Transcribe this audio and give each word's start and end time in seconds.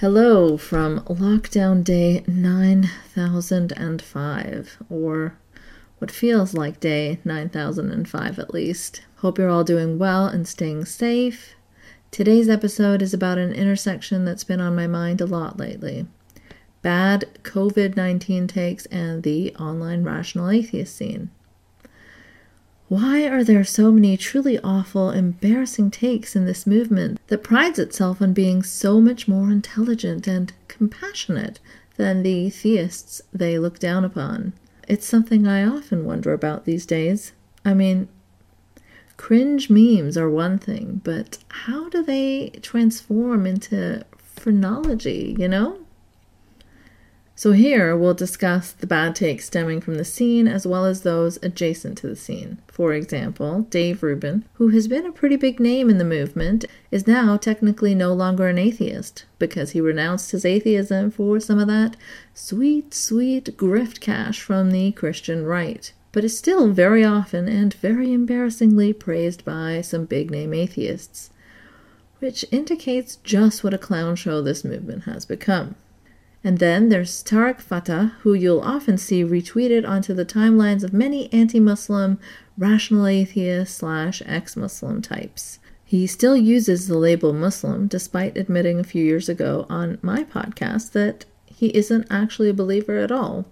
Hello 0.00 0.58
from 0.58 1.00
lockdown 1.04 1.82
day 1.82 2.22
9005, 2.26 4.76
or 4.90 5.38
what 5.96 6.10
feels 6.10 6.52
like 6.52 6.80
day 6.80 7.18
9005 7.24 8.38
at 8.38 8.52
least. 8.52 9.00
Hope 9.16 9.38
you're 9.38 9.48
all 9.48 9.64
doing 9.64 9.98
well 9.98 10.26
and 10.26 10.46
staying 10.46 10.84
safe. 10.84 11.54
Today's 12.10 12.50
episode 12.50 13.00
is 13.00 13.14
about 13.14 13.38
an 13.38 13.54
intersection 13.54 14.26
that's 14.26 14.44
been 14.44 14.60
on 14.60 14.76
my 14.76 14.86
mind 14.86 15.22
a 15.22 15.26
lot 15.26 15.58
lately 15.58 16.06
bad 16.82 17.24
COVID 17.42 17.96
19 17.96 18.48
takes 18.48 18.84
and 18.86 19.22
the 19.22 19.56
online 19.56 20.04
rational 20.04 20.50
atheist 20.50 20.94
scene. 20.94 21.30
Why 22.88 23.26
are 23.26 23.42
there 23.42 23.64
so 23.64 23.90
many 23.90 24.16
truly 24.16 24.60
awful, 24.60 25.10
embarrassing 25.10 25.90
takes 25.90 26.36
in 26.36 26.44
this 26.44 26.68
movement 26.68 27.18
that 27.26 27.42
prides 27.42 27.80
itself 27.80 28.22
on 28.22 28.32
being 28.32 28.62
so 28.62 29.00
much 29.00 29.26
more 29.26 29.50
intelligent 29.50 30.28
and 30.28 30.52
compassionate 30.68 31.58
than 31.96 32.22
the 32.22 32.48
theists 32.48 33.22
they 33.32 33.58
look 33.58 33.80
down 33.80 34.04
upon? 34.04 34.52
It's 34.86 35.06
something 35.06 35.48
I 35.48 35.64
often 35.66 36.04
wonder 36.04 36.32
about 36.32 36.64
these 36.64 36.86
days. 36.86 37.32
I 37.64 37.74
mean, 37.74 38.08
cringe 39.16 39.68
memes 39.68 40.16
are 40.16 40.30
one 40.30 40.58
thing, 40.58 41.00
but 41.02 41.38
how 41.48 41.88
do 41.88 42.04
they 42.04 42.50
transform 42.62 43.46
into 43.46 44.04
phrenology, 44.18 45.34
you 45.36 45.48
know? 45.48 45.85
So, 47.38 47.52
here 47.52 47.94
we'll 47.94 48.14
discuss 48.14 48.72
the 48.72 48.86
bad 48.86 49.14
takes 49.14 49.44
stemming 49.44 49.82
from 49.82 49.96
the 49.96 50.06
scene 50.06 50.48
as 50.48 50.66
well 50.66 50.86
as 50.86 51.02
those 51.02 51.38
adjacent 51.42 51.98
to 51.98 52.06
the 52.06 52.16
scene. 52.16 52.62
For 52.66 52.94
example, 52.94 53.66
Dave 53.68 54.02
Rubin, 54.02 54.46
who 54.54 54.68
has 54.68 54.88
been 54.88 55.04
a 55.04 55.12
pretty 55.12 55.36
big 55.36 55.60
name 55.60 55.90
in 55.90 55.98
the 55.98 56.04
movement, 56.04 56.64
is 56.90 57.06
now 57.06 57.36
technically 57.36 57.94
no 57.94 58.14
longer 58.14 58.48
an 58.48 58.56
atheist 58.56 59.26
because 59.38 59.72
he 59.72 59.82
renounced 59.82 60.30
his 60.30 60.46
atheism 60.46 61.10
for 61.10 61.38
some 61.38 61.58
of 61.58 61.68
that 61.68 61.94
sweet, 62.32 62.94
sweet 62.94 63.54
grift 63.58 64.00
cash 64.00 64.40
from 64.40 64.70
the 64.70 64.92
Christian 64.92 65.44
right, 65.44 65.92
but 66.12 66.24
is 66.24 66.38
still 66.38 66.72
very 66.72 67.04
often 67.04 67.48
and 67.48 67.74
very 67.74 68.14
embarrassingly 68.14 68.94
praised 68.94 69.44
by 69.44 69.82
some 69.82 70.06
big 70.06 70.30
name 70.30 70.54
atheists, 70.54 71.28
which 72.18 72.46
indicates 72.50 73.16
just 73.16 73.62
what 73.62 73.74
a 73.74 73.78
clown 73.78 74.16
show 74.16 74.40
this 74.40 74.64
movement 74.64 75.02
has 75.02 75.26
become. 75.26 75.74
And 76.46 76.58
then 76.58 76.90
there's 76.90 77.24
Tarek 77.24 77.60
Fatah, 77.60 78.12
who 78.20 78.32
you'll 78.32 78.60
often 78.60 78.98
see 78.98 79.24
retweeted 79.24 79.84
onto 79.84 80.14
the 80.14 80.24
timelines 80.24 80.84
of 80.84 80.92
many 80.92 81.28
anti 81.32 81.58
Muslim, 81.58 82.20
rational 82.56 83.08
atheist 83.08 83.76
slash 83.76 84.22
ex 84.24 84.56
Muslim 84.56 85.02
types. 85.02 85.58
He 85.84 86.06
still 86.06 86.36
uses 86.36 86.86
the 86.86 86.98
label 86.98 87.32
Muslim, 87.32 87.88
despite 87.88 88.36
admitting 88.36 88.78
a 88.78 88.84
few 88.84 89.04
years 89.04 89.28
ago 89.28 89.66
on 89.68 89.98
my 90.02 90.22
podcast 90.22 90.92
that 90.92 91.24
he 91.46 91.76
isn't 91.76 92.06
actually 92.10 92.50
a 92.50 92.54
believer 92.54 92.98
at 92.98 93.10
all. 93.10 93.46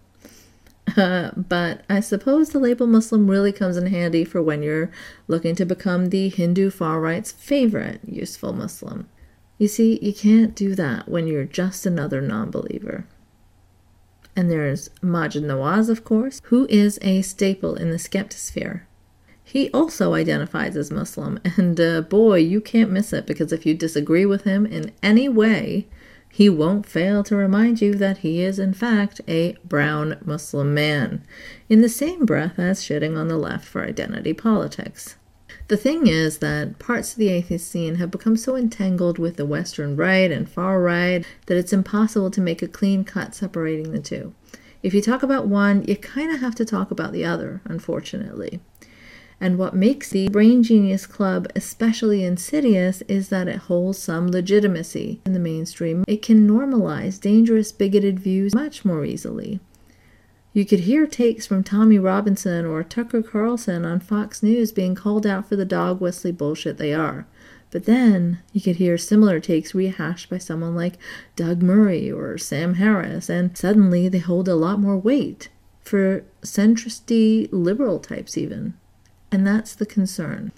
Uh, 0.97 1.33
but 1.37 1.83
I 1.91 1.99
suppose 1.99 2.51
the 2.51 2.61
label 2.61 2.87
Muslim 2.87 3.29
really 3.29 3.51
comes 3.51 3.77
in 3.77 3.87
handy 3.87 4.25
for 4.25 4.41
when 4.41 4.63
you're 4.63 4.93
looking 5.27 5.57
to 5.57 5.65
become 5.65 6.11
the 6.11 6.29
Hindu 6.29 6.71
far 6.71 7.01
right's 7.01 7.33
favorite 7.33 8.03
useful 8.07 8.53
Muslim. 8.53 9.09
You 9.59 9.69
see, 9.69 9.99
you 10.03 10.13
can't 10.13 10.55
do 10.55 10.75
that 10.75 11.09
when 11.09 11.27
you're 11.27 11.45
just 11.45 11.87
another 11.87 12.21
non 12.21 12.51
believer. 12.51 13.07
And 14.37 14.51
there's 14.51 14.89
Maajid 15.01 15.43
Nawaz, 15.45 15.89
of 15.89 16.05
course, 16.05 16.41
who 16.45 16.67
is 16.69 16.99
a 17.03 17.23
staple 17.23 17.77
in 17.77 17.91
the 17.91 17.97
skeptosphere. 17.97 18.83
He 19.45 19.71
also 19.71 20.15
identifies 20.15 20.77
as 20.77 20.91
Muslim, 20.91 21.39
and 21.57 21.79
uh, 21.81 22.01
boy, 22.01 22.39
you 22.39 22.61
can't 22.61 22.91
miss 22.91 23.13
it 23.13 23.27
because 23.27 23.53
if 23.53 23.65
you 23.65 23.75
disagree 23.75 24.27
with 24.27 24.43
him 24.43 24.67
in 24.67 24.93
any 25.03 25.29
way, 25.29 25.87
he 26.29 26.49
won't 26.49 26.87
fail 26.87 27.23
to 27.23 27.37
remind 27.37 27.81
you 27.81 27.95
that 27.95 28.19
he 28.19 28.41
is, 28.41 28.59
in 28.59 28.75
fact, 28.75 29.21
a 29.29 29.57
brown 29.65 30.17
Muslim 30.25 30.75
man, 30.75 31.23
in 31.69 31.81
the 31.81 31.89
same 31.89 32.27
breath 32.27 32.59
as 32.59 32.81
shitting 32.81 33.17
on 33.17 33.29
the 33.29 33.39
left 33.39 33.65
for 33.65 33.85
identity 33.85 34.33
politics. 34.33 35.15
The 35.69 35.77
thing 35.79 36.07
is 36.07 36.39
that 36.39 36.79
parts 36.79 37.13
of 37.13 37.19
the 37.19 37.31
atheist 37.31 37.71
scene 37.71 37.95
have 37.95 38.11
become 38.11 38.37
so 38.37 38.55
entangled 38.55 39.19
with 39.19 39.37
the 39.37 39.47
Western 39.47 39.97
right 39.97 40.31
and 40.31 40.47
far 40.49 40.81
right 40.81 41.25
that 41.47 41.57
it's 41.57 41.73
impossible 41.73 42.31
to 42.33 42.41
make 42.43 42.61
a 42.61 42.69
clean 42.69 43.03
cut 43.03 43.35
separating 43.35 43.93
the 43.93 43.99
two. 43.99 44.35
If 44.83 44.93
you 44.93 45.01
talk 45.01 45.23
about 45.23 45.47
one, 45.47 45.83
you 45.85 45.97
kind 45.97 46.31
of 46.31 46.41
have 46.41 46.55
to 46.57 46.67
talk 46.67 46.91
about 46.91 47.13
the 47.13 47.25
other, 47.25 47.63
unfortunately. 47.65 48.61
And 49.41 49.57
what 49.59 49.75
makes 49.75 50.11
the 50.11 50.29
Brain 50.29 50.63
Genius 50.63 51.07
Club 51.07 51.49
especially 51.57 52.23
insidious 52.25 53.01
is 53.09 53.31
that 53.31 53.49
it 53.49 53.57
holds 53.57 53.99
some 53.99 54.31
legitimacy 54.31 55.23
in 55.25 55.33
the 55.33 55.41
mainstream. 55.41 56.05
It 56.07 56.21
can 56.21 56.47
normalize 56.47 57.19
dangerous, 57.19 57.73
bigoted 57.73 58.21
views 58.21 58.55
much 58.55 58.85
more 58.85 59.05
easily. 59.07 59.61
You 60.55 60.65
could 60.65 60.81
hear 60.81 61.09
takes 61.09 61.49
from 61.49 61.65
Tommy 61.65 61.99
Robinson 61.99 62.65
or 62.65 62.85
Tucker 62.85 63.23
Carlson 63.25 63.85
on 63.85 63.99
Fox 63.99 64.41
News 64.41 64.71
being 64.71 64.95
called 64.95 65.27
out 65.27 65.49
for 65.49 65.57
the 65.57 65.65
dog 65.65 66.01
whistly 66.01 66.31
bullshit 66.31 66.79
they 66.79 66.95
are. 66.95 67.27
But 67.73 67.87
then 67.87 68.39
you 68.53 68.61
could 68.61 68.77
hear 68.77 68.97
similar 68.97 69.41
takes 69.41 69.75
rehashed 69.75 70.31
by 70.31 70.39
someone 70.39 70.77
like 70.77 70.97
Doug 71.35 71.61
Murray 71.61 72.09
or 72.09 72.39
Sam 72.39 72.75
Harris, 72.75 73.29
and 73.29 73.59
suddenly 73.59 74.09
they 74.09 74.21
hold 74.21 74.47
a 74.47 74.55
lot 74.55 74.79
more 74.79 74.97
weight 74.97 75.49
for 75.81 76.23
centristy 76.43 77.49
liberal 77.51 77.99
types, 77.99 78.39
even. 78.39 78.75
And 79.33 79.45
that's 79.45 79.75
the 79.75 79.87
concern. 79.87 80.53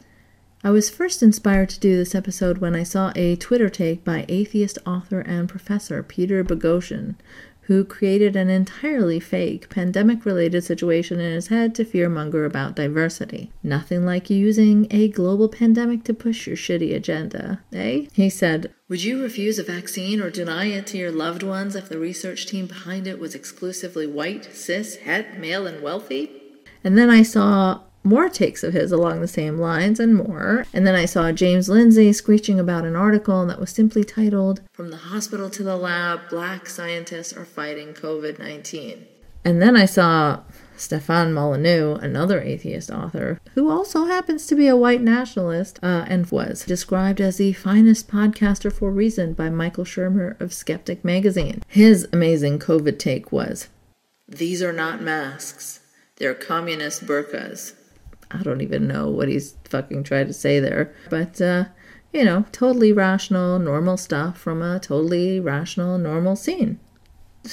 I 0.62 0.70
was 0.70 0.90
first 0.90 1.22
inspired 1.22 1.70
to 1.70 1.80
do 1.80 1.96
this 1.96 2.14
episode 2.14 2.58
when 2.58 2.74
I 2.74 2.82
saw 2.82 3.12
a 3.16 3.36
Twitter 3.36 3.70
take 3.70 4.04
by 4.04 4.26
atheist 4.28 4.78
author 4.84 5.20
and 5.20 5.48
professor 5.48 6.02
Peter 6.02 6.44
Boghossian, 6.44 7.14
who 7.66 7.84
created 7.84 8.36
an 8.36 8.48
entirely 8.48 9.18
fake 9.18 9.68
pandemic 9.68 10.24
related 10.24 10.62
situation 10.62 11.18
in 11.18 11.32
his 11.32 11.48
head 11.48 11.74
to 11.74 11.84
fearmonger 11.84 12.46
about 12.46 12.76
diversity. 12.76 13.50
Nothing 13.62 14.06
like 14.06 14.30
using 14.30 14.86
a 14.90 15.08
global 15.08 15.48
pandemic 15.48 16.04
to 16.04 16.14
push 16.14 16.46
your 16.46 16.56
shitty 16.56 16.94
agenda, 16.94 17.60
eh? 17.72 18.06
He 18.12 18.30
said, 18.30 18.72
Would 18.88 19.02
you 19.02 19.20
refuse 19.20 19.58
a 19.58 19.64
vaccine 19.64 20.20
or 20.20 20.30
deny 20.30 20.66
it 20.66 20.86
to 20.88 20.98
your 20.98 21.10
loved 21.10 21.42
ones 21.42 21.74
if 21.74 21.88
the 21.88 21.98
research 21.98 22.46
team 22.46 22.66
behind 22.66 23.06
it 23.06 23.18
was 23.18 23.34
exclusively 23.34 24.06
white, 24.06 24.54
cis, 24.54 24.96
het, 24.96 25.38
male, 25.38 25.66
and 25.66 25.82
wealthy? 25.82 26.30
And 26.84 26.96
then 26.96 27.10
I 27.10 27.22
saw 27.22 27.80
more 28.06 28.28
takes 28.28 28.62
of 28.62 28.72
his 28.72 28.92
along 28.92 29.20
the 29.20 29.28
same 29.28 29.58
lines 29.58 30.00
and 30.00 30.14
more. 30.14 30.64
And 30.72 30.86
then 30.86 30.94
I 30.94 31.04
saw 31.04 31.32
James 31.32 31.68
Lindsay 31.68 32.12
screeching 32.12 32.58
about 32.58 32.84
an 32.84 32.96
article 32.96 33.44
that 33.46 33.60
was 33.60 33.70
simply 33.70 34.04
titled, 34.04 34.62
From 34.72 34.90
the 34.90 34.96
Hospital 34.96 35.50
to 35.50 35.62
the 35.62 35.76
Lab 35.76 36.30
Black 36.30 36.68
Scientists 36.68 37.32
Are 37.32 37.44
Fighting 37.44 37.92
COVID 37.92 38.38
19. 38.38 39.06
And 39.44 39.60
then 39.60 39.76
I 39.76 39.84
saw 39.84 40.40
Stefan 40.76 41.32
Molyneux, 41.32 41.94
another 41.94 42.40
atheist 42.40 42.90
author, 42.90 43.40
who 43.54 43.70
also 43.70 44.04
happens 44.04 44.46
to 44.46 44.54
be 44.54 44.68
a 44.68 44.76
white 44.76 45.00
nationalist 45.00 45.78
uh, 45.82 46.04
and 46.08 46.30
was 46.30 46.64
described 46.64 47.20
as 47.20 47.36
the 47.38 47.52
finest 47.52 48.08
podcaster 48.08 48.72
for 48.72 48.90
reason 48.90 49.32
by 49.32 49.48
Michael 49.48 49.84
Shermer 49.84 50.40
of 50.40 50.52
Skeptic 50.52 51.04
Magazine. 51.04 51.62
His 51.68 52.08
amazing 52.12 52.58
COVID 52.58 52.98
take 52.98 53.32
was 53.32 53.68
These 54.28 54.62
are 54.62 54.72
not 54.72 55.00
masks, 55.00 55.80
they're 56.16 56.34
communist 56.34 57.06
burqas. 57.06 57.74
I 58.30 58.42
don't 58.42 58.60
even 58.60 58.86
know 58.86 59.08
what 59.08 59.28
he's 59.28 59.54
fucking 59.64 60.04
trying 60.04 60.26
to 60.26 60.32
say 60.32 60.60
there. 60.60 60.92
But, 61.10 61.40
uh, 61.40 61.66
you 62.12 62.24
know, 62.24 62.44
totally 62.52 62.92
rational, 62.92 63.58
normal 63.58 63.96
stuff 63.96 64.38
from 64.38 64.62
a 64.62 64.80
totally 64.80 65.40
rational, 65.40 65.98
normal 65.98 66.36
scene. 66.36 66.78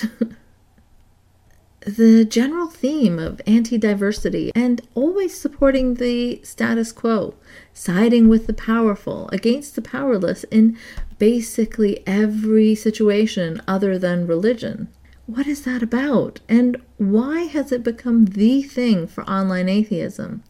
the 1.85 2.25
general 2.25 2.67
theme 2.67 3.19
of 3.19 3.41
anti 3.45 3.77
diversity 3.77 4.51
and 4.55 4.81
always 4.95 5.37
supporting 5.39 5.95
the 5.95 6.41
status 6.43 6.91
quo, 6.91 7.35
siding 7.73 8.29
with 8.29 8.47
the 8.47 8.53
powerful 8.53 9.29
against 9.29 9.75
the 9.75 9.81
powerless 9.81 10.43
in 10.45 10.77
basically 11.19 12.05
every 12.07 12.73
situation 12.73 13.61
other 13.67 13.99
than 13.99 14.27
religion. 14.27 14.87
What 15.25 15.47
is 15.47 15.63
that 15.63 15.81
about? 15.81 16.41
And 16.49 16.81
why 16.97 17.41
has 17.43 17.71
it 17.71 17.83
become 17.83 18.25
the 18.25 18.61
thing 18.61 19.07
for 19.07 19.23
online 19.29 19.69
atheism? 19.69 20.43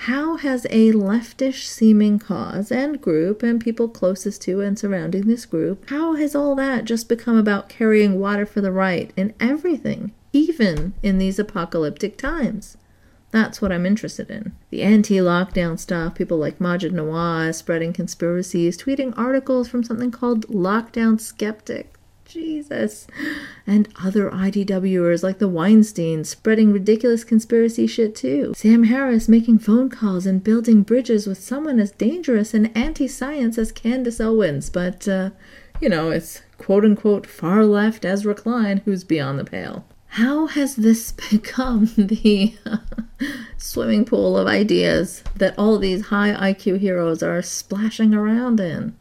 How 0.00 0.36
has 0.36 0.66
a 0.70 0.92
leftish 0.92 1.64
seeming 1.66 2.18
cause 2.18 2.70
and 2.70 3.00
group 3.00 3.42
and 3.42 3.60
people 3.60 3.88
closest 3.88 4.42
to 4.42 4.60
and 4.60 4.78
surrounding 4.78 5.26
this 5.26 5.46
group, 5.46 5.88
how 5.90 6.14
has 6.14 6.34
all 6.34 6.54
that 6.54 6.84
just 6.84 7.08
become 7.08 7.36
about 7.36 7.68
carrying 7.68 8.20
water 8.20 8.46
for 8.46 8.60
the 8.60 8.70
right 8.70 9.12
in 9.16 9.34
everything, 9.40 10.12
even 10.32 10.94
in 11.02 11.18
these 11.18 11.38
apocalyptic 11.38 12.16
times? 12.16 12.76
That's 13.32 13.60
what 13.60 13.72
I'm 13.72 13.84
interested 13.84 14.30
in. 14.30 14.52
The 14.70 14.82
anti 14.82 15.16
lockdown 15.16 15.78
stuff, 15.78 16.14
people 16.14 16.38
like 16.38 16.58
Maajid 16.58 16.92
Nawaz 16.92 17.56
spreading 17.56 17.92
conspiracies, 17.92 18.78
tweeting 18.78 19.12
articles 19.18 19.68
from 19.68 19.82
something 19.82 20.10
called 20.10 20.46
Lockdown 20.46 21.20
Skeptic. 21.20 21.95
Jesus. 22.26 23.06
And 23.66 23.88
other 24.02 24.30
IDWers 24.30 25.22
like 25.22 25.38
the 25.38 25.48
Weinsteins 25.48 26.26
spreading 26.26 26.72
ridiculous 26.72 27.24
conspiracy 27.24 27.86
shit 27.86 28.14
too. 28.14 28.52
Sam 28.56 28.84
Harris 28.84 29.28
making 29.28 29.60
phone 29.60 29.88
calls 29.88 30.26
and 30.26 30.44
building 30.44 30.82
bridges 30.82 31.26
with 31.26 31.38
someone 31.38 31.80
as 31.80 31.92
dangerous 31.92 32.52
and 32.52 32.76
anti 32.76 33.08
science 33.08 33.58
as 33.58 33.72
Candace 33.72 34.20
Owens. 34.20 34.70
But 34.70 35.08
uh, 35.08 35.30
you 35.80 35.88
know, 35.88 36.10
it's 36.10 36.42
quote 36.58 36.84
unquote 36.84 37.26
far 37.26 37.64
left 37.64 38.04
Ezra 38.04 38.34
Klein 38.34 38.82
who's 38.84 39.04
beyond 39.04 39.38
the 39.38 39.44
pale. 39.44 39.84
How 40.08 40.46
has 40.46 40.76
this 40.76 41.12
become 41.30 41.90
the 41.96 42.54
swimming 43.58 44.04
pool 44.04 44.36
of 44.36 44.46
ideas 44.46 45.22
that 45.36 45.58
all 45.58 45.78
these 45.78 46.06
high 46.06 46.52
IQ 46.52 46.78
heroes 46.78 47.22
are 47.22 47.42
splashing 47.42 48.14
around 48.14 48.60
in? 48.60 48.96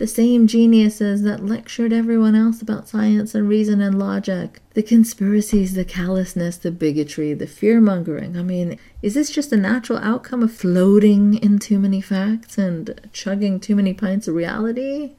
The 0.00 0.06
same 0.06 0.46
geniuses 0.46 1.20
that 1.24 1.44
lectured 1.44 1.92
everyone 1.92 2.34
else 2.34 2.62
about 2.62 2.88
science 2.88 3.34
and 3.34 3.46
reason 3.46 3.82
and 3.82 3.98
logic. 3.98 4.62
The 4.72 4.82
conspiracies, 4.82 5.74
the 5.74 5.84
callousness, 5.84 6.56
the 6.56 6.70
bigotry, 6.70 7.34
the 7.34 7.46
fear 7.46 7.82
mongering. 7.82 8.34
I 8.34 8.42
mean, 8.42 8.78
is 9.02 9.12
this 9.12 9.28
just 9.28 9.52
a 9.52 9.58
natural 9.58 9.98
outcome 9.98 10.42
of 10.42 10.54
floating 10.54 11.34
in 11.34 11.58
too 11.58 11.78
many 11.78 12.00
facts 12.00 12.56
and 12.56 12.98
chugging 13.12 13.60
too 13.60 13.76
many 13.76 13.92
pints 13.92 14.26
of 14.26 14.36
reality? 14.36 15.16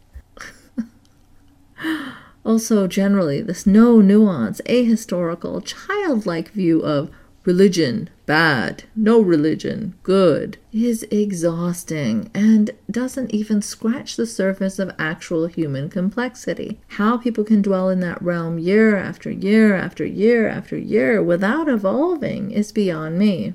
also, 2.44 2.88
generally, 2.88 3.40
this 3.40 3.68
no 3.68 4.02
nuance, 4.02 4.62
ahistorical, 4.62 5.64
childlike 5.64 6.50
view 6.54 6.80
of 6.82 7.12
religion, 7.44 8.10
bad, 8.26 8.84
no 8.96 9.20
religion, 9.20 9.96
good, 10.04 10.58
is 10.72 11.04
exhausting 11.12 12.30
and 12.34 12.72
doesn't 12.90 13.32
even 13.32 13.62
scratch 13.62 14.16
the 14.16 14.26
surface 14.26 14.80
of 14.80 14.94
actual 15.00 15.48
human 15.48 15.90
complexity. 15.90 16.80
How 16.90 17.18
people 17.18 17.44
can 17.44 17.62
dwell 17.62 17.90
in 17.90 18.00
that 18.02 18.22
realm 18.22 18.60
year 18.60 18.96
after 18.96 19.32
year 19.32 19.76
after 19.76 20.06
year 20.06 20.48
after 20.48 20.78
year 20.78 21.24
without 21.24 21.68
evolving 21.68 22.52
is 22.52 22.72
beyond 22.72 23.18
me. 23.18 23.54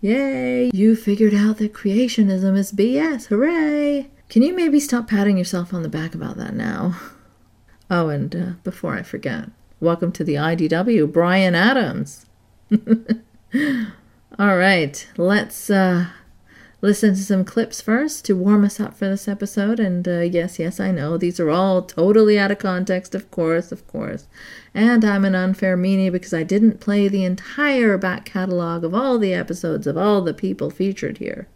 Yay, 0.00 0.70
you 0.72 0.94
figured 0.94 1.34
out 1.34 1.58
that 1.58 1.72
creationism 1.72 2.56
is 2.56 2.72
BS, 2.72 3.26
hooray! 3.26 4.08
Can 4.28 4.42
you 4.42 4.54
maybe 4.54 4.78
stop 4.78 5.08
patting 5.08 5.38
yourself 5.38 5.74
on 5.74 5.82
the 5.82 5.88
back 5.88 6.14
about 6.14 6.36
that 6.36 6.54
now? 6.54 6.96
Oh, 7.90 8.10
and 8.10 8.36
uh, 8.36 8.50
before 8.64 8.92
I 8.92 9.02
forget, 9.02 9.48
welcome 9.80 10.12
to 10.12 10.22
the 10.22 10.34
IDW, 10.34 11.10
Bryan 11.10 11.54
Adams. 11.54 12.26
All 14.38 14.56
right, 14.56 15.08
let's 15.16 15.70
uh, 15.70 16.08
listen 16.82 17.14
to 17.14 17.20
some 17.20 17.44
clips 17.44 17.80
first 17.80 18.26
to 18.26 18.36
warm 18.36 18.62
us 18.64 18.78
up 18.78 18.94
for 18.94 19.08
this 19.08 19.26
episode. 19.26 19.80
And 19.80 20.06
uh, 20.06 20.20
yes, 20.20 20.58
yes, 20.58 20.78
I 20.78 20.90
know 20.90 21.16
these 21.16 21.40
are 21.40 21.50
all 21.50 21.82
totally 21.82 22.38
out 22.38 22.50
of 22.50 22.58
context, 22.58 23.14
of 23.14 23.30
course, 23.30 23.72
of 23.72 23.86
course. 23.86 24.26
And 24.74 25.04
I'm 25.04 25.24
an 25.24 25.34
unfair 25.34 25.76
meanie 25.76 26.12
because 26.12 26.34
I 26.34 26.42
didn't 26.42 26.80
play 26.80 27.08
the 27.08 27.24
entire 27.24 27.96
back 27.96 28.26
catalog 28.26 28.84
of 28.84 28.94
all 28.94 29.18
the 29.18 29.32
episodes 29.32 29.86
of 29.86 29.96
all 29.96 30.20
the 30.20 30.34
people 30.34 30.70
featured 30.70 31.18
here. 31.18 31.48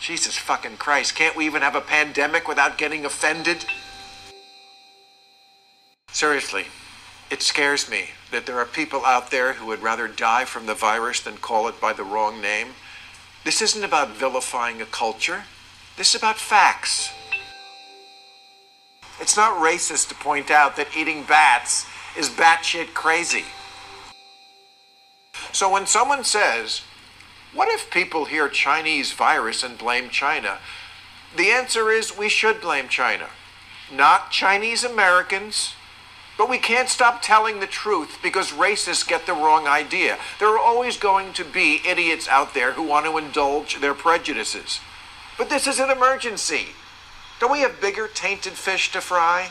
Jesus 0.00 0.36
fucking 0.36 0.76
Christ, 0.76 1.14
can't 1.14 1.36
we 1.36 1.46
even 1.46 1.62
have 1.62 1.74
a 1.74 1.80
pandemic 1.80 2.46
without 2.46 2.76
getting 2.76 3.04
offended? 3.04 3.64
Seriously, 6.12 6.66
it 7.30 7.42
scares 7.42 7.88
me 7.88 8.10
that 8.30 8.46
there 8.46 8.58
are 8.58 8.66
people 8.66 9.04
out 9.04 9.30
there 9.30 9.54
who 9.54 9.66
would 9.66 9.82
rather 9.82 10.08
die 10.08 10.44
from 10.44 10.66
the 10.66 10.74
virus 10.74 11.20
than 11.20 11.36
call 11.36 11.68
it 11.68 11.80
by 11.80 11.92
the 11.92 12.04
wrong 12.04 12.40
name. 12.40 12.68
This 13.44 13.62
isn't 13.62 13.84
about 13.84 14.16
vilifying 14.16 14.82
a 14.82 14.86
culture. 14.86 15.44
This 15.96 16.14
is 16.14 16.20
about 16.20 16.36
facts. 16.36 17.10
It's 19.20 19.36
not 19.36 19.62
racist 19.62 20.08
to 20.08 20.14
point 20.14 20.50
out 20.50 20.76
that 20.76 20.96
eating 20.96 21.24
bats 21.24 21.86
is 22.16 22.28
batshit 22.28 22.94
crazy. 22.94 23.44
So 25.52 25.70
when 25.70 25.86
someone 25.86 26.24
says, 26.24 26.82
what 27.52 27.68
if 27.68 27.90
people 27.90 28.24
hear 28.24 28.48
Chinese 28.48 29.12
virus 29.12 29.62
and 29.62 29.76
blame 29.76 30.08
China? 30.08 30.58
The 31.36 31.50
answer 31.50 31.90
is 31.90 32.16
we 32.16 32.28
should 32.28 32.60
blame 32.60 32.88
China. 32.88 33.28
Not 33.92 34.30
Chinese 34.30 34.84
Americans, 34.84 35.74
but 36.40 36.48
we 36.48 36.56
can't 36.56 36.88
stop 36.88 37.20
telling 37.20 37.60
the 37.60 37.66
truth 37.66 38.18
because 38.22 38.52
racists 38.52 39.06
get 39.06 39.26
the 39.26 39.32
wrong 39.34 39.66
idea. 39.66 40.16
There 40.38 40.48
are 40.48 40.58
always 40.58 40.96
going 40.96 41.34
to 41.34 41.44
be 41.44 41.82
idiots 41.86 42.26
out 42.28 42.54
there 42.54 42.72
who 42.72 42.82
want 42.82 43.04
to 43.04 43.18
indulge 43.18 43.78
their 43.78 43.92
prejudices. 43.92 44.80
But 45.36 45.50
this 45.50 45.66
is 45.66 45.78
an 45.78 45.90
emergency. 45.90 46.68
Don't 47.40 47.52
we 47.52 47.60
have 47.60 47.78
bigger 47.78 48.08
tainted 48.08 48.54
fish 48.54 48.90
to 48.92 49.02
fry? 49.02 49.50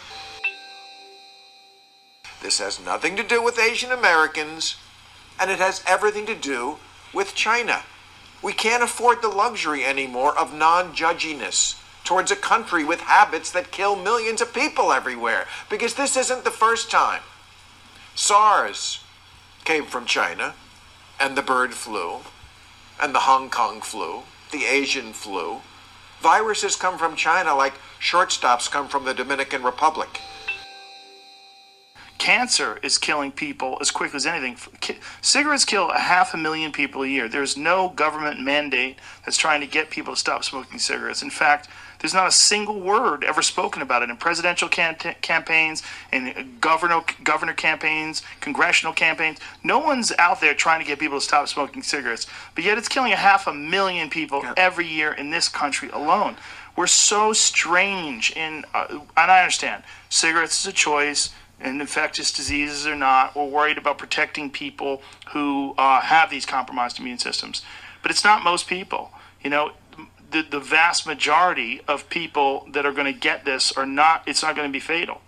This 2.42 2.58
has 2.58 2.84
nothing 2.84 3.16
to 3.18 3.24
do 3.24 3.44
with 3.44 3.60
Asian 3.60 3.92
Americans, 3.92 4.76
and 5.40 5.52
it 5.52 5.60
has 5.60 5.84
everything 5.86 6.26
to 6.26 6.34
do 6.34 6.78
with 7.14 7.36
China. 7.36 7.84
We 8.42 8.52
can't 8.52 8.82
afford 8.82 9.22
the 9.22 9.28
luxury 9.28 9.86
anymore 9.86 10.36
of 10.36 10.56
non 10.56 10.96
judginess 10.96 11.80
towards 12.10 12.32
a 12.32 12.36
country 12.36 12.84
with 12.84 13.02
habits 13.02 13.52
that 13.52 13.70
kill 13.70 13.96
millions 13.96 14.42
of 14.42 14.52
people 14.52 14.92
everywhere. 14.92 15.46
Because 15.70 15.94
this 15.94 16.18
isn't 16.18 16.44
the 16.44 16.50
first 16.50 16.90
time. 16.90 17.22
SARS 18.16 19.04
came 19.64 19.86
from 19.86 20.08
China, 20.08 20.56
and 21.20 21.38
the 21.38 21.44
bird 21.44 21.72
flu, 21.72 22.22
and 23.00 23.14
the 23.14 23.20
Hong 23.20 23.52
Kong 23.52 23.80
flu, 23.80 24.24
the 24.52 24.66
Asian 24.66 25.14
flu. 25.14 25.60
Viruses 26.20 26.76
come 26.76 26.98
from 26.98 27.16
China 27.16 27.56
like 27.56 27.76
shortstops 28.02 28.72
come 28.72 28.88
from 28.88 29.06
the 29.06 29.14
Dominican 29.14 29.62
Republic. 29.62 30.20
Cancer 32.18 32.80
is 32.82 32.98
killing 32.98 33.32
people 33.32 33.78
as 33.82 33.92
quick 33.92 34.16
as 34.16 34.26
anything. 34.26 34.58
Cigarettes 35.22 35.64
kill 35.64 35.92
a 35.92 36.00
half 36.00 36.34
a 36.34 36.38
million 36.38 36.72
people 36.72 37.04
a 37.04 37.08
year. 37.08 37.30
There's 37.30 37.56
no 37.56 37.90
government 37.90 38.42
mandate 38.42 38.98
that's 39.24 39.38
trying 39.38 39.62
to 39.62 39.68
get 39.68 39.92
people 39.92 40.16
to 40.16 40.20
stop 40.20 40.44
smoking 40.44 40.80
cigarettes. 40.80 41.22
In 41.22 41.30
fact, 41.30 41.70
there's 42.00 42.14
not 42.14 42.28
a 42.28 42.32
single 42.32 42.80
word 42.80 43.24
ever 43.24 43.42
spoken 43.42 43.82
about 43.82 44.02
it 44.02 44.10
in 44.10 44.18
presidential 44.18 44.70
cam- 44.70 44.96
campaigns, 44.96 45.84
in 46.12 46.58
governor 46.62 47.02
governor 47.24 47.54
campaigns, 47.54 48.22
congressional 48.40 48.94
campaigns. 48.94 49.40
No 49.64 49.80
one's 49.80 50.12
out 50.18 50.42
there 50.42 50.54
trying 50.54 50.80
to 50.80 50.86
get 50.86 51.00
people 51.00 51.20
to 51.20 51.26
stop 51.26 51.48
smoking 51.48 51.84
cigarettes. 51.84 52.26
But 52.56 52.64
yet, 52.64 52.78
it's 52.78 52.88
killing 52.88 53.12
a 53.12 53.18
half 53.18 53.48
a 53.48 53.54
million 53.54 54.10
people 54.10 54.44
every 54.56 54.88
year 54.88 55.12
in 55.12 55.30
this 55.30 55.50
country 55.50 55.90
alone. 55.90 56.38
We're 56.76 56.88
so 56.88 57.34
strange 57.34 58.32
in, 58.32 58.64
uh, 58.74 58.88
and 58.90 59.32
I 59.32 59.42
understand 59.42 59.84
cigarettes 60.10 60.62
is 60.62 60.68
a 60.68 60.74
choice 60.74 61.32
and 61.60 61.82
infectious 61.82 62.32
diseases 62.32 62.88
or 62.88 62.96
not. 62.96 63.36
We're 63.36 63.46
worried 63.46 63.78
about 63.78 63.98
protecting 63.98 64.50
people 64.50 65.02
who 65.32 65.74
uh, 65.78 66.00
have 66.00 66.30
these 66.30 66.46
compromised 66.46 66.98
immune 67.00 67.18
systems, 67.18 67.64
but 68.02 68.12
it's 68.12 68.24
not 68.24 68.46
most 68.46 68.68
people. 68.68 69.12
You 69.44 69.50
know, 69.50 69.72
the, 70.32 70.42
the 70.42 70.60
vast 70.60 71.06
majority 71.06 71.82
of 71.88 72.10
people 72.10 72.68
that 72.72 72.86
are 72.86 72.92
going 72.92 73.12
to 73.12 73.20
get 73.20 73.46
this 73.46 73.72
are 73.72 73.86
not, 73.86 74.24
it's 74.28 74.44
not 74.44 74.56
going 74.56 74.68
to 74.68 74.72
be 74.72 74.80
fatal. 74.80 75.22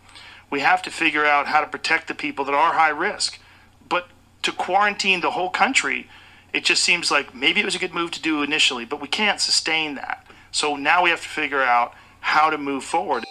We 0.49 0.59
have 0.59 0.81
to 0.83 0.91
figure 0.91 1.25
out 1.25 1.47
how 1.47 1.61
to 1.61 1.67
protect 1.67 2.07
the 2.07 2.13
people 2.13 2.45
that 2.45 2.53
are 2.53 2.73
high 2.73 2.89
risk. 2.89 3.39
But 3.87 4.07
to 4.43 4.51
quarantine 4.51 5.21
the 5.21 5.31
whole 5.31 5.49
country, 5.49 6.09
it 6.53 6.65
just 6.65 6.83
seems 6.83 7.09
like 7.09 7.33
maybe 7.33 7.61
it 7.61 7.65
was 7.65 7.75
a 7.75 7.79
good 7.79 7.93
move 7.93 8.11
to 8.11 8.21
do 8.21 8.43
initially, 8.43 8.85
but 8.85 9.01
we 9.01 9.07
can't 9.07 9.39
sustain 9.39 9.95
that. 9.95 10.25
So 10.51 10.75
now 10.75 11.03
we 11.03 11.09
have 11.09 11.21
to 11.21 11.29
figure 11.29 11.61
out 11.61 11.93
how 12.19 12.49
to 12.49 12.57
move 12.57 12.83
forward. 12.83 13.23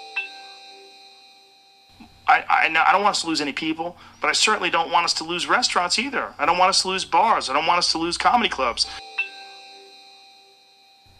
I, 2.27 2.45
I, 2.49 2.87
I, 2.89 2.93
don't 2.93 3.03
want 3.03 3.17
us 3.17 3.23
to 3.23 3.27
lose 3.27 3.41
any 3.41 3.53
people, 3.53 3.97
but 4.21 4.29
I 4.29 4.33
certainly 4.33 4.71
don't 4.71 4.91
want 4.91 5.05
us 5.05 5.15
to 5.15 5.25
lose 5.25 5.49
restaurants 5.49 5.99
either. 5.99 6.33
I 6.39 6.47
don't 6.47 6.59
want 6.59 6.71
us 6.71 6.83
to 6.83 6.89
lose 6.89 7.05
bars. 7.05 7.51
I 7.51 7.55
don't 7.55 7.67
want 7.67 7.79
us 7.79 7.91
to 7.93 7.99
lose 7.99 8.17
comedy 8.17 8.49
clubs. 8.49 8.87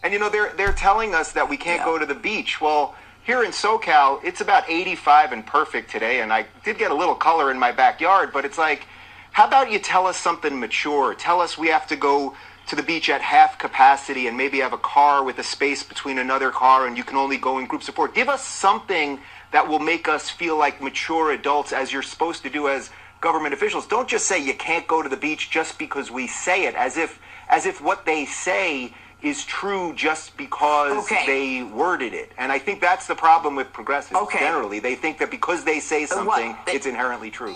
And 0.03 0.13
you 0.13 0.19
know, 0.19 0.29
they're 0.29 0.53
they're 0.53 0.73
telling 0.73 1.13
us 1.13 1.31
that 1.33 1.47
we 1.47 1.57
can't 1.57 1.79
yeah. 1.79 1.85
go 1.85 1.97
to 1.97 2.05
the 2.05 2.15
beach. 2.15 2.59
Well, 2.59 2.95
here 3.23 3.43
in 3.43 3.51
SoCal, 3.51 4.23
it's 4.23 4.41
about 4.41 4.67
85 4.67 5.31
and 5.31 5.45
perfect 5.45 5.91
today, 5.91 6.21
and 6.21 6.33
I 6.33 6.47
did 6.63 6.79
get 6.79 6.89
a 6.89 6.95
little 6.95 7.13
color 7.15 7.51
in 7.51 7.59
my 7.59 7.71
backyard, 7.71 8.31
but 8.33 8.45
it's 8.45 8.57
like, 8.57 8.87
how 9.31 9.47
about 9.47 9.71
you 9.71 9.77
tell 9.77 10.07
us 10.07 10.17
something 10.17 10.59
mature? 10.59 11.13
Tell 11.13 11.39
us 11.39 11.57
we 11.57 11.67
have 11.67 11.87
to 11.87 11.95
go 11.95 12.35
to 12.67 12.75
the 12.75 12.83
beach 12.83 13.09
at 13.09 13.21
half 13.21 13.59
capacity 13.59 14.27
and 14.27 14.35
maybe 14.35 14.59
have 14.59 14.73
a 14.73 14.77
car 14.77 15.23
with 15.23 15.37
a 15.39 15.43
space 15.43 15.83
between 15.83 16.17
another 16.17 16.51
car 16.51 16.87
and 16.87 16.97
you 16.97 17.03
can 17.03 17.17
only 17.17 17.37
go 17.37 17.59
in 17.59 17.65
groups 17.65 17.87
of 17.89 17.95
four. 17.95 18.07
Give 18.07 18.29
us 18.29 18.45
something 18.45 19.19
that 19.51 19.67
will 19.67 19.79
make 19.79 20.07
us 20.07 20.29
feel 20.29 20.57
like 20.57 20.81
mature 20.81 21.31
adults 21.31 21.73
as 21.73 21.91
you're 21.91 22.01
supposed 22.01 22.43
to 22.43 22.49
do 22.49 22.67
as 22.67 22.89
government 23.19 23.53
officials. 23.53 23.87
Don't 23.87 24.07
just 24.07 24.25
say 24.25 24.43
you 24.43 24.53
can't 24.53 24.87
go 24.87 25.01
to 25.01 25.09
the 25.09 25.17
beach 25.17 25.51
just 25.51 25.77
because 25.77 26.09
we 26.09 26.27
say 26.27 26.65
it 26.65 26.75
as 26.75 26.97
if 26.97 27.19
as 27.49 27.65
if 27.65 27.81
what 27.81 28.05
they 28.05 28.25
say 28.25 28.93
is 29.21 29.45
true 29.45 29.93
just 29.95 30.35
because 30.37 31.05
okay. 31.05 31.25
they 31.25 31.63
worded 31.63 32.13
it. 32.13 32.31
And 32.37 32.51
I 32.51 32.59
think 32.59 32.81
that's 32.81 33.07
the 33.07 33.15
problem 33.15 33.55
with 33.55 33.71
progressives 33.71 34.19
okay. 34.19 34.39
generally. 34.39 34.79
They 34.79 34.95
think 34.95 35.19
that 35.19 35.29
because 35.29 35.63
they 35.63 35.79
say 35.79 36.05
something, 36.05 36.55
they- 36.65 36.73
it's 36.73 36.85
inherently 36.85 37.29
true. 37.29 37.55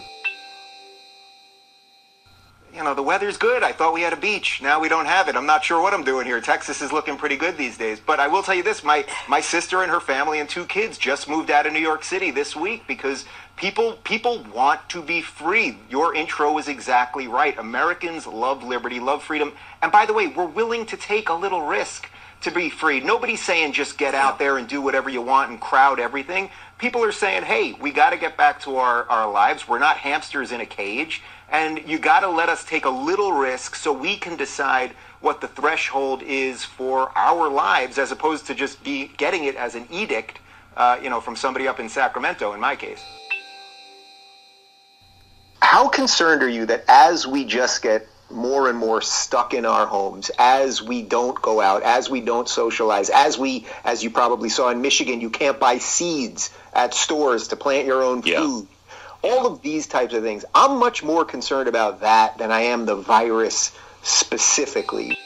You 2.74 2.84
know, 2.84 2.94
the 2.94 3.04
weather's 3.04 3.38
good. 3.38 3.64
I 3.64 3.72
thought 3.72 3.94
we 3.94 4.02
had 4.02 4.12
a 4.12 4.18
beach. 4.18 4.62
Now 4.62 4.82
we 4.82 4.90
don't 4.90 5.06
have 5.06 5.30
it. 5.30 5.38
I'm 5.38 5.46
not 5.46 5.64
sure 5.64 5.82
what 5.82 5.94
I'm 5.94 6.04
doing 6.04 6.26
here. 6.26 6.42
Texas 6.42 6.82
is 6.82 6.92
looking 6.92 7.16
pretty 7.16 7.38
good 7.38 7.58
these 7.58 7.78
days. 7.78 8.02
But 8.06 8.20
I 8.20 8.28
will 8.28 8.44
tell 8.44 8.54
you 8.54 8.64
this, 8.64 8.84
my 8.84 9.06
my 9.30 9.40
sister 9.40 9.82
and 9.82 9.90
her 9.90 10.02
family 10.02 10.42
and 10.42 10.50
two 10.50 10.66
kids 10.66 10.98
just 10.98 11.30
moved 11.30 11.50
out 11.50 11.66
of 11.66 11.72
New 11.72 11.80
York 11.80 12.04
City 12.04 12.32
this 12.32 12.54
week 12.54 12.86
because 12.86 13.24
People 13.56 13.94
people 14.04 14.46
want 14.54 14.88
to 14.90 15.02
be 15.02 15.22
free. 15.22 15.78
Your 15.90 16.14
intro 16.14 16.52
was 16.52 16.68
exactly 16.68 17.28
right. 17.28 17.58
Americans 17.58 18.28
love 18.28 18.64
liberty, 18.64 19.00
love 19.00 19.24
freedom. 19.24 19.54
And 19.82 19.92
by 19.92 20.06
the 20.06 20.14
way, 20.14 20.28
we're 20.28 20.46
willing 20.46 20.86
to 20.88 20.98
take 20.98 21.30
a 21.30 21.34
little 21.34 21.62
risk 21.62 22.10
to 22.42 22.52
be 22.52 22.70
free. 22.70 23.00
Nobody's 23.00 23.42
saying 23.42 23.74
just 23.74 23.98
get 23.98 24.14
out 24.14 24.40
there 24.40 24.58
and 24.58 24.68
do 24.68 24.82
whatever 24.82 25.10
you 25.10 25.22
want 25.22 25.52
and 25.52 25.60
crowd 25.60 26.00
everything. 26.00 26.50
People 26.78 27.04
are 27.04 27.14
saying, 27.14 27.44
hey, 27.44 27.74
we 27.74 27.92
got 27.92 28.10
to 28.10 28.18
get 28.18 28.36
back 28.36 28.60
to 28.62 28.76
our, 28.76 29.10
our 29.10 29.32
lives. 29.32 29.68
We're 29.68 29.80
not 29.80 29.98
hamsters 29.98 30.52
in 30.52 30.60
a 30.62 30.66
cage. 30.66 31.24
And 31.50 31.82
you 31.88 31.98
got 31.98 32.20
to 32.20 32.30
let 32.30 32.50
us 32.50 32.66
take 32.66 32.86
a 32.86 32.90
little 32.90 33.32
risk 33.32 33.76
so 33.76 33.94
we 33.94 34.18
can 34.18 34.36
decide 34.36 34.92
what 35.22 35.40
the 35.42 35.48
threshold 35.48 36.22
is 36.24 36.64
for 36.66 37.12
our 37.18 37.50
lives 37.50 37.98
as 37.98 38.12
opposed 38.12 38.46
to 38.48 38.54
just 38.54 38.84
be 38.84 39.08
getting 39.18 39.46
it 39.46 39.56
as 39.56 39.74
an 39.76 39.88
edict, 39.90 40.40
uh, 40.76 41.00
you 41.02 41.10
know, 41.10 41.22
from 41.22 41.36
somebody 41.36 41.68
up 41.68 41.80
in 41.80 41.88
Sacramento 41.88 42.54
in 42.54 42.60
my 42.60 42.76
case. 42.76 43.04
How 45.62 45.90
concerned 45.90 46.44
are 46.44 46.50
you 46.50 46.66
that 46.68 46.86
as 46.88 47.26
we 47.26 47.46
just 47.46 47.82
get 47.82 48.08
more 48.30 48.70
and 48.70 48.78
more 48.78 49.02
stuck 49.02 49.54
in 49.54 49.66
our 49.66 49.86
homes 49.86 50.32
as 50.38 50.82
we 50.82 51.02
don't 51.02 51.40
go 51.42 51.62
out, 51.62 51.84
as 51.84 52.10
we 52.10 52.22
don't 52.22 52.50
socialize, 52.50 53.10
as 53.10 53.38
we, 53.38 53.66
as 53.84 54.04
you 54.04 54.10
probably 54.10 54.50
saw 54.50 54.70
in 54.70 54.82
Michigan, 54.82 55.22
you 55.22 55.30
can't 55.30 55.60
buy 55.60 55.78
seeds 55.78 56.50
at 56.74 56.94
stores 56.94 57.50
to 57.50 57.56
plant 57.56 57.86
your 57.86 58.04
own 58.04 58.22
food. 58.22 58.68
All 59.22 59.48
of 59.48 59.62
these 59.62 59.88
types 59.88 60.14
of 60.14 60.24
things. 60.24 60.46
I'm 60.54 60.78
much 60.78 61.04
more 61.04 61.26
concerned 61.26 61.68
about 61.68 62.02
that 62.02 62.38
than 62.38 62.52
I 62.52 62.62
am 62.62 62.86
the 62.86 62.96
virus 62.96 63.72
specifically. 64.04 65.18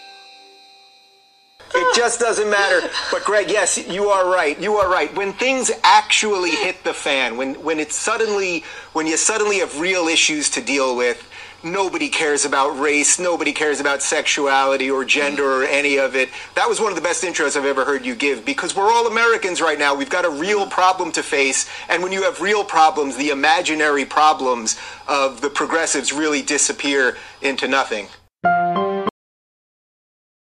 It 1.75 1.95
just 1.95 2.19
doesn't 2.19 2.49
matter. 2.49 2.89
But 3.11 3.23
Greg, 3.23 3.49
yes, 3.49 3.77
you 3.88 4.07
are 4.07 4.31
right. 4.31 4.59
You 4.59 4.75
are 4.77 4.89
right. 4.89 5.13
When 5.15 5.33
things 5.33 5.71
actually 5.83 6.51
hit 6.51 6.83
the 6.83 6.93
fan, 6.93 7.38
when 7.38 7.55
when 7.63 7.79
it's 7.79 7.95
suddenly 7.95 8.63
when 8.93 9.07
you 9.07 9.17
suddenly 9.17 9.59
have 9.59 9.79
real 9.79 10.07
issues 10.07 10.49
to 10.51 10.61
deal 10.61 10.95
with, 10.95 11.29
nobody 11.63 12.09
cares 12.09 12.45
about 12.45 12.79
race, 12.79 13.19
nobody 13.19 13.51
cares 13.51 13.79
about 13.79 14.01
sexuality 14.01 14.89
or 14.89 15.05
gender 15.05 15.61
or 15.61 15.63
any 15.63 15.97
of 15.97 16.15
it. 16.15 16.29
That 16.55 16.67
was 16.67 16.79
one 16.79 16.91
of 16.91 16.95
the 16.95 17.01
best 17.01 17.23
intros 17.23 17.55
I've 17.55 17.65
ever 17.65 17.85
heard 17.85 18.05
you 18.05 18.15
give 18.15 18.45
because 18.45 18.75
we're 18.75 18.91
all 18.91 19.07
Americans 19.07 19.61
right 19.61 19.77
now. 19.77 19.95
We've 19.95 20.09
got 20.09 20.25
a 20.25 20.29
real 20.29 20.67
problem 20.67 21.11
to 21.13 21.23
face, 21.23 21.69
and 21.89 22.01
when 22.01 22.11
you 22.11 22.23
have 22.23 22.41
real 22.41 22.63
problems, 22.63 23.15
the 23.17 23.29
imaginary 23.29 24.05
problems 24.05 24.79
of 25.07 25.41
the 25.41 25.49
progressives 25.49 26.11
really 26.11 26.41
disappear 26.41 27.17
into 27.41 27.67
nothing. 27.67 28.07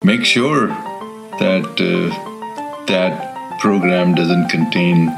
Make 0.04 0.26
sure 0.26 0.68
that 1.40 1.66
uh, 1.80 2.86
that 2.86 3.60
program 3.60 4.14
doesn't 4.14 4.50
contain 4.50 5.10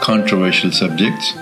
controversial 0.00 0.70
subjects 0.70 1.34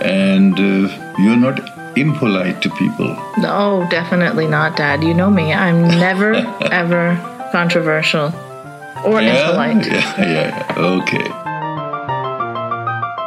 and 0.00 0.54
uh, 0.58 1.14
you're 1.18 1.36
not 1.36 1.58
impolite 1.96 2.60
to 2.62 2.70
people. 2.70 3.16
No, 3.38 3.86
definitely 3.90 4.46
not, 4.46 4.76
Dad. 4.76 5.02
You 5.02 5.14
know 5.14 5.30
me. 5.30 5.52
I'm 5.52 5.82
never, 5.82 6.34
ever 6.72 7.16
controversial 7.52 8.32
or 9.04 9.22
yeah, 9.22 9.50
impolite. 9.50 9.86
Yeah, 9.92 10.18
yeah, 10.18 10.74
okay. 10.76 11.28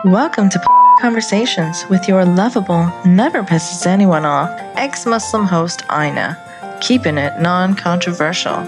Welcome 0.09 0.49
to 0.49 0.59
Conversations 0.99 1.85
with 1.91 2.07
your 2.07 2.25
lovable, 2.25 2.91
never 3.05 3.43
pisses 3.43 3.85
anyone 3.85 4.25
off, 4.25 4.49
ex 4.75 5.05
Muslim 5.05 5.45
host 5.45 5.83
Ina, 5.91 6.35
keeping 6.81 7.19
it 7.19 7.39
non 7.39 7.75
controversial. 7.75 8.65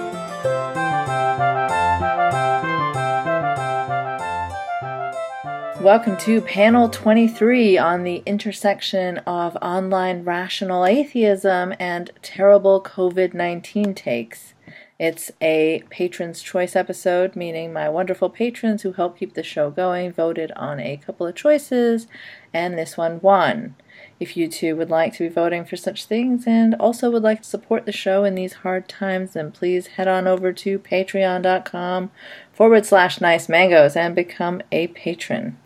Welcome 5.89 6.17
to 6.17 6.41
panel 6.41 6.87
23 6.87 7.79
on 7.79 8.03
the 8.03 8.21
intersection 8.27 9.17
of 9.25 9.57
online 9.59 10.23
rational 10.23 10.85
atheism 10.85 11.73
and 11.79 12.11
terrible 12.21 12.79
COVID 12.79 13.33
19 13.33 13.95
takes. 13.95 14.53
It's 14.99 15.31
a 15.41 15.81
patron's 15.89 16.43
choice 16.43 16.75
episode, 16.75 17.35
meaning 17.35 17.73
my 17.73 17.89
wonderful 17.89 18.29
patrons 18.29 18.83
who 18.83 18.91
help 18.91 19.17
keep 19.17 19.33
the 19.33 19.41
show 19.41 19.71
going 19.71 20.13
voted 20.13 20.51
on 20.51 20.79
a 20.79 20.97
couple 20.97 21.25
of 21.25 21.33
choices, 21.33 22.05
and 22.53 22.77
this 22.77 22.95
one 22.95 23.19
won. 23.19 23.73
If 24.19 24.37
you 24.37 24.47
too 24.47 24.75
would 24.75 24.91
like 24.91 25.13
to 25.13 25.27
be 25.27 25.33
voting 25.33 25.65
for 25.65 25.75
such 25.75 26.05
things 26.05 26.45
and 26.45 26.75
also 26.75 27.09
would 27.09 27.23
like 27.23 27.41
to 27.41 27.49
support 27.49 27.87
the 27.87 27.91
show 27.91 28.25
in 28.25 28.35
these 28.35 28.53
hard 28.61 28.87
times, 28.87 29.33
then 29.33 29.51
please 29.51 29.87
head 29.87 30.07
on 30.07 30.27
over 30.27 30.53
to 30.53 30.77
patreon.com 30.77 32.11
forward 32.53 32.85
slash 32.85 33.19
nice 33.19 33.49
mangoes 33.49 33.95
and 33.95 34.13
become 34.13 34.61
a 34.71 34.85
patron. 34.89 35.57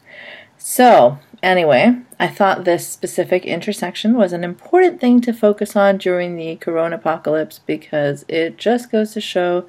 So, 0.66 1.20
anyway, 1.44 1.98
I 2.22 2.30
thought 2.30 2.64
this 2.64 2.88
specific 2.88 3.46
intersection 3.46 4.16
was 4.16 4.32
an 4.32 4.46
important 4.46 5.02
thing 5.02 5.20
to 5.20 5.34
focus 5.34 5.76
on 5.76 5.98
during 5.98 6.38
the 6.38 6.56
corona 6.56 6.96
apocalypse 6.96 7.60
because 7.60 8.24
it 8.30 8.58
just 8.58 8.90
goes 8.90 9.12
to 9.12 9.20
show 9.20 9.68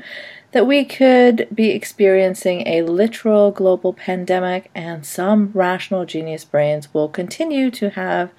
that 0.52 0.68
we 0.68 0.84
could 0.84 1.48
be 1.52 1.70
experiencing 1.70 2.64
a 2.68 2.82
literal 2.82 3.50
global 3.50 3.92
pandemic 3.92 4.70
and 4.72 5.04
some 5.04 5.50
rational 5.52 6.04
genius 6.04 6.44
brains 6.44 6.94
will 6.94 7.08
continue 7.08 7.72
to 7.72 7.90
have 7.90 8.30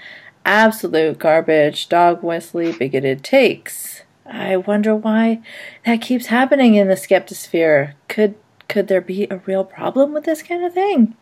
absolute 0.46 1.20
garbage, 1.20 1.90
dog 1.90 2.24
whistly, 2.24 2.72
bigoted 2.72 3.22
takes. 3.22 4.04
I 4.26 4.56
wonder 4.56 4.96
why 4.96 5.42
that 5.86 6.00
keeps 6.00 6.28
happening 6.28 6.76
in 6.76 6.88
the 6.88 6.96
skeptosphere. 6.96 7.96
Could 8.08 8.36
could 8.70 8.88
there 8.88 9.02
be 9.02 9.28
a 9.30 9.42
real 9.46 9.66
problem 9.66 10.14
with 10.14 10.24
this 10.24 10.42
kind 10.42 10.64
of 10.64 10.74
thing? 10.74 11.18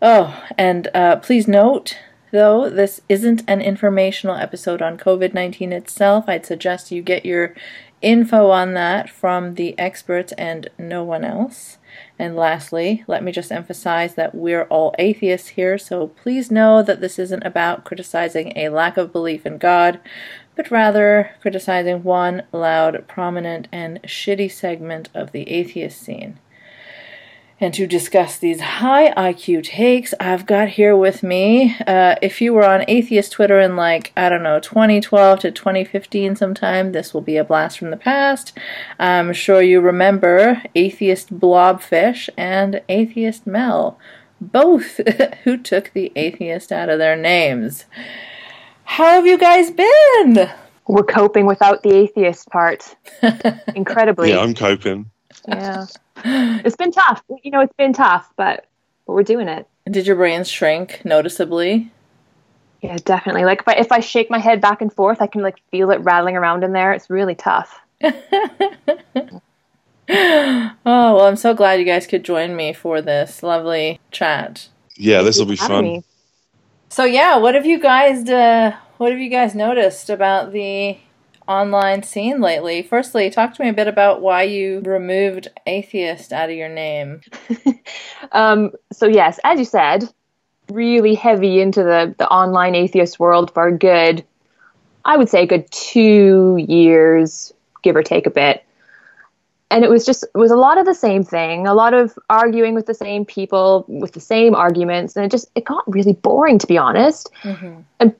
Oh, 0.00 0.44
and 0.56 0.88
uh, 0.94 1.16
please 1.16 1.48
note, 1.48 1.98
though, 2.30 2.70
this 2.70 3.00
isn't 3.08 3.42
an 3.48 3.60
informational 3.60 4.36
episode 4.36 4.80
on 4.80 4.96
COVID 4.96 5.34
19 5.34 5.72
itself. 5.72 6.28
I'd 6.28 6.46
suggest 6.46 6.92
you 6.92 7.02
get 7.02 7.26
your 7.26 7.54
info 8.00 8.50
on 8.50 8.74
that 8.74 9.10
from 9.10 9.54
the 9.54 9.76
experts 9.76 10.32
and 10.38 10.68
no 10.78 11.02
one 11.02 11.24
else. 11.24 11.78
And 12.16 12.36
lastly, 12.36 13.02
let 13.08 13.24
me 13.24 13.32
just 13.32 13.50
emphasize 13.50 14.14
that 14.14 14.36
we're 14.36 14.64
all 14.64 14.94
atheists 15.00 15.48
here, 15.48 15.78
so 15.78 16.08
please 16.08 16.48
know 16.48 16.80
that 16.80 17.00
this 17.00 17.18
isn't 17.18 17.42
about 17.42 17.84
criticizing 17.84 18.52
a 18.56 18.68
lack 18.68 18.96
of 18.96 19.12
belief 19.12 19.44
in 19.44 19.58
God, 19.58 19.98
but 20.54 20.70
rather 20.70 21.32
criticizing 21.40 22.04
one 22.04 22.44
loud, 22.52 23.04
prominent, 23.08 23.66
and 23.72 24.00
shitty 24.02 24.52
segment 24.52 25.08
of 25.12 25.32
the 25.32 25.48
atheist 25.50 26.00
scene. 26.00 26.38
And 27.60 27.74
to 27.74 27.88
discuss 27.88 28.36
these 28.36 28.60
high 28.60 29.12
IQ 29.14 29.64
takes, 29.64 30.14
I've 30.20 30.46
got 30.46 30.68
here 30.68 30.96
with 30.96 31.24
me, 31.24 31.76
uh, 31.88 32.14
if 32.22 32.40
you 32.40 32.54
were 32.54 32.64
on 32.64 32.84
atheist 32.86 33.32
Twitter 33.32 33.58
in 33.58 33.74
like, 33.74 34.12
I 34.16 34.28
don't 34.28 34.44
know, 34.44 34.60
2012 34.60 35.40
to 35.40 35.50
2015 35.50 36.36
sometime, 36.36 36.92
this 36.92 37.12
will 37.12 37.20
be 37.20 37.36
a 37.36 37.42
blast 37.42 37.78
from 37.78 37.90
the 37.90 37.96
past. 37.96 38.56
I'm 39.00 39.32
sure 39.32 39.60
you 39.60 39.80
remember 39.80 40.62
Atheist 40.76 41.36
Blobfish 41.40 42.28
and 42.36 42.80
Atheist 42.88 43.44
Mel, 43.44 43.98
both 44.40 45.00
who 45.42 45.56
took 45.56 45.92
the 45.94 46.12
atheist 46.14 46.70
out 46.70 46.88
of 46.88 47.00
their 47.00 47.16
names. 47.16 47.86
How 48.84 49.14
have 49.14 49.26
you 49.26 49.36
guys 49.36 49.72
been? 49.72 50.48
We're 50.86 51.02
coping 51.02 51.46
without 51.46 51.82
the 51.82 51.92
atheist 51.92 52.48
part. 52.50 52.94
Incredibly. 53.74 54.30
Yeah, 54.30 54.38
I'm 54.38 54.54
coping. 54.54 55.10
Yeah. 55.46 55.86
It's 56.24 56.76
been 56.76 56.92
tough. 56.92 57.22
You 57.42 57.50
know, 57.50 57.60
it's 57.60 57.74
been 57.76 57.92
tough, 57.92 58.32
but 58.36 58.66
but 59.06 59.14
we're 59.14 59.22
doing 59.22 59.48
it. 59.48 59.66
Did 59.90 60.06
your 60.06 60.16
brains 60.16 60.48
shrink 60.48 61.02
noticeably? 61.04 61.90
Yeah, 62.82 62.96
definitely. 63.04 63.44
Like 63.44 63.60
if 63.60 63.68
I 63.68 63.72
if 63.74 63.92
I 63.92 64.00
shake 64.00 64.30
my 64.30 64.38
head 64.38 64.60
back 64.60 64.82
and 64.82 64.92
forth, 64.92 65.20
I 65.20 65.26
can 65.26 65.42
like 65.42 65.56
feel 65.70 65.90
it 65.90 66.00
rattling 66.00 66.36
around 66.36 66.62
in 66.62 66.72
there. 66.72 66.92
It's 66.92 67.10
really 67.10 67.34
tough. 67.34 67.80
oh, 68.02 69.40
well, 70.06 71.20
I'm 71.22 71.36
so 71.36 71.54
glad 71.54 71.80
you 71.80 71.84
guys 71.84 72.06
could 72.06 72.24
join 72.24 72.54
me 72.54 72.72
for 72.72 73.02
this 73.02 73.42
lovely 73.42 73.98
chat. 74.10 74.68
Yeah, 74.96 75.22
this 75.22 75.38
will 75.38 75.46
be 75.46 75.56
fun. 75.56 75.84
Me. 75.84 76.04
So 76.88 77.04
yeah, 77.04 77.36
what 77.38 77.54
have 77.54 77.66
you 77.66 77.80
guys 77.80 78.28
uh, 78.28 78.76
what 78.98 79.10
have 79.10 79.20
you 79.20 79.30
guys 79.30 79.54
noticed 79.54 80.10
about 80.10 80.52
the 80.52 80.98
online 81.48 82.02
scene 82.02 82.40
lately. 82.40 82.82
Firstly, 82.82 83.30
talk 83.30 83.54
to 83.54 83.62
me 83.62 83.70
a 83.70 83.72
bit 83.72 83.88
about 83.88 84.20
why 84.20 84.42
you 84.42 84.80
removed 84.80 85.48
atheist 85.66 86.32
out 86.32 86.50
of 86.50 86.56
your 86.56 86.68
name. 86.68 87.22
um, 88.32 88.70
so, 88.92 89.06
yes, 89.06 89.40
as 89.42 89.58
you 89.58 89.64
said, 89.64 90.04
really 90.70 91.14
heavy 91.14 91.60
into 91.60 91.82
the, 91.82 92.14
the 92.18 92.28
online 92.28 92.74
atheist 92.74 93.18
world 93.18 93.52
for 93.52 93.66
a 93.66 93.76
good, 93.76 94.24
I 95.04 95.16
would 95.16 95.30
say, 95.30 95.42
a 95.42 95.46
good 95.46 95.70
two 95.70 96.64
years, 96.68 97.52
give 97.82 97.96
or 97.96 98.02
take 98.02 98.26
a 98.26 98.30
bit. 98.30 98.64
And 99.70 99.84
it 99.84 99.90
was 99.90 100.06
just 100.06 100.22
it 100.22 100.38
was 100.38 100.50
a 100.50 100.56
lot 100.56 100.78
of 100.78 100.86
the 100.86 100.94
same 100.94 101.22
thing, 101.22 101.66
a 101.66 101.74
lot 101.74 101.92
of 101.92 102.18
arguing 102.30 102.74
with 102.74 102.86
the 102.86 102.94
same 102.94 103.26
people 103.26 103.84
with 103.86 104.12
the 104.12 104.20
same 104.20 104.54
arguments, 104.54 105.14
and 105.14 105.26
it 105.26 105.30
just 105.30 105.50
it 105.54 105.66
got 105.66 105.84
really 105.86 106.14
boring 106.14 106.58
to 106.58 106.66
be 106.66 106.78
honest. 106.78 107.30
Mm-hmm. 107.42 107.80
And 108.00 108.14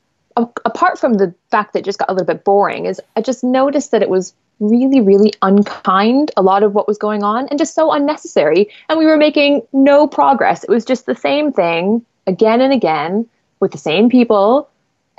apart 0.64 0.99
from 0.99 1.14
the 1.14 1.35
fact 1.50 1.73
that 1.73 1.80
it 1.80 1.85
just 1.85 1.99
got 1.99 2.09
a 2.09 2.12
little 2.12 2.26
bit 2.26 2.45
boring, 2.45 2.87
is 2.87 3.00
I 3.16 3.21
just 3.21 3.42
noticed 3.42 3.90
that 3.90 4.02
it 4.02 4.09
was 4.09 4.35
really, 4.61 5.00
really 5.00 5.33
unkind, 5.42 6.30
a 6.37 6.42
lot 6.42 6.62
of 6.62 6.75
what 6.75 6.88
was 6.88 6.99
going 6.99 7.23
on, 7.23 7.49
and 7.49 7.59
just 7.59 7.75
so 7.75 7.92
unnecessary. 7.92 8.68
And 8.88 8.99
we 8.99 9.07
were 9.07 9.16
making 9.16 9.62
no 9.73 10.07
progress. 10.07 10.64
It 10.64 10.71
was 10.71 10.85
just 10.85 11.07
the 11.07 11.14
same 11.14 11.52
thing 11.52 12.04
again 12.26 12.61
and 12.61 12.73
again 12.73 13.28
with 13.61 13.73
the 13.73 13.78
same 13.78 14.09
people. 14.09 14.68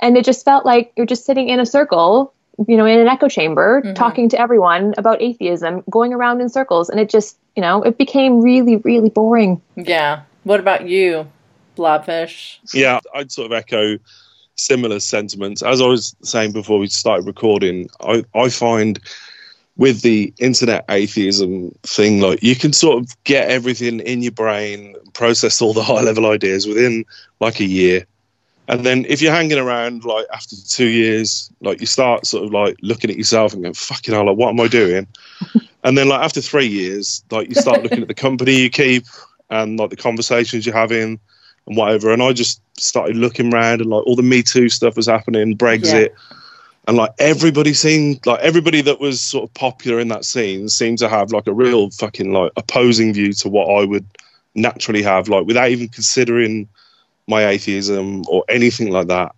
And 0.00 0.16
it 0.16 0.24
just 0.24 0.44
felt 0.44 0.64
like 0.64 0.92
you're 0.96 1.06
just 1.06 1.26
sitting 1.26 1.48
in 1.48 1.60
a 1.60 1.66
circle 1.66 2.32
you 2.68 2.76
know, 2.76 2.86
in 2.86 2.98
an 2.98 3.08
echo 3.08 3.28
chamber, 3.28 3.80
mm-hmm. 3.80 3.94
talking 3.94 4.28
to 4.28 4.38
everyone 4.38 4.94
about 4.98 5.22
atheism, 5.22 5.82
going 5.88 6.12
around 6.12 6.40
in 6.40 6.48
circles, 6.48 6.90
and 6.90 7.00
it 7.00 7.08
just, 7.08 7.38
you 7.56 7.62
know, 7.62 7.82
it 7.82 7.96
became 7.96 8.40
really, 8.40 8.76
really 8.76 9.08
boring. 9.08 9.60
Yeah. 9.76 10.22
What 10.44 10.60
about 10.60 10.88
you, 10.88 11.26
Blobfish? 11.76 12.58
Yeah, 12.74 13.00
I'd 13.14 13.32
sort 13.32 13.46
of 13.46 13.52
echo 13.52 13.98
similar 14.60 15.00
sentiments. 15.00 15.62
As 15.62 15.80
I 15.80 15.86
was 15.86 16.14
saying 16.22 16.52
before 16.52 16.78
we 16.78 16.88
started 16.88 17.26
recording, 17.26 17.88
I, 18.00 18.24
I 18.34 18.48
find 18.48 19.00
with 19.76 20.02
the 20.02 20.32
internet 20.38 20.84
atheism 20.88 21.70
thing, 21.82 22.20
like 22.20 22.42
you 22.42 22.54
can 22.54 22.72
sort 22.72 23.02
of 23.02 23.24
get 23.24 23.48
everything 23.48 24.00
in 24.00 24.22
your 24.22 24.32
brain, 24.32 24.94
process 25.14 25.62
all 25.62 25.72
the 25.72 25.82
high 25.92 26.02
level 26.02 26.26
ideas 26.26 26.66
within 26.66 27.04
like 27.40 27.60
a 27.60 27.64
year. 27.64 28.04
And 28.68 28.86
then 28.86 29.04
if 29.08 29.20
you're 29.20 29.32
hanging 29.32 29.58
around 29.58 30.04
like 30.04 30.26
after 30.32 30.54
two 30.68 30.86
years, 30.86 31.50
like 31.60 31.80
you 31.80 31.86
start 31.86 32.26
sort 32.26 32.44
of 32.44 32.52
like 32.52 32.76
looking 32.82 33.10
at 33.10 33.16
yourself 33.16 33.52
and 33.52 33.62
going, 33.62 33.74
fucking 33.74 34.14
hell, 34.14 34.26
like 34.26 34.36
what 34.36 34.50
am 34.50 34.60
I 34.60 34.68
doing? 34.68 35.06
and 35.84 35.98
then 35.98 36.08
like 36.08 36.20
after 36.20 36.40
three 36.40 36.68
years, 36.68 37.24
like 37.30 37.48
you 37.48 37.54
start 37.54 37.82
looking 37.82 38.02
at 38.02 38.08
the 38.08 38.14
company 38.14 38.60
you 38.60 38.70
keep 38.70 39.04
and 39.48 39.78
like 39.78 39.90
the 39.90 39.96
conversations 39.96 40.66
you're 40.66 40.74
having 40.74 41.18
and 41.66 41.76
whatever. 41.76 42.12
And 42.12 42.22
I 42.22 42.32
just 42.32 42.62
started 42.78 43.16
looking 43.16 43.52
around 43.52 43.80
and 43.80 43.90
like 43.90 44.06
all 44.06 44.16
the 44.16 44.22
Me 44.22 44.42
Too 44.42 44.68
stuff 44.68 44.96
was 44.96 45.06
happening, 45.06 45.56
Brexit. 45.56 46.10
Yeah 46.10 46.36
and 46.90 46.96
like 46.96 47.12
everybody 47.18 47.72
seemed 47.72 48.24
like 48.26 48.40
everybody 48.40 48.80
that 48.80 49.00
was 49.00 49.20
sort 49.20 49.44
of 49.44 49.54
popular 49.54 50.00
in 50.00 50.08
that 50.08 50.24
scene 50.24 50.68
seemed 50.68 50.98
to 50.98 51.08
have 51.08 51.30
like 51.30 51.46
a 51.46 51.52
real 51.52 51.90
fucking 51.90 52.32
like 52.32 52.50
opposing 52.56 53.12
view 53.12 53.32
to 53.34 53.48
what 53.48 53.66
I 53.66 53.84
would 53.84 54.04
naturally 54.56 55.02
have, 55.02 55.28
like 55.28 55.46
without 55.46 55.70
even 55.70 55.88
considering 55.88 56.68
my 57.28 57.46
atheism 57.46 58.24
or 58.28 58.44
anything 58.48 58.90
like 58.90 59.06
that. 59.08 59.34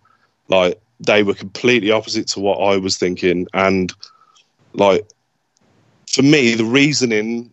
Like 0.47 0.81
they 0.99 1.21
were 1.21 1.33
completely 1.33 1.91
opposite 1.91 2.27
to 2.29 2.39
what 2.39 2.57
I 2.57 2.77
was 2.77 2.97
thinking, 2.97 3.47
and 3.53 3.93
like 4.73 5.05
for 6.11 6.23
me, 6.23 6.55
the 6.55 6.65
reasoning 6.65 7.51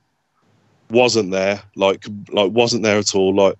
wasn't 0.88 1.30
there. 1.30 1.62
Like 1.74 2.06
like 2.30 2.52
wasn't 2.52 2.84
there 2.84 2.98
at 2.98 3.14
all. 3.14 3.34
Like 3.34 3.56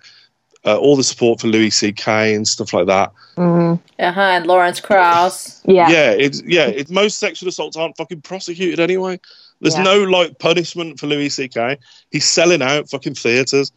uh, 0.65 0.77
all 0.77 0.97
the 0.97 1.05
support 1.05 1.41
for 1.41 1.47
Louis 1.47 1.71
C.K. 1.71 2.35
and 2.35 2.47
stuff 2.47 2.73
like 2.73 2.87
that. 2.87 3.13
Mm-hmm. 3.37 3.83
Uh 3.99 4.13
huh. 4.13 4.21
And 4.21 4.47
Lawrence 4.47 4.81
Krauss. 4.81 5.63
Yeah. 5.65 5.89
Yeah. 5.89 6.11
It's 6.11 6.43
yeah. 6.43 6.67
It, 6.67 6.91
most 6.91 7.19
sexual 7.19 7.49
assaults 7.49 7.77
aren't 7.77 7.97
fucking 7.97 8.23
prosecuted 8.23 8.81
anyway. 8.81 9.21
There's 9.61 9.77
yeah. 9.77 9.83
no 9.83 10.05
like 10.05 10.39
punishment 10.39 10.99
for 10.99 11.07
Louis 11.07 11.31
C.K. 11.31 11.79
He's 12.11 12.27
selling 12.27 12.63
out 12.63 12.89
fucking 12.91 13.15
theaters. 13.15 13.73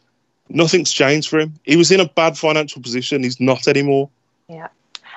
Nothing's 0.48 0.92
changed 0.92 1.28
for 1.28 1.38
him. 1.38 1.54
He 1.62 1.76
was 1.76 1.90
in 1.90 2.00
a 2.00 2.08
bad 2.08 2.36
financial 2.36 2.82
position. 2.82 3.22
He's 3.22 3.40
not 3.40 3.66
anymore. 3.66 4.10
Yeah. 4.48 4.68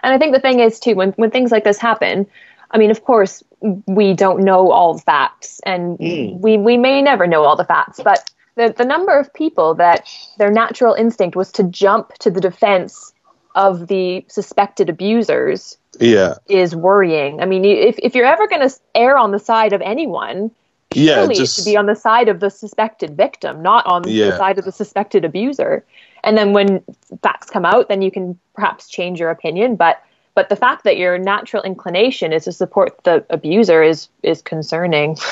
And 0.03 0.13
I 0.13 0.17
think 0.17 0.33
the 0.33 0.39
thing 0.39 0.59
is 0.59 0.79
too 0.79 0.95
when 0.95 1.11
when 1.13 1.31
things 1.31 1.51
like 1.51 1.63
this 1.63 1.77
happen. 1.77 2.27
I 2.71 2.77
mean, 2.77 2.91
of 2.91 3.05
course, 3.05 3.43
we 3.61 4.13
don't 4.13 4.43
know 4.43 4.71
all 4.71 4.95
the 4.95 5.01
facts, 5.01 5.61
and 5.65 5.97
mm. 5.99 6.37
we 6.39 6.57
we 6.57 6.77
may 6.77 7.01
never 7.01 7.25
know 7.25 7.43
all 7.43 7.55
the 7.55 7.65
facts, 7.65 8.01
but 8.03 8.29
the, 8.57 8.73
the 8.75 8.83
number 8.83 9.17
of 9.17 9.33
people 9.33 9.75
that 9.75 10.09
their 10.37 10.51
natural 10.51 10.93
instinct 10.95 11.35
was 11.35 11.51
to 11.53 11.63
jump 11.63 12.13
to 12.15 12.29
the 12.29 12.41
defense 12.41 13.13
of 13.55 13.87
the 13.87 14.25
suspected 14.27 14.89
abusers 14.89 15.77
yeah. 15.99 16.35
is 16.49 16.75
worrying. 16.75 17.39
I 17.41 17.45
mean 17.45 17.63
if, 17.63 17.97
if 17.99 18.13
you're 18.13 18.25
ever 18.25 18.47
going 18.47 18.67
to 18.67 18.75
err 18.95 19.17
on 19.17 19.31
the 19.31 19.39
side 19.39 19.73
of 19.73 19.81
anyone 19.81 20.51
yeah 20.93 21.27
just 21.27 21.59
to 21.59 21.65
be 21.65 21.75
on 21.75 21.85
the 21.85 21.95
side 21.95 22.29
of 22.29 22.39
the 22.39 22.49
suspected 22.49 23.17
victim 23.17 23.61
not 23.61 23.85
on 23.85 24.07
yeah. 24.07 24.27
the 24.27 24.37
side 24.37 24.57
of 24.57 24.65
the 24.65 24.71
suspected 24.71 25.23
abuser. 25.23 25.85
And 26.23 26.37
then 26.37 26.51
when 26.51 26.83
facts 27.21 27.49
come 27.49 27.65
out 27.65 27.89
then 27.89 28.01
you 28.01 28.11
can 28.11 28.37
perhaps 28.55 28.89
change 28.89 29.19
your 29.19 29.29
opinion 29.29 29.75
but 29.75 30.01
but 30.33 30.49
the 30.49 30.55
fact 30.55 30.83
that 30.83 30.97
your 30.97 31.17
natural 31.17 31.63
inclination 31.63 32.31
is 32.31 32.43
to 32.43 32.51
support 32.51 33.03
the 33.03 33.25
abuser 33.29 33.83
is 33.83 34.09
is 34.23 34.41
concerning. 34.41 35.15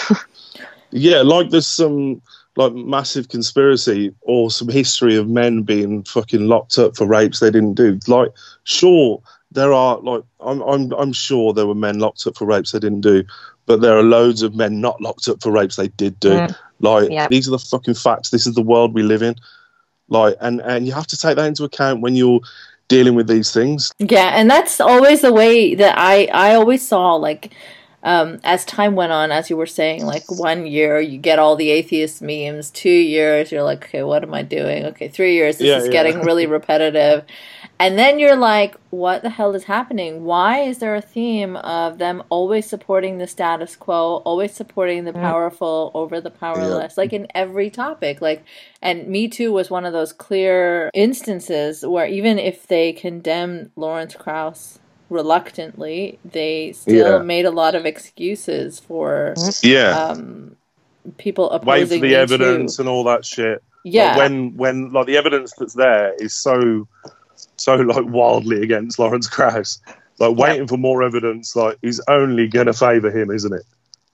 Yeah 0.92 1.24
like 1.24 1.50
there's 1.50 1.68
some 1.68 2.22
like 2.56 2.74
massive 2.74 3.30
conspiracy 3.30 4.14
or 4.22 4.50
some 4.50 4.70
history 4.70 5.16
of 5.16 5.28
men 5.28 5.64
being 5.64 6.04
fucking 6.04 6.48
locked 6.48 6.78
up 6.78 6.96
for 6.96 7.06
rapes 7.06 7.40
they 7.40 7.52
didn't 7.52 7.74
do. 7.74 8.00
Like, 8.08 8.30
sure, 8.64 9.22
there 9.52 9.74
are 9.74 10.00
like 10.00 10.24
I'm 10.40 10.62
I'm 10.62 10.92
I'm 10.94 11.14
sure 11.14 11.54
there 11.54 11.68
were 11.68 11.76
men 11.76 12.00
locked 12.00 12.26
up 12.28 12.38
for 12.38 12.46
rapes 12.46 12.72
they 12.72 12.80
didn't 12.80 13.02
do, 13.02 13.24
but 13.66 13.82
there 13.82 13.98
are 13.98 14.04
loads 14.04 14.42
of 14.42 14.56
men 14.56 14.80
not 14.80 15.02
locked 15.02 15.28
up 15.28 15.42
for 15.42 15.52
rapes 15.52 15.76
they 15.76 15.90
did 15.90 16.20
do. 16.20 16.30
Mm. 16.30 16.56
Like, 16.80 17.10
yep. 17.10 17.30
these 17.30 17.48
are 17.48 17.52
the 17.52 17.60
fucking 17.60 17.94
facts. 17.94 18.30
This 18.30 18.46
is 18.46 18.56
the 18.56 18.62
world 18.62 18.94
we 18.94 19.04
live 19.04 19.22
in. 19.22 19.36
Like, 20.08 20.36
and 20.40 20.62
and 20.62 20.86
you 20.86 20.94
have 20.94 21.08
to 21.08 21.18
take 21.18 21.36
that 21.36 21.46
into 21.46 21.64
account 21.64 22.02
when 22.02 22.16
you're 22.16 22.42
dealing 22.88 23.16
with 23.16 23.28
these 23.28 23.52
things. 23.52 23.92
Yeah, 24.00 24.32
and 24.36 24.50
that's 24.50 24.80
always 24.80 25.22
the 25.22 25.34
way 25.34 25.76
that 25.76 25.96
I 25.98 26.26
I 26.26 26.56
always 26.56 26.88
saw 26.88 27.16
like 27.16 27.54
um, 28.06 28.40
as 28.44 28.64
time 28.66 28.94
went 28.94 29.12
on, 29.12 29.32
as 29.32 29.50
you 29.50 29.58
were 29.58 29.66
saying, 29.66 30.06
like 30.06 30.24
one 30.30 30.68
year 30.68 31.00
you 31.00 31.18
get 31.18 31.40
all 31.40 31.56
the 31.56 31.72
atheist 31.72 32.22
memes, 32.22 32.70
two 32.70 32.88
years 32.88 33.52
you're 33.52 33.64
like, 33.64 33.86
okay, 33.86 34.04
what 34.04 34.22
am 34.22 34.32
I 34.32 34.44
doing? 34.44 34.86
Okay, 34.86 35.08
three 35.08 35.34
years 35.34 35.58
this 35.58 35.68
yeah, 35.68 35.78
is 35.78 35.86
yeah. 35.88 35.92
getting 35.92 36.22
really 36.22 36.46
repetitive. 36.46 37.26
And 37.80 37.98
then 37.98 38.20
you're 38.20 38.36
like, 38.36 38.76
what 38.92 39.24
the 39.24 39.32
hell 39.32 39.56
is 39.56 39.64
happening? 39.64 40.24
Why 40.24 40.60
is 40.60 40.78
there 40.78 40.96
a 40.96 41.02
theme 41.02 41.56
of 41.58 41.98
them 41.98 42.22
always 42.30 42.70
supporting 42.70 43.18
the 43.18 43.26
status 43.26 43.76
quo, 43.76 44.18
always 44.18 44.54
supporting 44.54 45.06
the 45.06 45.12
mm. 45.12 45.20
powerful 45.20 45.90
over 45.96 46.22
the 46.22 46.30
powerless, 46.30 46.94
yeah. 46.96 47.02
like 47.02 47.12
in 47.12 47.28
every 47.34 47.72
topic? 47.72 48.22
Like, 48.22 48.44
and 48.84 49.08
Me 49.08 49.28
Too 49.28 49.52
was 49.52 49.72
one 49.72 49.84
of 49.84 49.94
those 49.94 50.14
clear 50.14 50.92
instances 50.94 51.84
where 51.84 52.06
even 52.06 52.38
if 52.38 52.68
they 52.68 52.94
condemn 52.94 53.72
Lawrence 53.76 54.16
Krauss 54.16 54.78
reluctantly, 55.10 56.20
they 56.26 56.74
still 56.74 57.18
yeah. 57.18 57.24
made 57.24 57.46
a 57.46 57.52
lot 57.52 57.76
of 57.76 57.86
excuses 57.86 58.80
for 58.80 59.36
yeah 59.62 59.92
um, 59.92 60.56
people 61.18 61.50
opposing 61.52 61.68
wait 61.68 61.90
for 61.90 62.08
the 62.08 62.16
evidence 62.16 62.78
too. 62.78 62.82
and 62.82 62.90
all 62.90 63.04
that 63.04 63.26
shit. 63.26 63.64
Yeah, 63.84 64.10
like 64.10 64.18
when 64.18 64.58
when 64.58 64.92
like 64.92 65.08
the 65.08 65.18
evidence 65.18 65.54
that's 65.58 65.74
there 65.74 66.14
is 66.16 66.34
so 66.34 66.88
so 67.58 67.76
like 67.76 68.06
wildly 68.06 68.64
against 68.64 69.00
Lawrence 69.00 69.28
Krauss. 69.28 69.80
Like 70.18 70.38
waiting 70.38 70.62
yeah. 70.62 70.68
for 70.68 70.78
more 70.78 71.04
evidence, 71.04 71.56
like 71.58 71.78
is 71.82 72.02
only 72.08 72.48
going 72.48 72.68
to 72.68 72.74
favour 72.74 73.12
him, 73.12 73.30
isn't 73.30 73.54
it? 73.54 73.64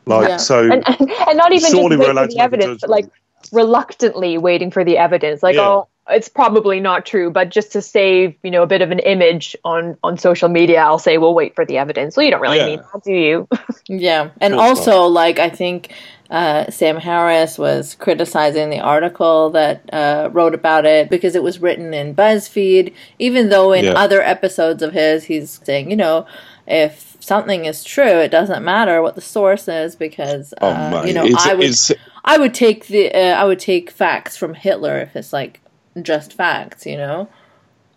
Like 0.08 0.28
yeah. 0.28 0.38
so, 0.38 0.64
and, 0.64 0.84
and, 0.88 1.38
not 1.38 1.52
even 1.52 1.70
just 1.70 1.76
waiting 1.76 2.00
for 2.00 2.14
the 2.14 2.40
evidence, 2.40 2.82
but 2.82 2.90
like 2.90 3.06
reluctantly 3.52 4.38
waiting 4.38 4.72
for 4.72 4.84
the 4.84 4.98
evidence. 4.98 5.44
Like, 5.44 5.56
yeah. 5.56 5.62
oh, 5.62 5.88
it's 6.10 6.28
probably 6.28 6.80
not 6.80 7.06
true, 7.06 7.30
but 7.30 7.50
just 7.50 7.72
to 7.74 7.82
save, 7.82 8.36
you 8.44 8.52
know, 8.52 8.64
a 8.64 8.68
bit 8.68 8.82
of 8.82 8.92
an 8.92 9.00
image 9.00 9.56
on 9.64 9.98
on 10.04 10.18
social 10.18 10.50
media, 10.50 10.82
I'll 10.82 11.00
say 11.00 11.18
we'll 11.18 11.34
wait 11.34 11.56
for 11.56 11.66
the 11.66 11.78
evidence. 11.78 12.18
Well, 12.18 12.26
you 12.26 12.32
don't 12.32 12.42
really 12.42 12.58
yeah. 12.58 12.66
mean 12.66 12.80
that, 12.94 13.04
do 13.04 13.14
you? 13.14 13.48
yeah, 13.88 14.32
and 14.40 14.54
also 14.56 15.06
like 15.06 15.40
I 15.40 15.50
think 15.50 15.94
uh, 16.32 16.72
Sam 16.72 16.98
Harris 16.98 17.58
was 17.58 17.96
criticizing 17.96 18.70
the 18.70 18.80
article 18.80 19.52
that 19.52 19.94
uh, 19.94 20.30
wrote 20.32 20.56
about 20.56 20.86
it 20.86 21.10
because 21.10 21.36
it 21.36 21.44
was 21.44 21.60
written 21.60 21.94
in 21.94 22.16
BuzzFeed, 22.16 22.94
even 23.20 23.50
though 23.50 23.74
in 23.74 23.86
yeah. 23.86 23.92
other 23.92 24.22
episodes 24.22 24.82
of 24.82 24.94
his, 24.94 25.26
he's 25.26 25.60
saying, 25.64 25.90
you 25.90 25.98
know, 25.98 26.26
if 26.66 27.18
something 27.20 27.66
is 27.66 27.84
true, 27.84 28.04
it 28.04 28.32
doesn't 28.32 28.64
matter 28.64 29.02
what 29.02 29.16
the 29.16 29.22
source 29.22 29.68
is 29.68 29.96
because, 29.96 30.54
oh 30.62 30.70
uh, 30.70 31.02
oh 31.04 31.06
you 31.06 31.14
know, 31.14 31.26
it's, 31.26 31.46
I 31.46 31.54
would, 31.54 31.76
I 32.24 32.38
would 32.38 32.54
take 32.54 32.88
the, 32.88 33.14
uh, 33.14 33.36
I 33.36 33.44
would 33.44 33.60
take 33.60 33.92
facts 33.92 34.38
from 34.38 34.54
Hitler 34.54 35.00
if 35.00 35.16
it's 35.16 35.34
like 35.34 35.61
just 36.02 36.34
facts, 36.34 36.86
you 36.86 36.98
know. 36.98 37.28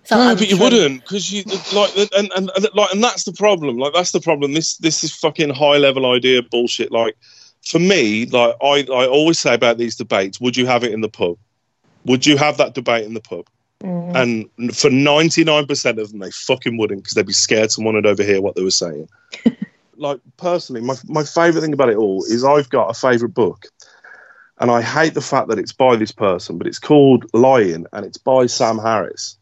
So 0.04 0.16
no, 0.16 0.30
I'm 0.30 0.36
but 0.36 0.50
you 0.50 0.58
wouldn't, 0.58 1.00
because 1.00 1.32
you 1.32 1.44
like, 1.74 1.96
and, 1.96 2.30
and, 2.36 2.50
and 2.54 2.68
like, 2.74 2.92
and 2.92 3.02
that's 3.02 3.24
the 3.24 3.32
problem. 3.32 3.78
Like, 3.78 3.94
that's 3.94 4.12
the 4.12 4.20
problem. 4.20 4.52
This 4.52 4.76
this 4.76 5.02
is 5.02 5.14
fucking 5.14 5.50
high 5.50 5.78
level 5.78 6.10
idea 6.10 6.42
bullshit. 6.42 6.92
Like, 6.92 7.16
for 7.62 7.78
me, 7.78 8.26
like 8.26 8.54
I 8.62 8.86
I 8.92 9.06
always 9.06 9.38
say 9.38 9.54
about 9.54 9.78
these 9.78 9.96
debates, 9.96 10.40
would 10.40 10.56
you 10.56 10.66
have 10.66 10.84
it 10.84 10.92
in 10.92 11.00
the 11.00 11.08
pub? 11.08 11.38
Would 12.04 12.26
you 12.26 12.36
have 12.36 12.58
that 12.58 12.74
debate 12.74 13.06
in 13.06 13.14
the 13.14 13.20
pub? 13.20 13.46
Mm. 13.82 14.50
And 14.58 14.76
for 14.76 14.90
ninety 14.90 15.42
nine 15.42 15.66
percent 15.66 15.98
of 15.98 16.10
them, 16.10 16.20
they 16.20 16.30
fucking 16.30 16.76
wouldn't 16.76 17.02
because 17.02 17.14
they'd 17.14 17.26
be 17.26 17.32
scared 17.32 17.72
someone 17.72 17.94
would 17.94 18.06
overhear 18.06 18.42
what 18.42 18.56
they 18.56 18.62
were 18.62 18.70
saying. 18.70 19.08
like 19.96 20.20
personally, 20.36 20.82
my 20.82 20.96
my 21.06 21.24
favorite 21.24 21.62
thing 21.62 21.72
about 21.72 21.88
it 21.88 21.96
all 21.96 22.24
is 22.24 22.44
I've 22.44 22.68
got 22.68 22.90
a 22.90 22.94
favorite 22.94 23.34
book 23.34 23.66
and 24.58 24.70
I 24.70 24.82
hate 24.82 25.14
the 25.14 25.20
fact 25.20 25.48
that 25.48 25.58
it's 25.58 25.72
by 25.72 25.96
this 25.96 26.12
person, 26.12 26.58
but 26.58 26.66
it's 26.66 26.78
called 26.78 27.26
Lying, 27.32 27.86
and 27.92 28.06
it's 28.06 28.18
by 28.18 28.46
Sam 28.46 28.78
Harris. 28.78 29.36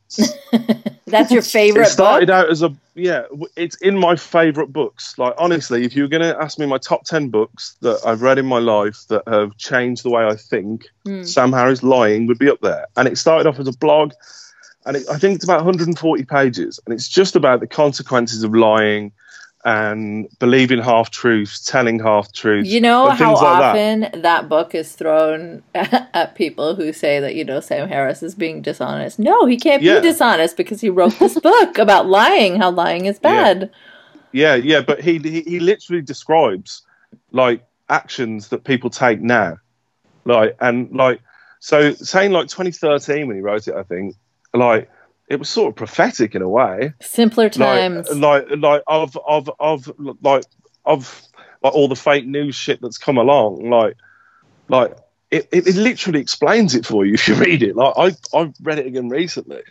That's 1.07 1.31
your 1.31 1.42
favorite. 1.42 1.87
it 1.87 1.90
started 1.90 2.27
book? 2.27 2.35
out 2.35 2.51
as 2.51 2.62
a 2.62 2.75
yeah. 2.94 3.22
It's 3.57 3.77
in 3.77 3.98
my 3.98 4.16
favorite 4.16 4.72
books. 4.72 5.18
Like 5.18 5.35
honestly, 5.38 5.85
if 5.85 5.96
you 5.96 6.03
were 6.03 6.09
going 6.09 6.22
to 6.22 6.38
ask 6.40 6.59
me 6.59 6.66
my 6.66 6.79
top 6.79 7.05
ten 7.05 7.29
books 7.29 7.77
that 7.81 8.01
I've 8.05 8.22
read 8.22 8.38
in 8.38 8.46
my 8.46 8.59
life 8.59 9.07
that 9.09 9.27
have 9.27 9.57
changed 9.57 10.03
the 10.03 10.11
way 10.11 10.25
I 10.25 10.37
think, 10.37 10.87
mm. 11.07 11.27
Sam 11.27 11.53
Harris 11.53 11.83
Lying 11.83 12.27
would 12.27 12.38
be 12.38 12.51
up 12.51 12.61
there. 12.61 12.87
And 12.96 13.09
it 13.09 13.16
started 13.18 13.48
off 13.48 13.59
as 13.59 13.68
a 13.68 13.77
blog, 13.77 14.12
and 14.85 14.96
it, 14.96 15.05
I 15.11 15.18
think 15.18 15.37
it's 15.37 15.44
about 15.44 15.64
140 15.64 16.25
pages, 16.25 16.81
and 16.85 16.94
it's 16.94 17.09
just 17.09 17.37
about 17.37 17.61
the 17.61 17.66
consequences 17.66 18.42
of 18.42 18.55
lying 18.55 19.12
and 19.64 20.29
believing 20.38 20.81
half 20.81 21.11
truths, 21.11 21.64
telling 21.64 22.01
half 22.01 22.33
truths. 22.33 22.68
You 22.68 22.81
know 22.81 23.11
how 23.11 23.35
like 23.35 23.42
often 23.42 24.01
that. 24.01 24.22
that. 24.22 24.48
book 24.48 24.75
is 24.75 24.92
thrown 24.92 25.62
at 25.75 26.35
people 26.35 26.75
who 26.75 26.92
say 26.92 27.20
that 27.20 27.35
you 27.35 27.44
know 27.44 27.61
Sam 27.61 27.88
Harris 27.88 28.22
is 28.22 28.35
being 28.35 28.62
dishonest. 28.62 29.18
No, 29.18 29.46
he 29.46 29.57
can't 29.57 29.83
yeah. 29.83 30.01
be 30.01 30.09
dishonest 30.09 30.57
because 30.57 30.81
he 30.81 30.90
wrote 30.90 31.18
this 31.18 31.38
book 31.40 31.79
about 31.79 32.07
lying, 32.07 32.57
how 32.57 32.70
lying 32.70 33.07
is 33.07 33.18
bad. 33.18 33.70
Yeah, 34.33 34.55
yeah, 34.55 34.81
but 34.81 35.01
he, 35.01 35.18
he 35.18 35.42
he 35.42 35.61
literally 35.61 36.03
describes 36.03 36.83
like 37.31 37.64
actions 37.88 38.48
that 38.48 38.64
people 38.64 38.90
take 38.90 39.20
now, 39.20 39.59
like 40.25 40.57
and 40.61 40.90
like 40.90 41.20
so 41.61 41.92
saying 41.94 42.33
like 42.33 42.48
2013 42.48 43.29
when 43.29 43.37
he 43.37 43.42
wrote 43.42 43.68
it, 43.68 43.75
I 43.75 43.85
think 43.85 44.16
like 44.55 44.90
it 45.33 45.38
was 45.38 45.49
sort 45.49 45.71
of 45.71 45.77
prophetic 45.77 46.35
in 46.35 46.42
a 46.42 46.49
way, 46.49 46.92
Simpler 47.01 47.49
times. 47.49 48.09
like 48.11 48.47
like 48.51 48.59
like 48.59 48.83
of 48.87 49.18
of 49.27 49.51
of 49.59 49.92
like 50.23 50.45
of 50.85 51.23
like 51.62 51.73
all 51.75 51.88
the 51.88 51.97
fake 51.97 52.27
news 52.27 52.55
shit 52.55 52.81
that's 52.83 52.99
come 52.99 53.16
along, 53.18 53.68
like 53.71 53.97
like. 54.68 54.97
It, 55.31 55.49
it, 55.51 55.66
it 55.66 55.77
literally 55.77 56.21
explains 56.21 56.75
it 56.75 56.85
for 56.85 57.07
you 57.07 57.14
if 57.14 57.27
you 57.27 57.35
read 57.37 57.62
it. 57.62 57.75
Like 57.75 57.95
I, 57.97 58.38
I 58.38 58.53
read 58.61 58.79
it 58.79 58.87
again 58.87 59.09
recently, 59.09 59.62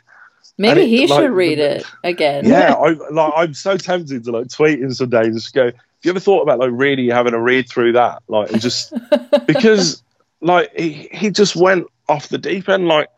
Maybe 0.57 0.81
it- 0.81 0.87
he 0.87 1.05
like, 1.05 1.21
should 1.21 1.31
read 1.33 1.59
it 1.59 1.85
again. 2.03 2.45
yeah, 2.47 2.73
I 2.79 2.93
like 3.11 3.33
I'm 3.35 3.53
so 3.53 3.77
tempted 3.77 4.23
to 4.23 4.31
like 4.31 4.49
tweet 4.49 4.79
him 4.81 4.91
some 4.91 5.09
days 5.11 5.27
and 5.27 5.35
just 5.35 5.53
go, 5.53 5.65
Have 5.65 5.75
you 6.01 6.09
ever 6.09 6.19
thought 6.19 6.41
about 6.41 6.57
like 6.57 6.71
really 6.73 7.09
having 7.09 7.35
a 7.35 7.39
read 7.39 7.69
through 7.69 7.91
that? 7.93 8.23
Like 8.27 8.51
and 8.51 8.59
just 8.59 8.91
because 9.45 10.01
like 10.41 10.75
he, 10.75 11.07
he 11.11 11.29
just 11.29 11.55
went 11.55 11.85
off 12.09 12.29
the 12.29 12.39
deep 12.39 12.67
end. 12.67 12.87
Like 12.87 13.09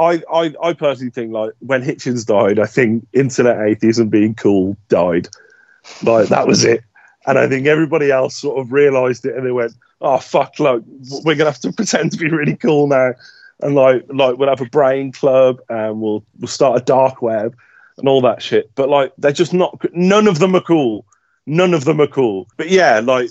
I, 0.00 0.22
I 0.32 0.54
I 0.62 0.72
personally 0.72 1.10
think 1.10 1.32
like 1.32 1.52
when 1.58 1.82
Hitchens 1.82 2.24
died, 2.24 2.58
I 2.58 2.64
think 2.64 3.06
internet 3.12 3.60
atheism 3.60 4.08
being 4.08 4.34
cool 4.34 4.76
died. 4.88 5.28
Like 6.02 6.28
that 6.28 6.46
was 6.46 6.64
it. 6.64 6.82
And 7.26 7.38
I 7.38 7.46
think 7.48 7.66
everybody 7.66 8.10
else 8.10 8.34
sort 8.34 8.58
of 8.58 8.72
realised 8.72 9.26
it 9.26 9.36
and 9.36 9.46
they 9.46 9.52
went, 9.52 9.74
Oh 10.00 10.16
fuck, 10.16 10.58
look, 10.58 10.82
we're 11.24 11.34
gonna 11.34 11.50
have 11.50 11.60
to 11.60 11.72
pretend 11.76 12.12
to 12.12 12.18
be 12.18 12.30
really 12.30 12.56
cool 12.56 12.86
now. 12.86 13.12
And 13.60 13.74
like 13.74 14.06
like 14.08 14.38
we'll 14.38 14.48
have 14.48 14.62
a 14.62 14.66
brain 14.66 15.12
club 15.12 15.60
and 15.68 16.00
we'll 16.00 16.24
we'll 16.38 16.48
start 16.48 16.80
a 16.80 16.84
dark 16.84 17.20
web 17.20 17.54
and 17.98 18.08
all 18.08 18.22
that 18.22 18.42
shit. 18.42 18.70
But 18.74 18.88
like 18.88 19.12
they're 19.18 19.32
just 19.32 19.52
not 19.52 19.84
none 19.92 20.28
of 20.28 20.38
them 20.38 20.56
are 20.56 20.62
cool. 20.62 21.04
None 21.44 21.74
of 21.74 21.84
them 21.84 22.00
are 22.00 22.06
cool. 22.06 22.48
But 22.56 22.70
yeah, 22.70 23.00
like 23.00 23.30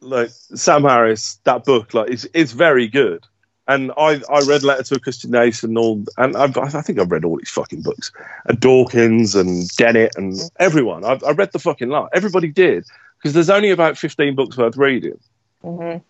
like 0.00 0.30
Sam 0.30 0.84
Harris, 0.84 1.40
that 1.44 1.64
book, 1.64 1.92
like 1.92 2.10
it's 2.10 2.26
it's 2.32 2.52
very 2.52 2.88
good. 2.88 3.22
And 3.68 3.90
I, 3.96 4.20
I 4.30 4.40
read 4.46 4.62
Letter 4.62 4.84
to 4.84 4.94
a 4.94 5.00
Christian 5.00 5.32
Nation 5.32 5.70
and 5.70 5.78
all, 5.78 6.04
and 6.18 6.36
I've, 6.36 6.56
I 6.56 6.68
think 6.82 7.00
I've 7.00 7.10
read 7.10 7.24
all 7.24 7.36
these 7.36 7.50
fucking 7.50 7.82
books, 7.82 8.12
and 8.46 8.60
Dawkins 8.60 9.34
and 9.34 9.68
Dennett 9.76 10.16
and 10.16 10.38
everyone. 10.60 11.04
I, 11.04 11.18
I 11.26 11.32
read 11.32 11.50
the 11.52 11.58
fucking 11.58 11.88
lot. 11.88 12.10
Everybody 12.14 12.48
did 12.48 12.84
because 13.18 13.32
there's 13.34 13.50
only 13.50 13.70
about 13.70 13.98
15 13.98 14.36
books 14.36 14.56
worth 14.56 14.76
reading, 14.76 15.18
Mhm. 15.64 16.00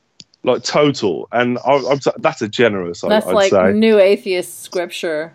like 0.42 0.64
total. 0.64 1.28
And 1.32 1.58
I, 1.66 1.76
I'm, 1.90 1.98
that's 2.18 2.42
a 2.42 2.48
generous. 2.48 3.02
I, 3.02 3.08
That's 3.08 3.26
I'd 3.26 3.34
like 3.34 3.50
say. 3.50 3.72
new 3.72 3.98
atheist 3.98 4.62
scripture. 4.62 5.32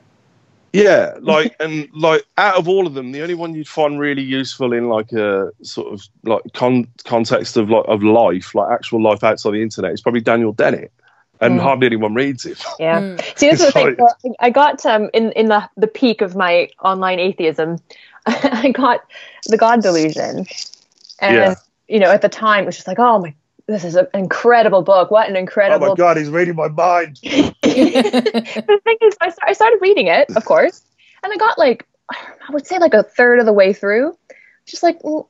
Yeah, 0.73 1.15
like 1.19 1.53
and 1.59 1.89
like 1.93 2.23
out 2.37 2.55
of 2.55 2.69
all 2.69 2.87
of 2.87 2.93
them, 2.93 3.11
the 3.11 3.21
only 3.23 3.33
one 3.33 3.53
you'd 3.55 3.67
find 3.67 3.99
really 3.99 4.21
useful 4.21 4.71
in 4.71 4.87
like 4.87 5.11
a 5.11 5.51
sort 5.63 5.91
of 5.91 6.07
like 6.23 6.43
con- 6.53 6.87
context 7.03 7.57
of 7.57 7.69
like 7.69 7.83
of 7.89 8.03
life, 8.03 8.55
like 8.55 8.71
actual 8.71 9.01
life 9.01 9.21
outside 9.23 9.51
the 9.51 9.61
internet, 9.61 9.91
is 9.91 9.99
probably 10.01 10.21
Daniel 10.21 10.53
Dennett, 10.53 10.91
and 11.41 11.59
Mm. 11.59 11.63
hardly 11.63 11.87
anyone 11.87 12.13
reads 12.13 12.45
it. 12.45 12.63
Yeah. 12.79 13.01
Mm. 13.01 13.37
See, 13.37 13.49
this 13.49 13.59
is 13.61 13.65
the 13.67 13.71
thing. 13.71 13.95
So 13.97 14.33
I 14.39 14.49
got 14.49 14.85
um, 14.85 15.09
in 15.13 15.31
in 15.33 15.47
the 15.47 15.67
the 15.77 15.87
peak 15.87 16.21
of 16.21 16.35
my 16.35 16.69
online 16.83 17.19
atheism. 17.19 17.79
I 18.25 18.71
got 18.71 19.01
the 19.47 19.57
God 19.57 19.81
Delusion, 19.81 20.45
and 21.19 21.35
Yeah. 21.35 21.55
you 21.87 21.99
know, 21.99 22.11
at 22.11 22.21
the 22.21 22.29
time, 22.29 22.63
it 22.63 22.65
was 22.67 22.75
just 22.75 22.87
like, 22.87 22.99
oh 22.99 23.19
my, 23.19 23.33
this 23.67 23.83
is 23.83 23.95
an 23.95 24.07
incredible 24.13 24.83
book. 24.83 25.09
What 25.11 25.27
an 25.29 25.35
incredible! 25.35 25.87
Oh 25.87 25.89
my 25.89 25.95
god, 25.95 26.17
he's 26.17 26.29
reading 26.29 26.55
my 26.55 26.67
mind. 26.67 27.17
the 27.23 28.79
thing 28.83 28.97
is, 29.01 29.15
I, 29.21 29.29
sta- 29.29 29.45
I 29.47 29.53
started 29.53 29.79
reading 29.81 30.07
it, 30.07 30.29
of 30.35 30.45
course, 30.45 30.83
and 31.23 31.33
I 31.33 31.37
got 31.37 31.57
like, 31.57 31.87
I 32.11 32.51
would 32.51 32.67
say 32.67 32.77
like 32.77 32.93
a 32.93 33.03
third 33.03 33.39
of 33.39 33.45
the 33.45 33.53
way 33.53 33.73
through. 33.73 34.15
Just 34.67 34.83
like, 34.83 35.03
well, 35.03 35.27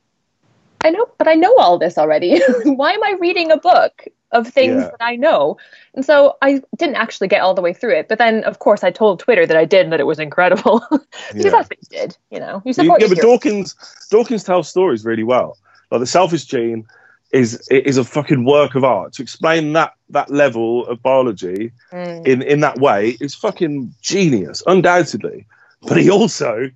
I 0.84 0.90
know, 0.90 1.06
but 1.16 1.28
I 1.28 1.34
know 1.34 1.54
all 1.56 1.78
this 1.78 1.96
already. 1.96 2.40
Why 2.64 2.92
am 2.92 3.02
I 3.02 3.16
reading 3.20 3.50
a 3.50 3.56
book 3.56 4.04
of 4.32 4.48
things 4.48 4.82
Yeah. 4.82 4.90
that 4.90 5.02
I 5.02 5.16
know? 5.16 5.56
And 5.94 6.04
so 6.04 6.36
I 6.42 6.60
didn't 6.76 6.96
actually 6.96 7.28
get 7.28 7.40
all 7.42 7.54
the 7.54 7.62
way 7.62 7.72
through 7.72 7.94
it. 7.94 8.08
But 8.08 8.18
then, 8.18 8.44
of 8.44 8.58
course, 8.58 8.82
I 8.82 8.90
told 8.90 9.20
Twitter 9.20 9.46
that 9.46 9.56
I 9.56 9.64
did 9.64 9.82
and 9.84 9.92
that 9.92 10.00
it 10.00 10.06
was 10.06 10.18
incredible 10.18 10.80
because 10.90 11.06
Yeah. 11.34 11.50
that's 11.50 11.68
what 11.70 11.78
you 11.80 11.98
did. 11.98 12.16
You 12.30 12.40
know, 12.40 12.62
you 12.64 12.72
yeah, 12.76 12.88
but 12.88 13.00
your 13.00 13.14
Dawkins 13.14 13.74
Dawkins 14.10 14.44
tells 14.44 14.68
stories 14.68 15.04
really 15.04 15.24
well. 15.24 15.56
Like 15.90 16.00
the 16.00 16.06
selfish 16.06 16.44
gene 16.44 16.84
is 17.32 17.66
is 17.70 17.96
a 17.98 18.04
fucking 18.04 18.44
work 18.44 18.74
of 18.74 18.84
art. 18.84 19.12
To 19.14 19.22
explain 19.22 19.72
that 19.74 19.92
that 20.10 20.30
level 20.30 20.86
of 20.86 21.02
biology 21.02 21.72
Mm. 21.92 22.26
in 22.26 22.42
in 22.42 22.60
that 22.60 22.78
way 22.78 23.16
is 23.20 23.34
fucking 23.34 23.94
genius, 24.02 24.62
undoubtedly. 24.66 25.46
But 25.88 25.96
he 25.98 26.10
also 26.10 26.70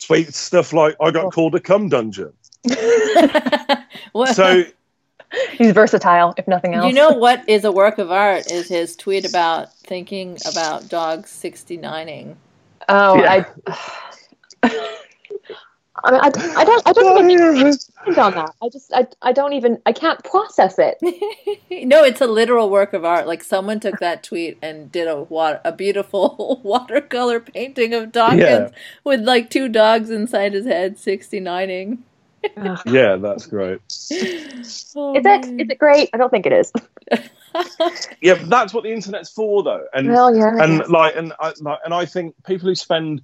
tweets 0.00 0.34
stuff 0.34 0.72
like, 0.72 0.96
"I 1.00 1.10
got 1.10 1.32
called 1.32 1.54
a 1.54 1.60
cum 1.60 1.88
dungeon." 1.88 2.32
So 4.34 4.64
He's 5.52 5.72
versatile, 5.72 6.34
if 6.36 6.46
nothing 6.46 6.74
else. 6.74 6.86
you 6.86 6.92
know 6.92 7.10
what 7.26 7.48
is 7.48 7.64
a 7.64 7.72
work 7.72 7.98
of 7.98 8.10
art 8.10 8.50
is 8.50 8.68
his 8.68 8.96
tweet 8.96 9.28
about 9.28 9.72
thinking 9.78 10.36
about 10.50 10.88
dogs 10.88 11.30
69ing. 11.30 12.36
oh, 12.88 13.16
Yeah. 13.22 13.44
I. 14.62 14.68
I 16.04 16.10
mean, 16.10 16.20
I, 16.20 16.30
I 16.56 16.64
don't, 16.64 16.88
I 16.88 16.92
don't 16.92 17.30
even 17.30 17.72
think 18.04 18.18
on 18.18 18.32
that. 18.34 18.50
I 18.62 18.68
just, 18.70 18.92
I, 18.92 19.06
I 19.20 19.32
don't 19.32 19.52
even, 19.52 19.80
I 19.86 19.92
can't 19.92 20.22
process 20.24 20.76
it. 20.78 20.98
no, 21.86 22.02
it's 22.02 22.20
a 22.20 22.26
literal 22.26 22.70
work 22.70 22.92
of 22.92 23.04
art. 23.04 23.26
Like 23.28 23.44
someone 23.44 23.78
took 23.78 24.00
that 24.00 24.24
tweet 24.24 24.58
and 24.62 24.90
did 24.90 25.06
a 25.06 25.22
wa- 25.22 25.58
a 25.64 25.70
beautiful 25.70 26.60
watercolor 26.64 27.38
painting 27.40 27.92
of 27.94 28.10
Dawkins 28.10 28.40
Yeah. 28.40 28.68
with 29.04 29.20
like 29.20 29.48
two 29.50 29.68
dogs 29.68 30.10
inside 30.10 30.54
his 30.54 30.66
head 30.66 30.96
69ing. 30.96 31.98
yeah, 32.86 33.16
that's 33.16 33.46
great. 33.46 33.80
Oh, 34.96 35.16
Is 35.16 35.24
it? 35.26 35.44
Is 35.60 35.70
it 35.70 35.78
great? 35.78 36.10
I 36.12 36.16
don't 36.16 36.30
think 36.30 36.46
it 36.46 36.52
is. 36.52 36.72
Yeah, 38.22 38.34
but 38.34 38.48
that's 38.48 38.72
what 38.72 38.84
the 38.84 38.90
internet's 38.92 39.30
for, 39.30 39.62
though. 39.62 39.84
And 39.92 40.08
Well, 40.08 40.34
yeah. 40.34 40.56
And 40.58 40.78
guess. 40.78 40.88
like 40.88 41.16
and 41.16 41.32
I 41.38 41.52
like 41.60 41.80
and 41.84 41.92
I 41.92 42.06
think 42.06 42.34
people 42.44 42.68
who 42.68 42.74
spend 42.74 43.20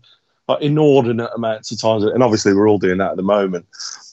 like 0.48 0.61
inordinate 0.62 1.31
amounts 1.35 1.72
of 1.72 1.81
time, 1.81 2.02
and 2.02 2.22
obviously 2.22 2.52
we're 2.54 2.68
all 2.68 2.78
doing 2.78 2.98
that 2.98 3.12
at 3.12 3.16
the 3.16 3.22
moment. 3.22 3.66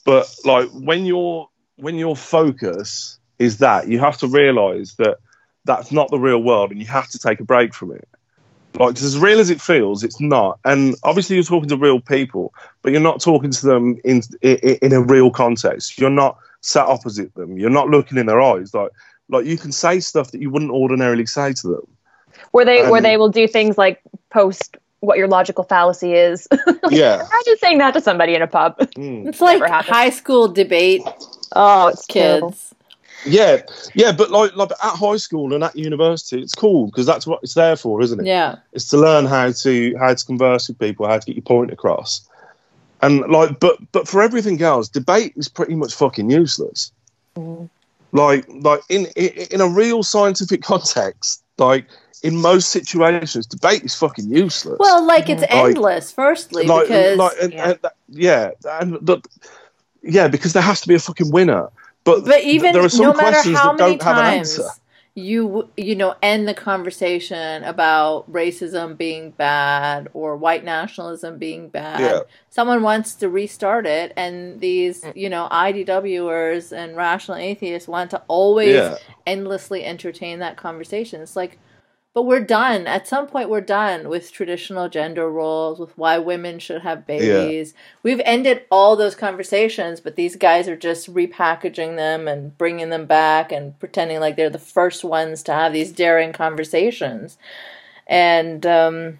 But 0.04 0.34
like 0.44 0.70
when 0.70 1.04
your 1.04 1.48
when 1.76 1.96
your 1.96 2.16
focus 2.16 3.18
is 3.38 3.58
that, 3.58 3.88
you 3.88 3.98
have 3.98 4.18
to 4.18 4.26
realise 4.26 4.94
that 4.94 5.18
that's 5.64 5.92
not 5.92 6.10
the 6.10 6.18
real 6.18 6.42
world, 6.42 6.70
and 6.70 6.80
you 6.80 6.86
have 6.86 7.08
to 7.10 7.18
take 7.18 7.40
a 7.40 7.44
break 7.44 7.74
from 7.74 7.92
it. 7.92 8.08
Like 8.78 8.94
'cause 8.94 9.04
as 9.04 9.18
real 9.18 9.40
as 9.40 9.50
it 9.50 9.60
feels, 9.60 10.02
it's 10.04 10.20
not. 10.20 10.58
And 10.64 10.94
obviously, 11.02 11.36
you're 11.36 11.44
talking 11.44 11.68
to 11.68 11.76
real 11.76 12.00
people, 12.00 12.52
but 12.82 12.92
you're 12.92 13.00
not 13.00 13.20
talking 13.20 13.50
to 13.50 13.66
them 13.66 13.98
in 14.04 14.22
in, 14.42 14.56
in 14.82 14.92
a 14.92 15.00
real 15.00 15.30
context. 15.30 15.98
You're 15.98 16.10
not 16.10 16.38
sat 16.60 16.86
opposite 16.86 17.34
them. 17.34 17.58
You're 17.58 17.70
not 17.70 17.88
looking 17.88 18.18
in 18.18 18.26
their 18.26 18.40
eyes. 18.40 18.74
Like 18.74 18.90
like 19.28 19.46
you 19.46 19.56
can 19.58 19.72
say 19.72 20.00
stuff 20.00 20.30
that 20.30 20.40
you 20.40 20.50
wouldn't 20.50 20.70
ordinarily 20.70 21.26
say 21.26 21.52
to 21.54 21.68
them. 21.68 21.86
where 22.52 22.64
they, 22.64 22.82
where 22.82 22.98
um, 22.98 23.02
they 23.02 23.16
will 23.16 23.28
do 23.28 23.48
things 23.48 23.76
like 23.76 24.00
post 24.30 24.76
what 25.00 25.18
your 25.18 25.28
logical 25.28 25.64
fallacy 25.64 26.12
is. 26.14 26.46
Yeah. 26.90 27.16
Imagine 27.16 27.58
saying 27.58 27.78
that 27.78 27.94
to 27.94 28.00
somebody 28.00 28.34
in 28.36 28.42
a 28.42 28.46
pub. 28.46 28.78
Mm. 28.78 29.26
It's 29.26 29.40
like 29.40 29.60
high 29.68 30.10
school 30.10 30.46
debate 30.48 31.02
Oh, 31.54 31.88
it's 31.88 32.06
terrible. 32.06 32.54
Yeah, 33.24 33.62
yeah, 33.94 34.12
but 34.12 34.30
like 34.30 34.54
like 34.54 34.70
at 34.70 34.96
high 34.96 35.16
school 35.16 35.54
and 35.54 35.64
at 35.64 35.74
university, 35.74 36.40
it's 36.40 36.54
cool 36.54 36.86
because 36.86 37.06
that's 37.06 37.26
what 37.26 37.40
it's 37.42 37.54
there 37.54 37.76
for, 37.76 38.02
isn't 38.02 38.20
it? 38.20 38.26
Yeah. 38.26 38.56
It's 38.72 38.88
to 38.90 38.98
learn 38.98 39.26
how 39.26 39.50
to 39.50 39.96
how 39.98 40.14
to 40.14 40.24
converse 40.24 40.68
with 40.68 40.78
people, 40.78 41.06
how 41.06 41.18
to 41.18 41.26
get 41.26 41.34
your 41.34 41.42
point 41.42 41.72
across, 41.72 42.28
and 43.02 43.20
like, 43.30 43.58
but 43.58 43.78
but 43.92 44.06
for 44.06 44.22
everything 44.22 44.62
else, 44.62 44.88
debate 44.88 45.32
is 45.36 45.48
pretty 45.48 45.74
much 45.74 45.94
fucking 45.94 46.30
useless. 46.30 46.92
Mm. 47.36 47.68
Like 48.12 48.46
like 48.48 48.80
in, 48.88 49.06
in 49.16 49.46
in 49.50 49.60
a 49.60 49.68
real 49.68 50.02
scientific 50.02 50.62
context, 50.62 51.42
like 51.58 51.86
in 52.22 52.36
most 52.36 52.70
situations, 52.70 53.46
debate 53.46 53.82
is 53.82 53.94
fucking 53.94 54.30
useless. 54.30 54.76
Well, 54.78 55.04
like 55.04 55.28
it's 55.28 55.44
endless. 55.48 56.12
Firstly, 56.12 56.66
like, 56.66 56.88
because 56.88 57.18
like, 57.18 57.32
and, 57.42 57.52
yeah. 57.52 57.68
and 57.68 57.78
yeah, 58.08 58.50
and 58.64 58.98
but, 59.00 59.26
yeah, 60.02 60.28
because 60.28 60.52
there 60.52 60.62
has 60.62 60.80
to 60.82 60.88
be 60.88 60.94
a 60.94 60.98
fucking 60.98 61.30
winner. 61.30 61.68
But, 62.06 62.24
but 62.24 62.44
even 62.44 62.72
there 62.72 62.84
are 62.84 62.88
some 62.88 63.06
no 63.06 63.12
matter 63.14 63.32
questions 63.32 63.58
how 63.58 63.72
that 63.72 63.78
many 63.82 63.96
don't 63.98 64.02
have 64.04 64.16
an 64.16 64.22
times 64.24 64.58
answer. 64.58 64.70
you 65.14 65.68
you 65.76 65.94
know 65.96 66.14
end 66.22 66.46
the 66.46 66.54
conversation 66.54 67.64
about 67.64 68.30
racism 68.32 68.96
being 68.96 69.30
bad 69.32 70.08
or 70.14 70.36
white 70.36 70.64
nationalism 70.64 71.36
being 71.38 71.68
bad, 71.68 72.00
Yeah. 72.00 72.20
someone 72.48 72.82
wants 72.82 73.14
to 73.16 73.28
restart 73.28 73.86
it, 73.86 74.12
and 74.16 74.60
these 74.60 75.02
mm. 75.02 75.16
you 75.16 75.28
know 75.28 75.48
IDWers 75.50 76.70
and 76.72 76.96
rational 76.96 77.38
atheists 77.38 77.88
want 77.88 78.10
to 78.12 78.22
always 78.28 78.74
Yeah. 78.74 78.96
endlessly 79.26 79.84
entertain 79.84 80.38
that 80.38 80.56
conversation. 80.56 81.20
It's 81.20 81.36
like, 81.36 81.58
but 82.16 82.22
we're 82.22 82.40
done. 82.40 82.86
At 82.86 83.06
some 83.06 83.26
point, 83.26 83.50
we're 83.50 83.60
done 83.60 84.08
with 84.08 84.32
traditional 84.32 84.88
gender 84.88 85.30
roles, 85.30 85.78
with 85.78 85.98
why 85.98 86.16
women 86.16 86.58
should 86.58 86.80
have 86.80 87.06
babies. 87.06 87.74
We've 88.02 88.22
ended 88.24 88.64
all 88.70 88.96
those 88.96 89.14
conversations, 89.14 90.00
but 90.00 90.16
these 90.16 90.34
guys 90.34 90.66
are 90.66 90.78
just 90.78 91.12
repackaging 91.12 91.96
them 91.96 92.26
and 92.26 92.56
bringing 92.56 92.88
them 92.88 93.04
back 93.04 93.52
and 93.52 93.78
pretending 93.78 94.18
like 94.18 94.36
they're 94.36 94.48
the 94.48 94.58
first 94.58 95.04
ones 95.04 95.42
to 95.42 95.52
have 95.52 95.74
these 95.74 95.92
daring 95.92 96.32
conversations. 96.32 97.36
And 98.06 98.64
um, 98.64 99.18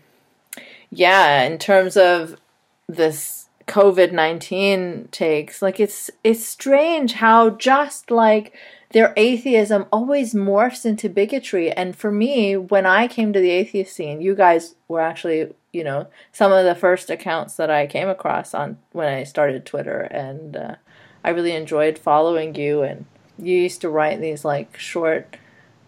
yeah, 0.89 1.43
in 1.43 1.59
terms 1.59 1.99
of 1.99 2.41
this 2.89 3.47
COVID 3.67 4.13
nineteen 4.13 5.09
takes. 5.11 5.61
Like 5.61 5.81
it's 5.81 6.11
it's 6.25 6.47
strange 6.47 7.13
how 7.15 7.51
just 7.51 8.11
like 8.11 8.55
their 8.97 9.13
atheism 9.15 9.85
always 9.93 10.33
morphs 10.33 10.87
into 10.87 11.11
bigotry. 11.11 11.71
And 11.71 11.95
for 11.95 12.11
me, 12.11 12.57
when 12.57 12.87
I 12.87 13.09
came 13.09 13.31
to 13.35 13.39
the 13.41 13.51
atheist 13.51 13.95
scene, 13.95 14.23
you 14.23 14.35
guys 14.35 14.75
were 14.89 15.03
actually, 15.03 15.53
you 15.71 15.85
know, 15.85 16.07
some 16.33 16.51
of 16.51 16.65
the 16.65 16.75
first 16.75 17.11
accounts 17.11 17.57
that 17.57 17.71
I 17.71 17.87
came 17.87 18.09
across 18.09 18.55
on 18.55 18.79
when 18.93 19.07
I 19.13 19.25
started 19.25 19.67
Twitter, 19.67 20.01
and 20.01 20.57
uh, 20.57 20.75
I 21.23 21.29
really 21.29 21.53
enjoyed 21.53 21.99
following 21.99 22.55
you. 22.55 22.81
And 22.81 23.05
you 23.39 23.55
used 23.59 23.83
to 23.83 23.91
write 23.91 24.23
these 24.23 24.47
like 24.47 24.79
short 24.79 25.37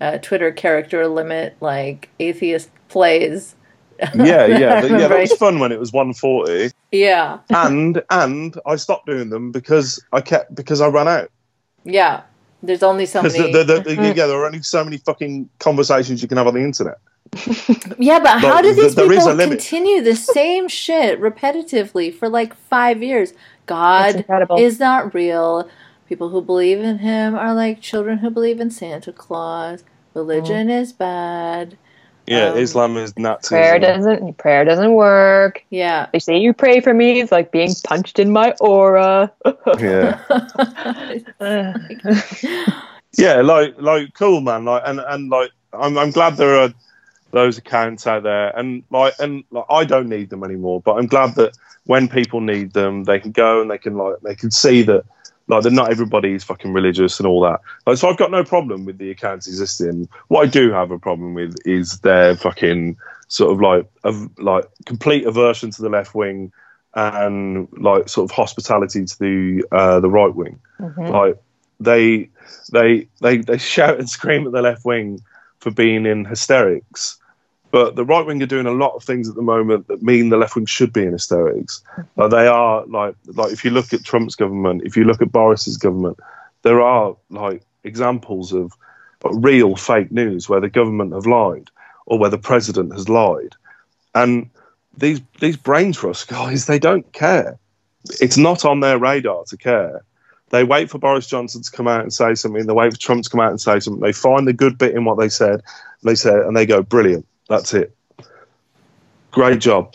uh, 0.02 0.18
Twitter 0.18 0.52
character 0.52 1.08
limit, 1.08 1.56
like 1.62 2.10
atheist 2.20 2.68
plays. 2.90 3.54
yeah, 4.14 4.44
yeah, 4.44 4.84
yeah. 4.84 5.08
That 5.08 5.18
was 5.18 5.32
fun 5.32 5.60
when 5.60 5.72
it 5.72 5.80
was 5.80 5.94
140, 5.94 6.72
Yeah, 6.92 7.38
and 7.48 8.02
and 8.10 8.54
I 8.66 8.76
stopped 8.76 9.06
doing 9.06 9.30
them 9.30 9.50
because 9.50 9.98
I 10.12 10.20
kept 10.20 10.54
because 10.54 10.82
I 10.82 10.88
ran 10.88 11.08
out. 11.08 11.30
yeah. 11.84 12.24
There's 12.62 12.82
only 12.82 13.06
so 13.06 13.22
many. 13.22 13.52
the, 13.52 13.64
the, 13.64 13.80
the, 13.80 13.94
yeah, 13.96 14.26
there 14.26 14.38
are 14.38 14.46
only 14.46 14.62
so 14.62 14.84
many 14.84 14.98
fucking 14.98 15.48
conversations 15.60 16.22
you 16.22 16.28
can 16.28 16.38
have 16.38 16.46
on 16.48 16.54
the 16.54 16.62
internet. 16.62 16.98
Yeah, 17.98 18.20
but 18.20 18.40
how 18.40 18.56
But 18.56 18.62
do 18.62 18.74
these 18.74 18.94
th- 18.94 18.96
there 18.96 19.12
is 19.12 19.26
people 19.26 19.32
a 19.32 19.34
limit. 19.34 19.58
continue 19.60 20.02
the 20.02 20.16
same 20.16 20.68
shit 20.68 21.20
repetitively 21.20 22.14
for 22.14 22.28
like 22.28 22.54
five 22.54 23.02
years? 23.02 23.34
God 23.66 24.24
is 24.58 24.80
not 24.80 25.14
real. 25.14 25.68
People 26.08 26.30
who 26.30 26.42
believe 26.42 26.80
in 26.80 26.98
him 26.98 27.34
are 27.34 27.54
like 27.54 27.80
children 27.80 28.18
who 28.18 28.30
believe 28.30 28.60
in 28.60 28.70
Santa 28.70 29.12
Claus. 29.12 29.82
Mm. 29.82 29.86
Religion 30.14 30.70
is 30.70 30.92
bad. 30.92 31.78
Yeah, 32.28 32.50
Um, 32.50 32.58
Islam 32.58 32.96
is 32.96 33.16
Nazi. 33.18 33.48
prayer 33.48 33.78
doesn't 33.78 34.36
prayer 34.38 34.64
doesn't 34.64 34.92
work. 34.92 35.64
Yeah. 35.70 36.06
They 36.12 36.18
say 36.18 36.38
you 36.38 36.52
pray 36.52 36.80
for 36.80 36.92
me. 36.94 37.20
It's 37.20 37.32
like 37.32 37.50
being 37.50 37.74
punched 37.84 38.18
in 38.18 38.30
my 38.30 38.52
aura. 38.60 39.32
Yeah, 39.78 40.18
yeah, 43.16 43.40
like 43.40 43.74
like 43.78 44.14
cool, 44.14 44.40
man. 44.40 44.64
Like 44.64 44.82
and 44.86 45.00
and 45.00 45.30
like 45.30 45.50
I'm 45.72 45.96
I'm 45.98 46.10
glad 46.10 46.36
there 46.36 46.58
are 46.58 46.72
those 47.30 47.58
accounts 47.58 48.06
out 48.06 48.22
there, 48.22 48.56
and 48.58 48.82
like 48.90 49.14
and 49.20 49.44
like 49.50 49.64
I 49.70 49.84
don't 49.84 50.08
need 50.08 50.30
them 50.30 50.44
anymore. 50.44 50.80
But 50.80 50.94
I'm 50.94 51.06
glad 51.06 51.34
that 51.36 51.56
when 51.84 52.08
people 52.08 52.40
need 52.40 52.72
them, 52.72 53.04
they 53.04 53.18
can 53.20 53.32
go 53.32 53.60
and 53.60 53.70
they 53.70 53.78
can 53.78 53.96
like 53.96 54.16
they 54.22 54.34
can 54.34 54.50
see 54.50 54.82
that 54.82 55.04
like 55.48 55.62
that 55.62 55.72
not 55.72 55.90
everybody 55.90 56.34
is 56.34 56.44
fucking 56.44 56.72
religious 56.72 57.18
and 57.18 57.26
all 57.26 57.40
that. 57.42 57.60
Like 57.86 57.96
so, 57.96 58.08
I've 58.08 58.16
got 58.16 58.30
no 58.30 58.44
problem 58.44 58.84
with 58.84 58.98
the 58.98 59.10
accounts 59.10 59.46
existing. 59.46 60.08
What 60.28 60.42
I 60.42 60.46
do 60.46 60.70
have 60.70 60.90
a 60.90 60.98
problem 60.98 61.34
with 61.34 61.56
is 61.64 62.00
their 62.00 62.36
fucking 62.36 62.96
sort 63.28 63.52
of 63.52 63.60
like 63.60 63.86
of 64.04 64.38
like 64.38 64.66
complete 64.84 65.26
aversion 65.26 65.70
to 65.70 65.82
the 65.82 65.88
left 65.88 66.14
wing 66.14 66.52
and 66.94 67.68
like 67.72 68.08
sort 68.08 68.30
of 68.30 68.34
hospitality 68.34 69.04
to 69.04 69.18
the 69.18 69.64
uh, 69.72 70.00
the 70.00 70.10
right 70.10 70.34
wing. 70.34 70.60
Like 71.10 71.38
they 71.80 72.30
they 72.72 73.08
they 73.20 73.38
they 73.38 73.58
shout 73.58 73.98
and 73.98 74.08
scream 74.08 74.46
at 74.46 74.52
the 74.52 74.62
left 74.62 74.84
wing 74.84 75.20
for 75.60 75.70
being 75.70 76.06
in 76.06 76.24
hysterics. 76.24 77.18
But 77.70 77.96
the 77.96 78.04
right 78.04 78.24
wing 78.24 78.42
are 78.42 78.46
doing 78.46 78.66
a 78.66 78.72
lot 78.72 78.94
of 78.94 79.04
things 79.04 79.28
at 79.28 79.34
the 79.34 79.42
moment 79.42 79.88
that 79.88 80.02
mean 80.02 80.30
the 80.30 80.38
left 80.38 80.56
wing 80.56 80.66
should 80.66 80.92
be 80.92 81.02
in 81.02 81.12
hysterics. 81.12 81.82
Like 82.16 82.30
they 82.30 82.46
are 82.46 82.86
like 82.86 83.14
like 83.26 83.52
if 83.52 83.64
you 83.64 83.70
look 83.70 83.92
at 83.92 84.04
Trump's 84.04 84.36
government, 84.36 84.82
if 84.84 84.96
you 84.96 85.04
look 85.04 85.20
at 85.20 85.32
Boris's 85.32 85.76
government, 85.76 86.18
there 86.62 86.80
are 86.80 87.16
like 87.30 87.62
examples 87.84 88.52
of 88.52 88.72
uh, 89.24 89.30
real 89.32 89.76
fake 89.76 90.10
news 90.10 90.48
where 90.48 90.60
the 90.60 90.70
government 90.70 91.12
have 91.12 91.26
lied 91.26 91.70
or 92.06 92.18
where 92.18 92.30
the 92.30 92.38
president 92.38 92.92
has 92.94 93.08
lied. 93.08 93.54
And 94.14 94.48
these 94.96 95.20
these 95.40 95.56
brain 95.56 95.92
trust 95.92 96.28
guys, 96.28 96.66
they 96.66 96.78
don't 96.78 97.10
care. 97.12 97.58
It's 98.20 98.38
not 98.38 98.64
on 98.64 98.80
their 98.80 98.98
radar 98.98 99.44
to 99.44 99.56
care. 99.56 100.04
They 100.50 100.64
wait 100.64 100.88
for 100.88 100.98
Boris 100.98 101.26
Johnson 101.26 101.60
to 101.60 101.70
come 101.70 101.86
out 101.86 102.00
and 102.00 102.12
say 102.12 102.34
something. 102.34 102.66
They 102.66 102.72
wait 102.72 102.92
for 102.94 102.98
Trump 102.98 103.24
to 103.24 103.30
come 103.30 103.40
out 103.40 103.50
and 103.50 103.60
say 103.60 103.80
something. 103.80 104.00
They 104.00 104.12
find 104.12 104.48
the 104.48 104.54
good 104.54 104.78
bit 104.78 104.94
in 104.94 105.04
what 105.04 105.18
they 105.18 105.28
said. 105.28 105.62
They 106.02 106.14
say, 106.14 106.32
and 106.32 106.56
they 106.56 106.64
go, 106.64 106.82
"Brilliant, 106.82 107.26
that's 107.48 107.74
it. 107.74 107.94
Great 109.30 109.60
job." 109.60 109.94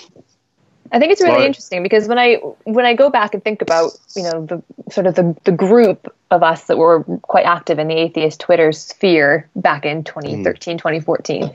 I 0.92 1.00
think 1.00 1.12
it's 1.12 1.22
really 1.22 1.38
Right. 1.38 1.48
interesting 1.48 1.82
because 1.82 2.08
when 2.08 2.20
I 2.20 2.36
when 2.66 2.86
I 2.86 2.94
go 2.94 3.10
back 3.10 3.34
and 3.34 3.44
think 3.44 3.62
about 3.62 3.92
you 4.16 4.24
know 4.24 4.46
the 4.46 4.64
sort 4.92 5.08
of 5.08 5.16
the, 5.16 5.36
the 5.44 5.52
group 5.52 6.14
of 6.30 6.44
us 6.44 6.66
that 6.66 6.78
were 6.78 7.04
quite 7.24 7.46
active 7.46 7.80
in 7.80 7.88
the 7.88 7.96
atheist 7.96 8.40
Twitter 8.40 8.72
sphere 8.72 9.50
back 9.56 9.86
in 9.86 10.04
2013 10.04 10.78
2014 10.78 11.52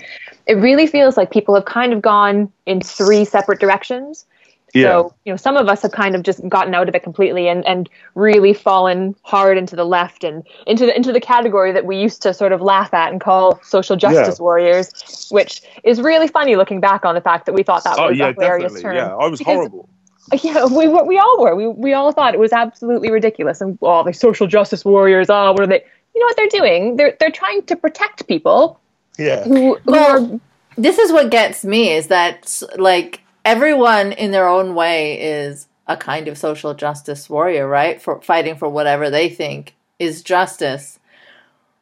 it 0.46 0.54
really 0.54 0.86
feels 0.86 1.16
like 1.16 1.30
people 1.30 1.54
have 1.54 1.66
kind 1.66 1.92
of 1.92 2.02
gone 2.02 2.52
in 2.66 2.80
three 2.80 3.24
separate 3.24 3.60
directions 3.60 4.26
Yeah, 4.74 4.82
so 4.90 5.14
you 5.24 5.32
know 5.32 5.36
some 5.36 5.56
of 5.56 5.66
us 5.68 5.82
have 5.82 5.92
kind 5.92 6.14
of 6.14 6.22
just 6.22 6.46
gotten 6.48 6.74
out 6.74 6.88
of 6.88 6.94
it 6.94 7.02
completely 7.02 7.48
and 7.48 7.66
and 7.66 7.88
really 8.14 8.52
fallen 8.52 9.14
hard 9.22 9.56
into 9.56 9.74
the 9.76 9.84
left 9.84 10.24
and 10.24 10.46
into 10.66 10.84
the 10.84 10.94
into 10.94 11.10
the 11.12 11.20
category 11.20 11.72
that 11.72 11.86
we 11.86 11.96
used 11.96 12.20
to 12.22 12.34
sort 12.34 12.52
of 12.52 12.60
laugh 12.60 12.92
at 12.92 13.10
and 13.10 13.20
call 13.20 13.58
social 13.62 13.96
justice 13.96 14.38
Yeah. 14.38 14.42
warriors 14.42 15.28
which 15.30 15.62
is 15.84 16.00
really 16.02 16.28
funny 16.28 16.56
looking 16.56 16.80
back 16.80 17.04
on 17.06 17.14
the 17.14 17.20
fact 17.22 17.46
that 17.46 17.54
we 17.54 17.62
thought 17.62 17.82
that 17.84 17.98
oh 17.98 18.08
was 18.10 18.18
yeah, 18.18 18.28
a 18.28 18.32
hilarious 18.34 18.74
definitely. 18.74 18.82
term 18.82 18.96
Yeah, 18.96 19.16
I 19.16 19.26
was 19.28 19.38
Because- 19.38 19.54
horrible. 19.54 19.88
yeah, 20.42 20.66
we 20.66 20.86
were, 20.88 21.04
we 21.04 21.16
all 21.18 21.40
were. 21.40 21.56
We 21.56 21.68
we 21.68 21.94
all 21.94 22.12
thought 22.12 22.34
it 22.34 22.40
was 22.40 22.52
absolutely 22.52 23.10
ridiculous. 23.10 23.62
And 23.62 23.78
oh, 23.80 24.04
the 24.04 24.12
social 24.12 24.46
justice 24.46 24.84
warriors. 24.84 25.30
Oh, 25.30 25.52
what 25.52 25.62
are 25.62 25.66
they? 25.66 25.82
You 26.14 26.20
know 26.20 26.26
what 26.26 26.36
they're 26.36 26.48
doing? 26.60 26.96
They're 26.96 27.16
they're 27.18 27.30
trying 27.30 27.62
to 27.62 27.74
protect 27.76 28.26
people 28.28 28.78
Yeah, 29.18 29.44
who, 29.44 29.76
who 29.76 29.92
Well, 29.92 30.34
are 30.34 30.40
this 30.76 30.98
is 30.98 31.12
what 31.12 31.30
gets 31.30 31.64
me 31.64 31.90
is 31.92 32.08
that 32.08 32.62
like 32.76 33.22
everyone 33.48 34.12
in 34.12 34.30
their 34.30 34.46
own 34.46 34.74
way 34.74 35.18
is 35.18 35.68
a 35.86 35.96
kind 35.96 36.28
of 36.28 36.36
social 36.36 36.74
justice 36.74 37.30
warrior, 37.30 37.66
right? 37.66 38.00
For 38.00 38.20
fighting 38.20 38.56
for 38.56 38.68
whatever 38.68 39.08
they 39.08 39.30
think 39.30 39.74
is 39.98 40.22
justice. 40.22 40.98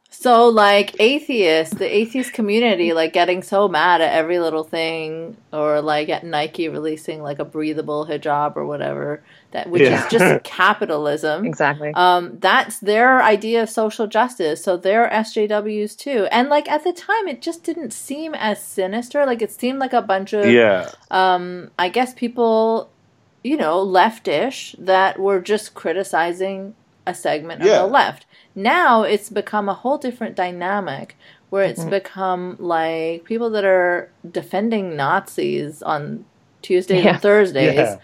So 0.09 0.47
like 0.49 0.95
atheists, 1.01 1.75
the 1.75 1.93
atheist 1.93 2.33
community 2.33 2.93
like 2.93 3.13
getting 3.13 3.43
so 3.43 3.67
mad 3.67 4.01
at 4.01 4.13
every 4.13 4.39
little 4.39 4.63
thing 4.63 5.37
or 5.53 5.83
like 5.83 6.09
at 6.09 6.25
Nike 6.25 6.69
releasing 6.69 7.21
like 7.21 7.41
a 7.41 7.45
breathable 7.45 8.07
hijab 8.07 8.55
or 8.55 8.65
whatever 8.65 9.25
that 9.57 9.69
which 9.71 9.83
Yeah. 9.83 10.05
is 10.05 10.11
just 10.11 10.45
capitalism. 10.59 11.45
exactly. 11.47 11.91
Um, 11.95 12.23
that's 12.41 12.79
their 12.91 13.23
idea 13.23 13.63
of 13.65 13.69
social 13.71 14.07
justice. 14.07 14.59
So 14.67 14.77
they're 14.77 15.09
SJWs 15.27 15.97
too. 15.97 16.21
And 16.37 16.49
like 16.49 16.67
at 16.71 16.83
the 16.85 16.93
time, 16.93 17.25
it 17.33 17.39
just 17.49 17.61
didn't 17.69 17.93
seem 17.93 18.35
as 18.35 18.57
sinister. 18.63 19.25
Like 19.27 19.43
it 19.43 19.53
seemed 19.53 19.79
like 19.85 19.93
a 19.93 20.03
bunch 20.03 20.33
of, 20.33 20.47
yeah, 20.61 20.91
um, 21.11 21.71
I 21.79 21.89
guess 21.89 22.13
people, 22.15 22.91
you 23.43 23.57
know, 23.57 23.77
leftish 23.99 24.75
that 24.79 25.19
were 25.19 25.41
just 25.41 25.75
criticizing 25.75 26.75
a 27.07 27.15
segment 27.15 27.63
Yeah. 27.63 27.75
of 27.75 27.79
the 27.83 27.93
left. 28.01 28.27
Now 28.55 29.03
it's 29.03 29.31
become 29.31 29.69
a 29.69 29.75
whole 29.75 29.99
different 29.99 30.35
dynamic 30.37 31.17
where 31.51 31.63
it's 31.71 31.81
Mm-hmm. 31.81 31.91
become 31.91 32.57
like 32.59 33.25
people 33.25 33.51
that 33.51 33.65
are 33.65 34.11
defending 34.39 34.97
Nazis 34.97 35.83
on 35.83 36.25
Tuesdays 36.63 37.05
Yeah. 37.05 37.13
and 37.13 37.23
Thursdays 37.23 37.75
Yeah. 37.75 37.97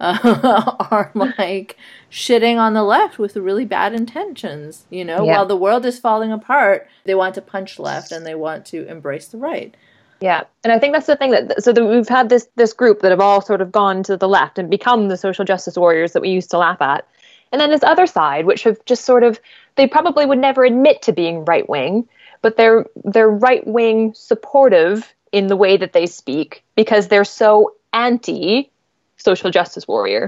Uh, 0.00 0.72
are 0.90 1.10
like 1.14 1.76
shitting 2.10 2.56
on 2.58 2.74
the 2.74 2.82
left 2.82 3.18
with 3.18 3.36
really 3.36 3.64
bad 3.64 3.94
intentions. 3.94 4.84
You 4.90 5.04
know, 5.04 5.24
Yeah. 5.24 5.32
while 5.36 5.46
the 5.46 5.56
world 5.56 5.86
is 5.86 5.98
falling 5.98 6.32
apart, 6.32 6.88
they 7.04 7.14
want 7.14 7.34
to 7.36 7.42
punch 7.42 7.78
left 7.78 8.12
and 8.12 8.26
they 8.26 8.34
want 8.34 8.64
to 8.66 8.86
embrace 8.88 9.28
the 9.28 9.38
right. 9.38 9.74
Yeah, 10.20 10.44
and 10.64 10.72
I 10.72 10.78
think 10.78 10.94
that's 10.94 11.06
the 11.06 11.16
thing 11.16 11.32
that 11.32 11.62
so 11.62 11.72
that 11.72 11.84
we've 11.84 12.08
had 12.08 12.30
this 12.30 12.48
this 12.56 12.72
group 12.72 13.00
that 13.00 13.10
have 13.10 13.20
all 13.20 13.42
sort 13.42 13.60
of 13.60 13.70
gone 13.70 14.02
to 14.04 14.16
the 14.16 14.28
left 14.28 14.58
and 14.58 14.70
become 14.70 15.08
the 15.08 15.16
social 15.16 15.44
justice 15.44 15.76
warriors 15.76 16.12
that 16.12 16.22
we 16.22 16.30
used 16.30 16.50
to 16.52 16.58
laugh 16.58 16.80
at, 16.80 17.06
and 17.52 17.60
then 17.60 17.70
this 17.70 17.82
other 17.82 18.06
side, 18.06 18.46
which 18.46 18.62
have 18.62 18.82
just 18.86 19.04
sort 19.04 19.24
of 19.24 19.38
they 19.74 19.86
probably 19.86 20.24
would 20.24 20.38
never 20.38 20.64
admit 20.64 21.02
to 21.02 21.12
being 21.12 21.44
right 21.44 21.68
wing, 21.68 22.08
but 22.40 22.56
they're 22.56 22.86
they're 23.04 23.28
right 23.28 23.66
wing 23.66 24.14
supportive 24.14 25.14
in 25.32 25.48
the 25.48 25.56
way 25.56 25.76
that 25.76 25.92
they 25.92 26.06
speak 26.06 26.64
because 26.76 27.08
they're 27.08 27.22
so 27.24 27.74
anti 27.92 28.70
social 29.28 29.50
justice 29.50 29.86
warrior. 29.92 30.24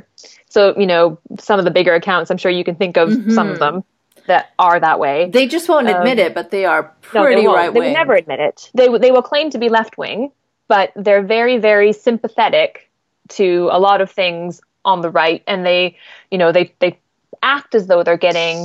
So 0.54 0.60
you 0.82 0.86
know 0.92 1.18
some 1.38 1.58
of 1.60 1.64
the 1.68 1.74
bigger 1.78 1.94
accounts, 1.94 2.30
I'm 2.30 2.40
sure 2.42 2.50
you 2.50 2.64
can 2.64 2.76
think 2.82 2.96
of 3.02 3.06
some 3.36 3.48
of 3.52 3.58
them 3.64 3.84
that 4.26 4.44
are 4.58 4.78
that 4.88 4.98
way. 5.04 5.30
They 5.38 5.46
just 5.56 5.68
won't 5.70 5.88
admit 5.88 6.18
Um, 6.18 6.26
it, 6.26 6.34
but 6.34 6.50
they 6.50 6.64
are 6.72 6.82
they 7.12 7.20
pretty 7.20 7.46
won't. 7.46 7.56
right 7.56 7.72
They 7.72 7.80
would 7.80 7.92
never 8.02 8.14
admit 8.22 8.40
it. 8.40 8.70
They 8.74 8.88
they 9.04 9.10
will 9.14 9.26
claim 9.32 9.50
to 9.50 9.58
be 9.58 9.68
left 9.78 9.96
wing, 10.02 10.32
but 10.74 10.92
they're 11.04 11.26
very 11.36 11.56
very 11.70 11.92
sympathetic 11.92 12.90
to 13.38 13.68
a 13.72 13.78
lot 13.88 14.00
of 14.00 14.10
things 14.10 14.60
on 14.84 15.00
the 15.02 15.10
right, 15.10 15.42
and 15.46 15.64
they 15.64 15.96
you 16.30 16.38
know 16.38 16.50
they 16.52 16.72
they 16.82 16.98
act 17.42 17.74
as 17.74 17.86
though 17.86 18.02
they're 18.02 18.24
getting 18.30 18.56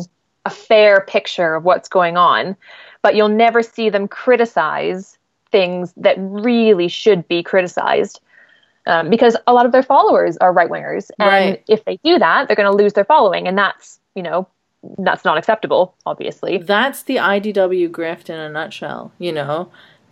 a 0.45 0.49
fair 0.49 1.01
picture 1.15 1.55
of 1.55 1.63
what's 1.63 1.87
going 1.87 2.17
on, 2.17 2.55
but 3.01 3.15
you'll 3.15 3.37
never 3.45 3.61
see 3.63 3.89
them 3.89 4.07
criticize 4.07 5.17
things 5.51 5.93
that 5.95 6.15
really 6.17 6.89
should 6.89 7.27
be 7.27 7.43
criticized. 7.43 8.19
Um, 8.85 9.09
because 9.09 9.37
a 9.47 9.53
lot 9.53 9.65
of 9.65 9.71
their 9.71 9.83
followers 9.83 10.35
are 10.37 10.51
right 10.51 10.69
wingers, 10.69 11.09
and 11.19 11.27
Right. 11.29 11.63
if 11.69 11.85
they 11.85 11.97
do 12.03 12.19
that, 12.19 12.47
they're 12.47 12.55
going 12.57 12.69
to 12.71 12.77
lose 12.77 12.93
their 12.93 13.05
following, 13.05 13.47
and 13.47 13.57
that's 13.57 13.99
you 14.15 14.23
know 14.23 14.47
that's 14.99 15.23
not 15.23 15.37
acceptable, 15.37 15.95
obviously. 16.05 16.57
That's 16.57 17.03
the 17.03 17.17
IDW 17.17 17.89
grift 17.89 18.29
in 18.29 18.37
a 18.39 18.49
nutshell, 18.49 19.11
you 19.19 19.31
know. 19.31 19.69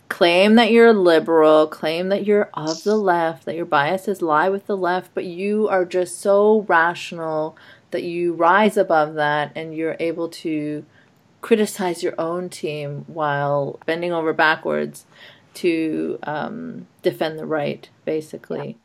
claim 0.08 0.56
that 0.56 0.70
you're 0.70 0.92
liberal, 0.92 1.66
claim 1.66 2.08
that 2.10 2.26
you're 2.26 2.50
of 2.54 2.82
the 2.84 2.96
left, 2.96 3.46
that 3.46 3.56
your 3.56 3.64
biases 3.64 4.20
lie 4.20 4.48
with 4.50 4.66
the 4.66 4.76
left, 4.76 5.10
but 5.14 5.24
you 5.24 5.68
are 5.68 5.86
just 5.86 6.20
so 6.20 6.60
rational 6.68 7.56
that 7.92 8.02
you 8.02 8.34
rise 8.34 8.76
above 8.76 9.14
that 9.14 9.50
and 9.56 9.74
you're 9.74 9.96
able 10.00 10.28
to 10.28 10.84
criticize 11.40 12.02
your 12.02 12.14
own 12.18 12.48
team 12.50 13.04
while 13.06 13.78
bending 13.86 14.12
over 14.12 14.32
backwards 14.34 15.06
to 15.54 16.18
um, 16.24 16.86
defend 17.02 17.38
the 17.38 17.46
right, 17.46 17.88
basically. 18.04 18.76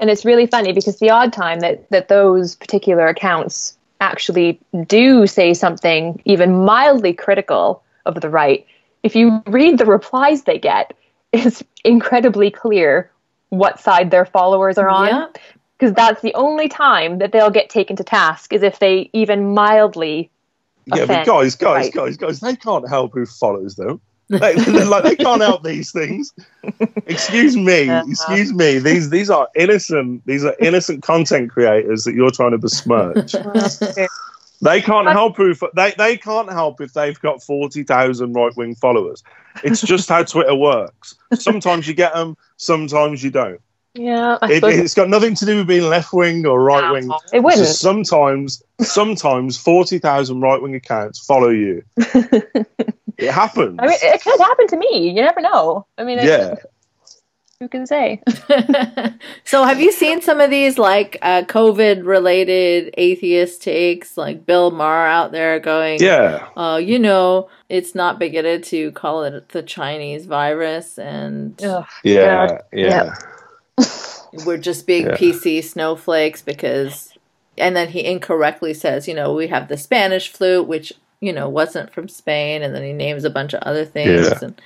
And 0.00 0.10
it's 0.10 0.24
really 0.24 0.46
funny 0.46 0.72
because 0.72 0.98
the 0.98 1.10
odd 1.10 1.32
time 1.32 1.60
that, 1.60 1.88
that 1.90 2.08
those 2.08 2.56
particular 2.56 3.06
accounts 3.06 3.76
actually 4.00 4.60
do 4.86 5.26
say 5.26 5.54
something 5.54 6.20
even 6.24 6.64
mildly 6.64 7.12
critical 7.12 7.82
of 8.04 8.20
the 8.20 8.28
right, 8.28 8.66
if 9.02 9.14
you 9.14 9.42
read 9.46 9.78
the 9.78 9.86
replies 9.86 10.42
they 10.42 10.58
get, 10.58 10.94
it's 11.32 11.62
incredibly 11.84 12.50
clear 12.50 13.10
what 13.48 13.80
side 13.80 14.10
their 14.10 14.24
followers 14.24 14.78
are 14.78 14.88
on. 14.88 15.06
Yeah. 15.06 15.26
Because 15.78 15.94
that's 15.94 16.22
the 16.22 16.34
only 16.34 16.68
time 16.68 17.18
that 17.18 17.32
they'll 17.32 17.50
get 17.50 17.68
taken 17.68 17.96
to 17.96 18.04
task 18.04 18.52
is 18.52 18.62
if 18.62 18.78
they 18.78 19.10
even 19.12 19.52
mildly 19.52 20.30
Yeah, 20.86 21.06
but 21.06 21.26
guys, 21.26 21.56
guys, 21.56 21.86
right. 21.86 21.92
guys, 21.92 22.16
guys, 22.16 22.40
they 22.40 22.54
can't 22.54 22.88
help 22.88 23.12
who 23.14 23.26
follows 23.26 23.74
them. 23.74 24.00
They, 24.32 24.54
like 24.84 25.04
they 25.04 25.16
can't 25.16 25.42
help 25.42 25.62
these 25.62 25.92
things. 25.92 26.32
Excuse 27.06 27.54
me, 27.54 27.88
uh-huh. 27.88 28.04
excuse 28.08 28.52
me. 28.52 28.78
These 28.78 29.10
these 29.10 29.28
are 29.28 29.46
innocent. 29.54 30.24
These 30.24 30.44
are 30.44 30.56
innocent 30.58 31.02
content 31.02 31.50
creators 31.50 32.04
that 32.04 32.14
you're 32.14 32.30
trying 32.30 32.52
to 32.52 32.58
besmirch. 32.58 33.34
They 34.62 34.80
can't 34.80 35.08
help 35.08 35.38
fo- 35.38 35.72
they 35.74 35.92
they 35.98 36.16
can't 36.16 36.48
help 36.48 36.80
if 36.80 36.92
they've 36.92 37.18
got 37.18 37.42
forty 37.42 37.82
thousand 37.82 38.34
right 38.34 38.56
wing 38.56 38.76
followers. 38.76 39.24
It's 39.64 39.80
just 39.80 40.08
how 40.08 40.22
Twitter 40.22 40.54
works. 40.54 41.16
Sometimes 41.34 41.88
you 41.88 41.94
get 41.94 42.14
them, 42.14 42.36
sometimes 42.58 43.24
you 43.24 43.32
don't. 43.32 43.60
Yeah, 43.94 44.38
It, 44.42 44.62
it's 44.62 44.94
got 44.94 45.08
nothing 45.08 45.34
to 45.34 45.44
do 45.44 45.56
with 45.56 45.66
being 45.66 45.88
left 45.88 46.12
wing 46.12 46.46
or 46.46 46.62
right 46.62 46.92
wing. 46.92 47.10
it 47.32 47.40
wouldn't. 47.40 47.60
just 47.60 47.80
sometimes, 47.80 48.62
sometimes 48.80 49.58
forty 49.58 49.98
thousand 49.98 50.40
right 50.40 50.62
wing 50.62 50.76
accounts 50.76 51.18
follow 51.26 51.50
you. 51.50 51.82
it 53.18 53.30
happens. 53.30 53.78
I 53.80 53.86
mean, 53.86 53.98
it 54.02 54.22
could 54.22 54.40
happen 54.40 54.66
to 54.68 54.76
me. 54.76 55.08
You 55.08 55.14
never 55.22 55.40
know. 55.40 55.86
I 55.98 56.04
mean, 56.04 56.18
it- 56.18 56.24
yeah, 56.24 56.54
who 57.60 57.68
can 57.68 57.86
say? 57.86 58.20
so 59.44 59.64
have 59.64 59.80
you 59.80 59.92
seen 59.92 60.20
some 60.20 60.40
of 60.40 60.50
these 60.50 60.78
like 60.78 61.16
uh, 61.22 61.42
COVID 61.42 62.04
related 62.04 62.92
atheist 62.98 63.62
takes 63.62 64.16
like 64.16 64.44
Bill 64.46 64.70
Maher 64.70 65.06
out 65.06 65.32
there 65.32 65.60
going 65.60 66.00
yeah, 66.00 66.48
uh, 66.56 66.76
you 66.82 66.98
know, 66.98 67.48
it's 67.68 67.94
not 67.94 68.18
bigoted 68.18 68.64
to 68.64 68.90
call 68.92 69.22
it 69.24 69.48
the 69.50 69.62
Chinese 69.62 70.26
virus 70.26 70.98
and 70.98 71.62
Ugh, 71.62 71.86
yeah, 72.02 72.46
God. 72.48 72.62
yeah. 72.72 73.14
we're 74.46 74.58
just 74.58 74.86
being 74.86 75.06
Yeah. 75.06 75.16
PC 75.16 75.62
snowflakes 75.62 76.42
because 76.42 77.10
and 77.58 77.76
then 77.76 77.88
he 77.88 78.04
incorrectly 78.04 78.72
says, 78.74 79.06
you 79.06 79.14
know, 79.14 79.34
we 79.34 79.48
have 79.48 79.68
the 79.68 79.76
Spanish 79.76 80.28
flu 80.32 80.62
which, 80.62 80.92
you 81.22 81.32
know, 81.32 81.48
wasn't 81.48 81.94
from 81.94 82.08
Spain 82.08 82.62
and 82.62 82.74
then 82.74 82.82
he 82.82 82.92
names 82.92 83.24
a 83.24 83.30
bunch 83.30 83.54
of 83.54 83.62
other 83.62 83.84
things 83.86 84.26
Yeah. 84.28 84.38
and 84.42 84.60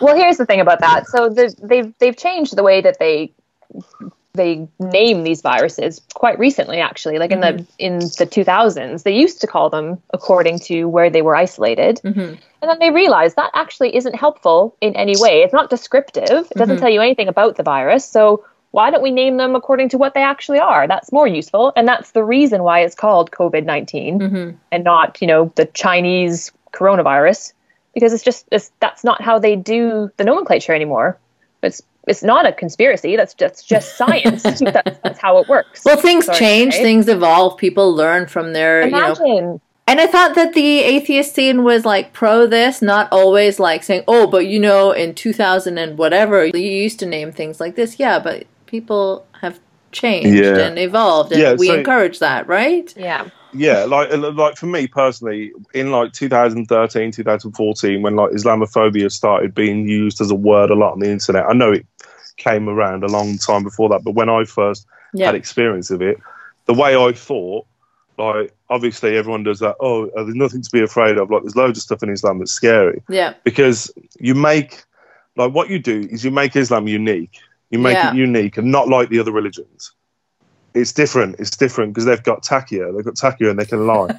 Well, 0.00 0.14
here's 0.16 0.36
the 0.38 0.46
thing 0.46 0.60
about 0.60 0.80
that. 0.80 1.06
So 1.08 1.28
the, 1.28 1.54
they've 1.62 1.92
they've 1.98 2.16
changed 2.16 2.56
the 2.56 2.62
way 2.62 2.80
that 2.80 2.98
they 2.98 3.32
they 4.34 4.68
name 4.78 5.24
these 5.24 5.40
viruses 5.40 6.02
quite 6.14 6.38
recently, 6.38 6.78
actually. 6.78 7.18
Like 7.18 7.30
in 7.32 7.40
the 7.40 7.66
in 7.78 7.98
the 8.00 8.26
2000s, 8.26 9.02
they 9.02 9.14
used 9.14 9.40
to 9.40 9.46
call 9.46 9.70
them 9.70 9.98
according 10.12 10.58
to 10.60 10.84
where 10.84 11.08
they 11.10 11.22
were 11.22 11.34
isolated, 11.34 12.00
Mhm. 12.04 12.38
and 12.60 12.70
then 12.70 12.78
they 12.78 12.90
realized 12.90 13.36
that 13.36 13.50
actually 13.54 13.96
isn't 13.96 14.14
helpful 14.14 14.76
in 14.82 14.94
any 14.94 15.14
way. 15.18 15.42
It's 15.42 15.54
not 15.54 15.70
descriptive. 15.70 16.46
It 16.50 16.56
doesn't 16.58 16.78
tell 16.78 16.90
you 16.90 17.00
anything 17.00 17.28
about 17.28 17.56
the 17.56 17.62
virus. 17.62 18.04
So 18.04 18.44
why 18.76 18.90
don't 18.90 19.02
we 19.02 19.10
name 19.10 19.38
them 19.38 19.54
according 19.54 19.88
to 19.88 19.96
what 19.96 20.12
they 20.12 20.20
actually 20.22 20.58
are? 20.58 20.86
That's 20.86 21.10
more 21.10 21.26
useful, 21.26 21.72
and 21.76 21.88
that's 21.88 22.10
the 22.10 22.22
reason 22.22 22.62
why 22.62 22.80
it's 22.80 22.94
called 22.94 23.30
COVID 23.30 23.64
19 23.64 24.18
Mhm. 24.20 24.54
and 24.70 24.84
not 24.84 25.18
you 25.22 25.26
know 25.26 25.50
the 25.54 25.64
Chinese 25.64 26.52
coronavirus 26.74 27.54
because 27.94 28.12
it's 28.12 28.22
just 28.22 28.46
it's, 28.52 28.70
that's 28.80 29.02
not 29.02 29.22
how 29.22 29.38
they 29.38 29.56
do 29.56 30.10
the 30.18 30.24
nomenclature 30.24 30.74
anymore. 30.74 31.16
It's 31.62 31.80
it's 32.06 32.22
not 32.22 32.44
a 32.46 32.52
conspiracy. 32.52 33.16
That's 33.16 33.32
just 33.32 33.66
just 33.66 33.96
science. 34.00 34.42
that's, 34.42 34.98
that's 35.02 35.18
how 35.18 35.38
it 35.38 35.48
works. 35.48 35.82
well 35.86 35.96
things 35.96 36.26
Sorry, 36.26 36.38
change, 36.38 36.74
right? 36.74 36.82
things 36.82 37.08
evolve, 37.08 37.56
people 37.56 37.94
learn 37.94 38.26
from 38.26 38.52
their, 38.52 38.84
you 38.84 38.90
know, 38.90 38.98
Imagine. 39.14 39.60
And 39.88 40.00
I 40.00 40.06
thought 40.08 40.34
that 40.34 40.52
the 40.52 40.80
atheist 40.80 41.34
scene 41.34 41.62
was 41.64 41.84
like 41.86 42.12
pro 42.12 42.46
this, 42.46 42.82
not 42.82 43.08
always 43.12 43.58
like 43.58 43.84
saying, 43.84 44.02
oh, 44.06 44.26
but 44.26 44.46
you 44.46 44.58
know, 44.60 44.90
in 44.90 45.14
2000 45.14 45.78
and 45.78 45.96
whatever, 45.96 46.44
you 46.44 46.58
used 46.58 46.98
to 46.98 47.06
name 47.06 47.30
things 47.32 47.58
like 47.60 47.76
this. 47.76 47.98
Yeah, 47.98 48.18
but 48.18 48.46
people 48.66 49.26
have 49.40 49.58
changed 49.92 50.28
Yeah. 50.28 50.58
and 50.58 50.78
evolved, 50.78 51.32
and 51.32 51.40
Yeah, 51.40 51.54
we 51.54 51.68
so- 51.68 51.74
encourage 51.78 52.18
that, 52.18 52.46
right? 52.48 52.92
yeah. 52.96 53.28
yeah 53.54 53.84
like 53.84 54.10
like 54.34 54.56
for 54.56 54.66
me 54.66 54.86
personally 54.86 55.52
in 55.72 55.90
like 55.90 56.12
2013 56.12 57.10
2014 57.12 58.02
when 58.02 58.14
like 58.16 58.30
islamophobia 58.32 59.10
started 59.10 59.54
being 59.54 59.88
used 59.88 60.20
as 60.20 60.30
a 60.30 60.34
word 60.34 60.68
a 60.70 60.74
lot 60.74 60.92
on 60.92 60.98
the 60.98 61.08
internet 61.08 61.46
i 61.48 61.52
know 61.54 61.70
it 61.72 61.86
came 62.36 62.68
around 62.68 63.02
a 63.04 63.06
long 63.06 63.38
time 63.38 63.62
before 63.62 63.88
that 63.88 64.02
but 64.04 64.10
when 64.14 64.28
i 64.28 64.44
first 64.44 64.84
Yeah. 65.14 65.26
had 65.26 65.34
experience 65.36 65.90
of 65.90 66.02
it 66.02 66.18
the 66.66 66.74
way 66.74 66.96
i 66.96 67.12
thought 67.12 67.64
like 68.18 68.52
obviously 68.68 69.16
everyone 69.16 69.44
does 69.44 69.60
that 69.60 69.76
oh 69.80 70.08
uh, 70.10 70.24
there's 70.24 70.34
nothing 70.34 70.60
to 70.60 70.70
be 70.70 70.82
afraid 70.82 71.16
of 71.16 71.30
like 71.30 71.42
there's 71.42 71.56
loads 71.56 71.78
of 71.78 71.82
stuff 71.82 72.02
in 72.02 72.10
islam 72.10 72.40
that's 72.40 72.52
scary 72.52 73.00
Yeah. 73.08 73.32
because 73.44 73.90
you 74.18 74.34
make 74.34 74.82
like 75.36 75.52
what 75.54 75.70
you 75.70 75.78
do 75.78 76.06
is 76.10 76.24
you 76.24 76.30
make 76.30 76.54
islam 76.56 76.88
unique 76.88 77.38
you 77.70 77.78
make 77.78 77.94
Yeah. 77.94 78.10
it 78.10 78.16
unique 78.16 78.56
and 78.58 78.70
not 78.70 78.88
like 78.88 79.08
the 79.08 79.18
other 79.18 79.32
religions. 79.32 79.92
It's 80.74 80.92
different 80.92 81.36
it's 81.38 81.56
different 81.56 81.94
because 81.94 82.04
they've 82.04 82.22
got 82.22 82.42
taqiyya 82.42 82.94
they've 82.94 83.04
got 83.04 83.14
taqiyya 83.14 83.50
and 83.50 83.58
they 83.58 83.64
can 83.64 83.86
lie. 83.86 84.10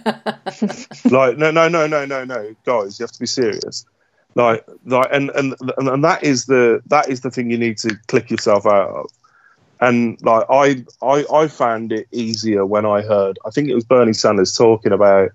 Like 1.11 1.37
no 1.37 1.51
no 1.51 1.67
no 1.67 1.85
no 1.87 2.05
no 2.05 2.25
no 2.25 2.55
guys 2.65 2.99
you 2.99 3.03
have 3.03 3.11
to 3.11 3.19
be 3.19 3.27
serious. 3.27 3.85
Like 4.35 4.65
like 4.85 5.07
and 5.11 5.29
and 5.31 5.55
and, 5.77 5.87
and 5.87 6.03
that 6.03 6.23
is 6.23 6.45
the 6.45 6.81
that 6.87 7.09
is 7.09 7.21
the 7.21 7.29
thing 7.31 7.49
you 7.51 7.57
need 7.57 7.77
to 7.79 7.95
click 8.07 8.29
yourself 8.31 8.65
out 8.65 8.89
of. 8.89 9.09
And 9.79 10.19
like 10.23 10.45
I, 10.49 10.83
I 11.03 11.25
i 11.31 11.47
found 11.47 11.91
it 11.91 12.07
easier 12.11 12.65
when 12.65 12.83
i 12.83 13.01
heard 13.01 13.37
i 13.45 13.51
think 13.51 13.69
it 13.69 13.75
was 13.75 13.83
bernie 13.85 14.13
sanders 14.13 14.57
talking 14.57 14.91
about 14.91 15.29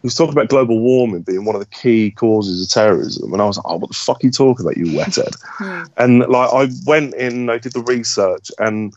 he 0.00 0.06
was 0.06 0.14
talking 0.14 0.32
about 0.32 0.48
global 0.48 0.80
warming 0.80 1.22
being 1.22 1.44
one 1.44 1.56
of 1.56 1.60
the 1.60 1.74
key 1.74 2.10
causes 2.10 2.62
of 2.62 2.68
terrorism 2.70 3.32
and 3.32 3.42
i 3.42 3.44
was 3.44 3.56
like 3.56 3.66
oh 3.68 3.76
what 3.76 3.90
the 3.90 3.94
fuck 3.94 4.22
are 4.22 4.26
you 4.26 4.30
talking 4.30 4.64
about 4.64 4.76
you 4.76 4.86
wethead 4.86 5.34
and 5.96 6.20
like 6.20 6.50
i 6.52 6.68
went 6.86 7.14
in 7.14 7.50
i 7.50 7.58
did 7.58 7.72
the 7.72 7.82
research 7.82 8.50
and 8.58 8.92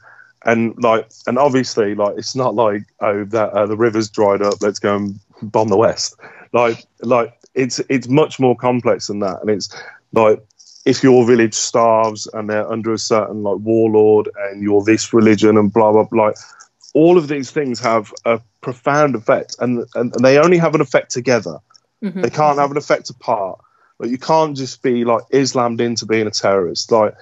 and 0.45 0.75
like 0.81 1.09
and 1.27 1.37
obviously 1.37 1.95
like 1.95 2.17
it's 2.17 2.35
not 2.35 2.55
like 2.55 2.83
oh 3.01 3.23
that 3.25 3.51
uh, 3.51 3.65
the 3.65 3.77
river's 3.77 4.09
dried 4.09 4.41
up 4.41 4.55
let's 4.61 4.79
go 4.79 4.95
and 4.95 5.19
bomb 5.41 5.67
the 5.67 5.77
west. 5.77 6.15
Like 6.53 6.85
like 7.01 7.37
it's 7.53 7.79
it's 7.89 8.07
much 8.07 8.39
more 8.39 8.55
complex 8.55 9.07
than 9.07 9.19
that 9.19 9.41
and 9.41 9.49
it's 9.49 9.75
like 10.13 10.43
if 10.85 11.03
your 11.03 11.25
village 11.25 11.53
starves 11.53 12.27
and 12.33 12.49
they're 12.49 12.69
under 12.71 12.93
a 12.93 12.97
certain 12.97 13.43
like 13.43 13.57
warlord 13.59 14.29
and 14.49 14.63
you're 14.63 14.83
this 14.83 15.13
religion 15.13 15.57
and 15.57 15.71
blah 15.71 15.91
blah 15.91 16.03
blah 16.03 16.27
like 16.27 16.35
all 16.93 17.17
of 17.17 17.27
these 17.27 17.51
things 17.51 17.79
have 17.79 18.13
a 18.25 18.39
profound 18.61 19.15
effect 19.15 19.55
and 19.59 19.85
and, 19.95 20.15
and 20.15 20.23
they 20.25 20.37
only 20.37 20.57
have 20.57 20.75
an 20.75 20.81
effect 20.81 21.11
together 21.11 21.57
Mhm. 22.03 22.21
they 22.23 22.29
can't 22.29 22.57
have 22.57 22.71
an 22.71 22.77
effect 22.77 23.09
apart 23.09 23.59
like 23.99 24.09
you 24.09 24.17
can't 24.17 24.57
just 24.57 24.81
be 24.81 25.05
like 25.05 25.23
islammed 25.31 25.81
into 25.81 26.05
being 26.05 26.25
a 26.27 26.31
terrorist 26.31 26.91
like 26.91 27.13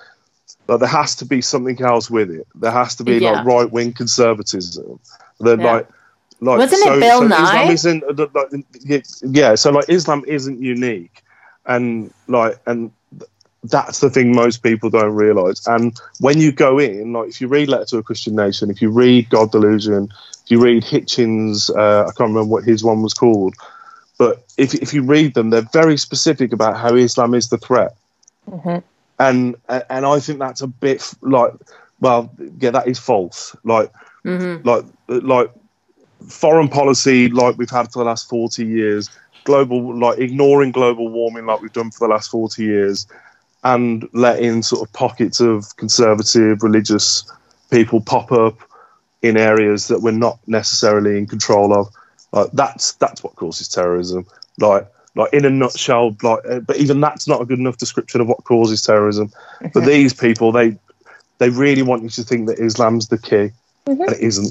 like 0.67 0.79
there 0.79 0.87
has 0.87 1.15
to 1.15 1.25
be 1.25 1.41
something 1.41 1.81
else 1.81 2.11
with 2.11 2.29
it. 2.29 2.45
There 2.53 2.71
has 2.71 2.95
to 2.97 3.03
be 3.03 3.17
Yeah. 3.17 3.31
like 3.31 3.45
right 3.45 3.71
wing 3.71 3.91
conservatism. 3.91 4.99
Then 5.39 5.59
Yeah. 5.59 5.73
like 5.73 5.87
like 6.41 6.57
Wasn't 6.59 6.81
it 6.85 6.99
Bill 6.99 7.19
so 7.21 7.27
Nye? 7.27 7.35
Islam 7.43 7.71
isn't 7.71 8.03
uh, 8.03 8.27
like, 8.33 8.65
yeah. 9.23 9.55
So 9.55 9.71
like 9.71 9.85
Islam 9.89 10.23
isn't 10.27 10.61
unique, 10.61 11.23
and 11.65 12.13
like 12.27 12.59
and 12.67 12.91
that's 13.63 13.99
the 13.99 14.09
thing 14.09 14.33
most 14.35 14.63
people 14.63 14.89
don't 14.89 15.15
realize. 15.15 15.65
And 15.67 15.99
when 16.19 16.39
you 16.39 16.51
go 16.51 16.79
in, 16.79 17.13
like 17.13 17.29
if 17.29 17.41
you 17.41 17.47
read 17.47 17.67
Letter 17.67 17.85
to 17.85 17.97
a 17.97 18.03
Christian 18.03 18.35
Nation, 18.35 18.69
if 18.69 18.81
you 18.81 18.89
read 18.89 19.29
God 19.29 19.51
Delusion, 19.51 20.09
you 20.51 20.61
read 20.61 20.83
Hitchens, 20.83 21.69
uh, 21.75 22.01
I 22.01 22.11
can't 22.17 22.29
remember 22.29 22.45
what 22.45 22.63
his 22.63 22.83
one 22.83 23.01
was 23.01 23.13
called, 23.13 23.55
but 24.17 24.43
if 24.57 24.73
if 24.73 24.93
you 24.93 25.03
read 25.03 25.33
them, 25.33 25.49
they're 25.49 25.67
very 25.73 25.97
specific 25.97 26.53
about 26.53 26.77
how 26.77 26.95
Islam 26.95 27.33
is 27.33 27.49
the 27.49 27.57
threat. 27.57 27.95
And 29.19 29.55
and 29.67 30.05
I 30.05 30.19
think 30.19 30.39
that's 30.39 30.61
a 30.61 30.67
bit 30.67 31.13
like 31.21 31.53
well 31.99 32.31
yeah 32.59 32.71
that 32.71 32.87
is 32.87 32.99
false. 32.99 33.55
Like 33.63 33.91
Mhm. 34.25 34.65
like 34.65 34.85
like 35.07 35.51
foreign 36.27 36.67
policy 36.67 37.29
like 37.29 37.57
we've 37.57 37.69
had 37.69 37.91
for 37.91 37.99
the 37.99 38.05
last 38.05 38.27
40 38.29 38.65
years 38.65 39.09
global 39.45 39.97
like 39.97 40.19
ignoring 40.19 40.71
global 40.71 41.07
warming 41.09 41.45
like 41.45 41.61
we've 41.61 41.71
done 41.71 41.91
for 41.91 42.07
the 42.07 42.13
last 42.13 42.29
40 42.29 42.63
years 42.63 43.07
and 43.63 44.07
letting 44.13 44.61
sort 44.61 44.85
of 44.85 44.91
pockets 44.93 45.39
of 45.39 45.75
conservative 45.77 46.61
religious 46.61 47.23
people 47.71 48.01
pop 48.01 48.31
up 48.31 48.57
in 49.21 49.37
areas 49.37 49.87
that 49.87 50.01
we're 50.01 50.11
not 50.11 50.39
necessarily 50.47 51.17
in 51.17 51.27
control 51.27 51.73
of 51.73 51.87
like 52.31 52.51
that's 52.53 52.93
that's 52.93 53.23
what 53.23 53.35
causes 53.35 53.67
terrorism 53.67 54.25
like 54.59 54.87
like 55.15 55.33
in 55.33 55.45
a 55.45 55.49
nutshell. 55.49 56.15
Like, 56.21 56.39
uh, 56.49 56.59
but 56.59 56.77
even 56.77 57.01
that's 57.01 57.27
not 57.27 57.41
a 57.41 57.45
good 57.45 57.59
enough 57.59 57.77
description 57.77 58.21
of 58.21 58.27
what 58.27 58.43
causes 58.43 58.81
terrorism. 58.81 59.31
But 59.73 59.85
these 59.85 60.13
people, 60.13 60.51
they 60.51 60.77
they 61.37 61.49
really 61.49 61.81
want 61.81 62.03
you 62.03 62.09
to 62.09 62.23
think 62.23 62.47
that 62.47 62.59
Islam's 62.59 63.07
the 63.07 63.17
key, 63.17 63.51
mm-hmm. 63.85 64.01
and 64.01 64.11
it 64.11 64.19
isn't. 64.19 64.47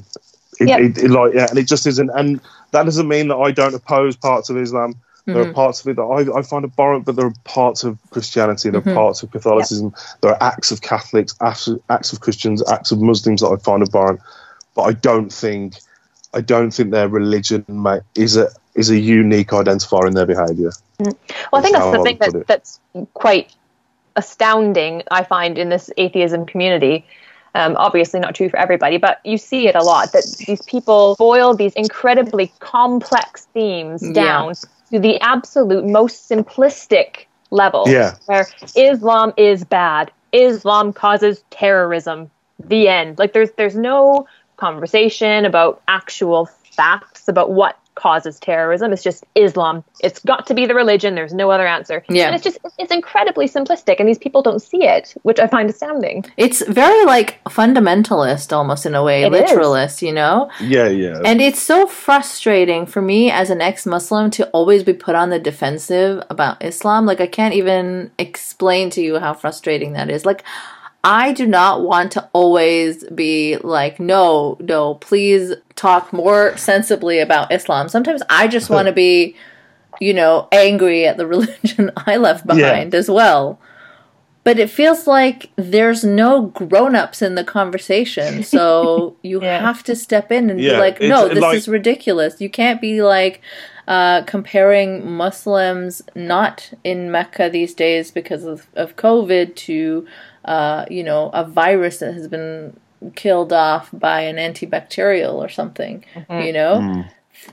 It, 0.60 0.68
Yep. 0.68 0.80
it, 0.80 0.98
it, 0.98 1.10
like 1.10 1.34
yeah, 1.34 1.46
and 1.48 1.56
it 1.58 1.68
just 1.68 1.86
isn't. 1.86 2.10
And 2.10 2.40
that 2.72 2.82
doesn't 2.82 3.06
mean 3.06 3.28
that 3.28 3.36
I 3.36 3.52
don't 3.52 3.74
oppose 3.74 4.16
parts 4.16 4.50
of 4.50 4.56
Islam. 4.56 4.94
There 5.24 5.40
are 5.40 5.44
mm-hmm. 5.44 5.52
parts 5.52 5.82
of 5.82 5.88
it 5.88 5.96
that 5.96 6.02
I, 6.02 6.38
I 6.38 6.42
find 6.42 6.64
abhorrent, 6.64 7.04
but 7.04 7.14
there 7.14 7.26
are 7.26 7.34
parts 7.44 7.84
of 7.84 7.98
Christianity, 8.10 8.70
there 8.70 8.80
are 8.80 8.82
mm-hmm. 8.82 8.94
parts 8.94 9.22
of 9.22 9.30
Catholicism, 9.30 9.94
there 10.22 10.30
are 10.32 10.42
acts 10.42 10.70
of 10.70 10.80
Catholics, 10.80 11.34
acts 11.42 11.68
of, 11.68 11.82
acts 11.90 12.14
of 12.14 12.20
Christians, 12.20 12.66
acts 12.66 12.92
of 12.92 13.02
Muslims 13.02 13.42
that 13.42 13.48
I 13.48 13.56
find 13.56 13.82
abhorrent. 13.82 14.20
But 14.78 14.84
I 14.84 14.92
don't 14.92 15.32
think, 15.32 15.74
I 16.32 16.40
don't 16.40 16.70
think 16.70 16.92
their 16.92 17.08
religion 17.08 17.64
mate, 17.68 18.02
is 18.14 18.36
a 18.36 18.46
is 18.76 18.90
a 18.90 18.96
unique 18.96 19.48
identifier 19.48 20.06
in 20.06 20.14
their 20.14 20.24
behaviour. 20.24 20.70
Well, 21.00 21.16
I 21.52 21.62
think 21.62 21.74
That's 21.74 21.90
that's 21.90 21.90
the 21.90 22.00
I 22.00 22.04
thing 22.04 22.18
that, 22.20 22.46
that's 22.46 22.78
quite 23.14 23.52
astounding, 24.14 25.02
I 25.10 25.24
find, 25.24 25.58
in 25.58 25.68
this 25.68 25.90
atheism 25.96 26.46
community. 26.46 27.04
Um, 27.56 27.74
obviously, 27.76 28.20
not 28.20 28.36
true 28.36 28.48
for 28.48 28.56
everybody, 28.56 28.98
but 28.98 29.18
you 29.24 29.36
see 29.36 29.66
it 29.66 29.74
a 29.74 29.82
lot 29.82 30.12
that 30.12 30.24
these 30.46 30.62
people 30.62 31.16
boil 31.18 31.54
these 31.54 31.72
incredibly 31.74 32.52
complex 32.60 33.48
themes 33.52 34.00
Yeah. 34.04 34.12
down 34.12 34.54
to 34.92 35.00
the 35.00 35.18
absolute 35.20 35.84
most 35.86 36.30
simplistic 36.30 37.26
level. 37.50 37.82
Yeah. 37.88 38.14
Where 38.26 38.46
Islam 38.76 39.32
is 39.36 39.64
bad, 39.64 40.12
Islam 40.30 40.92
causes 40.92 41.42
terrorism. 41.50 42.30
The 42.60 42.88
end. 42.88 43.20
Like 43.20 43.32
there's 43.34 43.52
there's 43.56 43.76
no 43.76 44.26
conversation 44.58 45.44
about 45.44 45.82
actual 45.88 46.48
facts 46.72 47.26
about 47.26 47.50
what 47.50 47.78
causes 47.96 48.38
terrorism. 48.38 48.92
It's 48.92 49.02
just 49.02 49.24
Islam. 49.34 49.82
It's 50.00 50.20
got 50.20 50.46
to 50.46 50.54
be 50.54 50.66
the 50.66 50.74
religion. 50.74 51.16
There's 51.16 51.34
no 51.34 51.50
other 51.50 51.66
answer. 51.66 52.04
Yeah. 52.08 52.26
And 52.26 52.34
it's 52.36 52.44
just 52.44 52.58
it's 52.78 52.92
incredibly 52.92 53.48
simplistic, 53.48 53.96
and 53.98 54.08
these 54.08 54.18
people 54.18 54.40
don't 54.40 54.62
see 54.62 54.84
it, 54.84 55.14
which 55.22 55.40
I 55.40 55.48
find 55.48 55.68
astounding. 55.68 56.24
It's 56.36 56.64
very 56.66 57.04
like 57.04 57.42
fundamentalist 57.44 58.52
almost 58.52 58.86
in 58.86 58.94
a 58.94 59.02
way, 59.02 59.24
It 59.24 59.34
is. 59.34 59.40
literalist, 59.40 60.00
you 60.02 60.12
know? 60.12 60.48
Yeah, 60.60 60.86
yeah. 60.86 61.20
And 61.24 61.40
it's 61.40 61.60
so 61.60 61.88
frustrating 61.88 62.86
for 62.86 63.02
me 63.02 63.32
as 63.32 63.50
an 63.50 63.60
ex 63.60 63.84
Muslim 63.84 64.30
to 64.32 64.48
always 64.50 64.84
be 64.84 64.92
put 64.92 65.16
on 65.16 65.30
the 65.30 65.40
defensive 65.40 66.22
about 66.30 66.64
Islam. 66.64 67.04
Like, 67.04 67.20
I 67.20 67.26
can't 67.26 67.54
even 67.54 68.12
explain 68.18 68.90
to 68.90 69.02
you 69.02 69.18
how 69.18 69.34
frustrating 69.34 69.94
that 69.94 70.08
is. 70.08 70.24
Like, 70.24 70.44
I 71.04 71.32
do 71.32 71.46
not 71.46 71.82
want 71.82 72.12
to 72.12 72.28
always 72.32 73.04
be 73.04 73.56
like, 73.58 74.00
no, 74.00 74.56
no, 74.60 74.94
please 74.96 75.54
talk 75.76 76.12
more 76.12 76.56
sensibly 76.56 77.20
about 77.20 77.52
Islam. 77.52 77.88
Sometimes 77.88 78.20
I 78.28 78.48
just 78.48 78.68
want 78.68 78.86
to 78.86 78.92
be, 78.92 79.36
you 80.00 80.12
know, 80.12 80.48
angry 80.52 81.06
at 81.06 81.16
the 81.16 81.26
religion 81.34 81.90
I 81.96 82.16
left 82.16 82.46
behind 82.46 82.94
as 82.94 83.08
well. 83.10 83.60
But 84.44 84.58
it 84.58 84.70
feels 84.70 85.06
like 85.06 85.50
there's 85.56 86.04
no 86.04 86.46
grown 86.46 86.94
ups 86.96 87.20
in 87.22 87.34
the 87.36 87.44
conversation. 87.44 88.42
So 88.58 89.16
you 89.22 89.42
Yeah. 89.42 89.60
have 89.60 89.82
to 89.84 89.94
step 89.94 90.32
in 90.32 90.50
and 90.50 90.58
be 90.58 90.72
like, 90.72 91.00
no, 91.00 91.28
this 91.28 91.38
like- 91.40 91.56
is 91.58 91.68
ridiculous. 91.68 92.40
You 92.40 92.48
can't 92.50 92.80
be 92.80 93.02
like 93.02 93.40
uh, 93.86 94.22
comparing 94.22 95.10
Muslims 95.10 96.02
not 96.14 96.72
in 96.82 97.10
Mecca 97.10 97.48
these 97.50 97.72
days 97.74 98.10
because 98.10 98.44
of, 98.44 98.66
of 98.74 98.96
COVID 98.96 99.54
to, 99.56 100.06
uh, 100.48 100.86
you 100.90 101.04
know, 101.04 101.28
a 101.34 101.44
virus 101.44 101.98
that 101.98 102.14
has 102.14 102.26
been 102.26 102.74
killed 103.14 103.52
off 103.52 103.90
by 103.92 104.22
an 104.22 104.36
antibacterial 104.36 105.34
or 105.34 105.50
something. 105.50 106.04
Mm-hmm. 106.14 106.46
You 106.46 106.52
know? 106.54 106.74
Mm. 106.76 107.10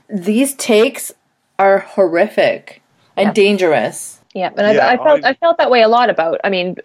These 0.08 0.54
takes 0.54 1.12
are 1.58 1.80
horrific 1.80 2.82
and 3.16 3.34
dangerous. 3.34 4.20
Yeah, 4.34 4.50
and 4.56 4.76
Yeah, 4.76 4.86
I, 4.86 4.94
I 4.94 4.96
felt 4.96 5.24
I- 5.24 5.30
I, 5.30 5.34
felt 5.34 5.58
that 5.58 5.70
way 5.70 5.82
a 5.82 5.88
lot 5.88 6.08
about. 6.08 6.40
I 6.42 6.48
mean, 6.48 6.76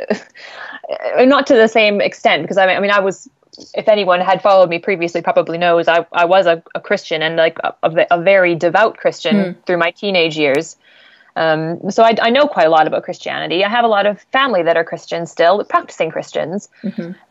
not 1.18 1.48
to 1.48 1.56
the 1.56 1.68
same 1.68 2.02
extent 2.02 2.44
because 2.44 2.58
I 2.58 2.68
mean, 2.68 2.78
I 2.78 2.80
mean, 2.82 2.92
I 2.92 3.00
was. 3.00 3.30
If 3.74 3.90
anyone 3.90 4.22
had 4.22 4.42
followed 4.42 4.70
me 4.70 4.80
previously, 4.80 5.22
probably 5.22 5.58
knows 5.58 5.90
I, 5.90 6.06
I 6.14 6.24
was 6.24 6.46
a, 6.46 6.64
a 6.74 6.80
Christian 6.80 7.22
and 7.22 7.36
like 7.36 7.58
a, 7.60 7.74
a, 7.84 8.08
a 8.12 8.22
very 8.22 8.56
devout 8.56 8.96
Christian 8.96 9.44
hmm. 9.44 9.60
through 9.66 9.78
my 9.78 9.92
teenage 9.92 10.38
years. 10.38 10.78
Um, 11.36 11.92
so 11.92 12.04
I, 12.04 12.16
I 12.22 12.30
know 12.30 12.48
quite 12.48 12.68
a 12.68 12.70
lot 12.70 12.88
about 12.88 13.04
Christianity. 13.04 13.64
I 13.64 13.70
have 13.70 13.86
a 13.86 13.88
lot 13.88 14.06
of 14.06 14.22
family 14.32 14.64
that 14.64 14.78
are 14.78 14.84
Christians 14.84 15.32
still, 15.32 15.64
practicing 15.64 16.12
Christians, 16.12 16.70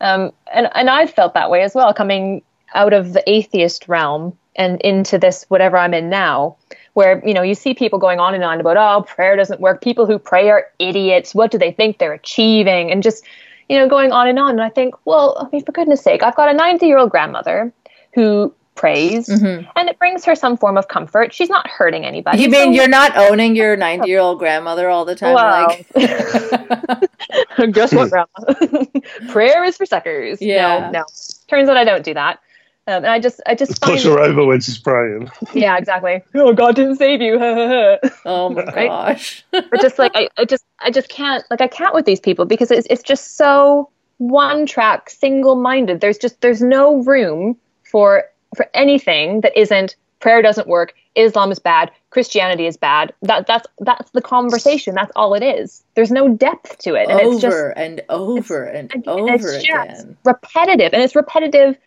um, 0.01 0.31
and 0.51 0.69
and 0.73 0.89
I've 0.89 1.11
felt 1.11 1.33
that 1.35 1.49
way 1.49 1.61
as 1.61 1.75
well, 1.75 1.93
coming 1.93 2.41
out 2.73 2.93
of 2.93 3.13
the 3.13 3.23
atheist 3.29 3.87
realm 3.87 4.37
and 4.55 4.81
into 4.81 5.17
this 5.17 5.45
whatever 5.49 5.77
I'm 5.77 5.93
in 5.93 6.09
now, 6.09 6.57
where 6.93 7.25
you 7.25 7.33
know 7.33 7.41
you 7.41 7.55
see 7.55 7.73
people 7.73 7.99
going 7.99 8.19
on 8.19 8.33
and 8.33 8.43
on 8.43 8.59
about 8.59 8.77
oh 8.77 9.03
prayer 9.03 9.35
doesn't 9.35 9.61
work. 9.61 9.81
People 9.81 10.05
who 10.05 10.17
pray 10.17 10.49
are 10.49 10.67
idiots. 10.79 11.35
What 11.35 11.51
do 11.51 11.57
they 11.57 11.71
think 11.71 11.97
they're 11.97 12.13
achieving? 12.13 12.91
And 12.91 13.03
just 13.03 13.23
you 13.69 13.77
know 13.77 13.87
going 13.87 14.11
on 14.11 14.27
and 14.27 14.39
on. 14.39 14.51
And 14.51 14.61
I 14.61 14.69
think, 14.69 14.95
well, 15.05 15.37
I 15.39 15.47
mean, 15.51 15.63
for 15.63 15.71
goodness 15.71 16.01
sake, 16.01 16.23
I've 16.23 16.35
got 16.35 16.49
a 16.49 16.53
90 16.53 16.85
year 16.87 16.97
old 16.97 17.11
grandmother 17.11 17.71
who 18.13 18.53
prays 18.75 19.27
and 19.29 19.67
it 19.75 19.99
brings 19.99 20.23
her 20.25 20.33
some 20.35 20.57
form 20.57 20.77
of 20.77 20.87
comfort. 20.87 21.33
She's 21.33 21.49
not 21.49 21.67
hurting 21.67 22.05
anybody. 22.05 22.41
You 22.41 22.49
mean 22.49 22.67
So- 22.67 22.71
you're 22.71 22.87
not 22.87 23.15
owning 23.17 23.55
your 23.55 23.75
90 23.75 24.07
year 24.09 24.19
old 24.19 24.39
grandmother 24.39 24.89
all 24.89 25.05
the 25.05 25.15
time? 25.15 25.35
Well, 25.35 25.67
like, 25.67 25.87
guess 27.73 27.93
what, 27.93 28.09
Grandma? 28.09 28.85
Prayer 29.31 29.63
is 29.63 29.77
for 29.77 29.85
suckers. 29.85 30.41
Yeah. 30.41 30.89
No, 30.91 30.99
no. 30.99 31.05
Turns 31.47 31.69
out 31.69 31.77
I 31.77 31.83
don't 31.83 32.03
do 32.03 32.13
that. 32.13 32.39
Um, 32.87 32.95
and 33.03 33.07
I 33.07 33.19
just, 33.19 33.39
I 33.45 33.53
just 33.53 33.79
Push 33.81 34.03
her 34.05 34.19
over 34.19 34.43
when 34.43 34.59
she's 34.59 34.79
praying. 34.79 35.29
yeah, 35.53 35.77
exactly. 35.77 36.23
Oh, 36.33 36.51
God 36.53 36.75
didn't 36.75 36.95
save 36.95 37.21
you. 37.21 37.37
oh 37.39 38.49
my 38.49 38.63
Right? 38.63 38.87
gosh. 38.87 39.45
but 39.51 39.79
just 39.81 39.99
like 39.99 40.11
I, 40.15 40.27
I 40.37 40.45
just, 40.45 40.65
I 40.79 40.89
just 40.89 41.07
can't, 41.07 41.43
like 41.51 41.61
I 41.61 41.67
can't 41.67 41.93
with 41.93 42.05
these 42.05 42.19
people 42.19 42.45
because 42.45 42.71
it's, 42.71 42.87
it's 42.89 43.03
just 43.03 43.37
so 43.37 43.89
one 44.17 44.65
track, 44.65 45.09
single 45.11 45.55
minded. 45.55 46.01
There's 46.01 46.17
just, 46.17 46.41
there's 46.41 46.61
no 46.63 47.03
room 47.03 47.55
for, 47.83 48.23
for 48.55 48.67
anything 48.73 49.41
that 49.41 49.57
isn't 49.57 49.95
prayer 50.19 50.41
doesn't 50.41 50.67
work. 50.67 50.93
Islam 51.15 51.51
is 51.51 51.59
bad. 51.59 51.91
Christianity 52.11 52.67
is 52.67 52.77
bad. 52.77 53.13
That, 53.23 53.47
that's, 53.47 53.67
that's 53.79 54.11
the 54.11 54.21
conversation. 54.21 54.95
That's 54.95 55.11
all 55.15 55.33
it 55.33 55.43
is. 55.43 55.83
There's 55.95 56.11
no 56.11 56.29
depth 56.29 56.77
to 56.79 56.95
it. 56.95 57.09
And 57.09 57.19
over 57.19 57.33
it's 57.33 57.41
just, 57.41 57.57
and 57.75 58.01
over 58.09 58.63
and 58.63 58.93
and 58.93 59.07
over 59.07 59.33
it's 59.33 59.65
just 59.65 60.03
again. 60.03 60.17
repetitive 60.23 60.93
and 60.93 61.01
it's 61.01 61.15
repetitive 61.15 61.77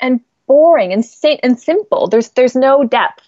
and 0.00 0.20
boring 0.46 0.92
and 0.92 1.04
sa- 1.04 1.38
and 1.42 1.58
simple 1.58 2.08
there's 2.08 2.30
there's 2.30 2.56
no 2.56 2.82
depth 2.84 3.22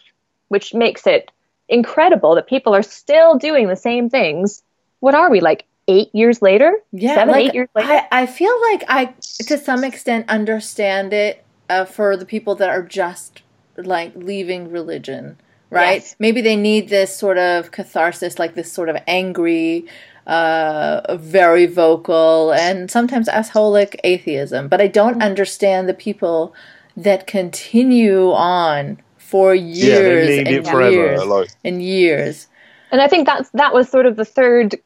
which 0.49 0.75
makes 0.75 1.07
it 1.07 1.31
incredible 1.69 2.35
that 2.35 2.49
people 2.49 2.75
are 2.75 2.83
still 2.83 3.39
doing 3.39 3.69
the 3.69 3.77
same 3.77 4.11
things 4.11 4.63
what 5.01 5.15
are 5.15 5.31
we 5.31 5.41
like 5.41 5.65
8 5.87 6.13
years 6.15 6.43
later 6.43 6.77
Yeah, 6.93 7.15
7 7.15 7.33
like, 7.33 7.47
8 7.51 7.55
years 7.55 7.69
later 7.75 7.89
I, 7.89 8.09
I 8.23 8.27
feel 8.27 8.61
like 8.73 8.85
I, 8.89 9.15
to 9.47 9.59
some 9.59 9.85
extent, 9.85 10.29
understand 10.29 11.13
it 11.13 11.44
uh, 11.71 11.85
for 11.85 12.17
the 12.17 12.27
people 12.27 12.55
that 12.57 12.69
are 12.71 12.83
just 12.83 13.43
like 13.77 14.13
leaving 14.15 14.71
religion, 14.71 15.37
right? 15.71 16.03
Yes. 16.03 16.17
Maybe 16.19 16.41
they 16.41 16.57
need 16.57 16.89
this 16.89 17.17
sort 17.17 17.39
of 17.39 17.71
catharsis, 17.73 18.39
like 18.39 18.55
this 18.55 18.71
sort 18.73 18.89
of 18.89 18.97
angry, 19.07 19.87
uh, 20.27 21.17
very 21.19 21.67
vocal, 21.67 22.53
and 22.53 22.91
sometimes 22.91 23.29
asholic 23.29 23.97
atheism. 24.05 24.69
But 24.69 24.81
I 24.81 24.87
don't 24.89 25.15
Mm-hmm. 25.15 25.23
understand 25.23 25.89
the 25.89 25.95
people 25.95 26.55
that 26.97 27.27
continue 27.27 28.31
on 28.33 28.99
for 29.19 29.55
years 29.55 30.29
yeah, 30.47 30.57
and 30.57 30.67
forever. 30.67 30.91
years 30.93 31.25
Like, 31.25 31.49
and 31.65 31.83
years. 31.83 32.47
and 32.93 33.01
i 33.01 33.09
think 33.09 33.27
that's 33.27 33.51
that 33.51 33.75
was 33.75 33.89
sort 33.89 34.07
of 34.07 34.15
the 34.15 34.25
third 34.25 34.77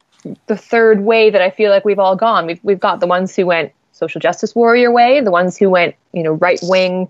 the 0.47 0.57
third 0.57 1.01
way 1.01 1.29
that 1.29 1.43
i 1.43 1.51
feel 1.51 1.71
like 1.71 1.85
we've 1.85 1.99
all 1.99 2.17
gone 2.17 2.47
we've 2.47 2.61
we've 2.63 2.81
got 2.81 3.01
the 3.01 3.07
ones 3.07 3.37
who 3.37 3.45
went 3.45 3.73
social 3.99 4.21
justice 4.21 4.55
warrior 4.55 4.91
way 4.91 5.21
the 5.21 5.31
ones 5.31 5.57
who 5.57 5.69
went 5.69 5.95
you 6.13 6.23
know 6.23 6.33
right 6.33 6.61
wing 6.63 7.09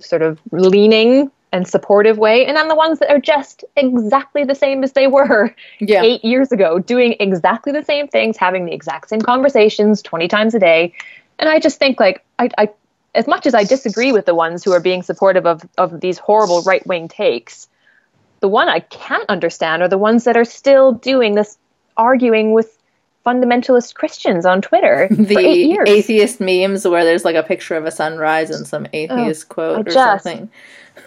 sort 0.00 0.22
of 0.22 0.38
leaning 0.52 1.30
and 1.50 1.66
supportive 1.66 2.18
way 2.18 2.44
and 2.44 2.56
then 2.56 2.68
the 2.68 2.74
ones 2.74 2.98
that 2.98 3.10
are 3.10 3.18
just 3.18 3.64
exactly 3.76 4.44
the 4.44 4.54
same 4.54 4.84
as 4.84 4.92
they 4.92 5.06
were 5.06 5.54
Yeah. 5.80 6.02
eight 6.02 6.24
years 6.24 6.52
ago 6.52 6.78
doing 6.78 7.16
exactly 7.18 7.72
the 7.72 7.82
same 7.82 8.06
things 8.06 8.36
having 8.36 8.66
the 8.66 8.72
exact 8.72 9.08
same 9.08 9.20
conversations 9.20 10.02
20 10.02 10.28
times 10.28 10.54
a 10.54 10.58
day 10.58 10.92
and 11.38 11.48
i 11.48 11.58
just 11.58 11.78
think 11.78 11.98
like 11.98 12.24
i, 12.38 12.50
I 12.58 12.68
as 13.14 13.26
much 13.26 13.46
as 13.46 13.54
i 13.54 13.64
disagree 13.64 14.12
with 14.12 14.26
the 14.26 14.34
ones 14.34 14.62
who 14.62 14.72
are 14.72 14.80
being 14.80 15.02
supportive 15.02 15.46
of, 15.46 15.66
of 15.78 16.00
these 16.00 16.18
horrible 16.18 16.62
right-wing 16.62 17.08
takes 17.08 17.66
the 18.40 18.48
one 18.48 18.68
i 18.68 18.80
can't 18.80 19.28
understand 19.30 19.82
are 19.82 19.88
the 19.88 19.98
ones 19.98 20.24
that 20.24 20.36
are 20.36 20.44
still 20.44 20.92
doing 20.92 21.34
this 21.34 21.56
arguing 21.96 22.52
with 22.52 22.77
fundamentalist 23.26 23.94
christians 23.94 24.46
on 24.46 24.62
twitter 24.62 25.06
the 25.10 25.34
for 25.34 25.40
eight 25.40 25.66
years 25.68 25.88
atheist 25.88 26.40
memes 26.40 26.86
where 26.86 27.04
there's 27.04 27.24
like 27.24 27.36
a 27.36 27.42
picture 27.42 27.74
of 27.76 27.84
a 27.84 27.90
sunrise 27.90 28.48
and 28.50 28.66
some 28.66 28.84
oh, 28.86 28.90
atheist 28.92 29.48
quote 29.48 29.76
or 29.76 29.80
Oh, 29.80 29.82
just- 29.82 30.24
something. 30.24 30.50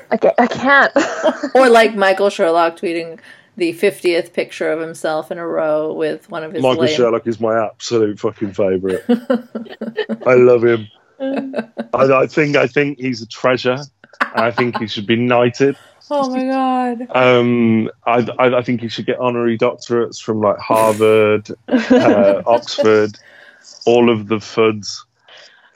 I, 0.09 0.17
ca- 0.17 0.33
I 0.37 0.47
can't 0.47 0.91
Or 1.55 1.69
like 1.69 1.95
Michael 2.07 2.29
Sherlock 2.29 2.77
tweeting 2.77 3.19
the 3.57 3.73
50th 3.73 4.31
picture 4.33 4.71
of 4.71 4.79
himself 4.79 5.31
in 5.31 5.37
a 5.37 5.45
row 5.47 5.93
with 5.93 6.29
one 6.29 6.43
of 6.43 6.53
his 6.53 6.61
Michael 6.63 6.83
lame- 6.85 6.95
Sherlock 6.95 7.27
is 7.27 7.39
my 7.39 7.57
absolute 7.65 8.19
fucking 8.19 8.53
favourite. 8.53 9.01
I 10.25 10.33
love 10.35 10.63
him. 10.63 10.87
I, 11.19 11.71
I 11.93 12.27
think 12.27 12.55
I 12.55 12.67
think 12.67 12.99
he's 12.99 13.21
a 13.21 13.27
treasure. 13.27 13.77
I 14.21 14.51
think 14.51 14.77
he 14.79 14.87
should 14.87 15.05
be 15.07 15.15
knighted. 15.17 15.75
Oh 16.13 16.29
my 16.29 16.45
god. 16.45 17.07
Um, 17.15 17.89
I, 18.05 18.27
I, 18.37 18.57
I 18.57 18.61
think 18.63 18.81
he 18.81 18.89
should 18.89 19.05
get 19.05 19.17
honorary 19.19 19.57
doctorates 19.57 20.21
from 20.21 20.41
like 20.41 20.57
Harvard, 20.59 21.49
uh, 21.69 22.41
Oxford, 22.45 23.17
all 23.85 24.09
of 24.09 24.27
the 24.27 24.35
FUDs. 24.37 25.05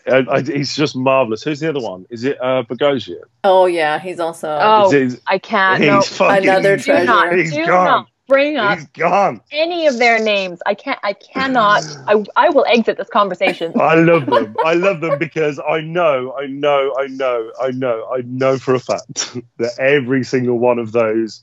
I, 0.07 0.17
I, 0.29 0.41
he's 0.41 0.75
just 0.75 0.95
marvelous. 0.95 1.41
Who's 1.41 1.59
the 1.61 1.69
other 1.69 1.79
one? 1.79 2.05
Is 2.11 2.23
it 2.25 2.37
uh, 2.41 2.63
Boghossian? 2.63 3.21
Oh 3.43 3.65
yeah, 3.65 3.97
he's 3.97 4.19
also 4.19 4.55
Oh, 4.61 4.93
Is 4.93 5.15
it- 5.15 5.21
I 5.25 5.39
can't. 5.39 5.81
he's 5.81 5.87
No, 5.91 6.01
fucking. 6.01 6.47
Another 6.49 6.77
do 6.77 6.93
not, 7.05 7.23
treasure. 7.29 7.37
He's 7.37 7.53
do 7.53 7.65
gone. 7.65 7.85
not 7.85 8.07
bring 8.27 8.57
up 8.57 8.77
He's 8.77 8.87
gone. 8.87 9.41
any 9.51 9.87
of 9.87 9.97
their 9.97 10.19
names. 10.19 10.61
I 10.65 10.73
can't. 10.73 10.99
I 11.03 11.13
cannot. 11.13 11.83
I, 12.07 12.23
I 12.35 12.49
will 12.49 12.65
exit 12.65 12.97
this 12.97 13.09
conversation. 13.09 13.79
I 13.79 13.95
love 13.95 14.25
them. 14.25 14.55
I 14.65 14.73
love 14.73 15.01
them 15.01 15.19
because 15.19 15.59
I 15.59 15.81
know, 15.81 16.35
I 16.37 16.47
know, 16.47 16.95
I 16.97 17.07
know, 17.07 17.51
I 17.61 17.71
know, 17.71 18.09
I 18.11 18.21
know 18.25 18.57
for 18.57 18.73
a 18.75 18.79
fact 18.79 19.37
that 19.57 19.77
every 19.79 20.23
single 20.23 20.57
one 20.57 20.79
of 20.79 20.91
those 20.91 21.41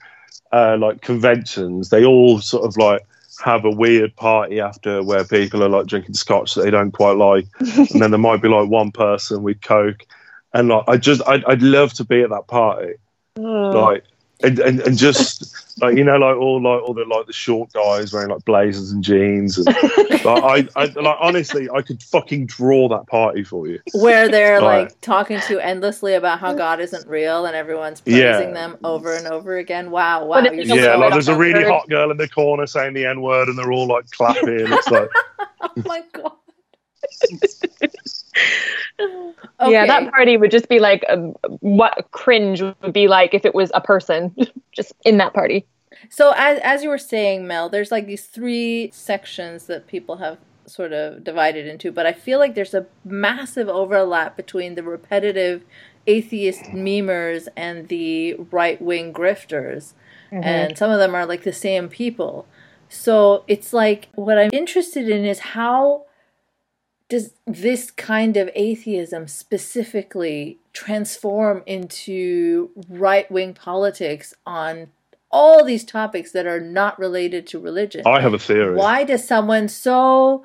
uh, 0.52 0.76
like 0.78 1.02
conventions, 1.02 1.90
they 1.90 2.04
all 2.04 2.40
sort 2.40 2.64
of 2.64 2.76
like 2.76 3.02
have 3.44 3.64
a 3.64 3.70
weird 3.70 4.14
party 4.16 4.60
after 4.60 5.02
where 5.02 5.24
people 5.24 5.64
are 5.64 5.68
like 5.68 5.86
drinking 5.86 6.14
scotch 6.14 6.54
that 6.54 6.62
they 6.62 6.70
don't 6.70 6.92
quite 6.92 7.16
like, 7.16 7.46
and 7.58 8.00
then 8.00 8.10
there 8.10 8.18
might 8.18 8.42
be 8.42 8.48
like 8.48 8.68
one 8.68 8.92
person 8.92 9.42
with 9.42 9.60
coke, 9.62 10.04
and 10.52 10.68
like 10.68 10.84
I 10.88 10.96
just, 10.96 11.22
I'd, 11.26 11.44
I'd 11.44 11.62
love 11.62 11.92
to 11.94 12.04
be 12.04 12.22
at 12.22 12.30
that 12.30 12.46
party, 12.46 12.94
like. 13.36 14.04
And, 14.44 14.58
and, 14.58 14.80
and 14.80 14.98
just 14.98 15.80
like 15.80 15.96
you 15.96 16.04
know 16.04 16.16
like 16.16 16.36
all 16.36 16.60
like 16.62 16.82
all 16.82 16.94
the 16.94 17.04
like 17.04 17.26
the 17.26 17.32
short 17.32 17.72
guys 17.72 18.12
wearing 18.12 18.28
like 18.30 18.44
blazers 18.44 18.90
and 18.90 19.02
jeans 19.02 19.56
and 19.58 19.66
like, 20.24 20.26
I, 20.26 20.68
I 20.76 20.84
like 20.86 21.16
honestly, 21.20 21.68
I 21.70 21.80
could 21.82 22.02
fucking 22.02 22.46
draw 22.46 22.88
that 22.88 23.06
party 23.06 23.42
for 23.44 23.66
you. 23.68 23.80
where 23.94 24.28
they're 24.28 24.60
Right. 24.60 24.82
like 24.84 25.00
talking 25.00 25.40
to 25.40 25.58
endlessly 25.60 26.14
about 26.14 26.40
how 26.40 26.52
God 26.54 26.80
isn't 26.80 27.06
real 27.08 27.46
and 27.46 27.54
everyone's 27.56 28.02
Yeah. 28.04 28.36
praising 28.36 28.54
them 28.54 28.76
over 28.84 29.14
and 29.16 29.26
over 29.26 29.56
again. 29.56 29.90
Wow, 29.90 30.26
wow. 30.26 30.42
But 30.42 30.54
you're 30.56 30.66
so 30.66 30.74
Yeah, 30.74 30.96
like 30.96 31.12
there's 31.12 31.28
a 31.28 31.36
really 31.36 31.62
third. 31.62 31.70
hot 31.70 31.88
girl 31.88 32.10
in 32.10 32.16
the 32.16 32.28
corner 32.28 32.66
saying 32.66 32.94
the 32.94 33.06
N 33.06 33.22
word, 33.22 33.48
and 33.48 33.58
they're 33.58 33.72
all 33.72 33.86
like 33.86 34.10
clapping. 34.10 34.42
It's 34.72 34.90
like, 34.90 35.08
Oh 35.62 35.70
my 35.86 36.02
god. 36.12 36.32
Yeah, 39.60 39.86
that 39.86 40.10
party 40.10 40.36
would 40.36 40.50
just 40.50 40.68
be 40.68 40.78
like 40.80 41.04
um, 41.08 41.34
what 41.60 42.08
cringe 42.10 42.62
would 42.62 42.92
be 42.92 43.06
like 43.06 43.34
if 43.34 43.44
it 43.44 43.54
was 43.54 43.70
a 43.74 43.80
person 43.80 44.34
just 44.72 44.92
in 45.04 45.18
that 45.18 45.34
party. 45.34 45.66
So 46.10 46.32
as 46.36 46.58
as 46.62 46.82
you 46.82 46.88
were 46.88 46.98
saying, 46.98 47.46
Mel, 47.46 47.68
there's 47.68 47.90
like 47.90 48.06
these 48.06 48.26
three 48.26 48.90
sections 48.92 49.66
that 49.66 49.86
people 49.86 50.16
have 50.16 50.38
sort 50.66 50.92
of 50.92 51.22
divided 51.22 51.66
into, 51.66 51.92
but 51.92 52.06
I 52.06 52.12
feel 52.12 52.38
like 52.38 52.54
there's 52.54 52.74
a 52.74 52.86
massive 53.04 53.68
overlap 53.68 54.36
between 54.36 54.74
the 54.74 54.82
repetitive 54.82 55.64
atheist 56.06 56.62
memers 56.64 57.48
and 57.56 57.88
the 57.88 58.34
right 58.34 58.80
wing 58.80 59.12
grifters. 59.12 59.92
And 60.30 60.78
some 60.78 60.90
of 60.90 60.98
them 60.98 61.14
are 61.14 61.26
like 61.26 61.42
the 61.42 61.52
same 61.52 61.90
people. 61.90 62.46
So 62.88 63.44
it's 63.48 63.74
like 63.74 64.08
what 64.14 64.38
I'm 64.38 64.50
interested 64.52 65.08
in 65.08 65.26
is 65.26 65.40
how 65.40 66.06
does 67.12 67.34
this 67.46 67.90
kind 67.90 68.38
of 68.38 68.48
atheism 68.54 69.28
specifically 69.28 70.56
transform 70.72 71.62
into 71.66 72.70
right 72.88 73.30
wing 73.30 73.52
politics 73.52 74.32
on 74.46 74.86
all 75.30 75.62
these 75.62 75.84
topics 75.84 76.32
that 76.32 76.46
are 76.46 76.58
not 76.58 76.98
related 76.98 77.46
to 77.48 77.60
religion? 77.60 78.00
I 78.06 78.22
have 78.22 78.32
a 78.32 78.38
theory. 78.38 78.76
Why 78.76 79.04
does 79.04 79.28
someone 79.28 79.68
so 79.68 80.42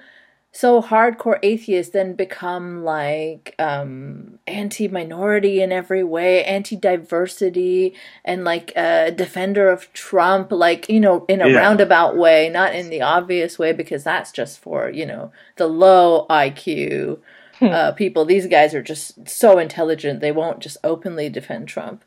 so 0.51 0.81
hardcore 0.81 1.37
atheists 1.43 1.91
then 1.93 2.13
become 2.13 2.83
like 2.83 3.53
um 3.59 4.39
anti-minority 4.47 5.61
in 5.61 5.71
every 5.71 6.03
way 6.03 6.43
anti-diversity 6.45 7.93
and 8.25 8.43
like 8.43 8.71
a 8.75 9.11
defender 9.11 9.69
of 9.69 9.91
trump 9.93 10.51
like 10.51 10.89
you 10.89 10.99
know 10.99 11.25
in 11.27 11.41
a 11.41 11.47
Yeah. 11.49 11.57
roundabout 11.59 12.15
way 12.17 12.49
not 12.49 12.73
in 12.73 12.89
the 12.89 13.01
obvious 13.01 13.59
way 13.59 13.73
because 13.73 14.03
that's 14.03 14.31
just 14.31 14.59
for 14.59 14.89
you 14.89 15.05
know 15.05 15.31
the 15.57 15.67
low 15.67 16.25
iq 16.29 17.19
uh, 17.61 17.91
people 17.93 18.23
these 18.25 18.47
guys 18.47 18.73
are 18.73 18.83
just 18.83 19.27
so 19.27 19.57
intelligent 19.59 20.19
they 20.21 20.31
won't 20.31 20.59
just 20.59 20.77
openly 20.83 21.29
defend 21.29 21.67
trump 21.67 22.03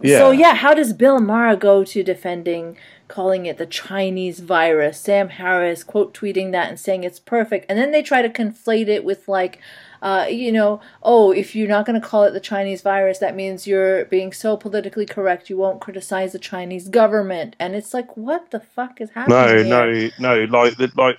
Yeah. 0.00 0.18
so 0.18 0.30
yeah, 0.30 0.54
how 0.54 0.74
does 0.74 0.92
Bill 0.92 1.20
Maher 1.20 1.56
go 1.56 1.82
to 1.84 2.02
defending 2.02 2.76
calling 3.08 3.46
it 3.46 3.58
the 3.58 3.66
Chinese 3.66 4.40
virus? 4.40 5.00
Sam 5.00 5.28
Harris 5.28 5.84
quote 5.84 6.14
tweeting 6.14 6.52
that 6.52 6.68
and 6.68 6.78
saying 6.78 7.04
it's 7.04 7.18
perfect, 7.18 7.66
and 7.68 7.78
then 7.78 7.90
they 7.92 8.02
try 8.02 8.22
to 8.22 8.28
conflate 8.28 8.88
it 8.88 9.04
with 9.04 9.28
like, 9.28 9.60
uh, 10.02 10.26
you 10.28 10.52
know, 10.52 10.80
oh, 11.02 11.32
if 11.32 11.54
you're 11.54 11.68
not 11.68 11.86
going 11.86 12.00
to 12.00 12.06
call 12.06 12.24
it 12.24 12.32
the 12.32 12.40
Chinese 12.40 12.82
virus, 12.82 13.18
that 13.18 13.36
means 13.36 13.66
you're 13.66 14.04
being 14.06 14.32
so 14.32 14.56
politically 14.56 15.06
correct 15.06 15.50
you 15.50 15.56
won't 15.56 15.80
criticize 15.80 16.32
the 16.32 16.38
Chinese 16.38 16.88
government, 16.88 17.56
and 17.58 17.74
it's 17.74 17.94
like, 17.94 18.16
what 18.16 18.50
the 18.50 18.60
fuck 18.60 19.00
is 19.00 19.10
happening? 19.10 19.68
No, 19.68 19.92
here? 19.92 20.10
no, 20.18 20.36
no. 20.36 20.44
Like, 20.44 20.96
like 20.96 21.18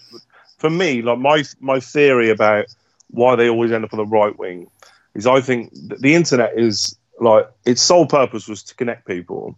for 0.58 0.70
me, 0.70 1.02
like 1.02 1.20
my 1.20 1.44
my 1.60 1.80
theory 1.80 2.30
about 2.30 2.66
why 3.10 3.36
they 3.36 3.50
always 3.50 3.72
end 3.72 3.86
up 3.86 3.94
on 3.94 3.98
the 3.98 4.06
right 4.06 4.38
wing 4.38 4.70
is 5.16 5.28
I 5.28 5.42
think 5.42 5.72
that 5.88 6.02
the 6.02 6.16
internet 6.16 6.58
is 6.58 6.98
like 7.20 7.50
its 7.66 7.82
sole 7.82 8.06
purpose 8.06 8.48
was 8.48 8.64
to 8.64 8.76
connect 8.76 9.08
people. 9.08 9.58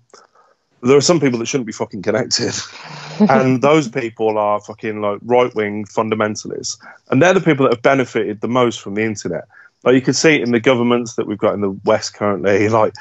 There 0.82 0.96
are 0.98 1.02
some 1.02 1.20
people 1.20 1.40
that 1.40 1.46
shouldn't 1.48 1.68
be 1.68 1.74
fucking 1.74 2.02
connected, 2.02 2.54
and 3.30 3.62
those 3.62 3.88
people 3.90 4.38
are 4.38 4.60
fucking 4.62 5.02
like 5.02 5.20
right 5.24 5.54
wing 5.56 5.86
fundamentalists, 5.86 6.78
and 7.10 7.22
they're 7.22 7.34
the 7.34 7.42
people 7.42 7.66
that 7.66 7.74
have 7.74 7.82
benefited 7.82 8.42
the 8.42 8.48
most 8.48 8.80
from 8.82 8.96
the 8.96 9.04
internet. 9.04 9.46
Like 9.84 9.96
you 9.96 10.02
can 10.02 10.14
see 10.14 10.36
it 10.36 10.42
in 10.42 10.52
the 10.52 10.60
governments 10.60 11.16
that 11.16 11.28
we've 11.28 11.38
got 11.38 11.54
in 11.54 11.62
the 11.62 11.72
West 11.86 12.14
currently, 12.14 12.70
like 12.80 12.94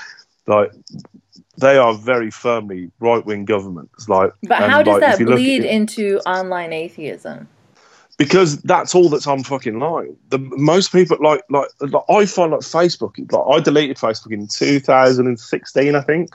like 0.47 0.73
they 1.57 1.77
are 1.77 1.95
very 1.95 2.31
firmly 2.31 2.91
right 3.01 3.25
wing 3.25 3.45
governments. 3.45 4.09
Like, 4.09 4.33
But 4.45 4.59
how 4.71 4.83
does 4.83 4.95
like, 4.95 5.01
that 5.01 5.15
if 5.15 5.21
you 5.21 5.27
look 5.27 5.35
at 5.35 5.39
bleed 5.39 5.65
it- 5.65 5.71
into 5.71 6.19
online 6.27 6.73
atheism? 6.73 7.49
because 8.17 8.61
that's 8.63 8.97
all 8.97 9.09
that's 9.09 9.29
on 9.29 9.45
fucking 9.45 9.79
line. 9.79 10.17
The 10.31 10.39
most 10.39 10.91
people 10.91 11.17
like 11.21 11.43
like, 11.51 11.69
like 11.81 12.03
I 12.11 12.27
find 12.27 12.51
like 12.51 12.63
Facebook. 12.63 13.15
Like 13.33 13.57
I 13.57 13.61
deleted 13.63 13.97
Facebook 13.97 14.33
in 14.33 14.49
2016, 14.49 15.95
I 15.95 16.01
think, 16.01 16.35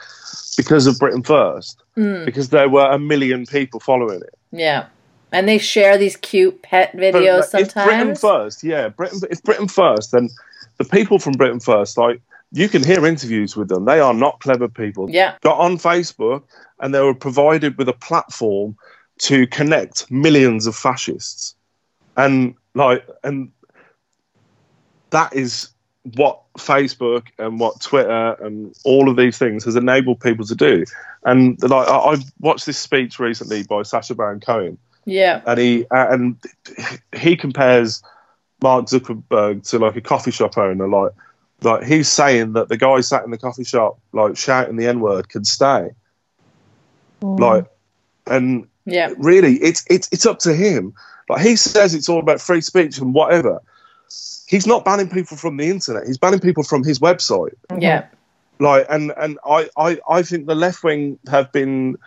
because 0.56 0.88
of 0.88 0.98
Britain 1.00 1.24
First, 1.24 1.82
Mm, 1.98 2.26
because 2.26 2.50
there 2.50 2.70
were 2.70 2.90
a 2.90 2.98
million 3.00 3.46
people 3.46 3.80
following 3.80 4.22
it. 4.22 4.34
yeah, 4.52 4.86
and 5.32 5.48
they 5.48 5.58
share 5.58 5.98
these 5.98 6.16
cute 6.18 6.62
pet 6.62 6.92
But, 6.94 7.02
videos 7.14 7.54
like, 7.54 7.66
If 7.68 7.74
Britain. 7.74 8.16
First, 8.16 8.64
yeah, 8.64 8.90
Britain. 8.90 9.20
If 9.30 9.42
Britain 9.44 9.68
First, 9.68 10.12
then 10.12 10.30
the 10.78 10.86
people 10.86 11.20
from 11.20 11.34
Britain 11.34 11.60
First, 11.60 11.98
like 11.98 12.22
you 12.52 12.70
can 12.70 12.84
hear 12.84 13.06
interviews 13.06 13.56
with 13.56 13.68
them. 13.70 13.86
They 13.86 14.00
are 14.00 14.14
not 14.14 14.40
clever 14.40 14.68
people. 14.68 15.10
Yeah. 15.10 15.36
got 15.42 15.58
on 15.60 15.78
Facebook 15.78 16.44
and 16.80 16.94
they 16.94 17.02
were 17.02 17.16
provided 17.16 17.78
with 17.80 17.90
a 17.90 17.94
platform 17.94 18.76
to 19.20 19.48
connect 19.48 20.10
millions 20.12 20.68
of 20.68 20.76
fascists. 20.76 21.56
And 22.16 22.54
like 22.76 23.08
and 23.24 23.52
that 25.10 25.36
is 25.36 25.70
what 26.16 26.42
Facebook 26.58 27.28
and 27.40 27.60
what 27.60 27.80
Twitter 27.82 28.34
and 28.44 28.76
all 28.84 29.10
of 29.10 29.16
these 29.16 29.38
things 29.38 29.64
has 29.66 29.76
enabled 29.76 30.20
people 30.20 30.46
to 30.46 30.56
do. 30.56 30.84
And 31.24 31.62
like 31.64 31.88
I, 31.88 31.96
I 31.96 32.18
watched 32.40 32.66
this 32.66 32.78
speech 32.78 33.20
recently 33.20 33.64
by 33.64 33.84
Sacha 33.84 34.14
Baron 34.14 34.42
Cohen 34.42 34.78
Yeah. 35.06 35.42
and 35.48 35.60
he 35.60 35.86
uh, 35.90 36.08
and 36.10 36.38
he 37.16 37.38
compares 37.38 38.04
Mark 38.62 38.86
Zuckerberg 38.88 39.68
to 39.70 39.80
like 39.80 39.96
a 39.96 40.02
coffee 40.02 40.32
shop 40.32 40.58
owner. 40.58 40.88
Like, 40.88 41.12
like 41.62 41.84
he's 41.86 42.10
saying 42.10 42.54
that 42.54 42.68
the 42.68 42.78
guy 42.78 43.00
sat 43.02 43.24
in 43.24 43.32
the 43.32 43.38
coffee 43.38 43.64
shop, 43.64 44.00
like 44.12 44.36
shouting 44.36 44.76
the 44.76 44.88
N 44.88 45.00
word, 45.00 45.30
can 45.30 45.46
stay. 45.46 45.92
Mm. 47.22 47.40
Like, 47.40 47.66
and 48.28 48.68
Yeah. 48.86 49.14
really, 49.18 49.56
it's 49.56 49.86
it's 49.90 50.10
it's 50.12 50.26
up 50.26 50.40
to 50.40 50.54
him. 50.54 50.94
Like 51.30 51.42
he 51.42 51.56
says, 51.56 51.96
it's 51.96 52.10
all 52.10 52.20
about 52.20 52.42
free 52.42 52.60
speech 52.62 52.98
and 52.98 53.14
whatever. 53.14 53.62
He's 54.48 54.68
not 54.68 54.86
banning 54.86 55.10
people 55.10 55.38
from 55.38 55.58
the 55.58 55.70
internet. 55.70 56.06
He's 56.06 56.18
banning 56.18 56.40
people 56.40 56.64
from 56.64 56.84
his 56.84 57.00
website. 57.00 57.54
Yeah. 57.80 58.06
like 58.60 58.86
and 58.90 59.12
and 59.18 59.40
I, 59.46 59.68
I 59.78 60.00
i 60.08 60.22
think 60.22 60.46
the 60.46 60.54
left 60.56 60.84
wing 60.84 61.18
have 61.32 61.52
been 61.52 61.98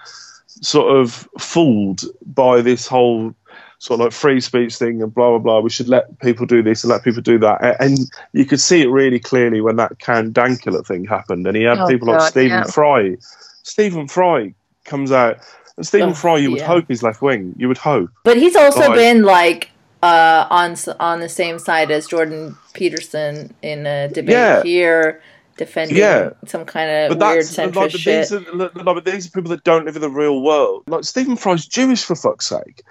sort 0.47 0.97
of 0.97 1.29
fooled 1.39 2.03
by 2.25 2.61
this 2.63 2.87
whole 2.87 3.35
sort 3.79 4.01
of 4.01 4.05
like 4.07 4.13
free 4.13 4.41
speech 4.41 4.77
thing 4.77 5.03
and 5.03 5.13
blah 5.15 5.31
blah 5.31 5.39
blah. 5.39 5.61
We 5.61 5.71
should 5.71 5.89
let 5.89 6.19
people 6.21 6.47
do 6.47 6.63
this 6.63 6.83
and 6.85 6.91
let 6.91 7.03
people 7.05 7.21
do 7.21 7.39
that. 7.41 7.77
And 7.81 7.99
you 8.33 8.45
could 8.47 8.61
see 8.61 8.81
it 8.83 8.87
really 8.89 9.19
clearly 9.19 9.61
when 9.61 9.77
that 9.77 9.99
Count 9.99 10.33
Dankula 10.33 10.87
thing 10.87 11.05
happened 11.05 11.47
and 11.47 11.57
he 11.57 11.65
had 11.65 11.79
Oh, 11.79 11.87
people 11.89 12.07
God, 12.07 12.21
like 12.21 12.31
Stephen 12.31 12.59
yeah. 12.59 12.65
Fry. 12.65 13.17
Stephen 13.65 14.09
Fry 14.09 14.55
comes 14.85 15.13
out. 15.13 15.39
And 15.77 15.87
Stephen 15.87 16.11
Oh, 16.11 16.15
Fry 16.15 16.39
you 16.39 16.51
would 16.53 16.63
hope 16.63 16.87
he's 16.89 17.03
left 17.03 17.21
wing. 17.21 17.55
You 17.59 17.69
would 17.69 17.77
hope. 17.77 18.09
But 18.25 18.39
he's 18.39 18.57
also 18.57 18.81
Like- 18.89 18.95
been 18.95 19.23
like 19.25 19.71
uh, 20.03 20.47
on 20.51 20.77
on 21.01 21.21
the 21.21 21.29
same 21.29 21.59
side 21.59 21.91
as 21.91 22.07
Jordan 22.07 22.57
Peterson 22.75 23.55
in 23.63 23.87
a 23.87 24.09
debate 24.09 24.33
Yeah. 24.33 24.63
here, 24.63 25.23
defending 25.57 25.97
Yeah. 25.97 26.31
some 26.47 26.65
kind 26.65 26.91
of 27.13 27.19
But 27.19 27.29
weird 27.33 27.45
that's 27.45 27.59
like, 27.59 27.73
but 27.73 27.93
shit. 27.93 28.29
these 28.29 28.33
are 28.33 28.53
like, 28.55 28.75
but 28.75 29.05
these 29.05 29.27
are 29.27 29.31
people 29.31 29.51
that 29.51 29.65
don't 29.65 29.85
live 29.87 29.97
in 29.97 30.03
the 30.03 30.11
real 30.11 30.43
world. 30.43 30.85
Like 30.87 31.05
Stephen 31.05 31.37
Fry's 31.37 31.67
Jewish 31.67 32.05
for 32.05 32.15
fuck's 32.15 32.47
sake. 32.47 32.83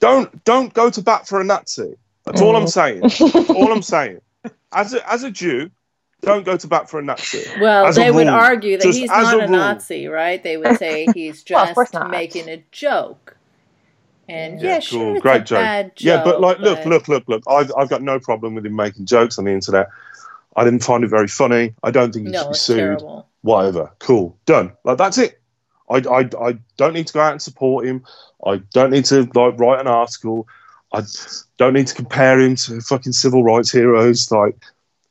Don't 0.00 0.42
don't 0.44 0.72
go 0.72 0.90
to 0.90 1.02
bat 1.02 1.28
for 1.28 1.40
a 1.40 1.44
Nazi. 1.44 1.94
That's 2.24 2.40
all 2.40 2.56
I'm 2.56 2.66
saying. 2.68 3.00
That's 3.02 3.20
all 3.20 3.70
I'm 3.72 3.82
saying. 3.82 4.20
As 4.72 4.92
a 4.94 5.08
as 5.12 5.22
a 5.22 5.30
Jew, 5.30 5.70
don't 6.22 6.44
go 6.44 6.56
to 6.56 6.66
bat 6.66 6.90
for 6.90 6.98
a 6.98 7.02
Nazi. 7.02 7.44
Well, 7.60 7.86
As 7.86 7.96
a 7.96 8.00
they 8.00 8.10
would 8.10 8.26
argue 8.26 8.76
that 8.78 8.82
Just 8.82 8.98
he's 8.98 9.08
not 9.10 9.34
a, 9.34 9.38
rule. 9.38 9.48
Nazi, 9.50 10.06
right? 10.08 10.42
They 10.42 10.56
would 10.56 10.78
say 10.84 11.06
he's 11.14 11.42
just 11.44 11.74
course 11.74 11.92
not. 11.92 12.10
making 12.10 12.48
a 12.48 12.64
joke. 12.72 13.36
And 14.28 14.60
yeah, 14.60 14.80
sure, 14.80 15.00
cool, 15.00 15.12
it's 15.14 15.22
great 15.22 15.44
joke. 15.46 15.86
joke. 15.96 16.00
Yeah, 16.00 16.24
but 16.24 16.40
like, 16.40 16.58
look, 16.58 16.78
but- 16.78 16.86
look, 16.86 17.08
look, 17.08 17.28
look. 17.28 17.42
I've 17.48 17.70
I've 17.76 17.88
got 17.88 18.02
no 18.02 18.18
problem 18.18 18.54
with 18.54 18.64
him 18.66 18.76
making 18.76 19.06
jokes 19.06 19.38
on 19.38 19.44
the 19.44 19.52
internet. 19.52 19.88
I 20.56 20.64
didn't 20.64 20.84
find 20.84 21.02
it 21.04 21.08
very 21.08 21.28
funny. 21.28 21.74
I 21.82 21.90
don't 21.90 22.12
think 22.12 22.28
he 22.28 22.34
should 22.34 22.48
be 22.48 22.54
sued. 22.54 22.76
terrible. 22.76 23.28
Whatever. 23.42 23.90
Cool. 23.98 24.36
Done. 24.46 24.72
Like 24.84 24.98
that's 24.98 25.18
it. 25.18 25.40
I, 25.90 25.96
I, 25.96 26.30
I 26.40 26.58
don't 26.76 26.94
need 26.94 27.06
to 27.08 27.12
go 27.12 27.20
out 27.20 27.32
and 27.32 27.42
support 27.42 27.86
him. 27.86 28.04
I 28.46 28.56
don't 28.72 28.90
need 28.90 29.04
to 29.06 29.28
like 29.34 29.58
write 29.58 29.80
an 29.80 29.86
article. 29.86 30.46
I 30.92 31.02
don't 31.58 31.74
need 31.74 31.88
to 31.88 31.94
compare 31.94 32.38
him 32.40 32.54
to 32.56 32.80
fucking 32.80 33.12
civil 33.12 33.42
rights 33.42 33.72
heroes. 33.72 34.30
Like 34.30 34.56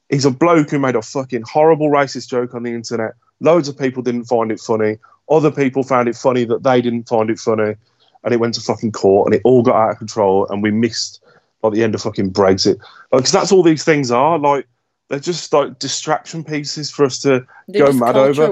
he's 0.09 0.25
a 0.25 0.31
bloke 0.31 0.69
who 0.71 0.79
made 0.79 0.95
a 0.95 1.01
fucking 1.01 1.43
horrible 1.43 1.89
racist 1.89 2.29
joke 2.29 2.55
on 2.55 2.63
the 2.63 2.71
internet. 2.73 3.13
Loads 3.41 3.67
of 3.67 3.77
people 3.77 4.01
didn't 4.01 4.25
find 4.25 4.51
it 4.51 4.59
funny. 4.59 4.97
Other 5.29 5.51
people 5.51 5.83
found 5.83 6.07
it 6.07 6.15
funny 6.15 6.45
that 6.45 6.63
they 6.63 6.81
didn't 6.81 7.07
find 7.07 7.29
it 7.29 7.39
funny, 7.39 7.75
and 8.23 8.33
it 8.33 8.39
went 8.39 8.53
to 8.55 8.61
fucking 8.61 8.91
court, 8.91 9.27
and 9.27 9.35
it 9.35 9.41
all 9.43 9.61
got 9.63 9.75
out 9.75 9.91
of 9.91 9.97
control, 9.97 10.47
and 10.49 10.61
we 10.63 10.71
missed 10.71 11.21
like 11.61 11.73
the 11.73 11.83
end 11.83 11.95
of 11.95 12.01
fucking 12.01 12.31
Brexit. 12.33 12.77
Like, 13.11 13.23
'cause 13.23 13.31
that's 13.31 13.51
all 13.51 13.63
these 13.63 13.83
things 13.83 14.11
are. 14.11 14.37
Like 14.37 14.67
they're 15.09 15.19
just 15.19 15.51
like 15.53 15.79
distraction 15.79 16.43
pieces 16.43 16.89
for 16.91 17.05
us 17.05 17.19
to 17.21 17.45
They're 17.67 17.85
go 17.87 17.93
mad 17.93 18.15
over. 18.29 18.45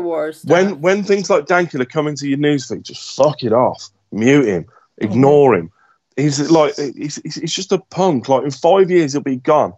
When 0.46 0.82
when 0.82 1.04
things 1.04 1.30
like 1.30 1.46
Dankula 1.46 1.90
come 1.90 2.08
into 2.08 2.28
your 2.28 2.38
newsfeed, 2.38 2.84
just 2.84 3.16
fuck 3.16 3.44
it 3.44 3.54
off, 3.54 3.90
mute 4.12 4.46
him, 4.48 4.64
Mm-hmm. 4.64 5.06
ignore 5.14 5.56
him. 5.56 5.72
He's 6.18 6.52
like 6.52 6.76
he's, 6.76 7.16
he's, 7.24 7.54
just 7.54 7.72
a 7.72 7.80
punk. 7.80 8.28
Like 8.30 8.44
in 8.44 8.52
five 8.52 8.92
years, 8.92 9.14
he'll 9.14 9.22
be 9.22 9.38
gone. 9.38 9.74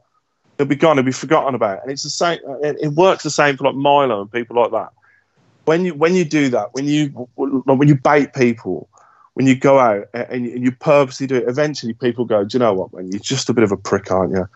He'll 0.58 0.68
be 0.68 0.76
gone. 0.76 0.98
He'll 0.98 1.06
be 1.06 1.12
forgotten 1.12 1.56
about. 1.56 1.82
And 1.84 1.92
it's 1.92 2.04
the 2.04 2.10
same. 2.10 2.40
It, 2.62 2.78
it 2.82 2.88
works 2.90 3.24
the 3.24 3.30
same 3.30 3.56
for 3.56 3.64
like 3.66 3.76
Milo 3.76 4.22
and 4.22 4.32
people 4.32 4.56
like 4.62 4.72
that. 4.72 4.90
When 5.66 5.86
you 5.86 5.94
when 5.94 6.14
you 6.16 6.26
do 6.26 6.50
that, 6.50 6.74
when 6.74 6.86
you 6.86 7.08
when 7.36 7.88
you 7.88 7.96
bait 7.96 8.34
people, 8.34 8.90
when 9.34 9.48
you 9.48 9.56
go 9.56 9.80
out 9.80 10.08
and, 10.14 10.46
and 10.46 10.64
you 10.64 10.72
purposely 10.72 11.28
do 11.28 11.36
it, 11.36 11.48
eventually 11.48 11.94
people 11.94 12.26
go, 12.26 12.44
do 12.44 12.56
you 12.56 12.60
know 12.60 12.74
what, 12.74 12.94
man? 12.94 13.12
You're 13.12 13.20
just 13.20 13.50
a 13.50 13.54
bit 13.54 13.64
of 13.64 13.72
a 13.72 13.78
prick, 13.78 14.12
aren't 14.12 14.34
you? 14.34 14.48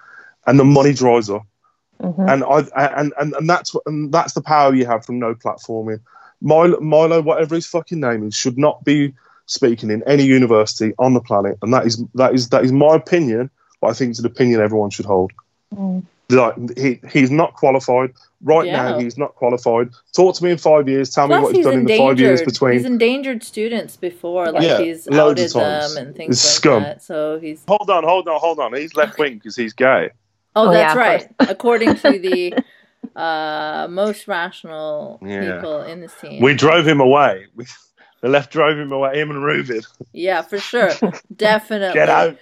And 0.45 0.59
the 0.59 0.65
money 0.65 0.93
dries 0.93 1.30
up 1.30 1.45
Mhm. 2.01 2.32
and 2.32 2.43
I 2.43 2.89
and, 2.99 3.13
and 3.19 3.34
and 3.34 3.49
that's 3.49 3.73
what 3.73 3.84
and 3.88 4.11
that's 4.11 4.34
the 4.34 4.41
power 4.41 4.73
you 4.73 4.86
have 4.86 5.03
from 5.05 5.19
no 5.19 5.34
platforming. 5.34 5.99
Milo, 6.41 6.80
Milo, 6.80 7.21
whatever 7.21 7.55
his 7.55 7.65
fucking 7.65 7.99
name 7.99 8.28
is, 8.28 8.36
should 8.36 8.57
not 8.57 8.84
be 8.84 9.13
speaking 9.47 9.89
in 9.89 10.03
any 10.03 10.23
university 10.23 10.93
on 10.99 11.15
the 11.15 11.21
planet, 11.21 11.57
and 11.63 11.73
that 11.73 11.88
is 11.88 12.03
that 12.13 12.36
is 12.36 12.49
that 12.49 12.63
is 12.63 12.71
my 12.71 12.95
opinion. 12.95 13.49
But 13.82 13.88
I 13.88 13.93
think 13.93 14.11
it's 14.11 14.19
an 14.19 14.28
opinion 14.28 14.61
everyone 14.61 14.91
should 14.91 15.05
hold. 15.05 15.32
Mm. 15.75 16.03
Like 16.30 16.78
he 16.78 16.99
he's 17.11 17.32
not 17.32 17.55
qualified 17.55 18.11
right 18.41 18.71
now. 18.71 18.99
He's 18.99 19.17
not 19.17 19.35
qualified. 19.35 19.89
Talk 20.15 20.35
to 20.35 20.43
me 20.43 20.51
in 20.51 20.57
five 20.57 20.88
years. 20.88 21.09
Tell 21.09 21.27
me 21.27 21.35
what 21.35 21.47
he's 21.47 21.57
he's 21.57 21.65
done 21.65 21.73
in 21.79 21.85
the 21.85 21.97
five 21.97 22.19
years 22.19 22.41
between. 22.41 22.73
He's 22.73 22.85
endangered 22.85 23.43
students 23.43 23.95
before, 23.95 24.51
like 24.51 24.63
Yeah, 24.63 24.79
he's 24.79 25.07
loads 25.07 25.39
outed 25.41 25.45
of 25.45 25.51
times. 25.53 25.93
them 25.95 26.07
and 26.07 26.15
things 26.15 26.41
He's 26.41 26.45
like 26.45 26.53
scum. 26.55 26.83
that. 26.83 27.03
So 27.03 27.39
he's 27.39 27.63
Hold 27.67 27.89
on, 27.89 28.03
hold 28.03 28.27
on, 28.27 28.39
hold 28.39 28.59
on. 28.59 28.73
He's 28.75 28.95
left 28.95 29.17
wing 29.19 29.35
because 29.35 29.55
he's 29.55 29.73
gay. 29.73 30.09
oh, 30.55 30.67
Oh, 30.69 30.71
that's 30.71 30.95
yeah, 30.95 30.99
right. 30.99 31.27
According 31.39 31.95
to 31.95 32.19
the 32.19 32.53
uh, 33.19 33.88
most 33.89 34.27
rational 34.27 35.19
Yeah. 35.25 35.55
people 35.55 35.81
in 35.83 36.01
the 36.01 36.07
team, 36.07 36.41
We 36.41 36.53
drove 36.53 36.88
him 36.88 36.99
away. 36.99 37.45
We, 37.55 37.65
the 38.21 38.29
left 38.29 38.51
drove 38.51 38.77
him 38.77 38.91
away. 38.91 39.19
Him 39.19 39.29
and 39.29 39.43
Rubin. 39.43 39.81
yeah, 40.11 40.41
for 40.41 40.57
sure, 40.59 40.89
definitely. 41.35 41.93
Get 41.93 42.09
out. 42.09 42.38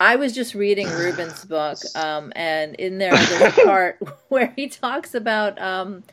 I 0.00 0.16
was 0.16 0.32
just 0.34 0.54
reading 0.54 0.88
Rubin's 0.88 1.44
book, 1.44 1.78
um, 1.94 2.32
and 2.36 2.74
in 2.76 2.98
there 2.98 3.14
there's 3.16 3.58
a 3.58 3.64
part 3.64 3.98
where 4.28 4.52
he 4.56 4.68
talks 4.68 5.14
about 5.14 5.60
um, 5.60 6.04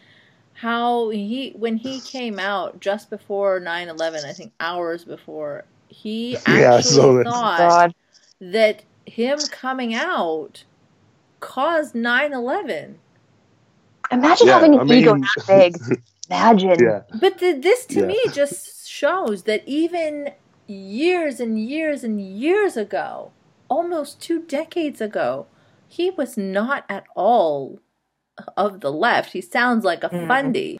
how 0.53 1.09
he, 1.09 1.51
when 1.57 1.77
he 1.77 1.99
came 2.01 2.39
out 2.39 2.79
just 2.79 3.09
before 3.09 3.59
9-11, 3.59 4.25
I 4.25 4.33
think 4.33 4.53
hours 4.59 5.03
before, 5.05 5.65
he 5.87 6.31
Yeah, 6.47 6.73
I 6.73 6.77
actually 6.77 7.23
this. 7.23 7.33
thought 7.33 7.57
God. 7.59 7.95
that 8.41 8.83
him 9.05 9.37
coming 9.51 9.93
out 9.93 10.63
caused 11.39 11.93
9-11. 11.93 12.95
Imagine 14.11 14.47
Yeah, 14.47 14.53
having 14.53 14.73
an 14.79 14.91
I 14.91 14.95
ego 14.95 15.13
mean- 15.15 15.21
that 15.21 15.47
big. 15.47 15.77
Imagine. 16.29 16.75
Yeah. 16.83 17.01
But 17.19 17.37
the, 17.37 17.51
this 17.53 17.85
to 17.87 17.99
Yeah. 18.01 18.05
me 18.07 18.19
just 18.31 18.87
shows 18.89 19.43
that 19.43 19.61
even 19.67 20.31
years 20.65 21.39
and 21.39 21.59
years 21.59 22.03
and 22.03 22.19
years 22.19 22.75
ago, 22.77 23.31
almost 23.69 24.21
two 24.21 24.41
decades 24.41 25.01
ago, 25.01 25.47
he 25.87 26.09
was 26.09 26.37
not 26.37 26.85
at 26.89 27.05
all 27.15 27.79
of 28.57 28.81
the 28.81 28.91
left. 28.91 29.33
He 29.33 29.41
sounds 29.41 29.83
like 29.85 30.03
a 30.03 30.09
Mhm. 30.09 30.27
fundy. 30.27 30.79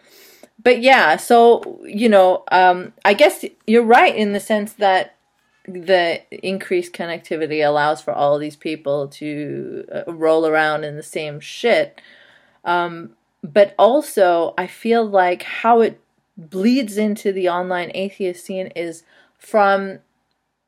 But 0.62 0.82
yeah, 0.82 1.18
so, 1.18 1.82
you 1.86 2.10
know, 2.10 2.44
um, 2.52 2.94
I 3.04 3.14
guess 3.14 3.46
you're 3.68 3.84
right 3.84 4.16
in 4.16 4.34
the 4.34 4.40
sense 4.40 4.74
that 4.74 5.16
the 5.68 6.22
increased 6.32 6.94
connectivity 6.94 7.66
allows 7.66 8.02
for 8.02 8.14
all 8.14 8.38
these 8.38 8.56
people 8.56 9.08
to 9.08 9.86
uh, 9.92 10.12
roll 10.12 10.46
around 10.46 10.84
in 10.84 10.96
the 10.96 11.04
same 11.04 11.40
shit. 11.40 12.02
Um, 12.64 13.12
but 13.44 13.76
also, 13.78 14.54
I 14.58 14.68
feel 14.68 15.06
like 15.06 15.44
how 15.44 15.82
it 15.82 16.00
bleeds 16.38 16.98
into 16.98 17.32
the 17.32 17.50
online 17.50 17.92
atheist 17.94 18.46
scene 18.46 18.68
is 18.76 19.04
from 19.38 20.00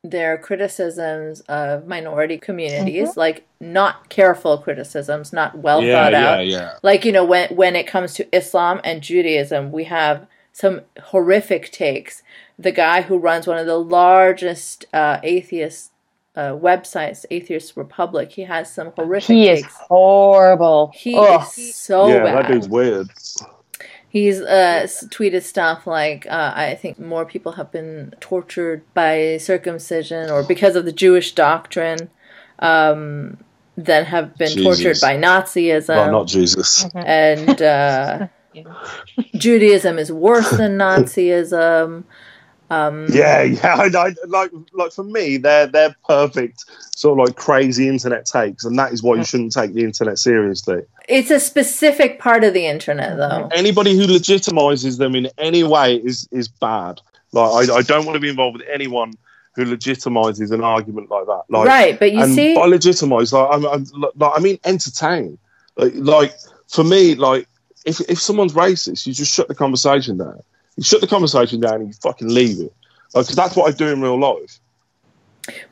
their 0.04 0.38
criticisms 0.38 1.41
of 1.41 1.88
minority 1.88 2.38
communities, 2.38 3.18
like 3.18 3.45
not 3.60 4.10
careful 4.10 4.58
criticisms, 4.58 5.34
not 5.34 5.58
well 5.58 5.82
thought 5.82 6.14
out. 6.14 6.45
yeah. 6.48 6.76
Like 6.84 7.04
you 7.06 7.12
know, 7.12 7.26
when 7.26 7.50
when 7.56 7.76
it 7.76 7.88
comes 7.88 8.14
to 8.16 8.36
Islam 8.36 8.80
and 8.84 9.02
Judaism, 9.02 9.72
we 9.72 9.86
have 9.86 10.28
some 10.54 10.82
horrific 11.06 11.72
takes. 11.72 12.24
The 12.60 12.72
guy 12.72 13.02
who 13.02 13.18
runs 13.18 13.45
one 13.48 13.58
of 13.60 13.66
the 13.68 13.78
largest 13.78 14.86
uh, 14.93 15.20
atheist 15.24 15.91
uh, 16.36 16.52
websites, 16.52 17.26
Atheist 17.32 17.76
Republic, 17.76 18.32
he 18.32 18.43
has 18.43 18.72
some 18.72 18.91
horrific 18.95 19.28
He 19.28 19.50
is 19.50 19.62
takes. 19.64 19.76
horrible. 19.76 20.91
He 20.95 21.16
Ugh. 21.18 21.41
is 21.58 21.76
so 21.76 22.08
yeah, 22.08 22.24
bad. 22.24 22.45
that 22.45 22.52
dude's 22.52 22.70
weird. 22.70 23.10
He's 24.10 24.39
uh, 24.39 24.88
tweeted 25.10 25.43
stuff 25.43 25.86
like, 25.86 26.26
uh, 26.28 26.53
I 26.55 26.76
think 26.76 26.97
more 26.97 27.26
people 27.26 27.53
have 27.53 27.72
been 27.72 28.14
tortured 28.20 28.82
by 28.93 29.38
circumcision 29.38 30.30
or 30.30 30.43
because 30.43 30.76
of 30.76 30.86
the 30.86 30.93
Jewish 30.93 31.34
doctrine 31.34 32.10
um, 32.60 33.38
than 33.76 34.05
have 34.05 34.38
been 34.38 34.47
Jesus. 34.49 34.64
tortured 34.64 34.97
by 35.01 35.18
Nazism. 35.18 35.89
well, 35.89 36.12
not 36.12 36.28
Jesus. 36.28 36.88
and 36.95 37.62
uh, 37.62 38.28
Judaism 39.36 39.99
is 39.99 40.12
worse 40.12 40.49
than 40.51 40.78
Nazism. 40.78 42.05
Um, 42.70 43.07
Yeah, 43.09 43.41
yeah. 43.43 43.76
I, 43.76 43.86
I, 43.86 44.13
like, 44.28 44.51
like 44.74 44.91
for 44.91 45.03
me, 45.03 45.38
they're 45.38 45.68
they're 45.68 45.95
perfect, 46.07 46.65
sort 46.95 47.20
of 47.20 47.28
like 47.28 47.36
crazy 47.36 47.88
internet 47.88 48.26
takes, 48.26 48.65
and 48.65 48.78
that 48.80 48.93
is 48.93 49.01
why 49.03 49.15
you 49.15 49.24
shouldn't 49.24 49.53
take 49.53 49.74
the 49.74 49.84
internet 49.84 50.20
seriously. 50.20 50.84
It's 51.07 51.32
a 51.32 51.39
specific 51.39 52.20
part 52.20 52.43
of 52.43 52.53
the 52.53 52.65
internet, 52.65 53.18
though. 53.18 53.49
Anybody 53.53 53.95
who 53.95 54.05
legitimizes 54.05 54.97
them 54.97 55.15
in 55.15 55.30
any 55.38 55.63
way 55.63 55.95
is 55.95 56.28
is 56.32 56.47
bad. 56.47 57.01
Like, 57.32 57.70
I, 57.70 57.76
I 57.76 57.82
don't 57.82 58.05
want 58.05 58.15
to 58.15 58.20
be 58.20 58.30
involved 58.30 58.57
with 58.57 58.68
anyone 58.68 59.13
who 59.55 59.65
legitimizes 59.65 60.51
an 60.51 60.63
argument 60.63 61.09
like 61.09 61.26
that. 61.26 61.43
Like, 61.49 61.68
right, 61.68 61.99
but 61.99 62.11
you 62.11 62.26
see, 62.28 62.55
by 62.55 62.65
legitimize, 62.65 63.34
like, 63.34 63.49
I'm, 63.51 63.65
I'm, 63.65 63.86
like, 64.15 64.32
I 64.36 64.39
mean 64.39 64.59
entertain. 64.63 65.38
Like, 65.76 65.93
like 65.95 66.34
for 66.68 66.84
me, 66.84 67.15
like 67.15 67.47
if 67.86 68.01
if 68.01 68.20
someone's 68.20 68.53
racist, 68.53 69.07
you 69.07 69.13
just 69.13 69.34
shut 69.34 69.47
the 69.47 69.55
conversation 69.55 70.18
down. 70.18 70.43
You 70.78 70.84
shut 70.84 71.01
the 71.01 71.07
conversation 71.07 71.59
down 71.59 71.75
and 71.82 71.88
you 71.88 71.93
fucking 72.01 72.28
leave 72.28 72.59
it. 72.59 72.73
Because 73.13 73.30
that's 73.36 73.55
what 73.55 73.73
I 73.73 73.75
do 73.75 73.88
in 73.88 74.01
real 74.01 74.19
life. 74.19 74.59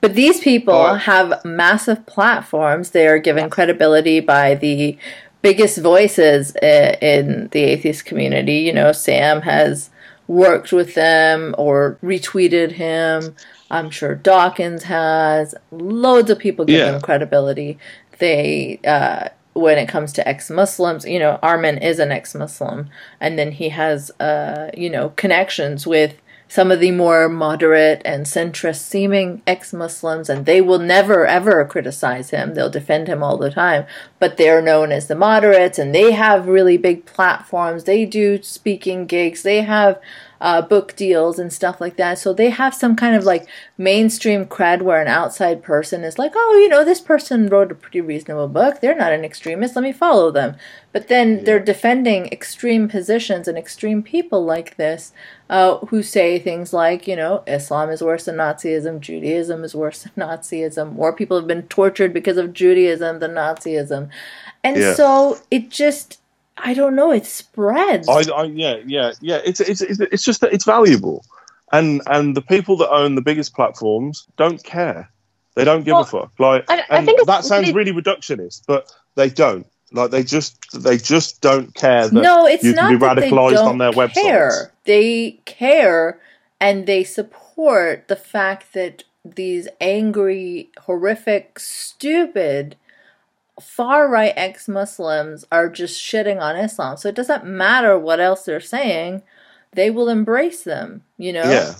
But 0.01 0.15
these 0.15 0.39
people 0.39 0.73
Right. 0.73 1.01
have 1.01 1.43
massive 1.45 2.05
platforms. 2.05 2.91
They 2.91 3.07
are 3.07 3.19
given 3.19 3.49
credibility 3.49 4.19
by 4.19 4.55
the 4.55 4.97
biggest 5.41 5.77
voices 5.79 6.55
uh, 6.55 6.95
in 7.01 7.49
the 7.51 7.61
atheist 7.63 8.05
community. 8.05 8.55
You 8.55 8.73
know, 8.73 8.91
Sam 8.93 9.41
has 9.41 9.89
worked 10.27 10.71
with 10.71 10.95
them 10.95 11.53
or 11.57 11.97
retweeted 12.03 12.71
him. 12.73 13.35
I'm 13.69 13.89
sure 13.89 14.15
Dawkins 14.15 14.83
has. 14.83 15.53
Loads 15.71 16.29
of 16.29 16.39
people 16.39 16.65
give 16.65 16.79
Yeah. 16.79 16.91
them 16.91 17.01
credibility. 17.01 17.77
They, 18.19 18.79
uh, 18.87 19.29
when 19.55 19.77
it 19.77 19.87
comes 19.87 20.11
to 20.13 20.27
ex-Muslims, 20.27 21.05
you 21.05 21.17
know, 21.17 21.39
Armin 21.41 21.77
is 21.77 21.97
an 21.97 22.11
ex-Muslim, 22.11 22.89
and 23.21 23.39
then 23.39 23.53
he 23.53 23.69
has, 23.69 24.11
uh, 24.19 24.69
you 24.75 24.89
know, 24.89 25.09
connections 25.15 25.87
with 25.87 26.21
some 26.47 26.71
of 26.71 26.79
the 26.79 26.91
more 26.91 27.27
moderate 27.27 28.01
and 28.05 28.25
centrist 28.25 28.81
seeming 28.81 29.41
ex 29.47 29.73
Muslims, 29.73 30.29
and 30.29 30.45
they 30.45 30.61
will 30.61 30.77
never 30.77 31.25
ever 31.25 31.65
criticize 31.65 32.29
him. 32.29 32.53
They'll 32.53 32.69
defend 32.69 33.07
him 33.07 33.23
all 33.23 33.37
the 33.37 33.49
time. 33.49 33.85
But 34.19 34.37
they're 34.37 34.61
known 34.61 34.91
as 34.91 35.07
the 35.07 35.15
moderates, 35.15 35.79
and 35.79 35.95
they 35.95 36.11
have 36.11 36.47
really 36.47 36.77
big 36.77 37.05
platforms. 37.05 37.85
They 37.85 38.05
do 38.05 38.41
speaking 38.43 39.05
gigs. 39.05 39.41
They 39.41 39.61
have 39.61 39.99
uh, 40.41 40.61
book 40.61 40.95
deals 40.95 41.39
and 41.39 41.51
stuff 41.51 41.79
like 41.81 41.97
that. 41.97 42.19
So 42.19 42.33
they 42.33 42.49
have 42.49 42.73
some 42.73 42.95
kind 42.95 43.15
of 43.15 43.23
like 43.23 43.47
mainstream 43.77 44.45
cred 44.45 44.81
where 44.81 45.01
an 45.01 45.07
outside 45.07 45.63
person 45.63 46.03
is 46.03 46.17
like, 46.19 46.33
oh, 46.35 46.59
you 46.61 46.69
know, 46.69 46.83
this 46.83 47.01
person 47.01 47.47
wrote 47.47 47.71
a 47.71 47.75
pretty 47.75 48.01
reasonable 48.01 48.47
book. 48.47 48.81
They're 48.81 48.95
not 48.95 49.13
an 49.13 49.25
extremist. 49.25 49.75
Let 49.75 49.83
me 49.83 49.93
follow 49.93 50.31
them. 50.31 50.55
But 50.91 51.09
then 51.09 51.43
they're 51.43 51.59
defending 51.59 52.27
extreme 52.27 52.87
positions 52.87 53.47
and 53.47 53.57
extreme 53.57 54.01
people 54.01 54.45
like 54.45 54.77
this 54.77 55.11
uh, 55.49 55.77
who 55.87 56.01
say 56.01 56.39
things 56.39 56.73
like, 56.73 57.07
you 57.07 57.15
know, 57.15 57.43
Islam 57.47 57.89
is 57.89 58.01
worse 58.01 58.25
than 58.25 58.37
Nazism, 58.37 58.99
Judaism 58.99 59.63
is 59.63 59.75
worse 59.75 60.03
than 60.03 60.13
Nazism, 60.27 60.93
more 60.93 61.13
people 61.13 61.37
have 61.37 61.47
been 61.47 61.63
tortured 61.63 62.13
because 62.13 62.37
of 62.37 62.53
Judaism 62.53 63.19
than 63.19 63.31
Nazism. 63.31 64.09
And 64.63 64.77
Yeah. 64.77 64.93
so 64.95 65.37
it 65.51 65.69
just, 65.69 66.19
I 66.57 66.73
don't 66.73 66.95
know, 66.95 67.11
it 67.11 67.25
spreads. 67.25 68.07
I, 68.07 68.21
I 68.31 68.43
yeah, 68.45 68.77
yeah, 68.85 69.11
yeah. 69.21 69.41
It's, 69.43 69.59
it's 69.59 69.81
it's 69.81 69.99
it's 69.99 70.23
just 70.23 70.41
that 70.41 70.53
it's 70.53 70.63
valuable, 70.65 71.25
and 71.71 72.01
and 72.07 72.35
the 72.35 72.41
people 72.41 72.77
that 72.77 72.89
own 72.89 73.15
the 73.15 73.21
biggest 73.21 73.53
platforms 73.53 74.27
don't 74.37 74.63
care. 74.63 75.09
They 75.55 75.63
don't 75.63 75.83
give 75.83 75.93
Well, 75.93 76.01
a 76.01 76.05
fuck. 76.05 76.31
Like, 76.39 76.65
I- 76.69 76.83
I 76.89 77.05
think 77.05 77.25
that 77.25 77.45
sounds 77.45 77.71
really- 77.73 77.93
reductionist, 77.93 78.63
but 78.67 78.91
they 79.15 79.29
don't. 79.29 79.65
Like, 79.91 80.11
they 80.11 80.23
just 80.23 80.57
they 80.83 80.97
just 80.97 81.41
don't 81.41 81.73
care 81.75 82.07
that 82.09 82.13
no, 82.21 82.45
it's 82.45 82.63
you 82.63 82.73
not 82.73 82.89
can 82.89 82.99
be 82.99 83.05
radicalized 83.29 83.63
on 83.63 83.77
their 83.77 83.91
websites. 83.91 84.13
care. 84.13 84.71
They 84.85 85.39
care 85.45 86.19
and 86.59 86.85
they 86.87 87.03
support 87.03 88.07
the 88.07 88.15
fact 88.15 88.73
that 88.73 89.03
these 89.23 89.67
angry, 89.79 90.69
horrific, 90.81 91.59
stupid 91.59 92.75
far 93.61 94.09
right 94.09 94.33
ex 94.35 94.67
Muslims 94.67 95.45
are 95.51 95.69
just 95.69 96.01
shitting 96.01 96.41
on 96.41 96.55
Islam. 96.55 96.97
So 96.97 97.09
it 97.09 97.15
doesn't 97.15 97.45
matter 97.45 97.97
what 97.97 98.19
else 98.19 98.43
they're 98.43 98.59
saying, 98.59 99.23
they 99.73 99.89
will 99.89 100.09
embrace 100.09 100.63
them, 100.63 101.03
you 101.17 101.33
know? 101.33 101.49
Yeah, 101.51 101.75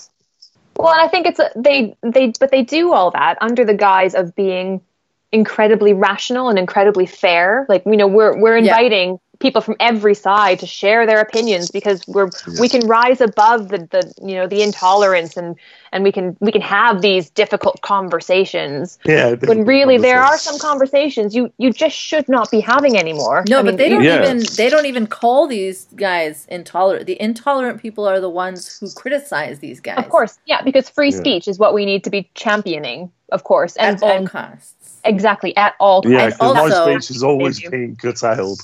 Well, 0.77 0.93
and 0.93 1.01
I 1.01 1.07
think 1.07 1.25
it's 1.27 1.39
a, 1.39 1.51
they 1.55 1.97
they 2.01 2.33
but 2.39 2.51
they 2.51 2.63
do 2.63 2.93
all 2.93 3.11
that 3.11 3.37
under 3.41 3.65
the 3.65 3.73
guise 3.73 4.15
of 4.15 4.35
being 4.35 4.81
incredibly 5.31 5.93
rational 5.93 6.49
and 6.49 6.57
incredibly 6.57 7.05
fair. 7.05 7.65
Like 7.67 7.83
you 7.85 7.97
know, 7.97 8.07
we're 8.07 8.39
we're 8.39 8.57
Yeah. 8.57 9.21
Inviting 9.35 9.51
people 9.51 9.61
from 9.61 9.75
every 9.79 10.15
side 10.15 10.59
to 10.59 10.65
share 10.65 11.05
their 11.05 11.21
opinions 11.21 11.71
because 11.71 12.07
we're 12.07 12.29
we 12.59 12.69
can 12.69 12.87
rise 12.87 13.21
above 13.21 13.69
the, 13.69 13.79
the 13.91 14.13
you 14.27 14.35
know 14.35 14.47
the 14.47 14.61
intolerance 14.61 15.37
and 15.37 15.55
and 15.91 16.03
we 16.03 16.11
can 16.11 16.35
we 16.39 16.51
can 16.51 16.61
have 16.61 17.01
these 17.01 17.29
difficult 17.29 17.81
conversations 17.81 18.97
yeah. 19.05 19.35
when 19.45 19.65
really 19.65 19.97
there 19.97 20.23
are 20.23 20.37
some 20.37 20.59
conversations 20.59 21.35
you 21.35 21.51
you 21.57 21.71
just 21.71 21.95
should 21.95 22.27
not 22.29 22.51
be 22.51 22.59
having 22.59 22.97
anymore. 22.97 23.43
No, 23.47 23.59
I 23.59 23.63
but 23.63 23.65
mean, 23.67 23.77
they 23.77 23.89
don't 23.89 24.03
Yeah. 24.03 24.23
even 24.23 24.43
they 24.55 24.69
don't 24.69 24.85
even 24.85 25.07
call 25.07 25.47
these 25.47 25.85
guys 25.95 26.45
intolerant. 26.49 27.05
The 27.05 27.21
intolerant 27.21 27.81
people 27.81 28.05
are 28.07 28.19
the 28.19 28.29
ones 28.29 28.77
who 28.79 28.89
criticize 28.91 29.59
these 29.59 29.79
guys. 29.79 29.97
Of 29.97 30.09
course, 30.09 30.37
yeah, 30.45 30.61
because 30.61 30.89
free 30.89 31.11
Yeah. 31.11 31.17
speech 31.17 31.47
is 31.47 31.59
what 31.59 31.73
we 31.73 31.85
need 31.85 32.03
to 32.03 32.09
be 32.09 32.29
championing, 32.35 33.11
of 33.31 33.43
course, 33.43 33.75
and, 33.77 33.97
at 33.97 34.03
all 34.03 34.11
and 34.11 34.29
costs. 34.29 34.99
exactly 35.03 35.55
at 35.57 35.73
all 35.79 36.01
Yeah, 36.05 36.31
costs. 36.31 36.39
because 36.39 36.55
my 36.55 36.93
speech 36.97 37.11
is 37.11 37.23
always 37.23 37.59
being 37.69 37.95
curtailed. 37.95 38.61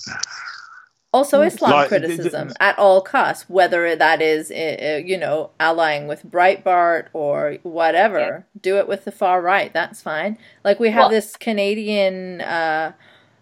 Also, 1.14 1.42
Islam 1.42 1.72
Like, 1.72 1.88
criticism 1.90 2.48
d- 2.48 2.54
d- 2.54 2.58
at 2.62 2.80
all 2.80 3.02
costs, 3.02 3.50
whether 3.50 3.96
that 3.98 4.22
is, 4.22 4.50
uh, 4.50 4.78
uh, 4.96 5.02
you 5.06 5.18
know, 5.18 5.50
allying 5.60 6.08
with 6.08 6.26
Breitbart 6.26 7.08
or 7.12 7.58
whatever. 7.64 8.46
Do 8.62 8.78
it 8.78 8.88
with 8.88 9.04
the 9.04 9.12
far 9.12 9.42
right. 9.42 9.74
That's 9.74 10.02
fine. 10.02 10.38
Like 10.64 10.80
we 10.80 10.90
have 10.92 11.02
Well- 11.02 11.10
this 11.10 11.36
Canadian 11.36 12.40
uh, 12.40 12.94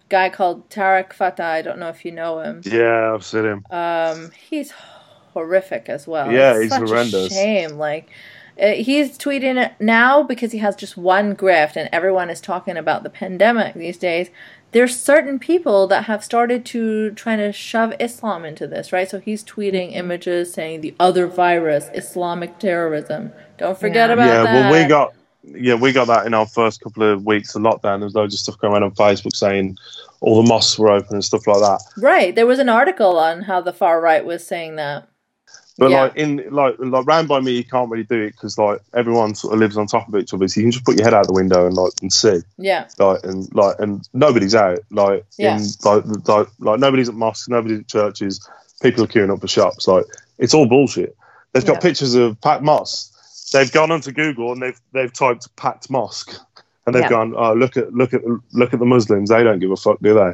guy 0.08 0.30
called 0.30 0.68
Tarek 0.68 1.12
Fatah. 1.12 1.44
I 1.44 1.62
don't 1.62 1.78
know 1.78 1.88
if 1.90 2.04
you 2.04 2.10
know 2.10 2.40
him. 2.40 2.62
Yeah, 2.64 3.14
I've 3.14 3.24
seen 3.24 3.44
him. 3.44 3.64
Um, 3.70 4.32
he's 4.48 4.72
horrific 5.32 5.88
as 5.88 6.08
well. 6.08 6.32
Yeah, 6.32 6.52
It's 6.54 6.62
he's 6.62 6.70
such 6.72 6.88
horrendous. 6.88 7.30
A 7.30 7.34
shame. 7.34 7.70
Like 7.78 8.10
uh, 8.60 8.72
he's 8.72 9.16
tweeting 9.16 9.64
it 9.64 9.72
now 9.78 10.22
because 10.24 10.50
he 10.52 10.58
has 10.58 10.74
just 10.74 10.96
one 10.96 11.36
grift, 11.36 11.76
and 11.76 11.88
everyone 11.92 12.30
is 12.30 12.40
talking 12.40 12.76
about 12.76 13.04
the 13.04 13.10
pandemic 13.10 13.74
these 13.74 13.96
days. 13.96 14.28
There's 14.72 14.98
certain 14.98 15.38
people 15.38 15.86
that 15.88 16.04
have 16.04 16.22
started 16.22 16.64
to 16.66 17.10
trying 17.12 17.38
to 17.38 17.52
shove 17.52 17.92
Islam 17.98 18.44
into 18.44 18.66
this, 18.66 18.92
right? 18.92 19.08
So 19.08 19.18
he's 19.18 19.42
tweeting 19.42 19.88
mm-hmm. 19.88 19.98
images 19.98 20.52
saying 20.52 20.80
the 20.80 20.94
other 21.00 21.26
virus, 21.26 21.88
Islamic 21.94 22.58
terrorism. 22.58 23.32
Don't 23.58 23.78
forget 23.78 24.08
Yeah. 24.08 24.14
about 24.14 24.26
yeah, 24.26 24.42
that. 24.42 24.70
well, 24.70 24.82
we 24.82 24.88
got 24.88 25.14
yeah, 25.42 25.74
we 25.74 25.90
got 25.92 26.06
that 26.08 26.26
in 26.26 26.34
our 26.34 26.46
first 26.46 26.82
couple 26.82 27.02
of 27.02 27.24
weeks 27.24 27.54
of 27.54 27.62
lockdown. 27.62 27.98
There 27.98 28.04
was 28.04 28.14
loads 28.14 28.34
of 28.34 28.40
stuff 28.40 28.58
going 28.58 28.74
around 28.74 28.82
on 28.82 28.90
Facebook 28.92 29.34
saying 29.34 29.76
all 30.20 30.42
the 30.42 30.48
mosques 30.48 30.78
were 30.78 30.90
open 30.90 31.14
and 31.14 31.24
stuff 31.24 31.46
like 31.46 31.60
that. 31.60 31.80
right. 31.96 32.34
There 32.34 32.46
was 32.46 32.58
an 32.58 32.68
article 32.68 33.18
on 33.18 33.42
how 33.42 33.60
the 33.62 33.72
far 33.72 34.00
right 34.00 34.24
was 34.24 34.46
saying 34.46 34.76
that. 34.76 35.08
But 35.80 35.90
Yeah. 35.90 36.02
like 36.02 36.16
in 36.16 36.44
like 36.50 36.76
like 36.78 37.06
round 37.06 37.26
by 37.26 37.40
me, 37.40 37.52
you 37.52 37.64
can't 37.64 37.90
really 37.90 38.04
do 38.04 38.20
it 38.22 38.32
because 38.32 38.58
like 38.58 38.80
everyone 38.94 39.34
sort 39.34 39.54
of 39.54 39.60
lives 39.60 39.76
on 39.78 39.86
top 39.86 40.06
of 40.08 40.14
each 40.14 40.32
other. 40.34 40.46
So 40.46 40.60
you 40.60 40.66
can 40.66 40.72
just 40.72 40.84
put 40.84 40.96
your 40.96 41.04
head 41.04 41.14
out 41.14 41.26
the 41.26 41.32
window 41.32 41.66
and 41.66 41.74
like 41.74 41.92
and 42.02 42.12
see 42.12 42.40
Yeah. 42.58 42.86
like 42.98 43.24
and 43.24 43.48
like 43.54 43.76
and 43.80 44.06
nobody's 44.12 44.54
out 44.54 44.80
like 44.90 45.24
Yeah. 45.38 45.56
in 45.56 45.62
like, 45.82 46.04
like 46.28 46.48
like 46.58 46.80
nobody's 46.80 47.08
at 47.08 47.14
mosques, 47.14 47.48
nobody's 47.48 47.80
at 47.80 47.88
churches. 47.88 48.46
People 48.82 49.04
are 49.04 49.06
queuing 49.08 49.32
up 49.32 49.40
for 49.40 49.48
shops. 49.48 49.88
Like 49.88 50.04
it's 50.38 50.52
all 50.52 50.66
bullshit. 50.68 51.16
They've 51.54 51.64
got 51.64 51.76
Yeah. 51.76 51.80
pictures 51.80 52.14
of 52.14 52.38
packed 52.42 52.62
mosques. 52.62 53.50
They've 53.52 53.72
gone 53.72 53.90
onto 53.90 54.12
Google 54.12 54.52
and 54.52 54.60
they've 54.62 54.80
they've 54.92 55.12
typed 55.12 55.56
packed 55.56 55.88
mosque. 55.90 56.34
And 56.86 56.94
they've 56.94 57.08
gone, 57.08 57.34
oh 57.36 57.52
look 57.54 57.76
at 57.78 57.92
look 57.94 58.12
at 58.12 58.22
look 58.52 58.74
at 58.74 58.80
the 58.80 58.86
Muslims. 58.86 59.30
They 59.30 59.42
don't 59.44 59.60
give 59.60 59.70
a 59.70 59.76
fuck, 59.76 59.98
do 60.02 60.12
they? 60.12 60.32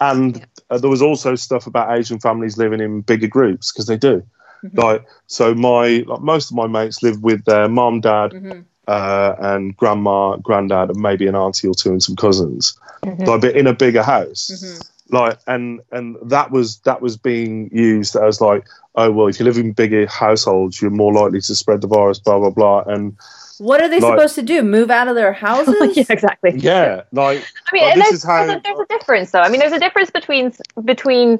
And 0.00 0.46
uh, 0.70 0.78
there 0.78 0.90
was 0.90 1.02
also 1.02 1.34
stuff 1.34 1.66
about 1.66 1.98
Asian 1.98 2.18
families 2.18 2.56
living 2.56 2.80
in 2.80 3.02
bigger 3.02 3.26
groups 3.26 3.72
because 3.72 3.86
they 3.86 3.96
do. 3.98 4.22
Like 4.74 5.04
so, 5.26 5.54
my 5.54 6.04
like 6.06 6.20
most 6.20 6.50
of 6.50 6.56
my 6.56 6.66
mates 6.66 7.02
live 7.02 7.22
with 7.22 7.44
their 7.44 7.68
mom, 7.68 8.00
dad, 8.00 8.32
Mhm. 8.32 8.64
uh, 8.88 9.34
and 9.38 9.76
grandma, 9.76 10.36
granddad, 10.36 10.90
and 10.90 11.00
maybe 11.00 11.26
an 11.26 11.34
auntie 11.34 11.68
or 11.68 11.74
two 11.74 11.90
and 11.90 12.02
some 12.02 12.16
cousins. 12.16 12.78
Mhm. 13.04 13.26
Like, 13.26 13.40
but 13.40 13.56
in 13.56 13.66
a 13.66 13.74
bigger 13.74 14.02
house. 14.02 14.50
Mhm. 14.52 14.90
Like, 15.10 15.38
and 15.46 15.80
and 15.92 16.16
that 16.22 16.50
was 16.50 16.78
that 16.78 17.00
was 17.00 17.16
being 17.16 17.70
used 17.72 18.16
as 18.16 18.40
like, 18.40 18.66
oh 18.96 19.10
well, 19.12 19.28
if 19.28 19.38
you 19.38 19.44
live 19.44 19.56
in 19.58 19.70
bigger 19.72 20.06
households, 20.06 20.82
you're 20.82 20.90
more 20.90 21.12
likely 21.12 21.40
to 21.42 21.54
spread 21.54 21.80
the 21.80 21.86
virus. 21.86 22.18
Blah 22.18 22.38
blah 22.40 22.50
blah. 22.50 22.82
And 22.86 23.16
What 23.58 23.80
are 23.80 23.88
they 23.88 24.00
Like- 24.00 24.18
supposed 24.18 24.34
to 24.34 24.42
do? 24.42 24.62
Move 24.62 24.90
out 24.90 25.08
of 25.08 25.14
their 25.14 25.32
houses? 25.46 25.96
yeah, 25.96 26.04
exactly. 26.10 26.52
yeah, 26.58 27.02
like 27.12 27.38
I 27.38 27.70
mean, 27.72 27.82
Well, 27.84 27.92
and 27.92 28.00
this 28.00 28.08
there's, 28.10 28.18
is 28.18 28.24
how- 28.24 28.46
there's, 28.46 28.58
a, 28.58 28.62
there's 28.64 28.80
a 28.80 28.86
difference, 28.98 29.30
though. 29.30 29.40
I 29.40 29.48
mean, 29.48 29.60
there's 29.60 29.72
a 29.72 29.78
difference 29.78 30.10
between 30.10 30.52
between 30.84 31.38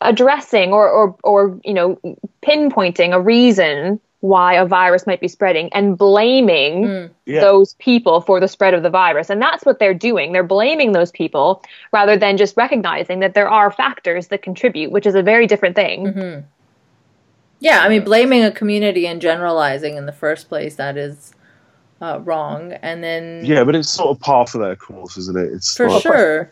addressing 0.00 0.72
or, 0.72 0.88
or 0.88 1.16
or 1.22 1.58
you 1.64 1.74
know 1.74 1.98
pinpointing 2.42 3.12
a 3.12 3.20
reason 3.20 4.00
why 4.20 4.54
a 4.54 4.64
virus 4.64 5.06
might 5.06 5.20
be 5.20 5.28
spreading 5.28 5.68
and 5.74 5.98
blaming 5.98 6.84
Mm. 6.84 7.10
yeah, 7.26 7.40
those 7.42 7.74
people 7.74 8.22
for 8.22 8.40
the 8.40 8.48
spread 8.48 8.72
of 8.72 8.82
the 8.82 8.88
virus, 8.90 9.28
and 9.28 9.40
that's 9.40 9.66
what 9.66 9.78
they're 9.78 9.92
doing. 9.92 10.32
They're 10.32 10.42
blaming 10.42 10.92
those 10.92 11.10
people 11.10 11.62
rather 11.92 12.16
than 12.16 12.38
just 12.38 12.56
recognizing 12.56 13.20
that 13.20 13.34
there 13.34 13.48
are 13.48 13.70
factors 13.70 14.28
that 14.28 14.40
contribute, 14.40 14.90
which 14.90 15.04
is 15.06 15.14
a 15.14 15.22
very 15.22 15.46
different 15.46 15.76
thing. 15.76 16.12
hmm 16.12 16.38
Yeah, 17.60 17.80
I 17.80 17.88
mean, 17.90 18.02
blaming 18.02 18.42
a 18.42 18.50
community 18.50 19.06
and 19.06 19.20
generalizing 19.20 19.96
in 19.96 20.06
the 20.06 20.12
first 20.12 20.48
place 20.48 20.76
that 20.76 20.96
is 20.96 21.34
uh, 22.00 22.20
wrong, 22.24 22.72
and 22.72 23.04
then 23.04 23.44
yeah, 23.44 23.62
but 23.62 23.74
it's 23.74 23.90
sort 23.90 24.10
of 24.10 24.20
par 24.20 24.46
for 24.46 24.58
their 24.58 24.76
course, 24.76 25.16
isn't 25.18 25.36
it? 25.36 25.52
It's 25.52 25.76
for 25.76 25.88
like, 25.88 26.02
sure, 26.02 26.50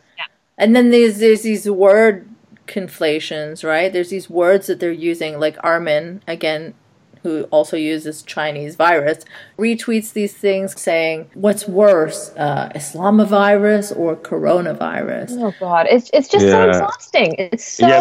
and 0.58 0.76
then 0.76 0.90
there's 0.90 1.18
there's 1.18 1.42
these 1.42 1.68
word 1.68 2.28
conflations, 2.66 3.64
right? 3.64 3.92
There's 3.92 4.10
these 4.10 4.30
words 4.30 4.66
that 4.68 4.80
they're 4.80 4.92
using, 4.92 5.38
like 5.40 5.56
Armin 5.64 6.22
again. 6.26 6.74
Who 7.22 7.44
also 7.52 7.76
uses 7.76 8.20
Chinese 8.22 8.74
virus 8.74 9.24
retweets 9.56 10.12
these 10.12 10.34
things 10.36 10.80
saying, 10.80 11.30
"What's 11.34 11.68
worse, 11.68 12.32
uh, 12.36 12.70
Islamovirus 12.74 13.96
or 13.96 14.16
coronavirus?" 14.16 15.36
Oh 15.38 15.52
God, 15.52 15.86
it's 15.88 16.10
it's 16.12 16.28
just 16.28 16.50
so 16.50 16.64
exhausting. 16.64 17.36
It's 17.38 17.64
so 17.64 17.86
Yeah. 17.86 18.00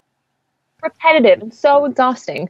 repetitive 0.82 1.42
and 1.44 1.54
so 1.54 1.86
exhausting. 1.86 2.50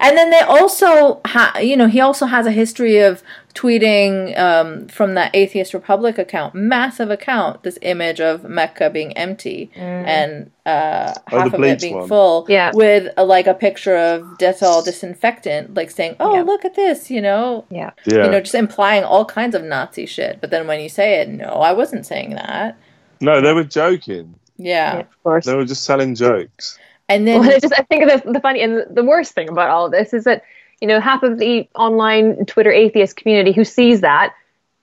And 0.00 0.16
then 0.16 0.30
they 0.30 0.40
also, 0.40 1.20
ha- 1.26 1.58
you 1.60 1.76
know, 1.76 1.86
he 1.88 2.00
also 2.00 2.26
has 2.26 2.46
a 2.46 2.50
history 2.50 2.98
of 2.98 3.22
tweeting 3.54 4.36
um, 4.38 4.88
from 4.88 5.14
that 5.14 5.30
Atheist 5.34 5.72
Republic 5.74 6.18
account, 6.18 6.54
massive 6.54 7.10
account, 7.10 7.62
this 7.62 7.78
image 7.82 8.20
of 8.20 8.44
Mecca 8.44 8.90
being 8.90 9.16
empty 9.16 9.70
and 9.76 10.50
uh, 10.66 11.14
Oh, 11.30 11.38
half 11.38 11.54
of 11.54 11.62
it 11.62 11.80
being 11.80 11.94
one. 11.96 12.08
full, 12.08 12.46
Yeah. 12.48 12.72
with 12.74 13.12
a, 13.16 13.24
like 13.24 13.46
a 13.46 13.54
picture 13.54 13.96
of 13.96 14.22
Dettol 14.38 14.84
disinfectant, 14.84 15.74
like 15.74 15.90
saying, 15.90 16.16
"Oh, 16.18 16.34
Yeah. 16.34 16.42
look 16.42 16.64
at 16.64 16.74
this," 16.74 17.10
you 17.10 17.20
know, 17.20 17.64
Yeah. 17.70 17.90
yeah. 18.06 18.24
you 18.24 18.30
know, 18.30 18.40
just 18.40 18.54
implying 18.54 19.04
all 19.04 19.24
kinds 19.24 19.54
of 19.54 19.62
Nazi 19.62 20.06
shit. 20.06 20.40
But 20.40 20.50
then 20.50 20.66
when 20.66 20.80
you 20.80 20.88
say 20.88 21.20
it, 21.20 21.28
no, 21.28 21.46
I 21.46 21.72
wasn't 21.72 22.06
saying 22.06 22.30
that. 22.30 22.76
no, 23.20 23.40
they 23.40 23.52
were 23.52 23.64
joking. 23.64 24.34
Yeah, 24.56 24.94
Yeah, 24.94 25.00
of 25.00 25.22
course. 25.22 25.46
They 25.46 25.54
were 25.54 25.64
just 25.64 25.84
selling 25.84 26.14
jokes. 26.14 26.78
And 27.08 27.26
then 27.26 27.40
Well, 27.40 27.50
I 27.54 27.58
just 27.58 27.74
I 27.74 27.82
think 27.82 28.04
the 28.04 28.32
the 28.32 28.40
funny 28.40 28.62
and 28.62 28.84
the 28.94 29.04
worst 29.04 29.32
thing 29.32 29.48
about 29.48 29.70
all 29.70 29.86
of 29.86 29.92
this 29.92 30.12
is 30.12 30.24
that 30.24 30.42
you 30.80 30.88
know 30.88 31.00
half 31.00 31.22
of 31.22 31.38
the 31.38 31.68
online 31.74 32.46
Twitter 32.46 32.72
atheist 32.72 33.16
community 33.16 33.52
who 33.52 33.64
sees 33.64 34.00
that 34.00 34.34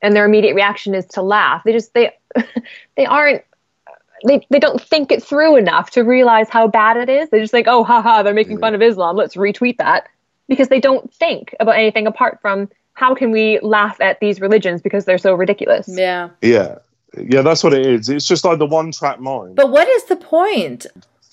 and 0.01 0.15
their 0.15 0.26
immediate 0.26 0.55
reaction 0.55 0.95
is 0.95 1.05
to 1.07 1.22
laugh. 1.22 1.63
They 1.63 1.72
just 1.74 1.93
they 1.93 2.11
they 2.95 3.05
aren't 3.05 3.43
they, 4.24 4.45
they 4.51 4.59
don't 4.59 4.80
think 4.80 5.11
it 5.11 5.24
through 5.24 5.55
enough 5.55 5.89
to 5.91 6.03
realize 6.03 6.47
how 6.47 6.67
bad 6.67 6.95
it 6.95 7.09
is. 7.09 7.30
They 7.32 7.39
just 7.39 7.51
think, 7.51 7.67
oh, 7.67 7.84
haha, 7.84 8.22
they're 8.22 8.36
making 8.36 8.59
fun 8.59 8.76
of 8.76 8.82
Islam. 8.84 9.15
Let's 9.15 9.36
retweet 9.36 9.78
that. 9.78 10.07
because 10.47 10.67
they 10.67 10.82
don't 10.82 11.11
think 11.13 11.55
about 11.61 11.76
anything 11.76 12.05
apart 12.05 12.39
from 12.41 12.69
how 12.93 13.15
can 13.15 13.32
we 13.32 13.57
laugh 13.61 13.99
at 14.01 14.19
these 14.19 14.41
religions 14.41 14.82
because 14.82 15.05
they're 15.05 15.17
so 15.17 15.34
ridiculous. 15.34 15.88
Yeah. 15.88 16.30
Yeah. 16.41 16.80
Yeah, 17.17 17.41
that's 17.41 17.63
what 17.63 17.74
it 17.74 17.86
is. 17.86 18.09
It's 18.09 18.28
just 18.28 18.43
like 18.43 18.59
the 18.59 18.65
one 18.65 18.91
track 18.91 19.19
mind. 19.19 19.55
But 19.55 19.72
what 19.72 19.88
is 19.88 20.03
the 20.05 20.17
point 20.17 20.88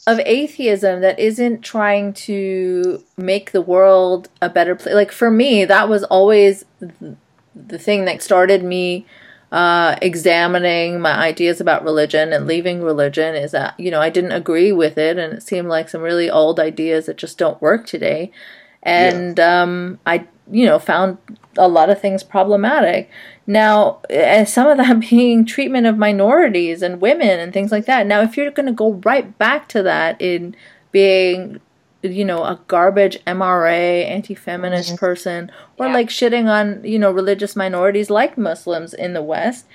of 0.09 0.19
atheism 0.25 1.03
that 1.03 1.19
isn't 1.19 1.61
trying 1.61 2.15
to 2.15 3.05
make 3.19 3.53
the 3.53 3.61
world 3.61 4.31
a 4.41 4.49
better 4.49 4.75
place? 4.75 4.95
Like 4.95 5.13
for 5.13 5.31
me, 5.31 5.67
that 5.67 5.89
was 5.89 6.03
always 6.05 6.65
the 7.55 7.79
thing 7.79 8.07
that 8.07 8.23
started 8.23 8.65
me 8.65 9.05
uh, 9.53 9.97
examining 10.01 11.01
my 11.01 11.13
ideas 11.13 11.61
about 11.61 11.85
religion 11.85 12.33
and 12.33 12.47
leaving 12.47 12.83
religion 12.83 13.35
is 13.35 13.53
that, 13.53 13.79
you 13.79 13.91
know, 13.91 14.01
I 14.01 14.09
didn't 14.09 14.33
agree 14.33 14.73
with 14.73 14.97
it 14.97 15.19
and 15.19 15.35
it 15.35 15.43
seemed 15.43 15.69
like 15.69 15.91
some 15.91 16.01
really 16.01 16.31
old 16.31 16.59
ideas 16.59 17.07
that 17.07 17.19
just 17.19 17.37
don't 17.37 17.61
work 17.61 17.87
today. 17.87 18.31
And 18.83 19.37
yeah. 19.37 19.63
um, 19.63 19.99
I, 20.07 20.27
you 20.51 20.65
know, 20.65 20.79
found 20.79 21.19
a 21.59 21.69
lot 21.69 21.91
of 21.91 22.01
things 22.01 22.23
problematic. 22.23 23.11
Now, 23.49 24.01
and 24.11 24.47
some 24.47 24.69
of 24.69 24.77
that 24.77 25.01
being 25.11 25.45
treatment 25.45 25.87
of 25.87 25.97
minorities 25.97 26.83
and 26.83 27.01
women 27.01 27.41
and 27.41 27.53
things 27.53 27.73
like 27.73 27.87
that. 27.87 28.07
Now, 28.07 28.21
if 28.21 28.37
you're 28.37 28.51
going 28.53 28.67
to 28.67 28.73
go 28.73 28.93
right 29.05 29.37
back 29.39 29.69
to 29.69 29.83
that 29.83 30.21
in 30.21 30.55
being 30.93 31.61
you 32.03 32.25
know 32.25 32.45
a 32.45 32.61
garbage 32.69 33.19
MRA 33.27 34.05
anti-feminist 34.05 34.91
mm-hmm. 34.91 34.99
person 34.99 35.51
or 35.79 35.87
yeah. 35.87 35.93
like 35.93 36.09
shitting 36.09 36.47
on 36.47 36.85
you 36.85 36.99
know 36.99 37.11
religious 37.11 37.57
minorities 37.57 38.09
like 38.09 38.39
Muslims 38.39 38.95
in 38.95 39.15
the 39.15 39.23
West 39.23 39.67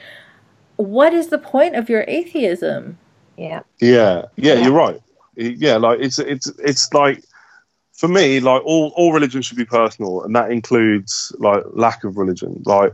what 0.78 1.14
is 1.14 1.28
the 1.28 1.38
point 1.38 1.76
of 1.76 1.90
your 1.90 2.06
atheism 2.08 2.98
yeah 3.38 3.62
yeah 3.82 4.24
yeah, 4.38 4.54
yeah. 4.54 4.64
you're 4.64 4.72
right 4.72 5.02
yeah 5.36 5.76
like 5.76 6.00
it's 6.00 6.18
it's 6.18 6.48
it's 6.60 6.94
like 6.94 7.22
for 7.92 8.08
me 8.08 8.40
like 8.40 8.64
all 8.64 8.94
all 8.96 9.12
religion 9.12 9.42
should 9.42 9.58
be 9.58 9.66
personal 9.66 10.24
and 10.24 10.34
that 10.34 10.50
includes 10.50 11.36
like 11.40 11.62
lack 11.74 12.06
of 12.06 12.16
religion 12.16 12.62
like 12.66 12.94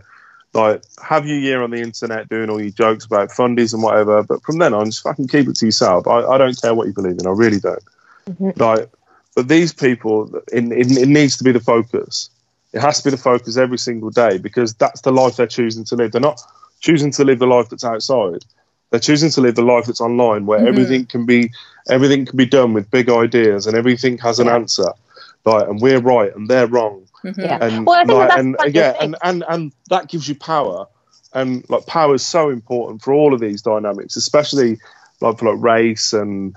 like 0.54 0.84
have 1.04 1.28
your 1.28 1.38
year 1.38 1.62
on 1.62 1.70
the 1.70 1.80
internet 1.80 2.28
doing 2.30 2.50
all 2.50 2.62
your 2.62 2.72
jokes 2.72 3.06
about 3.06 3.30
fundies 3.30 3.74
and 3.74 3.84
whatever 3.84 4.24
but 4.24 4.42
from 4.44 4.58
then 4.58 4.74
on 4.74 4.86
just 4.86 5.04
fucking 5.04 5.28
keep 5.28 5.48
it 5.48 5.56
to 5.56 5.66
yourself 5.66 6.08
i, 6.08 6.22
I 6.22 6.38
don't 6.38 6.60
care 6.60 6.74
what 6.74 6.88
you 6.88 6.94
believe 6.94 7.20
in 7.20 7.28
i 7.28 7.32
really 7.32 7.60
don't 7.60 7.84
mm-hmm. 8.28 8.60
like 8.60 8.90
but 9.40 9.48
these 9.48 9.74
people, 9.74 10.36
it, 10.52 10.66
it, 10.72 10.98
it 10.98 11.08
needs 11.08 11.38
to 11.38 11.46
be 11.46 11.54
the 11.54 11.62
focus. 11.62 12.30
It 12.74 12.82
has 12.82 12.98
to 12.98 13.06
be 13.06 13.12
the 13.12 13.22
focus 13.22 13.56
every 13.56 13.78
single 13.78 14.10
day 14.10 14.38
because 14.38 14.74
that's 14.74 15.00
the 15.00 15.14
life 15.14 15.38
they're 15.38 15.48
choosing 15.48 15.86
to 15.86 15.96
live. 15.96 16.12
They're 16.12 16.20
not 16.20 16.42
choosing 16.82 17.10
to 17.12 17.24
live 17.24 17.40
the 17.40 17.48
life 17.48 17.70
that's 17.70 17.86
outside. 17.86 18.44
They're 18.90 19.00
choosing 19.00 19.30
to 19.32 19.40
live 19.42 19.56
the 19.56 19.62
life 19.62 19.86
that's 19.86 20.02
online, 20.02 20.46
where 20.46 20.60
mm-hmm. 20.60 20.68
everything 20.68 21.06
can 21.06 21.26
be 21.26 21.52
everything 21.90 22.26
can 22.26 22.36
be 22.36 22.46
done 22.46 22.74
with 22.74 22.92
big 22.92 23.10
ideas 23.10 23.66
and 23.66 23.78
everything 23.78 24.18
has 24.18 24.40
an 24.40 24.50
answer. 24.50 24.92
Right, 25.46 25.66
and 25.66 25.80
we're 25.80 26.02
right 26.02 26.36
and 26.36 26.50
they're 26.50 26.68
wrong. 26.68 27.08
Mm-hmm. 27.24 27.42
Yeah. 27.42 27.58
And, 27.62 27.86
well, 27.86 28.00
I 28.00 28.06
think 28.06 28.18
like, 28.18 28.30
that's 28.30 28.66
and 28.66 28.76
yeah, 28.76 28.96
and, 29.02 29.16
and 29.24 29.44
and 29.48 29.72
that 29.90 30.08
gives 30.10 30.28
you 30.28 30.36
power. 30.36 30.88
And 31.34 31.68
like 31.70 31.86
power 31.86 32.16
is 32.16 32.26
so 32.26 32.50
important 32.50 33.02
for 33.02 33.14
all 33.14 33.34
of 33.34 33.40
these 33.40 33.62
dynamics, 33.62 34.16
especially 34.16 34.80
like 35.22 35.38
for 35.38 35.54
like 35.54 35.64
race 35.64 36.14
and 36.14 36.56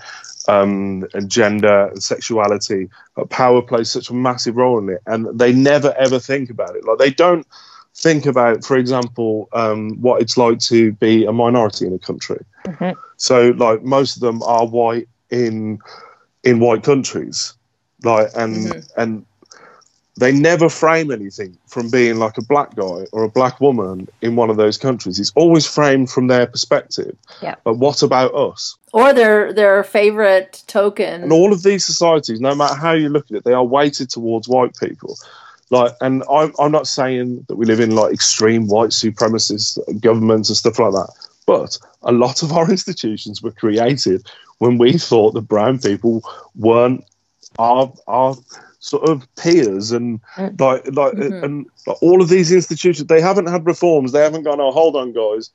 um, 0.48 1.06
and 1.14 1.30
gender 1.30 1.88
and 1.88 2.02
sexuality. 2.02 2.88
But 3.14 3.30
power 3.30 3.62
plays 3.62 3.90
such 3.90 4.10
a 4.10 4.14
massive 4.14 4.56
role 4.56 4.78
in 4.78 4.88
it, 4.88 5.02
and 5.06 5.38
they 5.38 5.52
never 5.52 5.94
ever 5.98 6.18
think 6.18 6.50
about 6.50 6.74
it. 6.76 6.84
Like 6.84 6.98
they 6.98 7.10
don't 7.10 7.46
think 7.94 8.26
about, 8.26 8.64
for 8.64 8.76
example, 8.76 9.48
um, 9.52 10.00
what 10.00 10.22
it's 10.22 10.36
like 10.36 10.58
to 10.58 10.92
be 10.92 11.24
a 11.24 11.32
minority 11.32 11.86
in 11.86 11.92
a 11.92 11.98
country. 11.98 12.44
Mm-hmm. 12.66 12.98
So, 13.16 13.50
like 13.50 13.82
most 13.82 14.16
of 14.16 14.22
them 14.22 14.42
are 14.42 14.66
white 14.66 15.08
in 15.30 15.78
in 16.44 16.60
white 16.60 16.82
countries, 16.82 17.54
like 18.02 18.28
and 18.34 18.56
mm-hmm. 18.56 19.00
and 19.00 19.26
they 20.16 20.32
never 20.32 20.68
frame 20.68 21.10
anything 21.10 21.56
from 21.66 21.90
being 21.90 22.18
like 22.18 22.36
a 22.36 22.42
black 22.42 22.74
guy 22.74 23.06
or 23.12 23.24
a 23.24 23.28
black 23.28 23.60
woman 23.60 24.06
in 24.20 24.36
one 24.36 24.50
of 24.50 24.56
those 24.56 24.76
countries. 24.76 25.18
It's 25.18 25.32
always 25.34 25.66
framed 25.66 26.10
from 26.10 26.26
their 26.26 26.46
perspective. 26.46 27.16
Yeah. 27.40 27.54
But 27.64 27.78
what 27.78 28.02
about 28.02 28.34
us? 28.34 28.76
Or 28.92 29.14
their 29.14 29.52
their 29.52 29.82
favorite 29.82 30.62
token. 30.66 31.22
And 31.22 31.32
all 31.32 31.52
of 31.52 31.62
these 31.62 31.86
societies, 31.86 32.40
no 32.40 32.54
matter 32.54 32.74
how 32.74 32.92
you 32.92 33.08
look 33.08 33.30
at 33.30 33.38
it, 33.38 33.44
they 33.44 33.54
are 33.54 33.64
weighted 33.64 34.10
towards 34.10 34.48
white 34.48 34.76
people. 34.76 35.16
Like, 35.70 35.94
and 36.02 36.22
I'm, 36.30 36.52
I'm 36.58 36.70
not 36.70 36.86
saying 36.86 37.46
that 37.48 37.56
we 37.56 37.64
live 37.64 37.80
in 37.80 37.94
like 37.94 38.12
extreme 38.12 38.68
white 38.68 38.90
supremacist 38.90 39.78
governments 40.02 40.50
and 40.50 40.56
stuff 40.58 40.78
like 40.78 40.92
that. 40.92 41.08
But 41.46 41.78
a 42.02 42.12
lot 42.12 42.42
of 42.42 42.52
our 42.52 42.70
institutions 42.76 43.42
were 43.42 43.52
created 43.52 44.26
when 44.58 44.76
we 44.76 44.98
thought 44.98 45.32
that 45.32 45.48
brown 45.48 45.78
people 45.78 46.22
weren't 46.54 47.02
our 47.58 47.92
our 48.06 48.36
sort 48.82 49.08
of 49.08 49.32
peers 49.36 49.92
and 49.92 50.20
mm. 50.34 50.60
like 50.60 50.84
like 50.92 51.14
mm-hmm. 51.14 51.44
and 51.44 51.66
like, 51.86 52.02
all 52.02 52.20
of 52.20 52.28
these 52.28 52.50
institutions 52.50 53.06
they 53.06 53.20
haven't 53.20 53.46
had 53.46 53.64
reforms 53.64 54.10
they 54.10 54.20
haven't 54.20 54.42
gone 54.42 54.60
oh 54.60 54.72
hold 54.72 54.96
on 54.96 55.12
guys 55.12 55.50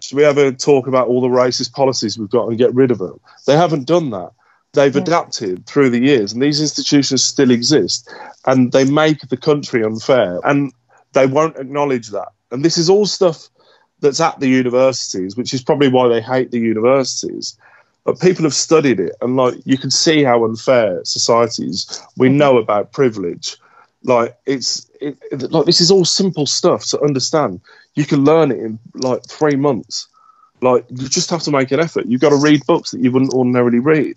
should 0.00 0.16
we 0.16 0.24
ever 0.24 0.52
talk 0.52 0.86
about 0.86 1.08
all 1.08 1.22
the 1.22 1.26
racist 1.26 1.72
policies 1.72 2.18
we've 2.18 2.28
got 2.28 2.46
and 2.46 2.58
get 2.58 2.72
rid 2.74 2.90
of 2.90 2.98
them 2.98 3.18
they 3.46 3.56
haven't 3.56 3.86
done 3.86 4.10
that 4.10 4.30
they've 4.74 4.94
yeah. 4.94 5.00
adapted 5.00 5.64
through 5.66 5.88
the 5.88 5.98
years 5.98 6.34
and 6.34 6.42
these 6.42 6.60
institutions 6.60 7.24
still 7.24 7.50
exist 7.50 8.12
and 8.44 8.72
they 8.72 8.84
make 8.84 9.20
the 9.22 9.38
country 9.38 9.82
unfair 9.82 10.38
and 10.44 10.70
they 11.14 11.26
won't 11.26 11.56
acknowledge 11.56 12.08
that 12.08 12.28
and 12.50 12.62
this 12.62 12.76
is 12.76 12.90
all 12.90 13.06
stuff 13.06 13.48
that's 14.00 14.20
at 14.20 14.38
the 14.38 14.48
universities 14.48 15.34
which 15.34 15.54
is 15.54 15.62
probably 15.62 15.88
why 15.88 16.08
they 16.08 16.20
hate 16.20 16.50
the 16.50 16.60
universities 16.60 17.56
but 18.06 18.20
people 18.20 18.44
have 18.44 18.54
studied 18.54 19.00
it, 19.00 19.16
and 19.20 19.36
like 19.36 19.54
you 19.64 19.76
can 19.76 19.90
see 19.90 20.22
how 20.22 20.44
unfair 20.44 21.04
societies. 21.04 22.00
We 22.16 22.28
mm-hmm. 22.28 22.38
know 22.38 22.56
about 22.56 22.92
privilege. 22.92 23.56
Like 24.04 24.38
it's 24.46 24.88
it, 25.00 25.18
it, 25.32 25.50
like 25.50 25.66
this 25.66 25.80
is 25.80 25.90
all 25.90 26.04
simple 26.04 26.46
stuff 26.46 26.86
to 26.86 27.00
understand. 27.00 27.60
You 27.96 28.06
can 28.06 28.24
learn 28.24 28.52
it 28.52 28.60
in 28.60 28.78
like 28.94 29.26
three 29.26 29.56
months. 29.56 30.06
Like 30.62 30.86
you 30.88 31.08
just 31.08 31.30
have 31.30 31.42
to 31.42 31.50
make 31.50 31.72
an 31.72 31.80
effort. 31.80 32.06
You've 32.06 32.20
got 32.20 32.30
to 32.30 32.36
read 32.36 32.64
books 32.64 32.92
that 32.92 33.00
you 33.00 33.10
wouldn't 33.10 33.34
ordinarily 33.34 33.80
read. 33.80 34.16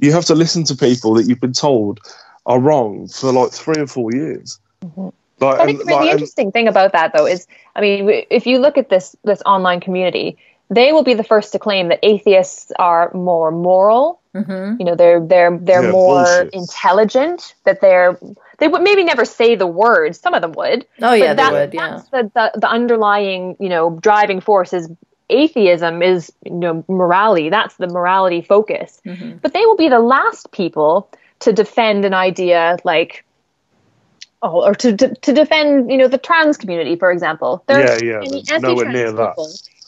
You 0.00 0.12
have 0.12 0.26
to 0.26 0.34
listen 0.34 0.64
to 0.64 0.76
people 0.76 1.14
that 1.14 1.24
you've 1.24 1.40
been 1.40 1.54
told 1.54 2.00
are 2.44 2.60
wrong 2.60 3.08
for 3.08 3.32
like 3.32 3.52
three 3.52 3.80
or 3.80 3.86
four 3.86 4.12
years. 4.12 4.60
Mm-hmm. 4.84 5.08
Like, 5.40 5.60
I 5.60 5.64
think 5.64 5.80
and, 5.80 5.88
the 5.88 5.94
like, 5.94 6.10
interesting 6.10 6.46
and, 6.48 6.52
thing 6.52 6.68
about 6.68 6.92
that, 6.92 7.14
though, 7.16 7.26
is 7.26 7.46
I 7.74 7.80
mean, 7.80 8.24
if 8.28 8.46
you 8.46 8.58
look 8.58 8.76
at 8.76 8.90
this 8.90 9.16
this 9.24 9.40
online 9.46 9.80
community, 9.80 10.36
they 10.70 10.92
will 10.92 11.02
be 11.02 11.14
the 11.14 11.24
first 11.24 11.52
to 11.52 11.58
claim 11.58 11.88
that 11.88 11.98
atheists 12.02 12.72
are 12.78 13.12
more 13.12 13.50
moral. 13.50 14.20
Mm-hmm. 14.34 14.76
You 14.78 14.86
know, 14.86 14.94
they're 14.94 15.20
they're 15.20 15.58
they're 15.58 15.82
yeah, 15.82 15.90
more 15.90 16.24
bullshit. 16.24 16.54
intelligent. 16.54 17.54
That 17.64 17.80
they're 17.80 18.16
they 18.58 18.68
would 18.68 18.82
maybe 18.82 19.02
never 19.02 19.24
say 19.24 19.56
the 19.56 19.66
words. 19.66 20.20
Some 20.20 20.32
of 20.32 20.42
them 20.42 20.52
would. 20.52 20.86
Oh 21.02 21.12
yeah, 21.12 21.34
that, 21.34 21.50
they 21.50 21.58
would. 21.58 21.74
Yeah. 21.74 21.88
That's 21.88 22.08
the, 22.10 22.30
the 22.34 22.60
the 22.60 22.70
underlying 22.70 23.56
you 23.58 23.68
know 23.68 23.98
driving 24.00 24.40
force 24.40 24.72
is 24.72 24.88
atheism 25.28 26.02
is 26.02 26.32
you 26.44 26.52
know 26.52 26.84
morality. 26.88 27.50
That's 27.50 27.76
the 27.76 27.88
morality 27.88 28.40
focus. 28.40 29.00
Mm-hmm. 29.04 29.38
But 29.38 29.52
they 29.52 29.66
will 29.66 29.76
be 29.76 29.88
the 29.88 29.98
last 29.98 30.52
people 30.52 31.10
to 31.40 31.52
defend 31.52 32.04
an 32.04 32.14
idea 32.14 32.78
like 32.84 33.24
oh, 34.42 34.64
or 34.64 34.74
to, 34.76 34.96
to, 34.96 35.14
to 35.14 35.32
defend, 35.32 35.90
you 35.90 35.96
know, 35.96 36.08
the 36.08 36.18
trans 36.18 36.56
community, 36.56 36.96
for 36.96 37.10
example. 37.10 37.64
There 37.66 38.04
yeah, 38.04 38.20
yeah, 38.22 38.58
nowhere 38.58 38.90
near 38.90 39.12
that 39.12 39.36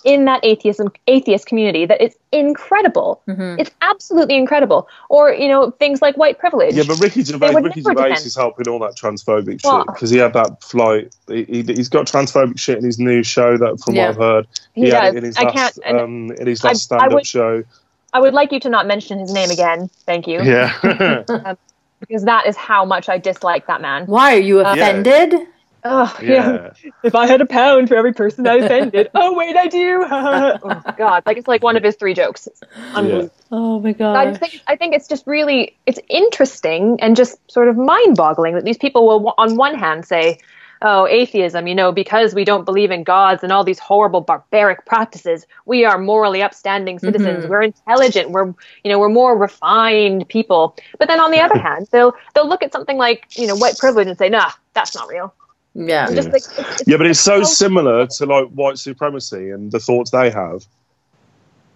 in 0.05 0.25
that 0.25 0.41
atheism 0.45 0.93
atheist 1.07 1.47
community 1.47 1.87
that 1.87 2.01
it's 2.01 2.17
incredible. 2.33 3.23
Mm-hmm. 3.29 3.61
It's 3.61 3.71
absolutely 3.81 4.37
incredible. 4.37 4.89
Or 5.09 5.33
you 5.33 5.49
know 5.49 5.71
things 5.71 6.03
like 6.03 6.17
white 6.17 6.39
privilege. 6.39 6.75
Yeah, 6.75 6.85
but 6.87 7.01
Ricky 7.01 7.23
Gervais, 7.23 7.55
Ricky 7.55 7.83
Gervais 7.83 8.13
is 8.13 8.37
helping 8.37 8.69
all 8.69 8.79
that 8.81 8.97
transphobic 8.97 9.61
shit 9.63 9.87
because 9.87 10.11
he 10.11 10.19
had 10.19 10.33
that 10.35 10.63
flight. 10.63 11.15
He, 11.29 11.65
has 11.67 11.89
got 11.89 12.07
transphobic 12.07 12.59
shit 12.59 12.79
in 12.79 12.85
his 12.85 12.99
new 12.99 13.23
show. 13.23 13.57
That 13.57 13.81
from 13.81 13.95
yeah. 13.95 14.09
what 14.09 14.11
I've 14.11 14.17
heard, 14.17 14.47
he, 14.75 14.83
he 14.83 14.91
had 14.91 15.15
in 15.17 15.25
his 15.25 15.37
I 15.37 15.45
last 15.45 15.81
um, 15.85 16.31
in 16.33 16.47
his 16.47 16.65
last 16.65 16.83
stand-up 16.83 17.25
show. 17.25 17.65
I 18.13 18.21
would 18.21 18.35
like 18.35 18.53
you 18.53 18.61
to 18.61 18.69
not 18.69 18.87
mention 18.87 19.19
his 19.19 19.33
name 19.33 19.51
again. 19.51 19.89
Thank 20.05 20.27
you. 20.27 20.43
Yeah. 20.43 20.75
um, 21.29 21.57
because 22.01 22.25
that 22.25 22.47
is 22.47 22.57
how 22.57 22.85
much 22.85 23.09
I 23.09 23.17
dislike 23.17 23.67
that 23.69 23.81
man. 23.81 24.07
Why 24.07 24.35
are 24.35 24.41
you 24.41 24.61
offended? 24.61 25.33
Yeah. 25.33 25.45
Oh 25.85 26.17
yeah. 26.23 26.29
yeah. 26.29 26.91
If 27.03 27.15
I 27.15 27.27
had 27.27 27.41
a 27.41 27.47
pound 27.47 27.89
for 27.89 27.97
every 27.97 28.13
person 28.13 28.47
I 28.47 28.57
offended, 28.57 29.11
oh 29.15 29.35
wait, 29.35 29.57
I 29.57 29.67
do. 29.67 30.05
oh 30.11 30.83
God, 30.97 31.25
like 31.27 31.37
it's 31.37 31.49
like 31.49 31.63
one 31.63 31.77
of 31.77 31.83
his 31.83 31.97
three 31.97 32.15
jokes. 32.15 32.49
Yeah. 32.95 33.29
Oh 33.51 33.81
my 33.81 33.93
God. 33.93 34.17
I 34.17 34.35
think 34.35 34.61
I 34.67 34.77
think 34.77 34.95
it's 34.95 35.09
just 35.09 35.27
really 35.27 35.77
it's 35.87 35.99
interesting 36.09 36.99
and 37.01 37.17
just 37.17 37.39
sort 37.51 37.69
of 37.69 37.77
mind-boggling 37.77 38.55
that 38.55 38.65
these 38.65 38.79
people 38.79 39.07
will, 39.07 39.35
on 39.37 39.57
one 39.57 39.75
hand, 39.75 40.05
say, 40.05 40.39
"Oh, 40.83 41.09
atheism, 41.09 41.67
you 41.67 41.75
know, 41.75 41.91
because 41.91 42.33
we 42.33 42.45
don't 42.45 42.65
believe 42.65 42.93
in 42.93 43.03
gods 43.03 43.43
and 43.43 43.51
all 43.51 43.65
these 43.65 43.81
horrible 43.81 44.21
barbaric 44.21 44.87
practices, 44.87 45.47
we 45.67 45.85
are 45.85 45.99
morally 45.99 46.43
upstanding 46.43 47.01
citizens. 47.01 47.41
Mm-hmm. 47.41 47.51
We're 47.51 47.63
intelligent. 47.63 48.31
We're 48.31 48.47
you 48.85 48.93
know 48.93 49.01
we're 49.01 49.09
more 49.09 49.37
refined 49.37 50.29
people." 50.29 50.77
But 50.99 51.09
then 51.09 51.19
on 51.19 51.33
the 51.33 51.41
other 51.41 51.59
hand, 51.59 51.89
they'll 51.91 52.15
they'll 52.35 52.49
look 52.49 52.63
at 52.63 52.73
something 52.73 52.99
like 52.99 53.37
you 53.37 53.49
know 53.49 53.57
white 53.57 53.79
privilege 53.79 54.07
and 54.07 54.17
say, 54.17 54.29
"Nah, 54.29 54.53
that's 54.75 54.95
not 54.95 55.09
real." 55.09 55.35
Yeah. 55.75 56.13
Just 56.13 56.29
like, 56.29 56.37
it's, 56.37 56.59
it's 56.59 56.83
yeah, 56.87 56.97
but 56.97 57.07
it's 57.07 57.21
so 57.21 57.43
similar 57.43 58.07
to 58.07 58.27
like 58.27 58.49
white 58.49 58.79
supremacy 58.79 59.51
and 59.51 59.73
the 59.73 59.81
thoughts 59.81 60.11
they 60.11 60.31
have. 60.31 60.67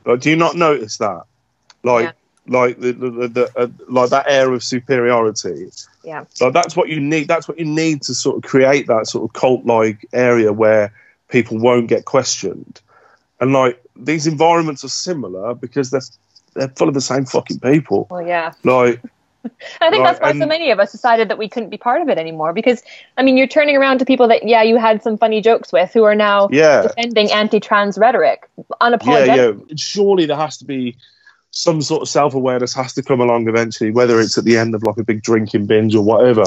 Like, 0.05 0.21
do 0.21 0.31
you 0.31 0.37
not 0.37 0.55
notice 0.57 0.99
that? 0.99 1.23
Like, 1.83 2.15
like 2.49 2.79
the, 2.79 2.93
the, 2.93 3.11
the, 3.11 3.29
the 3.29 3.53
uh, 3.57 3.69
like 3.89 4.11
that 4.11 4.27
air 4.29 4.53
of 4.53 4.63
superiority. 4.63 5.71
Yeah. 6.05 6.25
Like 6.41 6.53
that's 6.53 6.77
what 6.77 6.89
you 6.89 7.01
need. 7.01 7.27
That's 7.27 7.49
what 7.49 7.59
you 7.59 7.65
need 7.65 8.03
to 8.03 8.15
sort 8.15 8.37
of 8.37 8.49
create 8.49 8.87
that 8.87 9.09
sort 9.09 9.25
of 9.29 9.33
cult-like 9.33 10.07
area 10.13 10.53
where 10.53 10.93
people 11.29 11.59
won't 11.59 11.89
get 11.89 12.05
questioned. 12.05 12.81
And 13.41 13.53
like 13.53 13.83
these 13.97 14.27
environments 14.27 14.85
are 14.85 14.89
similar 14.89 15.55
because 15.55 15.91
they're 15.91 16.03
they're 16.55 16.69
full 16.69 16.89
of 16.89 16.95
the 16.95 17.01
same 17.01 17.25
fucking 17.25 17.61
people. 17.61 18.07
Well, 18.11 18.27
yeah. 18.27 18.53
Like 18.63 19.03
I 19.81 19.91
think 19.91 20.03
Right, 20.03 20.19
that's 20.19 20.21
why 20.21 20.39
so 20.39 20.47
many 20.47 20.71
of 20.71 20.79
us 20.79 20.93
decided 20.93 21.29
that 21.29 21.39
we 21.39 21.49
couldn't 21.49 21.71
be 21.71 21.77
part 21.79 22.03
of 22.03 22.09
it 22.09 22.19
anymore. 22.19 22.53
Because 22.53 22.83
I 23.17 23.23
mean, 23.23 23.37
you're 23.37 23.47
turning 23.47 23.77
around 23.77 23.99
to 23.99 24.05
people 24.05 24.29
that 24.29 24.47
yeah, 24.47 24.63
you 24.63 24.77
had 24.77 25.03
some 25.03 25.17
funny 25.19 25.41
jokes 25.41 25.73
with, 25.73 25.93
who 25.93 26.05
are 26.05 26.15
now 26.15 26.49
Yeah. 26.51 26.83
defending 26.83 27.31
anti-trans 27.33 27.99
rhetoric, 27.99 28.49
yeah, 28.57 28.65
unapologetic. 28.81 29.37
yeah. 29.69 29.75
Surely 29.77 30.27
there 30.27 30.37
has 30.37 30.57
to 30.59 30.65
be 30.65 30.97
some 31.51 31.81
sort 31.81 32.03
of 32.03 32.09
self-awareness 32.09 32.75
has 32.75 32.93
to 32.93 33.03
come 33.03 33.21
along 33.21 33.49
eventually, 33.49 33.91
whether 33.91 34.21
it's 34.21 34.37
at 34.37 34.45
the 34.45 34.59
end 34.59 34.75
of 34.75 34.83
like 34.83 34.99
a 34.99 35.05
big 35.05 35.23
drinking 35.23 35.67
binge 35.67 35.95
or 35.95 36.05
whatever. 36.05 36.45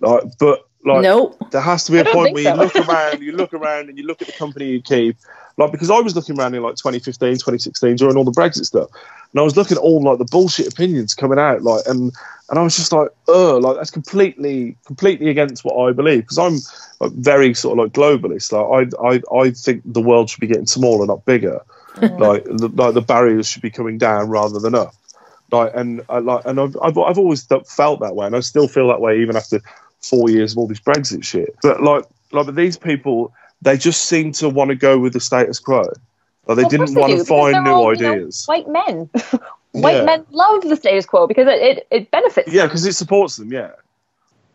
Like, 0.00 0.24
but 0.38 0.66
like 0.84 1.02
nope. 1.02 1.36
there 1.50 1.60
has 1.60 1.84
to 1.84 1.92
be 1.92 1.98
a 1.98 2.04
point 2.04 2.34
where 2.34 2.44
so. 2.44 2.50
you 2.50 2.56
look 2.56 2.76
around, 2.88 3.22
you 3.22 3.32
look 3.32 3.54
around, 3.54 3.88
and 3.88 3.98
you 3.98 4.06
look 4.06 4.20
at 4.20 4.28
the 4.28 4.34
company 4.34 4.66
you 4.66 4.82
keep. 4.82 5.16
Like 5.56 5.72
because 5.72 5.90
I 5.90 5.98
was 6.00 6.14
looking 6.14 6.38
around 6.38 6.54
in 6.54 6.62
like 6.62 6.76
2015, 6.76 7.34
2016 7.34 7.96
during 7.96 8.16
all 8.16 8.24
the 8.24 8.30
Brexit 8.30 8.66
stuff, 8.66 8.90
and 9.32 9.40
I 9.40 9.44
was 9.44 9.56
looking 9.56 9.76
at 9.76 9.82
all 9.82 10.02
like 10.02 10.18
the 10.18 10.24
bullshit 10.24 10.72
opinions 10.72 11.14
coming 11.14 11.38
out, 11.38 11.62
like 11.62 11.82
and 11.86 12.12
and 12.48 12.58
I 12.58 12.62
was 12.62 12.76
just 12.76 12.92
like, 12.92 13.08
uh, 13.28 13.58
like 13.58 13.76
that's 13.76 13.90
completely 13.90 14.76
completely 14.86 15.30
against 15.30 15.64
what 15.64 15.76
I 15.76 15.92
believe 15.92 16.22
because 16.22 16.38
I'm 16.38 16.58
like, 17.00 17.12
very 17.18 17.54
sort 17.54 17.78
of 17.78 17.84
like 17.84 17.92
globalist. 17.92 18.52
Like 18.52 18.90
I 19.00 19.08
I 19.08 19.40
I 19.40 19.50
think 19.50 19.82
the 19.84 20.00
world 20.00 20.30
should 20.30 20.40
be 20.40 20.46
getting 20.46 20.66
smaller, 20.66 21.06
not 21.06 21.24
bigger. 21.24 21.60
Like 22.18 22.44
the, 22.44 22.70
like 22.74 22.94
the 22.94 23.00
barriers 23.00 23.48
should 23.48 23.62
be 23.62 23.70
coming 23.70 23.98
down 23.98 24.28
rather 24.28 24.58
than 24.58 24.74
up. 24.74 24.94
Like 25.50 25.72
and 25.74 26.02
I 26.08 26.18
like 26.18 26.44
and 26.44 26.60
I've 26.60 26.76
I've, 26.82 26.98
I've 26.98 27.18
always 27.18 27.44
felt 27.44 28.00
that 28.00 28.14
way, 28.14 28.26
and 28.26 28.36
I 28.36 28.40
still 28.40 28.68
feel 28.68 28.88
that 28.88 29.00
way 29.00 29.20
even 29.20 29.36
after 29.36 29.60
four 30.00 30.30
years 30.30 30.52
of 30.52 30.58
all 30.58 30.66
this 30.66 30.80
Brexit 30.80 31.24
shit. 31.24 31.56
But 31.62 31.82
like 31.82 32.04
like 32.32 32.46
but 32.46 32.54
these 32.54 32.76
people, 32.76 33.32
they 33.62 33.76
just 33.76 34.04
seem 34.04 34.32
to 34.32 34.48
want 34.48 34.68
to 34.70 34.76
go 34.76 34.98
with 34.98 35.12
the 35.12 35.20
status 35.20 35.58
quo. 35.58 35.84
Like 36.46 36.56
they 36.56 36.62
Well, 36.62 36.70
didn't 36.70 36.94
want 36.94 37.12
to 37.18 37.24
find 37.24 37.64
new 37.64 37.70
all, 37.70 37.94
you 37.94 38.02
know, 38.02 38.12
ideas. 38.12 38.44
white 38.46 38.68
men, 38.68 39.08
white 39.72 39.96
Yeah. 39.96 40.04
men 40.04 40.26
love 40.30 40.62
the 40.62 40.76
status 40.76 41.04
quo 41.06 41.26
because 41.26 41.48
it 41.48 41.60
it, 41.62 41.86
it 41.90 42.10
benefits. 42.10 42.52
Yeah, 42.52 42.66
because 42.66 42.84
it 42.86 42.94
supports 42.94 43.36
them. 43.36 43.52
Yeah, 43.52 43.70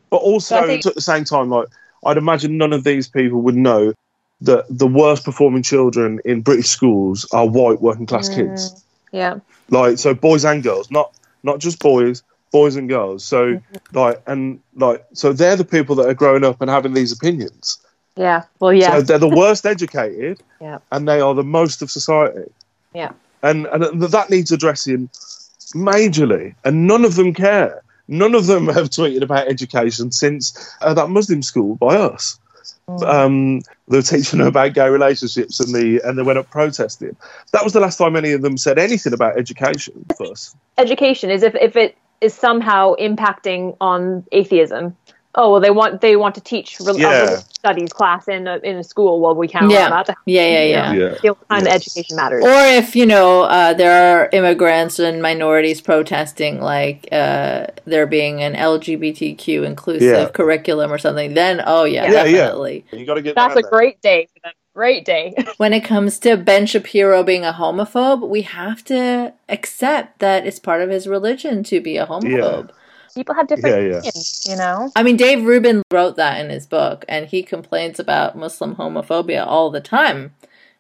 but 0.09 0.17
also 0.17 0.65
think- 0.65 0.85
at 0.85 0.95
the 0.95 1.01
same 1.01 1.23
time, 1.25 1.49
like 1.49 1.67
I'd 2.05 2.17
imagine 2.17 2.57
none 2.57 2.73
of 2.73 2.83
these 2.83 3.07
people 3.07 3.41
would 3.41 3.55
know 3.55 3.93
that 4.41 4.65
the 4.69 4.87
worst 4.87 5.23
performing 5.23 5.61
children 5.63 6.19
in 6.25 6.41
British 6.41 6.67
schools 6.67 7.27
are 7.31 7.45
white 7.47 7.81
working 7.81 8.05
class 8.07 8.29
Mm. 8.29 8.35
kids. 8.35 8.83
yeah. 9.11 9.39
Like 9.69 9.97
so, 9.99 10.13
boys 10.13 10.43
and 10.45 10.63
girls, 10.63 10.89
not 10.91 11.13
not 11.43 11.59
just 11.59 11.79
boys, 11.79 12.23
boys 12.51 12.75
and 12.75 12.87
girls. 12.89 13.23
So 13.23 13.53
Mm-hmm. 13.55 13.97
like 13.97 14.21
and 14.27 14.59
like 14.75 15.05
so 15.13 15.33
they're 15.33 15.55
the 15.57 15.65
people 15.65 15.95
that 15.95 16.07
are 16.07 16.13
growing 16.13 16.43
up 16.43 16.61
and 16.61 16.69
having 16.69 16.93
these 16.93 17.11
opinions. 17.11 17.77
Yeah. 18.15 18.43
Well, 18.59 18.73
yeah. 18.73 18.91
So 18.91 19.01
they're 19.01 19.17
the 19.17 19.27
worst 19.29 19.65
educated, 19.65 20.41
Yeah. 20.61 20.79
and 20.91 21.07
they 21.07 21.21
are 21.21 21.33
the 21.33 21.43
most 21.43 21.81
of 21.81 21.89
society. 21.89 22.51
Yeah. 22.93 23.11
And 23.41 23.65
and 23.67 24.01
that 24.01 24.29
needs 24.29 24.51
addressing 24.51 25.09
majorly, 25.73 26.55
and 26.63 26.87
none 26.87 27.05
of 27.05 27.15
them 27.15 27.33
care. 27.33 27.81
None 28.07 28.35
of 28.35 28.45
them 28.47 28.67
have 28.77 28.89
tweeted 28.89 29.21
about 29.21 29.47
education 29.47 30.11
since 30.11 30.75
uh, 30.81 30.93
that 30.93 31.09
Muslim 31.09 31.41
school 31.41 31.75
by 31.75 31.95
us. 31.95 32.37
Mm. 32.87 33.03
Um, 33.03 33.59
they 33.87 33.97
were 33.97 34.01
teaching 34.01 34.39
them 34.39 34.47
about 34.47 34.73
gay 34.73 34.89
relationships, 34.89 35.59
and 35.59 35.73
the 35.73 36.01
and 36.03 36.17
they 36.17 36.23
went 36.23 36.39
up 36.39 36.49
protesting. 36.49 37.15
That 37.53 37.63
was 37.63 37.73
the 37.73 37.79
last 37.79 37.97
time 37.97 38.15
any 38.15 38.33
of 38.33 38.41
them 38.41 38.57
said 38.57 38.77
anything 38.77 39.13
about 39.13 39.37
education 39.37 40.05
for 40.17 40.31
us. 40.31 40.55
Education 40.77 41.29
is 41.31 41.43
if 41.43 41.55
if 41.55 41.75
it 41.75 41.97
is 42.19 42.33
somehow 42.33 42.93
impacting 42.99 43.75
on 43.81 44.25
atheism. 44.31 44.95
Oh 45.35 45.51
well, 45.51 45.61
they 45.61 45.69
want 45.71 46.01
they 46.01 46.15
want 46.17 46.35
to 46.35 46.41
teach 46.41 46.77
rel- 46.81 46.95
a 46.95 46.99
Yeah. 46.99 47.19
religious 47.21 47.45
studies 47.45 47.93
class 47.93 48.27
in 48.27 48.47
a, 48.47 48.57
in 48.57 48.75
a 48.77 48.83
school. 48.83 49.21
Well, 49.21 49.33
we 49.35 49.47
can't 49.47 49.71
Yeah. 49.71 49.89
that. 49.89 50.09
Yeah, 50.25 50.45
yeah, 50.47 50.63
yeah. 50.63 50.91
Yeah. 50.93 51.09
The 51.21 51.35
time 51.49 51.65
Yes. 51.65 51.75
education 51.75 52.15
matters. 52.17 52.43
Or 52.43 52.49
if 52.81 52.95
you 52.95 53.05
know 53.05 53.43
uh, 53.43 53.73
there 53.73 53.95
are 54.17 54.29
immigrants 54.33 54.99
and 54.99 55.21
minorities 55.21 55.79
protesting, 55.79 56.59
like 56.59 57.07
uh, 57.11 57.67
there 57.85 58.05
being 58.07 58.41
an 58.41 58.55
LGBTQ 58.55 59.63
inclusive 59.65 60.01
Yeah. 60.01 60.29
curriculum 60.29 60.91
or 60.91 60.97
something, 60.97 61.33
then 61.33 61.61
oh 61.65 61.83
yeah, 61.85 62.11
Yeah, 62.11 62.23
yeah. 62.25 62.37
definitely. 62.37 62.85
You 62.91 63.05
got 63.05 63.13
to 63.15 63.21
get 63.21 63.35
That's 63.35 63.55
down 63.55 63.63
a 63.65 63.69
great 63.69 64.01
day 64.01 64.27
for 64.33 64.39
them. 64.43 64.53
Great 64.73 65.03
day. 65.05 65.33
When 65.57 65.73
it 65.73 65.81
comes 65.81 66.17
to 66.19 66.37
Ben 66.37 66.65
Shapiro 66.65 67.23
being 67.23 67.43
a 67.45 67.51
homophobe, 67.51 68.27
we 68.27 68.43
have 68.43 68.83
to 68.85 69.33
accept 69.49 70.19
that 70.19 70.45
it's 70.47 70.59
part 70.59 70.81
of 70.81 70.89
his 70.89 71.07
religion 71.07 71.63
to 71.65 71.81
be 71.81 71.97
a 71.97 72.05
homophobe. 72.05 72.69
People 73.15 73.35
have 73.35 73.47
different 73.47 73.75
Yeah, 73.75 73.81
yeah. 73.81 73.97
opinions, 73.97 74.41
you 74.47 74.55
know. 74.55 74.91
I 74.95 75.03
mean, 75.03 75.17
Dave 75.17 75.43
Rubin 75.43 75.83
wrote 75.91 76.15
that 76.15 76.39
in 76.39 76.49
his 76.49 76.65
book, 76.65 77.05
and 77.07 77.27
he 77.27 77.43
complains 77.43 77.99
about 77.99 78.37
Muslim 78.37 78.75
homophobia 78.75 79.45
all 79.45 79.69
the 79.69 79.81
time. 79.81 80.33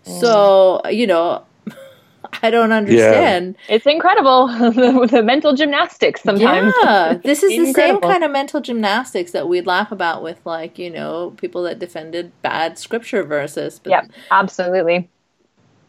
So, 0.03 0.81
you 0.89 1.05
know, 1.05 1.45
I 2.43 2.49
don't 2.49 2.71
understand. 2.71 3.55
It's 3.69 3.85
incredible 3.85 4.47
the, 4.47 5.07
the 5.11 5.23
mental 5.23 5.53
gymnastics 5.53 6.21
sometimes. 6.23 6.73
Yeah, 6.83 7.19
this 7.23 7.43
is 7.43 7.55
the 7.55 7.73
same 7.73 8.01
kind 8.01 8.23
of 8.23 8.31
mental 8.31 8.61
gymnastics 8.61 9.31
that 9.31 9.47
we'd 9.47 9.67
laugh 9.67 9.91
about 9.91 10.23
with, 10.23 10.39
like, 10.45 10.79
you 10.79 10.89
know, 10.89 11.33
people 11.37 11.63
that 11.63 11.79
defended 11.79 12.31
bad 12.41 12.77
scripture 12.79 13.23
verses. 13.23 13.79
But 13.79 13.91
Yep, 13.91 14.11
absolutely. 14.31 15.09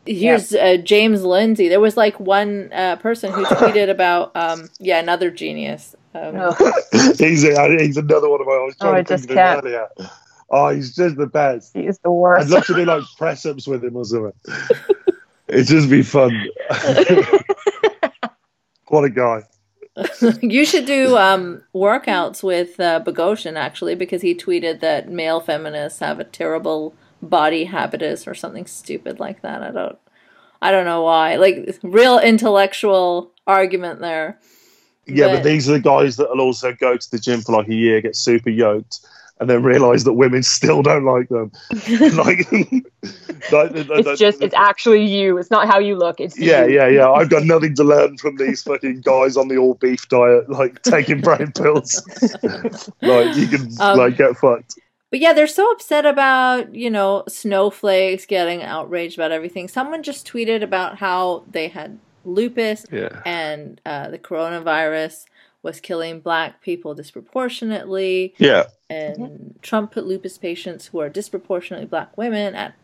here's 0.05 0.53
uh, 0.55 0.76
James 0.76 1.24
Lindsay. 1.24 1.68
There 1.68 1.80
was 1.80 1.97
like 1.97 2.18
one 2.20 2.70
uh, 2.72 2.97
person 2.97 3.32
who 3.32 3.45
tweeted 3.45 3.88
about, 3.88 4.34
um, 4.36 4.68
yeah, 4.78 4.99
another 4.99 5.30
genius. 5.30 5.97
Um, 6.15 6.37
Ugh. 6.37 6.55
he's, 7.19 7.43
he's 7.43 7.97
another 7.97 8.29
one 8.29 8.41
of 8.41 8.47
my. 8.47 8.53
I 8.55 8.65
was 8.65 8.75
Oh, 8.81 8.85
trying 8.87 8.95
I 8.97 9.03
to 9.03 9.09
just 9.15 9.29
think 9.29 9.39
of 9.39 9.45
him 9.47 9.55
can't. 9.55 9.65
earlier. 9.65 9.89
Oh, 10.51 10.69
he's 10.69 10.95
just 10.95 11.17
the 11.17 11.27
best. 11.27 11.73
He's 11.75 11.99
the 12.01 12.11
worst. 12.11 12.47
I'd 12.47 12.51
love 12.51 12.67
to 12.67 12.75
do 12.75 12.85
like 12.85 13.05
press 13.17 13.47
ups 13.47 13.67
with 13.67 13.83
him 13.85 13.97
or 13.97 14.05
something. 14.05 14.33
It'd 15.49 15.67
just 15.67 15.89
be 15.91 16.03
fun. 16.03 16.47
what 18.89 19.05
a 19.05 19.11
guy. 19.11 19.43
you 20.41 20.65
should 20.65 20.87
do 20.87 21.17
um, 21.19 21.63
workouts 21.75 22.43
with 22.43 22.81
uh, 22.81 23.01
Boghossian 23.05 23.57
actually, 23.57 23.95
because 23.95 24.23
he 24.23 24.35
tweeted 24.35 24.81
that 24.81 25.11
male 25.11 25.41
feminists 25.41 26.01
have 26.01 26.19
a 26.21 26.25
terrible 26.25 26.95
body 27.21 27.65
habitus 27.65 28.27
or 28.27 28.35
something 28.35 28.67
stupid 28.67 29.21
like 29.21 29.43
that. 29.43 29.63
I 29.63 29.71
don't, 29.71 29.99
I 30.63 30.71
don't 30.71 30.87
know 30.87 31.03
why. 31.03 31.37
Like 31.37 31.79
real 31.83 32.19
intellectual 32.19 33.33
argument 33.47 34.01
there. 34.01 34.39
Yeah, 35.07 35.26
but, 35.28 35.34
But- 35.36 35.44
these 35.44 35.68
are 35.68 35.72
the 35.72 35.80
guys 35.80 36.16
that'll 36.16 36.40
also 36.40 36.72
go 36.72 36.96
to 36.96 37.11
the 37.11 37.18
gym 37.18 37.40
for 37.40 37.53
like 37.53 37.68
a 37.68 37.74
year, 37.74 38.00
get 38.00 38.14
super 38.16 38.50
yoked, 38.50 39.00
and 39.40 39.50
then 39.50 39.62
realise 39.64 40.05
that 40.05 40.12
women 40.12 40.42
still 40.44 40.82
don't 40.82 41.05
like 41.05 41.28
them. 41.28 41.50
like, 42.16 42.50
like, 43.53 43.72
It's 43.74 44.20
just, 44.20 44.40
it's 44.42 44.55
actually 44.55 45.05
you. 45.05 45.36
It's 45.38 45.50
not 45.50 45.66
how 45.66 45.80
you 45.80 45.96
look. 45.96 46.20
It's 46.20 46.38
Yeah, 46.38 46.64
you. 46.66 46.74
yeah, 46.76 46.86
yeah. 46.88 47.11
I've 47.11 47.28
got 47.30 47.42
nothing 47.55 47.74
to 47.76 47.84
learn 47.84 48.16
from 48.18 48.36
these 48.36 48.62
fucking 48.62 49.00
guys 49.00 49.36
on 49.36 49.48
the 49.48 49.57
all 49.57 49.74
beef 49.74 50.09
diet, 50.09 50.48
like 50.48 50.82
taking 50.82 51.20
brain 51.20 51.50
pills. 51.53 52.00
like 53.03 53.36
you 53.36 53.48
can 53.48 53.68
Um, 53.80 53.98
like 53.98 54.16
get 54.16 54.36
fucked. 54.36 54.74
But 55.11 55.20
yeah, 55.20 55.32
they're 55.34 55.46
so 55.46 55.70
upset 55.72 56.07
about, 56.07 56.74
you 56.74 56.88
know, 56.88 57.24
snowflakes 57.28 58.24
getting 58.24 58.62
outraged 58.62 59.18
about 59.18 59.30
everything. 59.32 59.68
Someone 59.68 60.03
just 60.03 60.26
tweeted 60.26 60.62
about 60.62 60.98
how 60.98 61.42
they 61.50 61.68
had 61.68 61.98
lupus 62.25 62.87
Yeah. 62.91 63.20
and 63.25 63.81
uh, 63.87 64.09
the 64.11 64.18
coronavirus 64.18 65.25
was 65.62 65.81
killing 65.81 66.20
black 66.20 66.61
people 66.61 66.95
disproportionately. 66.95 68.35
Yeah. 68.39 68.64
And 68.91 69.55
Trump 69.62 69.93
put 69.93 70.07
lupus 70.07 70.37
patients 70.39 70.87
who 70.87 70.99
are 71.01 71.09
disproportionately 71.09 71.87
black 71.87 72.16
women 72.18 72.55
at 72.55 72.75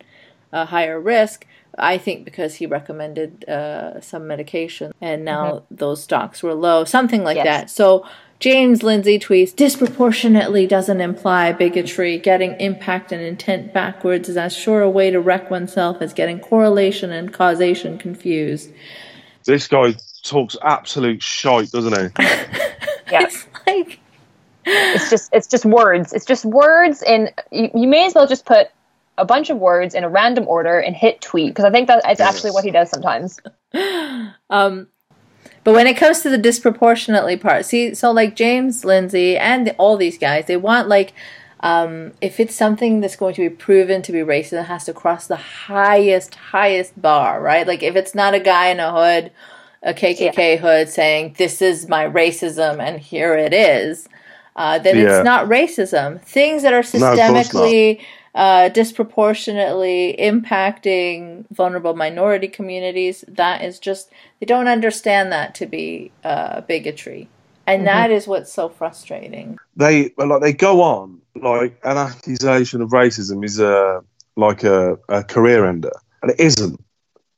a 0.53 0.64
higher 0.66 1.01
risk. 1.01 1.47
I 1.76 1.99
think 1.99 2.24
because 2.24 2.57
he 2.57 2.66
recommended 2.66 3.49
uh, 3.49 4.01
some 4.01 4.26
medication 4.26 4.93
and 5.01 5.24
now 5.24 5.64
those 5.70 6.03
stocks 6.03 6.43
were 6.43 6.55
low, 6.55 6.84
something 6.84 7.22
like 7.24 7.36
Yes. 7.36 7.45
that. 7.45 7.70
So 7.70 8.07
James 8.41 8.82
Lindsay 8.84 9.18
tweets 9.18 9.55
disproportionately 9.55 10.66
doesn't 10.66 11.01
imply 11.01 11.53
bigotry. 11.53 12.18
Getting 12.18 12.53
impact 12.61 13.11
and 13.12 13.20
intent 13.20 13.74
backwards 13.74 14.28
is 14.28 14.36
as 14.36 14.57
sure 14.57 14.80
a 14.80 14.89
way 14.91 15.11
to 15.11 15.20
wreck 15.20 15.51
oneself 15.51 16.01
as 16.01 16.14
getting 16.14 16.39
correlation 16.39 17.11
and 17.11 17.32
causation 17.32 17.99
confused. 17.99 18.70
This 19.49 19.66
guy 19.66 19.94
talks 20.22 20.59
absolute 20.62 21.22
shite, 21.22 21.70
doesn't 21.70 22.14
he? 22.18 22.24
Yeah. 23.11 23.22
It's 23.22 23.46
like 23.66 23.99
It's 24.66 25.09
just, 25.09 25.30
it's 25.32 25.46
just 25.46 25.64
words. 25.64 26.12
It's 26.12 26.26
just 26.26 26.44
words, 26.44 27.03
and 27.03 27.32
you, 27.51 27.70
you 27.74 27.88
may 27.88 28.05
as 28.05 28.14
well 28.14 28.26
just 28.26 28.44
put 28.44 28.66
a 29.16 29.24
bunch 29.24 29.49
of 29.49 29.57
words 29.57 29.94
in 29.94 30.05
a 30.05 30.11
random 30.11 30.46
order 30.46 30.78
and 30.78 30.94
hit 30.94 31.22
tweet 31.22 31.49
because 31.49 31.64
I 31.64 31.70
think 31.70 31.88
that 31.88 32.07
is 32.11 32.20
actually 32.20 32.51
what 32.51 32.64
he 32.64 32.70
does 32.70 32.90
sometimes. 32.90 33.40
Um, 34.51 34.88
but 35.64 35.74
when 35.74 35.86
it 35.86 35.99
comes 35.99 36.20
to 36.20 36.30
the 36.30 36.38
disproportionately 36.38 37.36
part, 37.36 37.66
see, 37.66 37.94
so 37.94 38.11
like 38.11 38.34
James 38.36 38.84
Lindsay 38.84 39.36
and 39.36 39.74
all 39.76 39.99
these 39.99 40.16
guys, 40.16 40.46
they 40.46 40.57
want 40.57 40.88
like, 40.88 41.12
um, 41.61 42.12
if 42.20 42.38
it's 42.38 42.54
something 42.54 43.00
that's 43.00 43.16
going 43.16 43.34
to 43.34 43.48
be 43.48 43.54
proven 43.54 44.02
to 44.02 44.12
be 44.12 44.18
racist, 44.18 44.61
it 44.61 44.64
has 44.64 44.84
to 44.84 44.92
cross 44.92 45.26
the 45.26 45.36
highest, 45.36 46.34
highest 46.34 47.00
bar, 47.00 47.40
right? 47.40 47.66
Like 47.66 47.82
if 47.82 47.96
it's 47.96 48.14
not 48.14 48.34
a 48.34 48.40
guy 48.40 48.68
in 48.68 48.80
a 48.80 48.92
hood, 48.92 49.32
a 49.82 49.92
KKK 49.94 50.59
hood 50.59 50.88
saying, 50.88 51.34
This 51.38 51.61
is 51.61 51.88
my 51.88 52.04
racism 52.04 52.80
and 52.80 53.00
here 53.00 53.34
it 53.34 53.52
is, 53.52 54.09
uh, 54.56 54.78
then 54.78 54.96
Yeah. 54.96 55.16
it's 55.16 55.24
not 55.24 55.46
racism. 55.46 56.20
Things 56.20 56.62
that 56.62 56.72
are 56.72 56.84
No, 56.98 57.12
of 57.12 57.18
course 57.18 57.52
not. 57.54 57.64
systemically, 57.64 58.00
uh, 58.34 58.68
disproportionately 58.68 60.14
impacting 60.18 61.44
vulnerable 61.50 61.94
minority 61.96 62.46
communities, 62.46 63.24
that 63.26 63.62
is 63.62 63.80
just, 63.80 64.11
they 64.38 64.46
don't 64.46 64.68
understand 64.68 65.32
that 65.32 65.54
to 65.56 65.66
be 65.66 66.12
uh, 66.22 66.61
bigotry. 66.62 67.28
And 67.68 67.80
mm-hmm. 67.80 67.86
that 67.86 68.10
is 68.10 68.26
what's 68.26 68.50
so 68.50 68.70
frustrating. 68.70 69.58
they 69.76 70.10
like 70.16 70.40
they 70.40 70.54
go 70.54 70.80
on 70.80 71.20
like 71.36 71.78
an 71.84 71.98
accusation 71.98 72.80
of 72.80 72.90
racism 72.90 73.44
is 73.44 73.60
a 73.60 74.02
like 74.36 74.64
a, 74.64 74.96
a 75.10 75.22
career 75.22 75.66
ender, 75.66 75.92
and 76.22 76.30
it 76.30 76.40
isn't. 76.40 76.80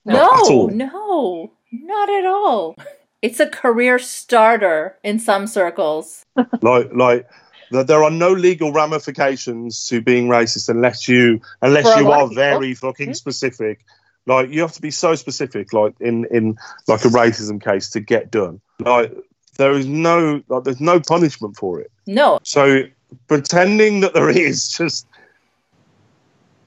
at 0.07 0.15
No, 0.15 0.67
no, 0.67 1.53
not 1.73 2.09
at 2.09 2.27
all. 2.27 2.77
It's 3.23 3.41
a 3.41 3.49
career 3.49 3.99
starter 3.99 4.97
in 5.03 5.19
some 5.19 5.49
circles. 5.49 6.25
like 6.63 6.91
like 6.95 7.29
that 7.73 7.89
there 7.89 8.05
are 8.05 8.11
no 8.11 8.33
legal 8.33 8.73
ramifications 8.73 9.89
to 9.89 10.01
being 10.01 10.29
racist 10.29 10.69
unless 10.69 11.09
you 11.09 11.41
unless 11.61 11.93
For 11.93 12.01
you 12.01 12.11
are 12.13 12.23
of 12.23 12.31
people. 12.31 12.43
very 12.43 12.75
fucking 12.75 13.09
mm-hmm. 13.09 13.15
specific 13.15 13.85
like 14.27 14.51
you 14.51 14.61
have 14.61 14.73
to 14.73 14.83
be 14.83 14.91
so 14.91 15.15
specific 15.15 15.73
like 15.73 15.95
in 16.01 16.27
in 16.31 16.57
like 16.89 17.05
a 17.05 17.09
racism 17.09 17.63
case 17.63 17.91
to 17.91 18.01
get 18.01 18.31
done 18.31 18.61
like 18.81 19.15
there 19.57 19.73
is 19.73 19.87
no 19.87 20.43
like 20.49 20.65
there's 20.65 20.81
no 20.81 21.01
punishment 21.01 21.57
for 21.57 21.81
it 21.81 21.91
No, 22.07 22.41
so 22.43 22.83
pretending 23.29 24.01
that 24.01 24.15
there 24.15 24.31
is 24.31 24.69
just 24.79 25.07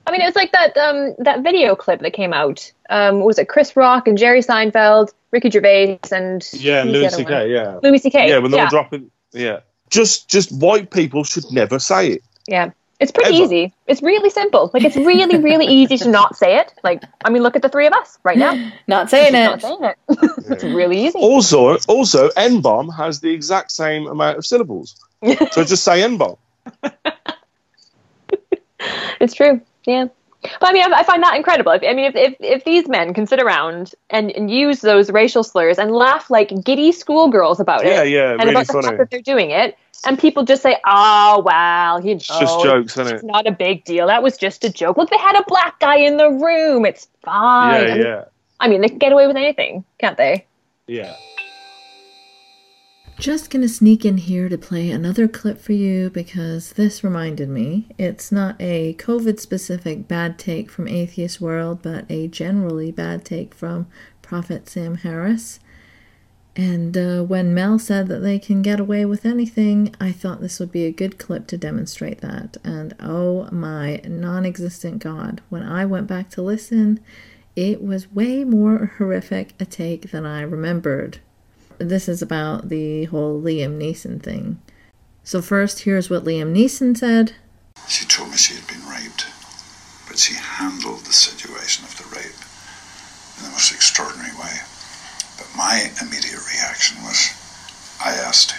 I 0.06 0.12
mean, 0.12 0.20
it 0.20 0.26
was 0.26 0.36
like 0.36 0.52
that 0.52 0.76
um, 0.76 1.16
that 1.20 1.44
video 1.44 1.76
clip 1.76 2.02
that 2.02 2.12
came 2.12 2.34
out. 2.34 2.70
Um, 2.90 3.22
was 3.22 3.40
it 3.40 3.48
Chris 3.48 3.76
Rock 3.76 4.06
and 4.06 4.18
Jerry 4.18 4.42
Seinfeld, 4.42 5.14
Ricky 5.32 5.50
Gervais, 5.50 6.00
and 6.12 6.48
yeah 6.54 6.84
Louis 6.84 7.10
CK 7.10 7.30
yeah 7.30 7.80
Louis 7.82 8.00
C.K. 8.00 8.30
yeah 8.30 8.38
when 8.40 8.52
they're 8.52 8.60
yeah. 8.60 8.66
all 8.66 8.70
dropping 8.70 9.12
yeah 9.32 9.60
just 9.90 10.30
just 10.30 10.52
white 10.52 10.92
people 10.92 11.24
should 11.24 11.46
never 11.52 11.80
say 11.80 12.10
it 12.10 12.24
Yeah. 12.48 12.72
It's 13.00 13.12
pretty 13.12 13.36
Ever. 13.36 13.44
easy. 13.46 13.74
It's 13.88 14.02
really 14.02 14.30
simple. 14.30 14.72
Like 14.74 14.84
it's 14.86 14.96
really, 14.96 15.38
really 15.38 15.66
easy 15.80 15.98
to 15.98 16.10
not 16.10 16.38
say 16.38 16.58
it. 16.60 16.74
Like 16.84 17.04
I 17.26 17.30
mean, 17.32 17.44
look 17.44 17.56
at 17.56 17.62
the 17.62 17.70
three 17.70 17.88
of 17.88 17.94
us 17.94 18.18
right 18.24 18.38
now. 18.38 18.54
not 18.88 19.10
saying 19.10 19.34
Just 19.34 19.64
not 19.64 19.82
it. 19.82 19.98
saying 20.10 20.30
it. 20.30 20.52
it's 20.52 20.64
really 20.64 21.06
easy. 21.08 21.20
also 21.20 21.78
also 21.88 22.30
n-bomb 22.38 22.90
has 22.90 23.20
the 23.20 23.32
exact 23.32 23.72
same 23.72 24.08
amount 24.08 24.38
of 24.38 24.46
syllables 24.46 24.96
so 25.52 25.64
just 25.64 25.84
say 25.84 26.04
n-bomb 26.04 26.38
It's 29.20 29.34
true. 29.34 29.62
Yeah. 29.86 30.08
But 30.60 30.70
I 30.70 30.74
mean, 30.74 30.84
I, 30.92 30.98
I 31.00 31.04
find 31.04 31.24
that 31.24 31.36
incredible. 31.36 31.72
If, 31.72 31.84
I 31.84 31.94
mean, 31.94 32.06
if, 32.06 32.16
if, 32.16 32.36
if 32.40 32.64
these 32.66 32.88
men 32.88 33.14
can 33.14 33.26
sit 33.28 33.42
around 33.42 33.94
and, 34.10 34.32
and 34.32 34.52
use 34.52 34.82
those 34.82 35.10
racial 35.12 35.44
slurs 35.44 35.78
and 35.78 35.92
laugh 35.92 36.30
like 36.30 36.52
giddy 36.64 36.92
schoolgirls 36.92 37.60
about 37.60 37.86
yeah 37.86 38.04
it, 38.04 38.10
yeah 38.10 38.32
and 38.32 38.42
really 38.42 38.52
about 38.52 38.68
the 38.68 38.82
fact 38.82 38.98
that 38.98 39.10
they're 39.10 39.22
doing 39.22 39.52
it, 39.52 39.78
and 40.06 40.20
people 40.20 40.44
just 40.44 40.62
say, 40.62 40.78
"Oh, 40.86 41.42
well, 41.46 42.00
you 42.02 42.12
know, 42.12 42.16
It's 42.16 42.28
just 42.28 42.64
jokes, 42.64 42.94
isn't 42.94 43.08
it? 43.08 43.14
it's 43.16 43.24
it? 43.24 43.28
not 43.28 43.48
a 43.48 43.52
big 43.52 43.86
deal. 43.86 44.08
That 44.08 44.22
was 44.24 44.38
just 44.38 44.64
a 44.64 44.70
joke. 44.70 44.98
Look, 44.98 45.10
they 45.10 45.18
had 45.18 45.40
a 45.40 45.44
black 45.48 45.80
guy 45.80 45.98
in 45.98 46.18
the 46.18 46.30
room. 46.30 46.86
It's 46.86 47.08
fine." 47.22 47.88
Yeah, 47.88 47.96
yeah, 47.96 48.24
I 48.60 48.68
mean, 48.68 48.82
they 48.82 48.90
can 48.90 48.98
get 48.98 49.12
away 49.12 49.28
with 49.28 49.38
anything, 49.38 49.84
can't 50.00 50.18
they? 50.18 50.46
yeah. 50.88 51.16
Just 53.24 53.50
gonna 53.50 53.70
sneak 53.70 54.04
in 54.04 54.18
here 54.18 54.50
to 54.50 54.58
play 54.58 54.92
another 54.92 55.30
clip 55.30 55.58
for 55.62 55.72
you 55.72 56.10
because 56.10 56.74
this 56.74 57.06
reminded 57.06 57.48
me. 57.48 57.88
It's 57.98 58.34
not 58.34 58.58
a 58.60 58.96
COVID 58.96 59.40
specific 59.40 60.10
bad 60.10 60.38
take 60.38 60.70
from 60.70 60.90
Atheist 60.90 61.40
World, 61.40 61.80
but 61.82 62.04
a 62.10 62.28
generally 62.28 62.92
bad 62.92 63.24
take 63.24 63.56
from 63.56 63.88
Prophet 64.22 64.68
Sam 64.68 64.96
Harris. 64.96 65.62
And 66.58 66.98
uh, 66.98 67.24
when 67.24 67.54
Mel 67.54 67.80
said 67.80 68.10
that 68.10 68.20
they 68.20 68.40
can 68.40 68.62
get 68.62 68.82
away 68.82 69.06
with 69.06 69.26
anything, 69.26 69.96
I 70.02 70.12
thought 70.12 70.42
this 70.42 70.60
would 70.60 70.74
be 70.74 70.84
a 70.84 70.92
good 70.92 71.18
clip 71.18 71.48
to 71.48 71.58
demonstrate 71.58 72.20
that. 72.20 72.58
And 72.62 72.94
oh 73.00 73.48
my 73.54 74.02
non 74.06 74.46
existent 74.46 75.00
God, 75.00 75.40
when 75.48 75.64
I 75.64 75.86
went 75.86 76.08
back 76.08 76.30
to 76.32 76.42
listen, 76.42 77.00
it 77.56 77.82
was 77.82 78.12
way 78.12 78.44
more 78.44 78.92
horrific 78.98 79.54
a 79.62 79.66
take 79.66 80.12
than 80.12 80.26
I 80.26 80.42
remembered. 80.42 81.20
This 81.80 82.08
is 82.08 82.22
about 82.22 82.70
the 82.70 83.06
whole 83.06 83.42
Liam 83.42 83.78
Neeson 83.78 84.22
thing. 84.22 84.62
So, 85.24 85.42
first, 85.42 85.82
here's 85.82 86.10
what 86.10 86.26
Liam 86.26 86.54
Neeson 86.54 86.98
said. 86.98 87.34
She 87.88 88.06
told 88.06 88.32
me 88.32 88.38
she 88.38 88.56
had 88.56 88.68
been 88.68 88.86
raped, 88.88 89.26
but 90.08 90.18
she 90.20 90.36
handled 90.36 91.06
the 91.06 91.14
situation 91.14 91.86
of 91.86 91.96
the 91.98 92.08
rape 92.16 92.40
in 93.38 93.44
the 93.44 93.52
most 93.52 93.72
extraordinary 93.74 94.36
way. 94.36 94.56
But 95.38 95.50
my 95.58 95.92
immediate 96.02 96.44
reaction 96.54 97.02
was, 97.04 97.32
I 98.04 98.12
asked, 98.14 98.54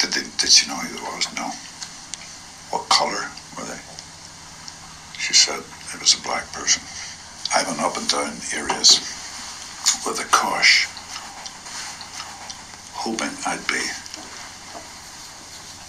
did, 0.00 0.12
they, 0.12 0.22
did 0.38 0.50
she 0.50 0.68
know 0.68 0.76
who 0.76 0.96
it 0.96 1.02
was? 1.02 1.26
No. 1.34 1.50
What 2.70 2.88
color 2.88 3.28
were 3.56 3.64
they? 3.64 3.80
She 5.18 5.34
said 5.34 5.58
it 5.58 6.00
was 6.00 6.14
a 6.14 6.22
black 6.22 6.46
person. 6.52 6.82
I 7.54 7.64
went 7.64 7.80
up 7.80 7.96
and 7.96 8.08
down 8.08 8.36
areas 8.54 9.00
with 10.06 10.20
a 10.20 10.28
cosh, 10.30 10.86
hoping 12.98 13.30
I'd 13.46 13.62
be 13.70 13.78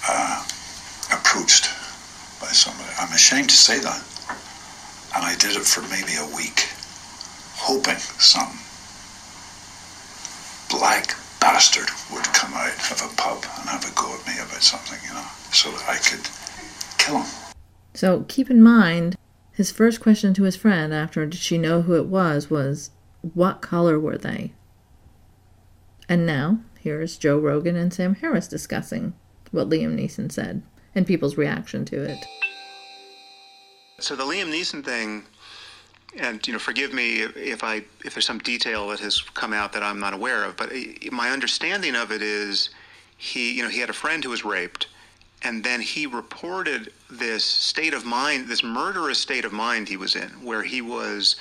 uh, 0.08 0.46
approached 1.10 1.66
by 2.40 2.54
somebody. 2.54 2.90
I'm 3.02 3.12
ashamed 3.12 3.50
to 3.50 3.56
say 3.56 3.80
that. 3.80 4.02
And 5.16 5.26
I 5.26 5.34
did 5.42 5.58
it 5.58 5.66
for 5.66 5.82
maybe 5.90 6.14
a 6.22 6.36
week, 6.38 6.70
hoping 7.58 7.98
some 8.22 8.54
black 10.70 11.18
bastard 11.42 11.90
would 12.14 12.26
come 12.30 12.54
out 12.54 12.78
of 12.94 13.02
a 13.02 13.16
pub 13.18 13.42
and 13.58 13.70
have 13.70 13.84
a 13.90 13.94
go 13.98 14.14
at 14.14 14.28
me 14.28 14.38
about 14.38 14.62
something, 14.62 15.00
you 15.08 15.14
know, 15.16 15.26
so 15.52 15.72
that 15.72 15.90
I 15.90 15.98
could 15.98 16.30
kill 17.00 17.24
him. 17.24 17.56
So, 17.96 18.24
keep 18.28 18.52
in 18.52 18.62
mind, 18.62 19.18
his 19.52 19.72
first 19.72 20.00
question 20.00 20.36
to 20.36 20.44
his 20.44 20.56
friend 20.56 20.94
after 20.94 21.26
did 21.26 21.40
she 21.40 21.58
know 21.58 21.82
who 21.82 21.96
it 21.96 22.06
was 22.06 22.52
was, 22.52 22.92
What 23.34 23.62
color 23.62 24.00
were 24.00 24.18
they? 24.18 24.54
And 26.08 26.26
now, 26.26 26.60
here's 26.82 27.18
Joe 27.18 27.38
Rogan 27.38 27.76
and 27.76 27.94
Sam 27.94 28.16
Harris 28.16 28.48
discussing 28.48 29.14
what 29.52 29.70
Liam 29.70 29.96
Neeson 29.96 30.32
said 30.32 30.64
and 30.96 31.06
people's 31.06 31.38
reaction 31.38 31.86
to 31.86 32.04
it. 32.04 32.26
So 34.00 34.16
the 34.16 34.24
Liam 34.24 34.52
Neeson 34.52 34.84
thing, 34.84 35.24
and 36.18 36.46
you 36.48 36.54
know, 36.54 36.60
forgive 36.60 36.94
me 36.94 37.20
if 37.22 37.64
I 37.64 37.84
if 38.06 38.14
there's 38.14 38.26
some 38.26 38.40
detail 38.40 38.88
that 38.90 39.00
has 39.02 39.22
come 39.22 39.54
out 39.54 39.74
that 39.74 39.84
I'm 39.84 40.00
not 40.00 40.14
aware 40.14 40.46
of, 40.46 40.56
but 40.58 40.72
uh, 40.72 41.12
my 41.12 41.32
understanding 41.32 41.96
of 41.96 42.12
it 42.12 42.22
is 42.22 42.70
he, 43.18 43.54
you 43.54 43.64
know, 43.64 43.70
he 43.70 43.80
had 43.80 43.90
a 43.90 43.94
friend 43.94 44.24
who 44.24 44.30
was 44.30 44.46
raped, 44.46 44.88
and 45.42 45.64
then 45.64 45.82
he 45.82 46.06
reported 46.06 46.94
this 47.10 47.44
state 47.44 47.94
of 47.94 48.06
mind, 48.06 48.48
this 48.48 48.64
murderous 48.64 49.20
state 49.20 49.46
of 49.46 49.52
mind 49.52 49.90
he 49.90 49.98
was 49.98 50.16
in, 50.16 50.30
where 50.44 50.64
he 50.64 50.82
was 50.82 51.36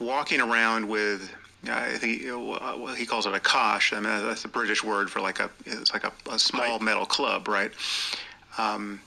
walking 0.00 0.40
around 0.40 0.88
with. 0.88 1.32
I 1.68 1.98
think 1.98 2.22
he, 2.22 2.30
well, 2.30 2.86
he 2.94 3.04
calls 3.04 3.26
it 3.26 3.34
a 3.34 3.40
cosh. 3.40 3.92
I 3.92 3.96
mean, 3.96 4.26
that's 4.26 4.42
the 4.42 4.48
British 4.48 4.82
word 4.82 5.10
for 5.10 5.20
like 5.20 5.40
a 5.40 5.50
it's 5.66 5.92
like 5.92 6.04
a, 6.04 6.12
a 6.30 6.38
small 6.38 6.78
metal 6.78 7.04
club, 7.04 7.48
right? 7.48 7.70
Um, 8.56 9.00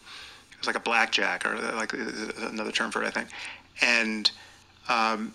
it's 0.58 0.68
like 0.68 0.76
a 0.76 0.82
blackjack 0.82 1.45
or 1.45 1.56
like 1.76 1.93
another 1.93 2.72
term 2.72 2.91
for 2.91 3.04
it, 3.04 3.08
I 3.08 3.10
think. 3.10 3.30
And 3.82 4.32
um, 4.88 5.34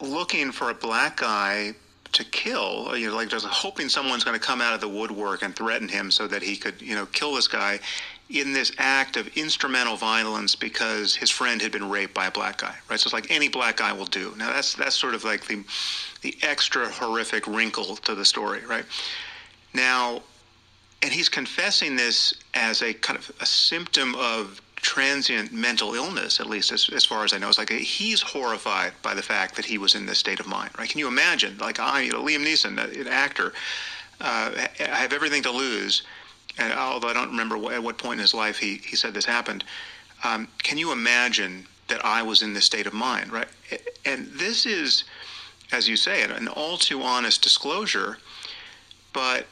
looking 0.00 0.52
for 0.52 0.70
a 0.70 0.74
black 0.74 1.18
guy 1.18 1.74
to 2.12 2.24
kill, 2.24 2.96
you 2.96 3.08
know, 3.08 3.16
like 3.16 3.28
just 3.28 3.44
hoping 3.44 3.88
someone's 3.88 4.24
going 4.24 4.38
to 4.38 4.44
come 4.44 4.60
out 4.60 4.74
of 4.74 4.80
the 4.80 4.88
woodwork 4.88 5.42
and 5.42 5.54
threaten 5.54 5.86
him 5.86 6.10
so 6.10 6.26
that 6.26 6.42
he 6.42 6.56
could, 6.56 6.80
you 6.80 6.94
know, 6.94 7.06
kill 7.06 7.34
this 7.34 7.46
guy 7.46 7.78
in 8.28 8.52
this 8.52 8.72
act 8.78 9.16
of 9.16 9.28
instrumental 9.36 9.96
violence 9.96 10.56
because 10.56 11.14
his 11.14 11.30
friend 11.30 11.62
had 11.62 11.70
been 11.70 11.88
raped 11.88 12.12
by 12.12 12.26
a 12.26 12.30
black 12.30 12.58
guy, 12.58 12.74
right? 12.90 12.98
So 12.98 13.06
it's 13.06 13.12
like 13.12 13.30
any 13.30 13.48
black 13.48 13.76
guy 13.76 13.92
will 13.92 14.06
do. 14.06 14.34
Now 14.36 14.52
that's 14.52 14.74
that's 14.74 14.96
sort 14.96 15.14
of 15.14 15.24
like 15.24 15.46
the 15.46 15.64
the 16.22 16.36
extra 16.42 16.88
horrific 16.88 17.46
wrinkle 17.46 17.96
to 17.96 18.14
the 18.14 18.24
story, 18.24 18.64
right? 18.66 18.84
Now, 19.74 20.22
and 21.02 21.12
he's 21.12 21.28
confessing 21.28 21.94
this 21.94 22.34
as 22.54 22.82
a 22.82 22.94
kind 22.94 23.18
of 23.18 23.30
a 23.40 23.46
symptom 23.46 24.14
of 24.16 24.60
transient 24.76 25.52
mental 25.52 25.94
illness, 25.94 26.40
at 26.40 26.46
least 26.46 26.72
as, 26.72 26.88
as 26.90 27.04
far 27.04 27.24
as 27.24 27.32
I 27.32 27.38
know. 27.38 27.48
It's 27.48 27.58
like 27.58 27.70
he's 27.70 28.22
horrified 28.22 28.92
by 29.02 29.14
the 29.14 29.22
fact 29.22 29.56
that 29.56 29.64
he 29.64 29.78
was 29.78 29.94
in 29.94 30.06
this 30.06 30.18
state 30.18 30.40
of 30.40 30.46
mind, 30.46 30.70
right? 30.78 30.88
Can 30.88 30.98
you 30.98 31.08
imagine? 31.08 31.58
Like 31.58 31.78
I, 31.78 32.02
you 32.02 32.12
know, 32.12 32.22
Liam 32.22 32.44
Neeson, 32.44 32.78
an 32.78 33.08
actor, 33.08 33.52
uh, 34.20 34.50
I 34.80 34.96
have 34.96 35.12
everything 35.12 35.42
to 35.42 35.50
lose, 35.50 36.02
and 36.58 36.72
although 36.72 37.08
I 37.08 37.12
don't 37.12 37.30
remember 37.30 37.72
at 37.72 37.82
what 37.82 37.98
point 37.98 38.14
in 38.14 38.22
his 38.22 38.34
life 38.34 38.58
he, 38.58 38.76
he 38.76 38.96
said 38.96 39.14
this 39.14 39.24
happened. 39.24 39.64
Um, 40.24 40.48
can 40.62 40.78
you 40.78 40.92
imagine 40.92 41.66
that 41.88 42.04
I 42.04 42.22
was 42.22 42.42
in 42.42 42.54
this 42.54 42.64
state 42.64 42.86
of 42.86 42.92
mind, 42.92 43.32
right? 43.32 43.48
And 44.04 44.26
this 44.28 44.66
is, 44.66 45.04
as 45.72 45.88
you 45.88 45.96
say, 45.96 46.22
an 46.22 46.48
all 46.48 46.78
too 46.78 47.02
honest 47.02 47.42
disclosure, 47.42 48.18
but 49.12 49.46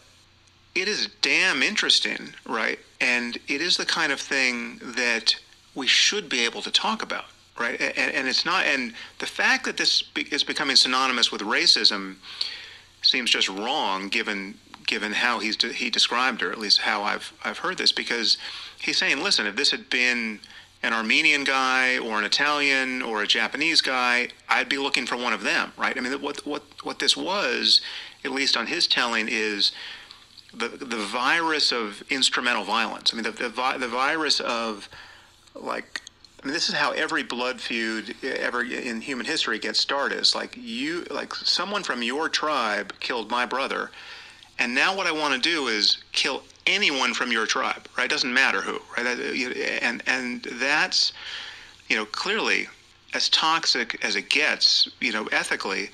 it 0.74 0.88
is 0.88 1.08
damn 1.20 1.62
interesting, 1.62 2.34
right? 2.46 2.78
And 3.00 3.36
it 3.48 3.60
is 3.60 3.76
the 3.76 3.86
kind 3.86 4.10
of 4.10 4.20
thing 4.20 4.80
that 4.82 5.36
we 5.74 5.86
should 5.86 6.28
be 6.28 6.44
able 6.44 6.62
to 6.62 6.70
talk 6.70 7.02
about, 7.02 7.26
right? 7.58 7.80
And, 7.80 8.14
and 8.14 8.28
it's 8.28 8.44
not, 8.44 8.66
and 8.66 8.94
the 9.18 9.26
fact 9.26 9.64
that 9.66 9.76
this 9.76 10.02
is 10.30 10.42
becoming 10.42 10.76
synonymous 10.76 11.30
with 11.30 11.42
racism 11.42 12.16
seems 13.02 13.30
just 13.30 13.48
wrong 13.48 14.08
given 14.08 14.54
given 14.86 15.12
how 15.12 15.38
he's 15.38 15.56
de- 15.56 15.72
he 15.72 15.90
described 15.90 16.40
her, 16.40 16.50
at 16.50 16.58
least 16.58 16.80
how 16.80 17.02
I've 17.02 17.32
I've 17.44 17.58
heard 17.58 17.78
this, 17.78 17.92
because 17.92 18.38
he's 18.80 18.98
saying, 18.98 19.22
listen, 19.22 19.46
if 19.46 19.56
this 19.56 19.70
had 19.70 19.90
been 19.90 20.40
an 20.82 20.92
Armenian 20.92 21.44
guy 21.44 21.98
or 21.98 22.18
an 22.18 22.24
Italian 22.24 23.00
or 23.00 23.22
a 23.22 23.26
Japanese 23.26 23.80
guy, 23.80 24.28
I'd 24.48 24.68
be 24.68 24.76
looking 24.78 25.06
for 25.06 25.16
one 25.16 25.32
of 25.32 25.42
them, 25.42 25.72
right? 25.78 25.96
I 25.96 26.00
mean, 26.00 26.20
what 26.20 26.46
what 26.46 26.62
what 26.82 26.98
this 26.98 27.16
was, 27.16 27.80
at 28.24 28.30
least 28.30 28.56
on 28.56 28.66
his 28.66 28.86
telling, 28.86 29.28
is 29.28 29.72
the 30.52 30.68
the 30.68 30.98
virus 30.98 31.72
of 31.72 32.02
instrumental 32.10 32.64
violence. 32.64 33.12
I 33.12 33.16
mean, 33.16 33.24
the 33.24 33.32
the, 33.32 33.48
vi- 33.48 33.78
the 33.78 33.88
virus 33.88 34.40
of 34.40 34.88
like. 35.54 36.00
I 36.42 36.46
mean, 36.46 36.52
this 36.52 36.68
is 36.68 36.74
how 36.74 36.92
every 36.92 37.22
blood 37.22 37.58
feud 37.58 38.16
ever 38.22 38.62
in 38.62 39.00
human 39.00 39.24
history 39.24 39.58
gets 39.58 39.80
started. 39.80 40.18
It's 40.18 40.34
like 40.34 40.54
you, 40.60 41.04
like 41.10 41.34
someone 41.34 41.82
from 41.82 42.02
your 42.02 42.28
tribe 42.28 42.92
killed 43.00 43.30
my 43.30 43.46
brother, 43.46 43.90
and 44.58 44.74
now 44.74 44.96
what 44.96 45.06
I 45.06 45.12
want 45.12 45.34
to 45.34 45.40
do 45.40 45.68
is 45.68 45.98
kill 46.12 46.42
anyone 46.66 47.14
from 47.14 47.30
your 47.32 47.46
tribe, 47.46 47.88
right? 47.96 48.04
It 48.04 48.10
doesn't 48.10 48.32
matter 48.32 48.60
who, 48.60 48.80
right? 48.96 49.06
And 49.82 50.02
and 50.06 50.42
that's, 50.42 51.12
you 51.88 51.96
know, 51.96 52.06
clearly 52.06 52.68
as 53.14 53.28
toxic 53.28 54.04
as 54.04 54.16
it 54.16 54.28
gets, 54.30 54.88
you 55.00 55.12
know, 55.12 55.26
ethically, 55.26 55.90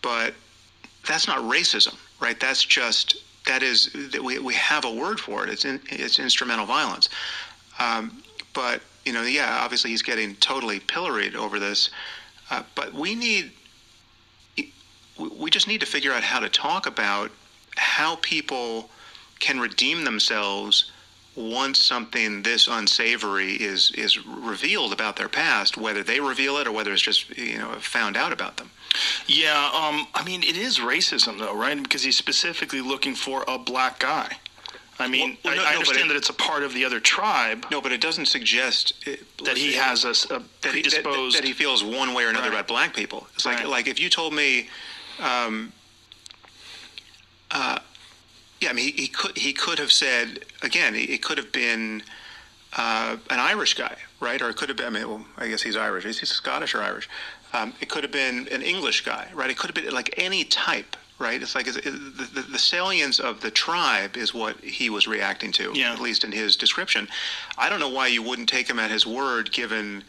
but 0.00 0.34
that's 1.06 1.26
not 1.26 1.38
racism, 1.38 1.96
right? 2.20 2.38
That's 2.38 2.64
just 2.64 3.16
that 3.46 3.62
is 3.62 3.90
that 4.12 4.22
we 4.22 4.38
we 4.38 4.54
have 4.54 4.84
a 4.84 4.92
word 4.92 5.18
for 5.18 5.44
it. 5.44 5.50
It's 5.50 5.64
in, 5.64 5.80
it's 5.88 6.18
instrumental 6.18 6.66
violence, 6.66 7.08
um, 7.78 8.22
but 8.52 8.82
you 9.04 9.12
know, 9.12 9.22
yeah, 9.22 9.58
obviously 9.62 9.90
he's 9.90 10.02
getting 10.02 10.36
totally 10.36 10.78
pilloried 10.78 11.34
over 11.34 11.58
this, 11.58 11.90
uh, 12.50 12.62
but 12.74 12.92
we 12.94 13.14
need 13.14 13.52
we 15.18 15.50
just 15.50 15.68
need 15.68 15.80
to 15.80 15.86
figure 15.86 16.12
out 16.12 16.22
how 16.22 16.40
to 16.40 16.48
talk 16.48 16.86
about 16.86 17.30
how 17.76 18.16
people 18.16 18.90
can 19.40 19.58
redeem 19.60 20.04
themselves 20.04 20.90
once 21.34 21.78
something 21.80 22.42
this 22.42 22.68
unsavory 22.68 23.52
is 23.54 23.90
is 23.92 24.24
revealed 24.26 24.92
about 24.92 25.16
their 25.16 25.28
past, 25.28 25.76
whether 25.78 26.02
they 26.02 26.20
reveal 26.20 26.58
it 26.58 26.66
or 26.66 26.72
whether 26.72 26.92
it's 26.92 27.00
just 27.02 27.30
you 27.36 27.56
know 27.58 27.72
found 27.80 28.16
out 28.16 28.32
about 28.32 28.58
them. 28.58 28.70
Yeah, 29.26 29.70
um, 29.74 30.06
I 30.14 30.22
mean 30.24 30.42
it 30.42 30.56
is 30.56 30.78
racism 30.78 31.38
though, 31.38 31.56
right? 31.56 31.82
Because 31.82 32.02
he's 32.02 32.18
specifically 32.18 32.82
looking 32.82 33.14
for 33.14 33.44
a 33.48 33.58
black 33.58 33.98
guy. 33.98 34.36
I 34.98 35.08
mean, 35.08 35.38
Well, 35.42 35.56
no, 35.56 35.62
I, 35.62 35.68
I 35.68 35.70
no, 35.72 35.78
understand 35.78 36.04
it- 36.04 36.08
that 36.08 36.16
it's 36.18 36.28
a 36.28 36.34
part 36.34 36.62
of 36.62 36.74
the 36.74 36.84
other 36.84 37.00
tribe 37.00 37.64
No, 37.70 37.80
but 37.80 37.92
it 37.92 38.00
doesn't 38.02 38.26
suggest 38.26 38.92
it, 39.06 39.24
that 39.44 39.56
he 39.56 39.72
has 39.72 40.04
a, 40.04 40.10
a 40.10 40.12
that 40.60 40.74
he, 40.74 40.82
that, 40.82 41.02
predisposed. 41.02 41.38
that 41.38 41.44
he 41.44 41.54
feels 41.54 41.82
one 41.82 42.12
way 42.12 42.24
or 42.24 42.28
another 42.28 42.50
Right. 42.50 42.56
about 42.56 42.68
black 42.68 42.94
people. 42.94 43.26
It's 43.34 43.46
like 43.46 43.56
Right. 43.60 43.66
like 43.68 43.86
if 43.88 43.98
you 43.98 44.10
told 44.10 44.34
me, 44.34 44.68
um, 45.18 45.72
uh, 47.52 47.78
yeah, 48.60 48.70
I 48.70 48.72
mean, 48.72 48.86
he, 48.94 49.02
he 49.02 49.08
could 49.08 49.36
he 49.36 49.52
could 49.52 49.78
have 49.78 49.92
said 49.92 50.40
again, 50.62 50.94
it 50.94 51.22
could 51.22 51.38
have 51.38 51.52
been 51.52 52.02
uh, 52.76 53.16
an 53.30 53.40
Irish 53.40 53.74
guy, 53.74 53.96
right? 54.20 54.40
Or 54.40 54.48
it 54.50 54.56
could 54.56 54.68
have 54.68 54.78
been. 54.78 54.86
I 54.86 54.90
mean, 54.90 55.08
well, 55.08 55.26
I 55.36 55.48
guess 55.48 55.62
he's 55.62 55.76
Irish. 55.76 56.04
Is 56.04 56.20
he 56.20 56.26
Scottish 56.26 56.74
or 56.74 56.82
Irish? 56.82 57.08
Um, 57.52 57.74
it 57.80 57.88
could 57.90 58.02
have 58.02 58.12
been 58.12 58.48
an 58.48 58.62
English 58.62 59.04
guy, 59.04 59.28
right? 59.34 59.50
It 59.50 59.58
could 59.58 59.74
have 59.74 59.84
been 59.84 59.92
like 59.92 60.14
any 60.16 60.44
type. 60.44 60.96
Right, 61.18 61.40
it's 61.40 61.54
like 61.54 61.68
it's- 61.68 61.86
it, 61.86 61.92
the, 62.16 62.40
the, 62.40 62.42
the 62.52 62.58
salience 62.58 63.20
of 63.20 63.42
the 63.42 63.50
tribe 63.52 64.16
is 64.16 64.34
what 64.34 64.56
he 64.58 64.90
was 64.90 65.06
reacting 65.06 65.52
to, 65.52 65.70
Yeah. 65.72 65.92
at 65.92 66.00
least 66.00 66.24
in 66.24 66.32
his 66.32 66.56
description. 66.56 67.06
I 67.56 67.68
don't 67.68 67.78
know 67.78 67.90
why 67.90 68.08
you 68.08 68.22
wouldn't 68.24 68.48
take 68.48 68.68
him 68.68 68.80
at 68.80 68.90
his 68.90 69.06
word, 69.06 69.52
given 69.52 70.02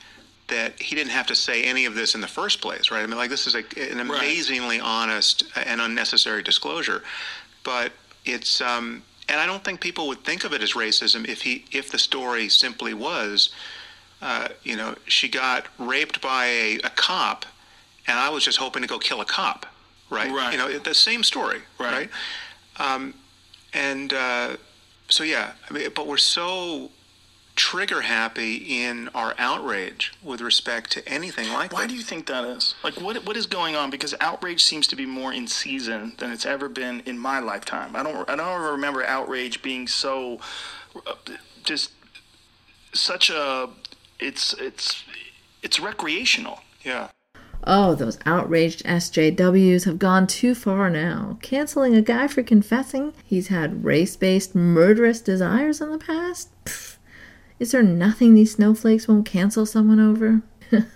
that 0.53 0.79
he 0.81 0.95
didn't 0.95 1.11
have 1.11 1.27
to 1.27 1.35
say 1.35 1.63
any 1.63 1.85
of 1.85 1.95
this 1.95 2.13
in 2.15 2.21
the 2.21 2.27
first 2.27 2.61
place, 2.61 2.91
right? 2.91 3.01
I 3.03 3.07
mean, 3.07 3.17
like 3.17 3.29
this 3.31 3.47
is 3.47 3.55
a, 3.55 3.63
an 3.91 3.99
amazingly 3.99 4.79
honest 4.79 5.43
and 5.55 5.81
unnecessary 5.81 6.43
disclosure, 6.43 7.03
but 7.63 7.91
it's 8.25 8.61
um, 8.61 9.03
and 9.27 9.39
I 9.39 9.45
don't 9.45 9.63
think 9.63 9.81
people 9.81 10.07
would 10.09 10.23
think 10.23 10.43
of 10.43 10.53
it 10.53 10.61
as 10.61 10.73
racism 10.73 11.27
if 11.27 11.41
he 11.41 11.65
if 11.71 11.91
the 11.91 11.97
story 11.99 12.49
simply 12.49 12.93
was, 12.93 13.49
uh, 14.21 14.49
you 14.63 14.75
know, 14.75 14.95
she 15.07 15.27
got 15.27 15.65
raped 15.79 16.21
by 16.21 16.45
a, 16.45 16.75
a 16.83 16.89
cop, 16.91 17.45
and 18.07 18.19
I 18.19 18.29
was 18.29 18.45
just 18.45 18.59
hoping 18.59 18.83
to 18.83 18.87
go 18.87 18.99
kill 18.99 19.21
a 19.21 19.25
cop, 19.25 19.65
right? 20.09 20.31
Right. 20.31 20.51
You 20.53 20.57
know, 20.59 20.77
the 20.77 20.93
same 20.93 21.23
story, 21.23 21.61
Right. 21.79 21.93
right? 21.93 22.09
Um, 22.93 23.13
and 23.73 24.13
uh, 24.13 24.57
so 25.09 25.23
yeah, 25.23 25.53
I 25.69 25.73
mean, 25.73 25.89
but 25.95 26.05
we're 26.05 26.17
so 26.17 26.91
trigger 27.55 28.01
happy 28.01 28.83
in 28.83 29.09
our 29.13 29.35
outrage 29.37 30.11
with 30.23 30.41
respect 30.41 30.91
to 30.91 31.07
anything 31.07 31.51
like 31.53 31.71
Why 31.71 31.81
that. 31.81 31.89
do 31.89 31.95
you 31.95 32.01
think 32.01 32.25
that 32.27 32.43
is? 32.45 32.73
Like, 32.83 32.99
what 32.99 33.25
what 33.25 33.37
is 33.37 33.45
going 33.45 33.75
on? 33.75 33.89
Because 33.89 34.15
outrage 34.19 34.63
seems 34.63 34.87
to 34.87 34.95
be 34.95 35.05
more 35.05 35.31
in 35.33 35.47
season 35.47 36.13
than 36.17 36.31
it's 36.31 36.45
ever 36.45 36.67
been 36.67 37.01
in 37.05 37.17
my 37.19 37.39
lifetime. 37.39 37.95
I 37.95 38.03
don't 38.03 38.27
I 38.29 38.35
don't 38.35 38.47
ever 38.47 38.71
remember 38.71 39.03
outrage 39.05 39.61
being 39.61 39.87
so 39.87 40.39
uh, 41.05 41.13
just 41.63 41.91
such 42.93 43.29
a 43.29 43.69
it's 44.19 44.53
it's 44.53 45.03
it's 45.61 45.79
recreational. 45.79 46.61
yeah. 46.83 47.09
Oh, 47.65 47.95
those 47.95 48.19
outraged 48.25 48.83
SJWs 48.83 49.85
have 49.85 49.97
gone 49.97 50.27
too 50.27 50.53
far 50.53 50.89
now. 50.89 51.37
Canceling 51.41 51.95
a 51.95 52.01
guy 52.01 52.27
for 52.27 52.43
confessing 52.43 53.13
he's 53.23 53.47
had 53.47 53.85
race 53.85 54.17
based 54.17 54.53
murderous 54.53 55.21
desires 55.21 55.79
in 55.79 55.89
the 55.91 55.97
past? 55.97 56.49
Pfft. 56.65 56.92
Is 57.59 57.71
there 57.71 57.83
nothing 57.83 58.33
these 58.33 58.53
snowflakes 58.53 59.07
won't 59.07 59.25
cancel 59.25 59.65
someone 59.65 59.99
over? 59.99 60.41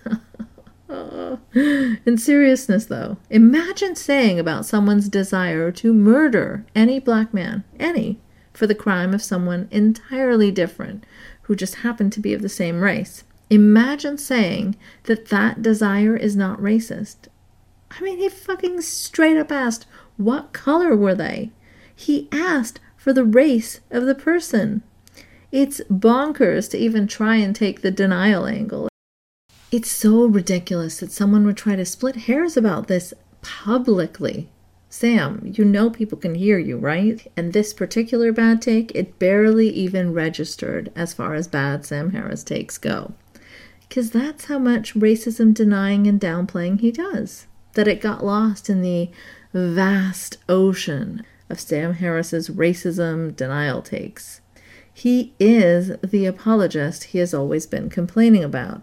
In 1.54 2.18
seriousness, 2.18 2.86
though, 2.86 3.18
imagine 3.30 3.94
saying 3.94 4.38
about 4.38 4.66
someone's 4.66 5.08
desire 5.08 5.70
to 5.72 5.92
murder 5.92 6.64
any 6.74 6.98
black 6.98 7.34
man, 7.34 7.64
any, 7.78 8.18
for 8.52 8.66
the 8.66 8.74
crime 8.74 9.14
of 9.14 9.22
someone 9.22 9.68
entirely 9.70 10.50
different 10.50 11.04
who 11.42 11.54
just 11.54 11.76
happened 11.76 12.12
to 12.14 12.20
be 12.20 12.34
of 12.34 12.42
the 12.42 12.48
same 12.48 12.80
race. 12.80 13.24
Imagine 13.50 14.18
saying 14.18 14.76
that 15.04 15.28
that 15.28 15.62
desire 15.62 16.16
is 16.16 16.36
not 16.36 16.60
racist. 16.60 17.28
I 17.90 18.02
mean, 18.02 18.18
he 18.18 18.28
fucking 18.28 18.82
straight 18.82 19.36
up 19.36 19.50
asked, 19.50 19.86
what 20.16 20.52
color 20.52 20.96
were 20.96 21.14
they? 21.14 21.50
He 21.94 22.28
asked 22.32 22.80
for 22.96 23.12
the 23.12 23.24
race 23.24 23.80
of 23.90 24.04
the 24.04 24.14
person. 24.14 24.82
It's 25.50 25.80
bonkers 25.90 26.70
to 26.70 26.78
even 26.78 27.06
try 27.06 27.36
and 27.36 27.56
take 27.56 27.80
the 27.80 27.90
denial 27.90 28.46
angle. 28.46 28.88
It's 29.72 29.90
so 29.90 30.26
ridiculous 30.26 31.00
that 31.00 31.10
someone 31.10 31.46
would 31.46 31.56
try 31.56 31.74
to 31.74 31.86
split 31.86 32.16
hairs 32.16 32.56
about 32.56 32.86
this 32.86 33.14
publicly. 33.40 34.50
Sam, 34.90 35.42
you 35.54 35.64
know 35.64 35.88
people 35.88 36.18
can 36.18 36.34
hear 36.34 36.58
you, 36.58 36.76
right? 36.76 37.30
And 37.36 37.52
this 37.52 37.72
particular 37.72 38.30
bad 38.32 38.60
take, 38.60 38.92
it 38.94 39.18
barely 39.18 39.70
even 39.70 40.12
registered 40.12 40.92
as 40.94 41.14
far 41.14 41.34
as 41.34 41.48
bad 41.48 41.84
Sam 41.84 42.10
Harris 42.10 42.44
takes 42.44 42.76
go. 42.76 43.14
Because 43.88 44.10
that's 44.10 44.46
how 44.46 44.58
much 44.58 44.94
racism 44.94 45.54
denying 45.54 46.06
and 46.06 46.20
downplaying 46.20 46.80
he 46.80 46.90
does. 46.90 47.46
That 47.72 47.88
it 47.88 48.02
got 48.02 48.24
lost 48.24 48.68
in 48.68 48.82
the 48.82 49.10
vast 49.54 50.38
ocean 50.46 51.24
of 51.48 51.60
Sam 51.60 51.94
Harris's 51.94 52.50
racism 52.50 53.34
denial 53.34 53.80
takes. 53.80 54.42
He 54.98 55.32
is 55.38 55.92
the 56.02 56.26
apologist 56.26 57.04
he 57.04 57.18
has 57.18 57.32
always 57.32 57.66
been 57.66 57.88
complaining 57.88 58.42
about. 58.42 58.82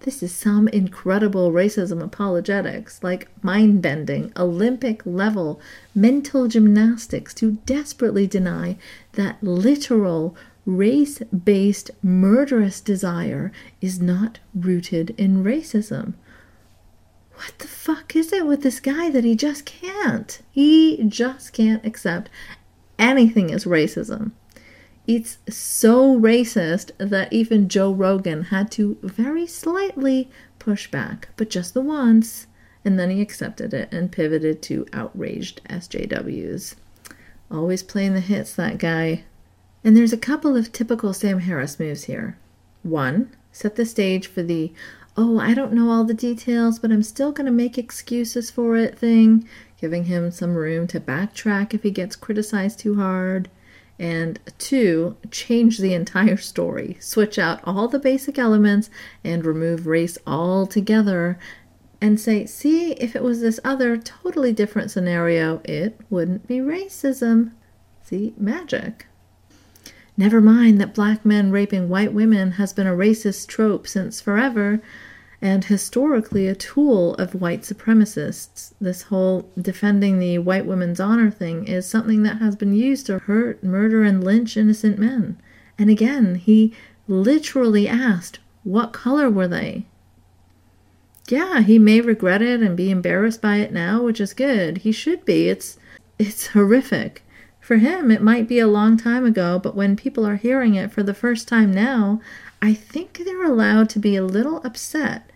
This 0.00 0.20
is 0.20 0.34
some 0.34 0.66
incredible 0.66 1.52
racism 1.52 2.02
apologetics, 2.02 3.00
like 3.00 3.28
mind 3.44 3.80
bending, 3.80 4.32
Olympic 4.36 5.02
level 5.06 5.60
mental 5.94 6.48
gymnastics 6.48 7.32
to 7.34 7.58
desperately 7.64 8.26
deny 8.26 8.76
that 9.12 9.40
literal 9.40 10.36
race 10.64 11.20
based 11.20 11.92
murderous 12.02 12.80
desire 12.80 13.52
is 13.80 14.00
not 14.00 14.40
rooted 14.52 15.10
in 15.10 15.44
racism. 15.44 16.14
What 17.34 17.56
the 17.60 17.68
fuck 17.68 18.16
is 18.16 18.32
it 18.32 18.46
with 18.46 18.64
this 18.64 18.80
guy 18.80 19.10
that 19.10 19.22
he 19.22 19.36
just 19.36 19.64
can't? 19.64 20.40
He 20.50 21.04
just 21.06 21.52
can't 21.52 21.86
accept 21.86 22.30
anything 22.98 23.52
as 23.52 23.64
racism. 23.64 24.32
It's 25.06 25.38
so 25.48 26.18
racist 26.18 26.90
that 26.98 27.32
even 27.32 27.68
Joe 27.68 27.92
Rogan 27.92 28.44
had 28.44 28.72
to 28.72 28.98
very 29.02 29.46
slightly 29.46 30.28
push 30.58 30.90
back, 30.90 31.28
but 31.36 31.48
just 31.48 31.74
the 31.74 31.80
once, 31.80 32.48
and 32.84 32.98
then 32.98 33.10
he 33.10 33.20
accepted 33.20 33.72
it 33.72 33.92
and 33.92 34.10
pivoted 34.10 34.62
to 34.62 34.86
outraged 34.92 35.60
SJWs. 35.70 36.74
Always 37.50 37.84
playing 37.84 38.14
the 38.14 38.20
hits, 38.20 38.54
that 38.56 38.78
guy. 38.78 39.22
And 39.84 39.96
there's 39.96 40.12
a 40.12 40.18
couple 40.18 40.56
of 40.56 40.72
typical 40.72 41.12
Sam 41.12 41.38
Harris 41.38 41.78
moves 41.78 42.04
here. 42.04 42.36
One, 42.82 43.30
set 43.52 43.76
the 43.76 43.86
stage 43.86 44.26
for 44.26 44.42
the, 44.42 44.72
oh, 45.16 45.38
I 45.38 45.54
don't 45.54 45.72
know 45.72 45.90
all 45.90 46.02
the 46.02 46.14
details, 46.14 46.80
but 46.80 46.90
I'm 46.90 47.04
still 47.04 47.30
going 47.30 47.46
to 47.46 47.52
make 47.52 47.78
excuses 47.78 48.50
for 48.50 48.76
it 48.76 48.98
thing, 48.98 49.48
giving 49.80 50.06
him 50.06 50.32
some 50.32 50.56
room 50.56 50.88
to 50.88 50.98
backtrack 50.98 51.74
if 51.74 51.84
he 51.84 51.92
gets 51.92 52.16
criticized 52.16 52.80
too 52.80 52.96
hard. 52.96 53.48
And 53.98 54.38
two, 54.58 55.16
change 55.30 55.78
the 55.78 55.94
entire 55.94 56.36
story, 56.36 56.98
switch 57.00 57.38
out 57.38 57.60
all 57.64 57.88
the 57.88 57.98
basic 57.98 58.38
elements, 58.38 58.90
and 59.24 59.44
remove 59.44 59.86
race 59.86 60.18
altogether 60.26 61.38
and 62.00 62.20
say, 62.20 62.44
see, 62.44 62.92
if 62.92 63.16
it 63.16 63.22
was 63.22 63.40
this 63.40 63.58
other 63.64 63.96
totally 63.96 64.52
different 64.52 64.90
scenario, 64.90 65.62
it 65.64 65.98
wouldn't 66.10 66.46
be 66.46 66.58
racism. 66.58 67.52
See, 68.02 68.34
magic. 68.36 69.06
Never 70.16 70.40
mind 70.40 70.80
that 70.80 70.94
black 70.94 71.24
men 71.24 71.50
raping 71.50 71.88
white 71.88 72.12
women 72.12 72.52
has 72.52 72.72
been 72.72 72.86
a 72.86 72.92
racist 72.92 73.48
trope 73.48 73.86
since 73.86 74.20
forever 74.20 74.80
and 75.42 75.64
historically 75.64 76.46
a 76.46 76.54
tool 76.54 77.14
of 77.14 77.34
white 77.34 77.62
supremacists. 77.62 78.72
This 78.80 79.02
whole 79.02 79.48
defending 79.60 80.18
the 80.18 80.38
white 80.38 80.66
woman's 80.66 81.00
honor 81.00 81.30
thing 81.30 81.66
is 81.66 81.86
something 81.86 82.22
that 82.22 82.38
has 82.38 82.56
been 82.56 82.74
used 82.74 83.06
to 83.06 83.18
hurt, 83.20 83.62
murder, 83.62 84.02
and 84.02 84.24
lynch 84.24 84.56
innocent 84.56 84.98
men. 84.98 85.40
And 85.78 85.90
again, 85.90 86.36
he 86.36 86.72
literally 87.06 87.86
asked, 87.86 88.38
What 88.64 88.92
color 88.92 89.28
were 89.28 89.48
they? 89.48 89.86
Yeah, 91.28 91.60
he 91.60 91.78
may 91.78 92.00
regret 92.00 92.40
it 92.40 92.62
and 92.62 92.76
be 92.76 92.90
embarrassed 92.90 93.42
by 93.42 93.56
it 93.56 93.72
now, 93.72 94.02
which 94.02 94.20
is 94.20 94.32
good. 94.32 94.78
He 94.78 94.92
should 94.92 95.24
be. 95.24 95.48
It's 95.48 95.76
it's 96.18 96.48
horrific. 96.48 97.22
For 97.60 97.76
him, 97.78 98.12
it 98.12 98.22
might 98.22 98.46
be 98.46 98.60
a 98.60 98.68
long 98.68 98.96
time 98.96 99.26
ago, 99.26 99.58
but 99.58 99.74
when 99.74 99.96
people 99.96 100.24
are 100.24 100.36
hearing 100.36 100.76
it 100.76 100.92
for 100.92 101.02
the 101.02 101.12
first 101.12 101.48
time 101.48 101.72
now, 101.72 102.20
I 102.62 102.74
think 102.74 103.18
they're 103.18 103.44
allowed 103.44 103.88
to 103.90 103.98
be 103.98 104.16
a 104.16 104.24
little 104.24 104.60
upset 104.64 105.30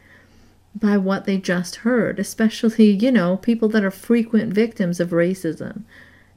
by 0.74 0.96
what 0.96 1.24
they 1.24 1.36
just 1.36 1.76
heard, 1.76 2.18
especially, 2.18 2.90
you 2.90 3.10
know, 3.12 3.36
people 3.36 3.68
that 3.70 3.84
are 3.84 3.90
frequent 3.90 4.52
victims 4.54 5.00
of 5.00 5.10
racism. 5.10 5.82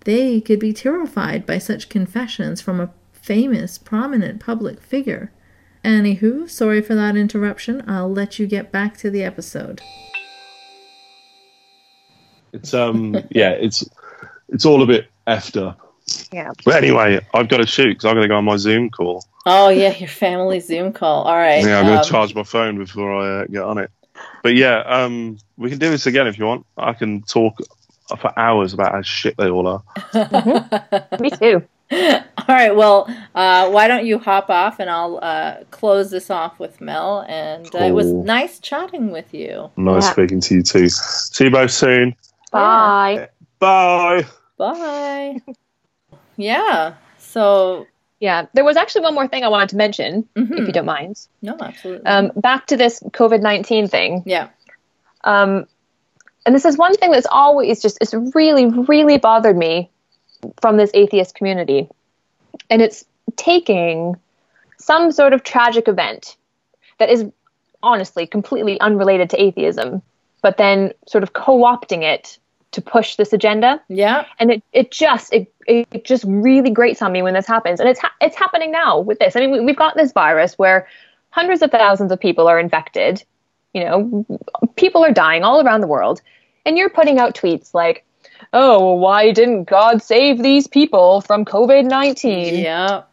They 0.02 0.42
could 0.42 0.60
be 0.60 0.74
terrified 0.74 1.46
by 1.46 1.60
such 1.60 1.90
confessions 1.90 2.62
from 2.62 2.80
a 2.80 2.92
famous, 3.14 3.78
prominent 3.78 4.42
public 4.42 4.82
figure. 4.82 5.32
Anywho, 5.84 6.50
sorry 6.50 6.82
for 6.82 6.96
that 6.96 7.16
interruption. 7.16 7.84
I'll 7.88 8.12
let 8.12 8.40
you 8.40 8.48
get 8.48 8.72
back 8.72 8.98
to 8.98 9.10
the 9.10 9.24
episode. 9.24 9.82
It's 12.52 12.74
um 12.74 13.16
yeah, 13.32 13.52
it's 13.52 13.88
it's 14.50 14.66
all 14.66 14.82
a 14.82 14.86
bit 14.86 15.10
effed 15.28 15.62
up. 15.62 15.80
Yeah. 16.32 16.52
But 16.66 16.76
anyway, 16.76 17.26
I've 17.34 17.48
got 17.48 17.58
to 17.58 17.66
shoot 17.66 17.90
because 17.90 18.06
I'm 18.06 18.16
going 18.16 18.24
to 18.24 18.28
go 18.28 18.38
on 18.38 18.46
my 18.46 18.58
Zoom 18.58 18.90
call. 18.90 19.26
Oh 19.46 19.70
yeah, 19.70 19.96
your 19.98 20.08
family 20.08 20.60
Zoom 20.60 20.94
call. 20.94 21.24
All 21.24 21.36
right. 21.36 21.64
Yeah, 21.66 21.80
I'm 21.80 21.86
going 21.86 21.98
um, 21.98 22.04
to 22.04 22.10
charge 22.10 22.34
my 22.34 22.44
phone 22.44 22.78
before 22.78 23.14
I 23.14 23.42
uh, 23.42 23.46
get 23.46 23.64
on 23.64 23.78
it. 23.78 23.92
But 24.42 24.56
yeah, 24.56 24.80
um, 24.80 25.38
we 25.58 25.70
can 25.70 25.80
do 25.80 25.90
this 25.90 26.06
again 26.06 26.28
if 26.28 26.38
you 26.38 26.46
want. 26.46 26.66
I 26.78 26.94
can 26.94 27.24
talk 27.24 27.60
for 28.08 28.40
hours 28.40 28.74
about 28.74 28.92
how 28.92 29.02
shit 29.02 29.36
they 29.38 29.50
all 29.50 29.68
are. 29.68 29.84
Me 31.20 31.30
too. 31.30 31.68
All 31.92 32.46
right. 32.48 32.76
Well, 32.76 33.08
uh, 33.36 33.70
why 33.70 33.88
don't 33.88 34.06
you 34.06 34.20
hop 34.20 34.50
off 34.50 34.80
and 34.80 34.90
I'll 34.90 35.20
uh, 35.22 35.64
close 35.72 36.12
this 36.12 36.30
off 36.30 36.60
with 36.60 36.82
Mel. 36.82 37.26
And 37.28 37.74
uh, 37.76 37.80
it 37.80 37.92
was 37.92 38.12
nice 38.12 38.60
chatting 38.60 39.12
with 39.12 39.34
you. 39.34 39.70
Nice 39.78 40.04
Yeah. 40.04 40.12
speaking 40.12 40.42
to 40.42 40.56
you 40.56 40.64
too. 40.64 40.90
See 40.90 41.46
you 41.46 41.52
both 41.52 41.72
soon. 41.72 42.16
Bye. 42.52 43.30
Bye. 43.60 44.26
Bye. 44.58 45.42
yeah. 46.38 46.96
So. 47.18 47.88
Yeah, 48.24 48.46
there 48.54 48.64
was 48.64 48.78
actually 48.78 49.02
one 49.02 49.16
more 49.16 49.28
thing 49.28 49.44
I 49.44 49.50
wanted 49.50 49.68
to 49.70 49.76
mention, 49.76 50.26
mhm. 50.34 50.58
if 50.58 50.66
you 50.68 50.72
don't 50.72 50.86
mind. 50.86 51.20
No, 51.42 51.58
absolutely. 51.60 52.06
Um, 52.06 52.32
back 52.38 52.68
to 52.68 52.78
this 52.78 53.02
COVID 53.02 53.42
nineteen 53.42 53.90
thing. 53.90 54.24
yeah. 54.26 54.48
Um, 55.26 55.68
and 56.46 56.56
this 56.56 56.64
is 56.64 56.78
one 56.78 56.96
thing 56.96 57.12
that's 57.12 57.28
always 57.30 57.82
just 57.82 57.98
it's 58.00 58.14
really 58.34 58.68
really 58.68 59.18
bothered 59.18 59.58
me 59.58 59.90
from 60.62 60.78
this 60.78 60.90
atheist 60.94 61.36
community, 61.36 61.90
and 62.70 62.82
it's 62.82 63.04
taking 63.36 64.16
some 64.78 65.12
sort 65.12 65.34
of 65.34 65.44
tragic 65.44 65.90
event 65.90 66.38
that 67.00 67.10
is 67.10 67.26
honestly 67.82 68.26
completely 68.26 68.80
unrelated 68.80 69.32
to 69.32 69.42
atheism, 69.42 70.02
but 70.42 70.56
then 70.56 70.94
sort 71.10 71.24
of 71.24 71.34
co-opting 71.34 72.04
it 72.04 72.40
to 72.74 72.82
push 72.82 73.16
this 73.16 73.34
agenda. 73.34 73.82
Yeah. 73.88 74.26
and 74.40 74.52
it, 74.52 74.64
it 74.74 74.92
just 74.92 75.34
it, 75.34 75.52
it 75.68 76.06
just 76.06 76.24
really 76.28 76.70
grates 76.70 77.02
on 77.02 77.12
me 77.12 77.22
when 77.22 77.34
this 77.34 77.48
happens. 77.48 77.80
And 77.80 77.88
it's 77.90 78.00
ha- 78.00 78.14
it's 78.22 78.36
happening 78.36 78.72
now 78.72 79.00
with 79.00 79.20
this. 79.20 79.36
I 79.36 79.40
mean 79.40 79.52
we, 79.52 79.60
we've 79.62 79.76
got 79.78 79.96
this 79.96 80.12
virus 80.12 80.58
where 80.60 80.88
hundreds 81.30 81.62
of 81.62 81.72
thousands 81.72 82.12
of 82.12 82.20
people 82.20 82.48
are 82.48 82.60
infected. 82.60 83.24
You 83.74 83.84
know 83.86 84.26
people 84.76 85.04
are 85.04 85.12
dying 85.14 85.44
all 85.44 85.66
around 85.66 85.82
the 85.82 85.88
world. 85.88 86.22
And 86.66 86.78
you're 86.78 86.90
putting 86.90 87.20
out 87.20 87.36
tweets 87.36 87.74
like 87.74 88.06
oh 88.54 88.94
why 88.96 89.32
didn't 89.32 89.64
god 89.66 90.02
save 90.02 90.42
these 90.44 90.68
people 90.68 91.22
from 91.22 91.46
covid-19 91.46 92.62
Yeah. 92.62 93.04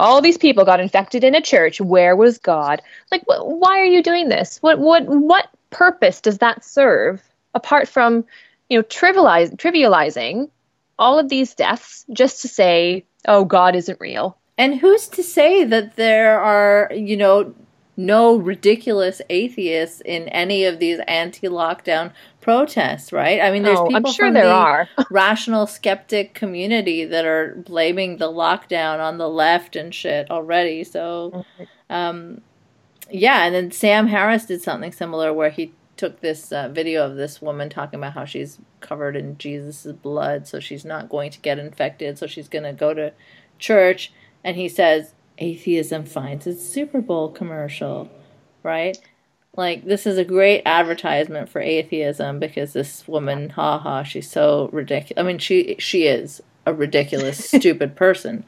all 0.00 0.20
these 0.20 0.38
people 0.38 0.64
got 0.64 0.80
infected 0.80 1.24
in 1.24 1.34
a 1.34 1.40
church. 1.42 1.80
Where 1.80 2.14
was 2.16 2.38
god? 2.38 2.80
Like 3.10 3.22
wh- 3.24 3.44
why 3.46 3.78
are 3.80 3.84
you 3.84 4.02
doing 4.02 4.28
this? 4.28 4.58
What 4.62 4.78
what 4.78 5.04
what 5.06 5.48
purpose 5.70 6.20
does 6.20 6.38
that 6.38 6.64
serve 6.64 7.22
apart 7.54 7.88
from 7.88 8.24
you 8.68 8.78
know 8.78 8.82
trivialize, 8.84 9.54
trivializing 9.56 10.50
all 10.98 11.18
of 11.18 11.28
these 11.28 11.54
deaths 11.54 12.04
just 12.12 12.42
to 12.42 12.48
say 12.48 13.04
oh 13.26 13.44
god 13.44 13.74
isn't 13.76 14.00
real 14.00 14.36
And 14.58 14.80
who's 14.80 15.06
to 15.08 15.22
say 15.22 15.64
that 15.64 15.94
there 15.96 16.40
are, 16.40 16.90
you 16.92 17.16
know, 17.16 17.54
no 17.96 18.36
ridiculous 18.36 19.20
atheists 19.30 20.00
in 20.04 20.28
any 20.28 20.64
of 20.64 20.78
these 20.80 20.98
anti-lockdown 21.06 22.12
protests, 22.40 23.12
right? 23.12 23.40
I 23.40 23.50
mean, 23.52 23.62
there's 23.64 23.78
Oh, 23.78 23.86
people 23.86 23.96
i'm 23.96 24.04
sure 24.12 24.26
from 24.26 24.34
there 24.34 24.44
the 24.44 24.50
are 24.50 24.88
rational 25.10 25.66
skeptic 25.66 26.34
community 26.34 27.04
that 27.04 27.24
are 27.24 27.54
blaming 27.56 28.16
the 28.18 28.26
lockdown 28.30 28.98
on 29.00 29.18
the 29.18 29.28
left 29.28 29.76
and 29.76 29.94
shit 29.94 30.30
already. 30.30 30.82
So, 30.84 31.44
um, 31.90 32.40
yeah, 33.10 33.44
and 33.44 33.54
then 33.54 33.70
Sam 33.70 34.06
Harris 34.08 34.46
did 34.46 34.62
something 34.62 34.92
similar 34.92 35.32
where 35.32 35.50
he 35.50 35.72
took 35.98 36.20
this 36.20 36.52
uh, 36.52 36.68
video 36.68 37.04
of 37.04 37.16
this 37.16 37.42
woman 37.42 37.68
talking 37.68 37.98
about 37.98 38.14
how 38.14 38.24
she's 38.24 38.58
covered 38.80 39.16
in 39.16 39.36
Jesus' 39.36 39.92
blood, 39.92 40.46
so 40.46 40.60
she's 40.60 40.84
not 40.84 41.10
going 41.10 41.30
to 41.30 41.40
get 41.40 41.58
infected, 41.58 42.16
so 42.16 42.26
she's 42.26 42.48
going 42.48 42.64
to 42.64 42.72
go 42.72 42.94
to 42.94 43.12
church, 43.58 44.12
and 44.42 44.56
he 44.56 44.68
says, 44.68 45.12
Atheism 45.36 46.04
finds 46.04 46.46
its 46.46 46.64
Super 46.66 47.00
Bowl 47.00 47.30
commercial, 47.30 48.10
right? 48.62 48.98
Like, 49.56 49.84
this 49.84 50.06
is 50.06 50.18
a 50.18 50.24
great 50.24 50.62
advertisement 50.64 51.48
for 51.48 51.60
atheism 51.60 52.38
because 52.38 52.72
this 52.72 53.06
woman, 53.08 53.50
haha, 53.50 54.04
she's 54.04 54.30
so 54.30 54.70
ridiculous. 54.72 55.20
I 55.20 55.26
mean, 55.26 55.38
she 55.38 55.74
she 55.78 56.06
is 56.06 56.40
a 56.68 56.72
ridiculous, 56.74 57.44
stupid 57.48 57.96
person. 57.96 58.44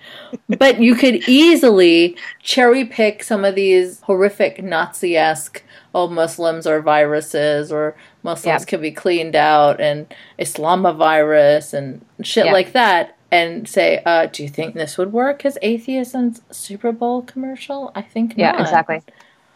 But 0.49 0.81
you 0.81 0.95
could 0.95 1.29
easily 1.29 2.17
cherry 2.43 2.85
pick 2.85 3.23
some 3.23 3.45
of 3.45 3.55
these 3.55 4.01
horrific 4.03 4.63
Nazi 4.63 5.17
esque, 5.17 5.63
oh, 5.95 6.07
Muslims 6.09 6.67
are 6.67 6.81
viruses, 6.81 7.73
or 7.73 7.97
Muslims 8.23 8.63
Yeah. 8.63 8.67
can 8.67 8.81
be 8.81 8.91
cleaned 8.93 9.35
out, 9.35 9.81
and 9.81 10.07
Islamavirus, 10.39 11.75
and 11.75 12.05
shit 12.23 12.47
Yeah. 12.47 12.53
like 12.53 12.73
that, 12.73 13.17
and 13.33 13.69
say, 13.69 14.03
uh, 14.05 14.27
do 14.27 14.43
you 14.43 14.49
think 14.49 14.75
this 14.75 14.99
would 14.99 15.13
work 15.13 15.45
as 15.45 15.57
atheism's 15.63 16.41
Super 16.51 16.93
Bowl 16.93 17.23
commercial? 17.23 17.93
I 17.95 18.03
think 18.03 18.35
yeah 18.37 18.53
not. 18.53 18.61
exactly 18.61 19.03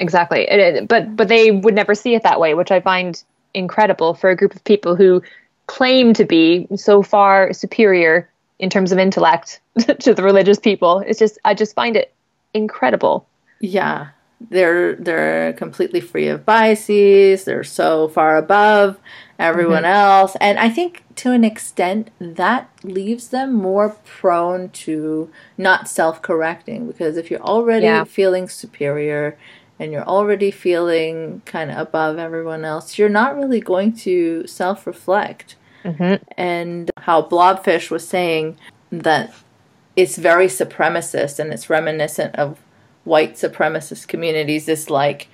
exactly 0.01 0.43
it, 0.51 0.59
it- 0.61 0.89
but 0.89 1.15
but 1.17 1.29
they 1.29 1.51
would 1.53 1.75
never 1.75 1.95
see 1.95 2.15
it 2.17 2.23
that 2.25 2.41
way 2.41 2.55
which 2.55 2.73
i 2.73 2.81
find 2.81 3.23
incredible 3.55 4.13
for 4.15 4.29
a 4.31 4.35
group 4.37 4.53
of 4.57 4.63
people 4.65 4.97
who 4.97 5.23
claim 5.69 6.13
to 6.13 6.25
be 6.25 6.67
so 6.75 7.01
far 7.03 7.53
superior 7.53 8.29
in 8.65 8.71
terms 8.71 8.91
of 8.93 8.99
intellect 8.99 9.61
to 10.05 10.15
the 10.15 10.23
religious 10.31 10.59
people 10.59 10.93
it's 11.07 11.19
just 11.25 11.39
i 11.45 11.53
just 11.63 11.75
find 11.75 11.95
it 11.97 12.09
incredible 12.55 13.17
Yeah, 13.61 14.09
they're 14.51 14.97
they're 15.07 15.53
completely 15.55 16.01
free 16.01 16.29
of 16.29 16.45
biases. 16.45 17.45
They're 17.45 17.65
so 17.65 18.09
far 18.09 18.37
above 18.37 18.99
everyone 19.39 19.85
mm-hmm. 19.85 20.11
else, 20.11 20.37
and 20.41 20.59
I 20.59 20.69
think 20.77 21.03
to 21.23 21.33
an 21.33 21.45
extent 21.45 22.11
that 22.21 22.69
leaves 22.83 23.29
them 23.29 23.55
more 23.55 23.89
prone 24.05 24.69
to 24.85 25.31
not 25.57 25.89
self-correcting 25.89 26.87
because 26.91 27.17
if 27.17 27.31
you're 27.31 27.41
already 27.55 27.87
Yeah. 27.87 28.05
feeling 28.05 28.49
superior 28.49 29.37
and 29.79 29.93
you're 29.93 30.09
already 30.17 30.51
feeling 30.51 31.43
kind 31.47 31.71
of 31.71 31.79
above 31.79 32.19
everyone 32.19 32.65
else, 32.65 32.99
you're 32.99 33.17
not 33.23 33.37
really 33.37 33.61
going 33.61 33.93
to 34.07 34.47
self-reflect. 34.47 35.57
Mm-hmm. 35.85 36.23
And 36.37 36.91
how 36.99 37.23
Blobfish 37.23 37.91
was 37.91 38.07
saying 38.07 38.57
that 38.91 39.35
it's 39.97 40.17
very 40.17 40.47
supremacist 40.47 41.39
and 41.39 41.53
it's 41.53 41.71
reminiscent 41.71 42.35
of 42.37 42.59
white 43.05 43.35
supremacist 43.35 44.09
communities. 44.09 44.67
This 44.67 44.91
like 44.91 45.29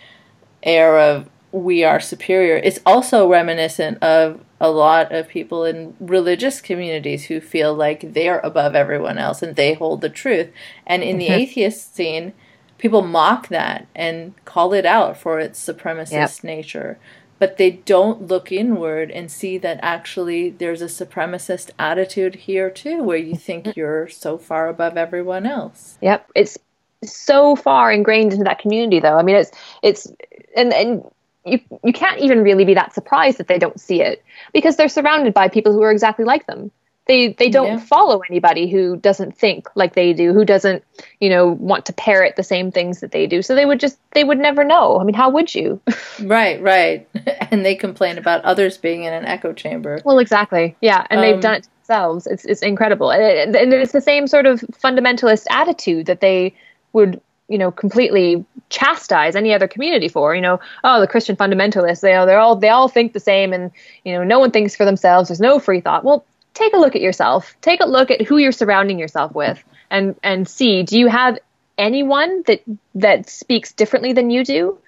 air 0.62 0.98
of 0.98 1.28
we 1.52 1.82
are 1.82 2.00
superior. 2.00 2.56
It's 2.56 2.78
also 2.86 3.28
reminiscent 3.28 4.02
of 4.02 4.44
a 4.60 4.70
lot 4.70 5.10
of 5.10 5.28
people 5.28 5.64
in 5.64 5.96
religious 5.98 6.60
communities 6.60 7.24
who 7.24 7.40
feel 7.40 7.74
like 7.74 8.12
they're 8.12 8.40
above 8.40 8.74
everyone 8.74 9.18
else 9.18 9.42
and 9.42 9.56
they 9.56 9.74
hold 9.74 10.00
the 10.00 10.10
truth. 10.10 10.50
And 10.86 11.02
in 11.02 11.18
the 11.18 11.26
mm-hmm. 11.26 11.40
atheist 11.40 11.94
scene 11.94 12.34
people 12.80 13.02
mock 13.02 13.48
that 13.48 13.86
and 13.94 14.32
call 14.46 14.72
it 14.72 14.86
out 14.86 15.14
for 15.14 15.38
its 15.38 15.62
supremacist 15.64 16.42
nature 16.42 16.98
but 17.40 17.56
they 17.56 17.70
don't 17.72 18.28
look 18.28 18.52
inward 18.52 19.10
and 19.10 19.30
see 19.30 19.58
that 19.58 19.80
actually 19.82 20.50
there's 20.50 20.82
a 20.82 20.86
supremacist 20.86 21.70
attitude 21.78 22.36
here 22.36 22.70
too 22.70 23.02
where 23.02 23.18
you 23.18 23.34
think 23.34 23.64
mm-hmm. 23.64 23.80
you're 23.80 24.08
so 24.08 24.38
far 24.38 24.68
above 24.68 24.96
everyone 24.96 25.44
else 25.44 25.98
Yep, 26.00 26.30
it's 26.34 26.58
so 27.04 27.56
far 27.56 27.92
ingrained 27.92 28.32
into 28.32 28.44
that 28.44 28.58
community, 28.58 29.00
though. 29.00 29.16
I 29.16 29.22
mean, 29.22 29.36
it's 29.36 29.50
it's 29.82 30.12
and 30.56 30.72
and 30.72 31.04
you 31.44 31.60
you 31.82 31.92
can't 31.92 32.20
even 32.20 32.42
really 32.42 32.64
be 32.64 32.74
that 32.74 32.94
surprised 32.94 33.38
that 33.38 33.48
they 33.48 33.58
don't 33.58 33.80
see 33.80 34.02
it 34.02 34.22
because 34.52 34.76
they're 34.76 34.88
surrounded 34.88 35.34
by 35.34 35.48
people 35.48 35.72
who 35.72 35.82
are 35.82 35.92
exactly 35.92 36.24
like 36.24 36.46
them. 36.46 36.70
They 37.06 37.32
they 37.32 37.48
don't 37.48 37.66
Yeah. 37.66 37.78
follow 37.78 38.20
anybody 38.30 38.70
who 38.70 38.96
doesn't 38.96 39.36
think 39.36 39.68
like 39.74 39.94
they 39.94 40.12
do, 40.12 40.32
who 40.32 40.44
doesn't, 40.44 40.84
you 41.18 41.28
know, 41.28 41.48
want 41.48 41.86
to 41.86 41.92
parrot 41.92 42.36
the 42.36 42.42
same 42.44 42.70
things 42.70 43.00
that 43.00 43.10
they 43.10 43.26
do. 43.26 43.42
So 43.42 43.54
they 43.54 43.66
would 43.66 43.80
just 43.80 43.98
they 44.12 44.22
would 44.22 44.38
never 44.38 44.62
know. 44.62 45.00
I 45.00 45.04
mean, 45.04 45.14
how 45.14 45.30
would 45.30 45.54
you? 45.54 45.80
Right, 46.22 46.60
right. 46.62 47.08
and 47.50 47.64
they 47.64 47.74
complain 47.74 48.18
about 48.18 48.44
others 48.44 48.76
being 48.78 49.04
in 49.04 49.12
an 49.12 49.24
echo 49.24 49.52
chamber. 49.52 50.00
Well, 50.04 50.18
exactly. 50.18 50.76
Yeah, 50.80 51.06
and 51.10 51.18
Um, 51.20 51.26
they've 51.26 51.40
done 51.40 51.54
it 51.54 51.62
to 51.64 51.68
themselves. 51.78 52.26
It's 52.26 52.44
it's 52.44 52.62
incredible, 52.62 53.10
and, 53.10 53.56
and 53.56 53.72
it's 53.72 53.92
the 53.92 54.00
same 54.02 54.26
sort 54.26 54.46
of 54.46 54.60
fundamentalist 54.60 55.46
attitude 55.50 56.06
that 56.06 56.20
they 56.20 56.54
would, 56.92 57.20
you 57.48 57.56
know, 57.58 57.70
completely 57.72 58.44
chastise 58.68 59.34
any 59.34 59.52
other 59.54 59.66
community 59.66 60.08
for. 60.08 60.34
You 60.34 60.42
know, 60.42 60.60
oh, 60.84 61.00
the 61.00 61.06
Christian 61.08 61.34
fundamentalists. 61.36 62.02
They 62.02 62.12
they're 62.12 62.38
all 62.38 62.54
they 62.56 62.68
all 62.68 62.88
think 62.88 63.14
the 63.14 63.20
same, 63.20 63.52
and 63.54 63.70
you 64.04 64.12
know, 64.12 64.22
no 64.22 64.38
one 64.38 64.50
thinks 64.50 64.76
for 64.76 64.84
themselves. 64.84 65.28
There's 65.28 65.40
no 65.40 65.58
free 65.58 65.80
thought. 65.80 66.04
Well, 66.04 66.24
take 66.54 66.72
a 66.72 66.78
look 66.78 66.96
at 66.96 67.02
yourself. 67.02 67.56
Take 67.60 67.80
a 67.80 67.86
look 67.86 68.10
at 68.10 68.22
who 68.22 68.38
you're 68.38 68.52
surrounding 68.52 68.98
yourself 68.98 69.34
with, 69.34 69.62
and 69.90 70.16
and 70.22 70.48
see. 70.48 70.82
Do 70.82 70.98
you 70.98 71.08
have 71.08 71.38
anyone 71.78 72.42
that 72.46 72.62
that 72.96 73.28
speaks 73.28 73.72
differently 73.72 74.12
than 74.12 74.30
you 74.30 74.44
do? 74.44 74.78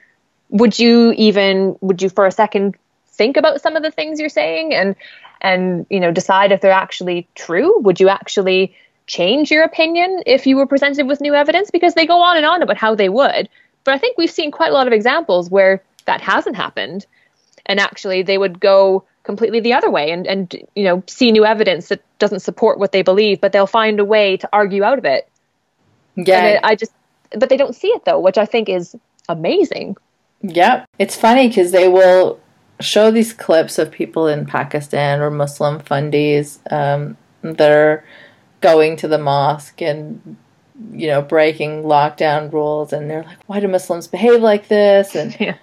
would 0.53 0.79
you 0.79 1.13
even 1.17 1.77
would 1.81 2.01
you 2.01 2.09
for 2.09 2.27
a 2.27 2.31
second 2.31 2.77
think 3.09 3.37
about 3.37 3.61
some 3.61 3.75
of 3.75 3.83
the 3.83 3.91
things 3.91 4.21
you're 4.21 4.29
saying 4.29 4.73
and 4.73 4.95
and 5.41 5.87
you 5.91 5.99
know 5.99 6.13
decide 6.13 6.53
if 6.53 6.61
they're 6.61 6.71
actually 6.71 7.27
true 7.35 7.81
would 7.81 7.99
you 7.99 8.09
actually 8.09 8.75
change 9.07 9.51
your 9.51 9.65
opinion 9.65 10.23
if 10.27 10.47
you 10.47 10.57
were 10.57 10.67
presented 10.67 11.07
with 11.07 11.21
new 11.21 11.35
evidence 11.35 11.71
because 11.71 11.95
they 11.95 12.07
go 12.07 12.21
on 12.21 12.37
and 12.37 12.47
on 12.47 12.63
about 12.63 12.77
how 12.77 12.95
they 12.95 13.09
would 13.09 13.49
but 13.83 13.95
i 13.95 13.99
think 13.99 14.17
we've 14.17 14.31
seen 14.31 14.51
quite 14.51 14.71
a 14.71 14.75
lot 14.75 14.87
of 14.87 14.93
examples 14.93 15.51
where 15.51 15.83
that 16.05 16.21
hasn't 16.21 16.55
happened 16.55 17.07
and 17.67 17.81
actually 17.81 18.23
they 18.23 18.39
would 18.39 18.61
go 18.61 19.05
completely 19.23 19.61
the 19.61 19.73
other 19.73 19.91
way 19.91 20.11
and 20.11 20.27
and 20.27 20.55
you 20.75 20.85
know 20.85 21.03
see 21.07 21.31
new 21.31 21.45
evidence 21.45 21.89
that 21.89 22.03
doesn't 22.19 22.41
support 22.41 22.79
what 22.79 22.93
they 22.93 23.03
believe 23.03 23.41
but 23.41 23.53
they'll 23.53 23.67
find 23.67 24.01
a 24.01 24.05
way 24.05 24.37
to 24.37 24.49
argue 24.53 24.83
out 24.83 24.99
of 24.99 25.05
it 25.05 25.29
Yeah. 26.17 26.39
and 26.39 26.47
it, 26.57 26.61
i 26.65 26.75
just 26.75 26.93
but 27.37 27.49
they 27.49 27.57
don't 27.57 27.75
see 27.77 27.89
it 27.89 28.05
though 28.05 28.19
which 28.19 28.37
i 28.39 28.45
think 28.47 28.69
is 28.69 28.97
amazing 29.29 29.97
Yep. 30.43 30.89
It's 30.99 31.17
funny 31.17 31.49
because 31.49 31.71
they 31.71 31.89
will 31.89 32.41
show 32.81 33.11
these 33.11 33.33
clips 33.33 33.79
of 33.79 33.91
people 33.93 34.27
in 34.27 34.45
Pakistan 34.45 35.21
or 35.21 35.31
Muslim 35.31 35.79
fundies 35.81 36.59
um, 36.73 37.17
that 37.43 37.71
are 37.71 38.05
going 38.61 38.97
to 38.97 39.09
the 39.09 39.19
mosque 39.19 39.81
and, 39.81 40.37
you 40.91 41.07
know, 41.07 41.23
breaking 41.23 41.85
lockdown 41.85 42.53
rules. 42.53 42.93
And 42.93 43.09
they're 43.09 43.23
like, 43.23 43.39
why 43.47 43.61
do 43.61 43.69
Muslims 43.69 44.09
behave 44.09 44.41
like 44.43 44.69
this? 44.69 45.15
And 45.15 45.37
Yeah. 45.41 45.57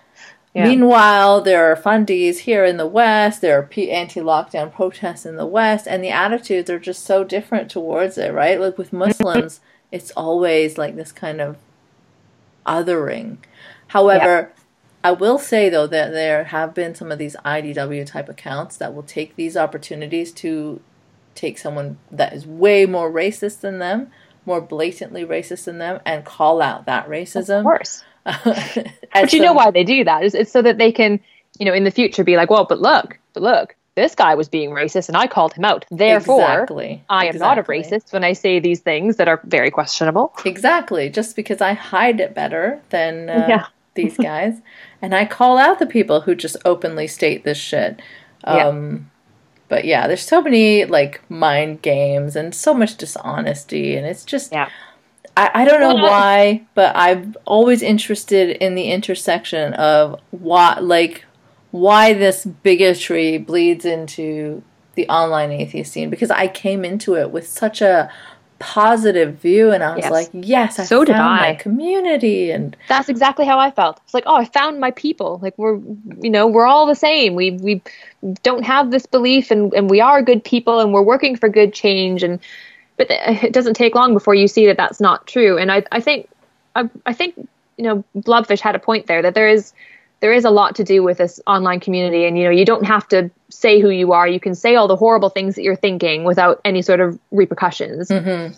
Yeah. 0.53 0.67
meanwhile, 0.67 1.41
there 1.41 1.71
are 1.71 1.75
fundies 1.75 2.39
here 2.39 2.65
in 2.65 2.77
the 2.77 2.87
West, 2.87 3.41
there 3.41 3.57
are 3.59 3.69
anti 3.77 4.19
lockdown 4.19 4.73
protests 4.73 5.25
in 5.25 5.35
the 5.35 5.45
West, 5.45 5.87
and 5.87 6.03
the 6.03 6.09
attitudes 6.09 6.69
are 6.69 6.79
just 6.79 7.05
so 7.05 7.23
different 7.23 7.69
towards 7.69 8.17
it, 8.17 8.33
right? 8.33 8.59
Like 8.59 8.77
with 8.77 8.91
Muslims, 9.05 9.61
it's 9.91 10.11
always 10.11 10.77
like 10.77 10.95
this 10.95 11.11
kind 11.11 11.39
of 11.39 11.57
othering. 12.65 13.37
However, 13.87 14.51
I 15.03 15.11
will 15.11 15.37
say 15.37 15.69
though 15.69 15.87
that 15.87 16.11
there 16.11 16.45
have 16.45 16.73
been 16.73 16.93
some 16.93 17.11
of 17.11 17.19
these 17.19 17.35
IDW 17.45 18.05
type 18.05 18.29
accounts 18.29 18.77
that 18.77 18.93
will 18.93 19.03
take 19.03 19.35
these 19.35 19.55
opportunities 19.55 20.31
to 20.33 20.81
take 21.35 21.57
someone 21.57 21.97
that 22.11 22.33
is 22.33 22.45
way 22.45 22.85
more 22.85 23.11
racist 23.11 23.61
than 23.61 23.79
them, 23.79 24.11
more 24.45 24.59
blatantly 24.59 25.23
racist 25.25 25.65
than 25.65 25.77
them, 25.77 26.01
and 26.05 26.25
call 26.25 26.61
out 26.61 26.85
that 26.85 27.07
racism. 27.07 27.59
Of 27.59 27.63
course. 27.63 28.03
But 29.13 29.33
you 29.33 29.41
know 29.41 29.53
why 29.53 29.71
they 29.71 29.83
do 29.83 30.03
that? 30.03 30.23
It's, 30.23 30.35
it's 30.35 30.51
so 30.51 30.61
that 30.61 30.77
they 30.77 30.91
can, 30.91 31.19
you 31.57 31.65
know, 31.65 31.73
in 31.73 31.83
the 31.83 31.91
future 31.91 32.23
be 32.23 32.37
like, 32.37 32.49
well, 32.49 32.65
but 32.65 32.79
look, 32.79 33.17
but 33.33 33.41
look, 33.43 33.75
this 33.95 34.15
guy 34.15 34.35
was 34.35 34.47
being 34.47 34.69
racist 34.69 35.07
and 35.09 35.17
I 35.17 35.27
called 35.27 35.53
him 35.53 35.65
out. 35.65 35.85
Therefore, 35.91 36.41
Exactly. 36.41 37.03
I 37.09 37.25
am 37.25 37.37
not 37.37 37.57
a 37.57 37.63
racist 37.63 38.13
when 38.13 38.23
I 38.23 38.33
say 38.33 38.59
these 38.59 38.79
things 38.79 39.17
that 39.17 39.27
are 39.27 39.41
very 39.43 39.71
questionable. 39.71 40.33
Exactly. 40.45 41.09
Just 41.09 41.35
because 41.35 41.59
I 41.59 41.73
hide 41.73 42.19
it 42.19 42.33
better 42.33 42.79
than 42.91 43.29
uh, 43.29 43.45
Yeah. 43.49 43.65
these 43.95 44.15
guys, 44.15 44.53
and 45.01 45.13
I 45.13 45.25
call 45.25 45.57
out 45.57 45.79
the 45.79 45.85
people 45.85 46.21
who 46.21 46.33
just 46.35 46.55
openly 46.63 47.07
state 47.07 47.43
this 47.43 47.57
shit. 47.57 48.01
Yeah. 48.45 48.67
Um, 48.67 49.11
But 49.67 49.83
yeah, 49.85 50.07
there's 50.07 50.21
so 50.25 50.41
many 50.41 50.85
like 50.85 51.21
mind 51.29 51.81
games 51.81 52.35
and 52.35 52.55
so 52.55 52.73
much 52.73 52.95
dishonesty, 52.95 53.95
and 53.97 54.05
it's 54.07 54.23
just 54.23 54.51
Yeah. 54.53 54.69
I, 55.39 55.51
I 55.61 55.65
don't 55.65 55.79
know 55.79 55.95
Well, 55.95 56.03
why, 56.03 56.67
but 56.75 56.95
I'm 56.95 57.35
always 57.45 57.81
interested 57.81 58.57
in 58.57 58.75
the 58.75 58.91
intersection 58.91 59.73
of 59.75 60.19
why 60.31 60.79
like 60.79 61.25
why 61.71 62.13
this 62.13 62.45
bigotry 62.45 63.37
bleeds 63.37 63.85
into 63.85 64.63
the 64.95 65.07
online 65.09 65.51
atheist 65.51 65.93
scene 65.93 66.09
because 66.09 66.31
I 66.31 66.47
came 66.47 66.83
into 66.83 67.15
it 67.15 67.31
with 67.31 67.47
such 67.47 67.81
a 67.81 68.11
positive 68.59 69.35
view 69.39 69.71
and 69.71 69.83
I 69.83 69.95
was 69.95 70.03
Yes. 70.03 70.11
like, 70.11 70.29
yes, 70.33 70.79
I 70.79 70.83
So 70.85 71.05
did 71.05 71.15
found 71.15 71.37
my 71.37 71.51
I. 71.51 71.55
community 71.55 72.51
and 72.51 72.75
That's 72.89 73.07
exactly 73.07 73.45
how 73.45 73.59
I 73.59 73.71
felt. 73.71 74.01
It's 74.03 74.13
like, 74.13 74.25
oh, 74.27 74.35
I 74.35 74.45
found 74.45 74.79
my 74.81 74.91
people. 74.91 75.39
Like 75.41 75.57
we're, 75.57 75.79
you 76.21 76.29
know, 76.29 76.47
we're 76.47 76.67
all 76.67 76.85
the 76.85 76.95
same. 76.95 77.35
We 77.35 77.51
we 77.51 77.81
don't 78.43 78.63
have 78.65 78.91
this 78.91 79.05
belief, 79.05 79.51
and 79.51 79.73
and 79.73 79.89
we 79.89 80.01
are 80.01 80.21
good 80.21 80.43
people, 80.43 80.79
and 80.81 80.93
we're 80.93 81.01
working 81.03 81.37
for 81.37 81.49
good 81.49 81.73
change. 81.73 82.23
And 82.23 82.39
but 82.99 83.07
it 83.09 83.51
doesn't 83.53 83.73
take 83.73 83.95
long 83.95 84.13
before 84.13 84.35
you 84.35 84.47
see 84.47 84.67
that 84.67 84.77
that's 84.77 84.99
not 84.99 85.25
true. 85.25 85.57
And 85.57 85.71
I 85.71 85.83
I 85.91 86.01
think 86.01 86.29
I 86.75 86.87
I 87.07 87.13
think 87.13 87.35
you 87.77 87.85
know 87.85 88.03
Blobfish 88.15 88.59
had 88.59 88.75
a 88.75 88.79
point 88.79 89.07
there 89.07 89.23
that 89.23 89.33
there 89.33 89.49
is 89.49 89.73
there 90.19 90.33
is 90.33 90.43
a 90.43 90.49
lot 90.49 90.75
to 90.75 90.83
do 90.83 91.01
with 91.01 91.17
this 91.17 91.39
online 91.47 91.79
community, 91.79 92.25
and 92.25 92.37
you 92.37 92.43
know 92.43 92.51
you 92.51 92.65
don't 92.65 92.85
have 92.85 93.07
to 93.07 93.31
say 93.49 93.79
who 93.79 93.89
you 93.89 94.11
are. 94.11 94.27
You 94.27 94.39
can 94.39 94.53
say 94.53 94.75
all 94.75 94.87
the 94.87 94.97
horrible 94.97 95.29
things 95.29 95.55
that 95.55 95.63
you're 95.63 95.75
thinking 95.77 96.25
without 96.25 96.61
any 96.63 96.83
sort 96.83 96.99
of 96.99 97.17
repercussions. 97.31 98.09
Mm-hmm. 98.09 98.53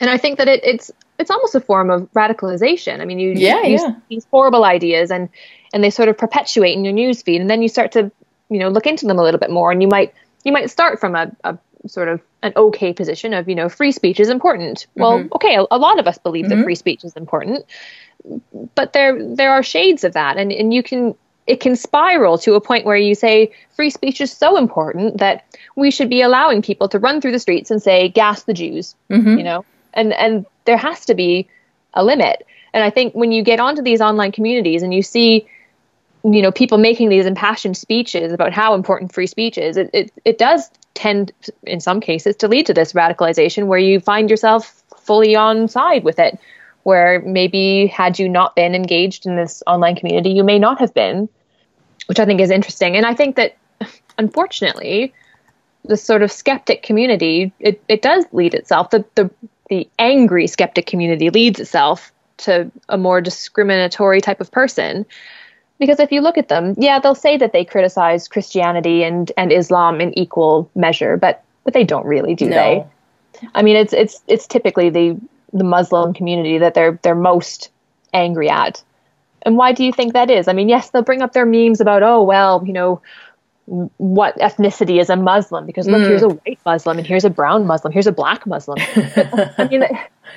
And 0.00 0.10
I 0.10 0.16
think 0.16 0.38
that 0.38 0.48
it, 0.48 0.64
it's 0.64 0.90
it's 1.18 1.30
almost 1.30 1.54
a 1.54 1.60
form 1.60 1.90
of 1.90 2.10
radicalization. 2.12 3.00
I 3.00 3.04
mean, 3.04 3.18
you 3.18 3.32
Yeah, 3.32 3.62
you 3.62 3.72
yeah. 3.72 3.78
see 3.78 3.94
these 4.08 4.26
horrible 4.30 4.64
ideas 4.64 5.10
and 5.10 5.28
and 5.74 5.82
they 5.82 5.90
sort 5.90 6.08
of 6.08 6.16
perpetuate 6.16 6.74
in 6.74 6.84
your 6.84 6.94
newsfeed, 6.94 7.40
and 7.40 7.50
then 7.50 7.62
you 7.62 7.68
start 7.68 7.92
to 7.92 8.12
you 8.48 8.58
know 8.58 8.68
look 8.68 8.86
into 8.86 9.06
them 9.06 9.18
a 9.18 9.22
little 9.24 9.40
bit 9.40 9.50
more, 9.50 9.72
and 9.72 9.82
you 9.82 9.88
might 9.88 10.14
you 10.44 10.52
might 10.52 10.70
start 10.70 11.00
from 11.00 11.14
a, 11.14 11.30
a 11.44 11.58
sort 11.86 12.08
of 12.08 12.20
an 12.42 12.52
okay 12.56 12.92
position 12.92 13.34
of 13.34 13.48
you 13.48 13.54
know 13.54 13.68
free 13.68 13.92
speech 13.92 14.20
is 14.20 14.28
important. 14.28 14.86
Well, 14.94 15.18
Mm-hmm. 15.20 15.32
okay, 15.34 15.56
a, 15.56 15.64
a 15.70 15.78
lot 15.78 15.98
of 15.98 16.06
us 16.06 16.18
believe 16.18 16.48
that 16.48 16.62
free 16.64 16.74
speech 16.74 17.04
is 17.04 17.16
important, 17.16 17.64
but 18.74 18.92
there 18.92 19.34
there 19.36 19.52
are 19.52 19.62
shades 19.62 20.04
of 20.04 20.12
that, 20.14 20.36
and 20.36 20.52
and 20.52 20.72
you 20.72 20.82
can 20.82 21.14
it 21.46 21.58
can 21.60 21.74
spiral 21.74 22.38
to 22.38 22.54
a 22.54 22.60
point 22.60 22.84
where 22.86 22.96
you 22.96 23.14
say 23.16 23.52
free 23.74 23.90
speech 23.90 24.20
is 24.20 24.30
so 24.32 24.56
important 24.56 25.18
that 25.18 25.44
we 25.74 25.90
should 25.90 26.08
be 26.08 26.22
allowing 26.22 26.62
people 26.62 26.88
to 26.88 26.98
run 27.00 27.20
through 27.20 27.32
the 27.32 27.38
streets 27.40 27.70
and 27.70 27.82
say 27.82 28.08
gas 28.08 28.44
the 28.44 28.54
Jews, 28.54 28.94
you 29.38 29.42
know, 29.42 29.64
and 29.92 30.12
and 30.12 30.46
there 30.66 30.76
has 30.76 31.06
to 31.06 31.14
be 31.14 31.48
a 31.94 32.04
limit. 32.04 32.46
And 32.72 32.82
I 32.84 32.90
think 32.90 33.14
when 33.14 33.32
you 33.32 33.42
get 33.42 33.60
onto 33.60 33.82
these 33.82 34.00
online 34.00 34.32
communities 34.32 34.82
and 34.82 34.94
you 34.94 35.02
see, 35.02 35.46
you 36.24 36.42
know, 36.42 36.52
people 36.52 36.78
making 36.78 37.08
these 37.08 37.26
impassioned 37.26 37.76
speeches 37.76 38.32
about 38.32 38.52
how 38.52 38.74
important 38.74 39.12
free 39.12 39.26
speech 39.26 39.58
is, 39.58 39.76
it, 39.76 39.90
it, 39.92 40.12
it 40.24 40.38
does 40.38 40.70
tend, 40.94 41.32
in 41.64 41.80
some 41.80 42.00
cases, 42.00 42.36
to 42.36 42.48
lead 42.48 42.66
to 42.66 42.74
this 42.74 42.92
radicalization 42.92 43.66
where 43.66 43.78
you 43.78 43.98
find 43.98 44.30
yourself 44.30 44.82
fully 44.98 45.34
on 45.34 45.68
side 45.68 46.04
with 46.04 46.18
it. 46.18 46.38
Where 46.84 47.20
maybe 47.20 47.86
had 47.86 48.18
you 48.18 48.28
not 48.28 48.56
been 48.56 48.74
engaged 48.74 49.24
in 49.24 49.36
this 49.36 49.62
online 49.68 49.94
community, 49.94 50.30
you 50.30 50.42
may 50.42 50.58
not 50.58 50.80
have 50.80 50.92
been, 50.92 51.28
which 52.06 52.18
I 52.18 52.24
think 52.24 52.40
is 52.40 52.50
interesting. 52.50 52.96
And 52.96 53.06
I 53.06 53.14
think 53.14 53.36
that, 53.36 53.56
unfortunately, 54.18 55.14
the 55.84 55.96
sort 55.96 56.22
of 56.22 56.30
skeptic 56.30 56.82
community 56.82 57.52
it, 57.58 57.82
it 57.88 58.02
does 58.02 58.24
lead 58.32 58.54
itself 58.54 58.90
the, 58.90 59.04
the 59.14 59.30
the 59.68 59.88
angry 59.98 60.46
skeptic 60.46 60.86
community 60.86 61.30
leads 61.30 61.58
itself 61.58 62.12
to 62.36 62.70
a 62.88 62.98
more 62.98 63.20
discriminatory 63.20 64.20
type 64.20 64.40
of 64.40 64.50
person 64.50 65.06
because 65.82 65.98
if 65.98 66.12
you 66.12 66.20
look 66.20 66.38
at 66.38 66.46
them 66.48 66.74
yeah 66.78 67.00
they'll 67.00 67.14
say 67.14 67.36
that 67.36 67.52
they 67.52 67.64
criticize 67.64 68.28
christianity 68.28 69.02
and 69.02 69.32
and 69.36 69.50
islam 69.50 70.00
in 70.00 70.16
equal 70.16 70.70
measure 70.76 71.16
but 71.16 71.42
but 71.64 71.74
they 71.74 71.82
don't 71.82 72.06
really 72.06 72.36
do 72.36 72.48
No. 72.48 72.54
they 72.54 72.86
i 73.56 73.62
mean 73.62 73.74
it's 73.74 73.92
it's 73.92 74.22
it's 74.28 74.46
typically 74.46 74.90
the 74.90 75.20
the 75.52 75.64
muslim 75.64 76.14
community 76.14 76.56
that 76.58 76.74
they're 76.74 76.98
they're 77.02 77.16
most 77.16 77.70
angry 78.12 78.48
at. 78.48 78.82
And 79.44 79.56
why 79.56 79.72
do 79.72 79.84
you 79.84 79.92
think 79.92 80.12
that 80.12 80.30
is? 80.30 80.46
I 80.46 80.52
mean 80.52 80.68
yes 80.68 80.90
they'll 80.90 81.02
bring 81.02 81.22
up 81.22 81.32
their 81.32 81.46
memes 81.46 81.80
about 81.80 82.02
oh 82.04 82.22
well 82.22 82.62
you 82.64 82.72
know 82.72 83.02
what 83.98 84.36
ethnicity 84.38 85.00
is 85.00 85.08
a 85.08 85.16
Muslim? 85.16 85.66
Because 85.66 85.86
look, 85.86 86.02
here's 86.02 86.22
mm. 86.22 86.32
a 86.32 86.34
white 86.34 86.58
Muslim 86.66 86.98
and 86.98 87.06
here's 87.06 87.24
a 87.24 87.30
brown 87.30 87.64
Muslim, 87.64 87.92
here's 87.92 88.08
a 88.08 88.12
black 88.12 88.44
Muslim. 88.44 88.76
I 88.96 89.68
mean, 89.70 89.84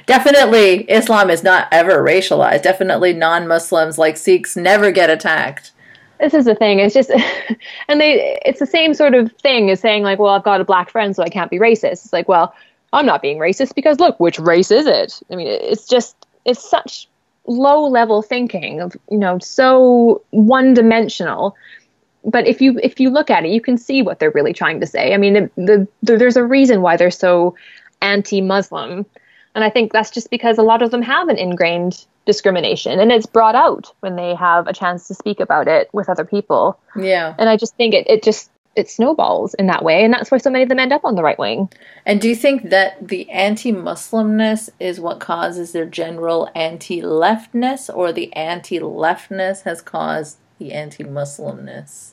definitely 0.05 0.81
Islam 0.83 1.29
is 1.29 1.43
not 1.43 1.67
ever 1.71 2.03
racialized. 2.03 2.63
Definitely 2.63 3.13
non-Muslims 3.13 3.97
like 3.97 4.17
Sikhs 4.17 4.55
never 4.55 4.91
get 4.91 5.09
attacked. 5.09 5.71
this 6.19 6.33
is 6.33 6.45
the 6.45 6.55
thing. 6.55 6.79
It's 6.79 6.93
just, 6.93 7.09
and 7.87 8.01
they, 8.01 8.39
it's 8.45 8.59
the 8.59 8.65
same 8.65 8.93
sort 8.93 9.13
of 9.13 9.31
thing 9.33 9.69
as 9.69 9.79
saying 9.79 10.03
like, 10.03 10.19
well, 10.19 10.33
I've 10.33 10.43
got 10.43 10.61
a 10.61 10.65
black 10.65 10.89
friend, 10.89 11.15
so 11.15 11.23
I 11.23 11.29
can't 11.29 11.51
be 11.51 11.59
racist. 11.59 12.03
It's 12.03 12.13
like, 12.13 12.27
well, 12.27 12.53
I'm 12.93 13.05
not 13.05 13.21
being 13.21 13.37
racist 13.37 13.75
because 13.75 13.99
look, 13.99 14.19
which 14.19 14.39
race 14.39 14.71
is 14.71 14.85
it? 14.85 15.21
I 15.31 15.35
mean, 15.35 15.47
it's 15.47 15.87
just, 15.87 16.15
it's 16.45 16.67
such 16.67 17.07
low 17.47 17.87
level 17.87 18.21
thinking 18.21 18.81
of 18.81 18.95
you 19.09 19.17
know 19.17 19.37
so 19.39 20.23
one 20.31 20.73
dimensional 20.73 21.55
but 22.23 22.47
if 22.47 22.59
you 22.59 22.79
if 22.81 22.99
you 22.99 23.09
look 23.09 23.29
at 23.29 23.45
it 23.45 23.51
you 23.51 23.61
can 23.61 23.77
see 23.77 24.01
what 24.01 24.19
they're 24.19 24.31
really 24.31 24.53
trying 24.53 24.79
to 24.79 24.87
say 24.87 25.13
i 25.13 25.17
mean 25.17 25.49
the, 25.55 25.87
the, 26.01 26.17
there's 26.17 26.37
a 26.37 26.43
reason 26.43 26.81
why 26.81 26.97
they're 26.97 27.11
so 27.11 27.55
anti-muslim 28.01 29.05
and 29.55 29.63
i 29.63 29.69
think 29.69 29.91
that's 29.91 30.11
just 30.11 30.29
because 30.29 30.57
a 30.59 30.63
lot 30.63 30.81
of 30.83 30.91
them 30.91 31.01
have 31.01 31.27
an 31.29 31.37
ingrained 31.37 32.05
discrimination 32.25 32.99
and 32.99 33.11
it's 33.11 33.25
brought 33.25 33.55
out 33.55 33.91
when 34.01 34.15
they 34.15 34.35
have 34.35 34.67
a 34.67 34.73
chance 34.73 35.07
to 35.07 35.13
speak 35.15 35.39
about 35.39 35.67
it 35.67 35.89
with 35.93 36.09
other 36.09 36.25
people 36.25 36.79
Yeah. 36.95 37.33
and 37.39 37.49
i 37.49 37.57
just 37.57 37.75
think 37.75 37.93
it, 37.95 38.07
it 38.09 38.21
just 38.23 38.51
it 38.75 38.89
snowballs 38.89 39.53
in 39.53 39.67
that 39.67 39.83
way 39.83 40.03
and 40.03 40.13
that's 40.13 40.29
why 40.29 40.37
so 40.37 40.49
many 40.49 40.63
of 40.63 40.69
them 40.69 40.79
end 40.79 40.91
up 40.91 41.05
on 41.05 41.15
the 41.15 41.23
right 41.23 41.39
wing 41.39 41.69
And 42.05 42.19
do 42.19 42.27
you 42.27 42.35
think 42.35 42.69
that 42.71 43.07
the 43.07 43.29
anti 43.31 43.71
Muslimness 43.71 44.69
is 44.79 44.99
what 44.99 45.19
causes 45.21 45.71
their 45.71 45.85
general 45.85 46.49
anti 46.53 47.01
leftness, 47.01 47.89
or 47.89 48.11
the 48.11 48.33
anti 48.33 48.79
leftness 48.79 49.61
has 49.61 49.81
caused 49.81 50.37
the 50.59 50.73
anti 50.73 51.03
Muslimness? 51.05 52.11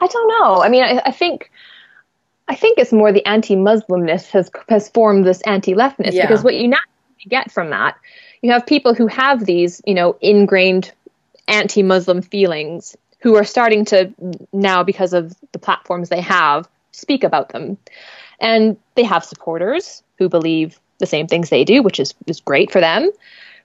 I 0.00 0.06
don't 0.06 0.28
know. 0.28 0.62
I 0.62 0.68
mean, 0.68 0.82
I, 0.82 1.00
I 1.06 1.12
think, 1.12 1.50
I 2.50 2.56
think 2.56 2.78
it's 2.78 2.92
more 2.92 3.12
the 3.12 3.24
anti-Muslimness 3.26 4.30
has 4.30 4.50
has 4.68 4.88
formed 4.88 5.24
this 5.24 5.40
anti-leftness 5.42 6.14
Yeah. 6.14 6.26
because 6.26 6.42
what 6.42 6.54
you 6.54 6.66
naturally 6.66 7.28
get 7.28 7.52
from 7.52 7.70
that, 7.70 7.96
you 8.42 8.50
have 8.50 8.66
people 8.66 8.92
who 8.92 9.06
have 9.06 9.46
these, 9.46 9.80
you 9.86 9.94
know, 9.94 10.16
ingrained 10.20 10.90
anti-Muslim 11.46 12.22
feelings 12.22 12.96
who 13.20 13.36
are 13.36 13.44
starting 13.44 13.84
to 13.84 14.12
now 14.52 14.82
because 14.82 15.12
of 15.12 15.36
the 15.52 15.58
platforms 15.58 16.08
they 16.08 16.20
have 16.20 16.68
speak 16.90 17.22
about 17.22 17.50
them, 17.50 17.78
and 18.40 18.76
they 18.96 19.04
have 19.04 19.24
supporters 19.24 20.02
who 20.18 20.28
believe 20.28 20.80
the 20.98 21.06
same 21.06 21.28
things 21.28 21.50
they 21.50 21.64
do, 21.64 21.82
which 21.82 22.00
is 22.00 22.14
is 22.26 22.40
great 22.40 22.72
for 22.72 22.80
them. 22.80 23.10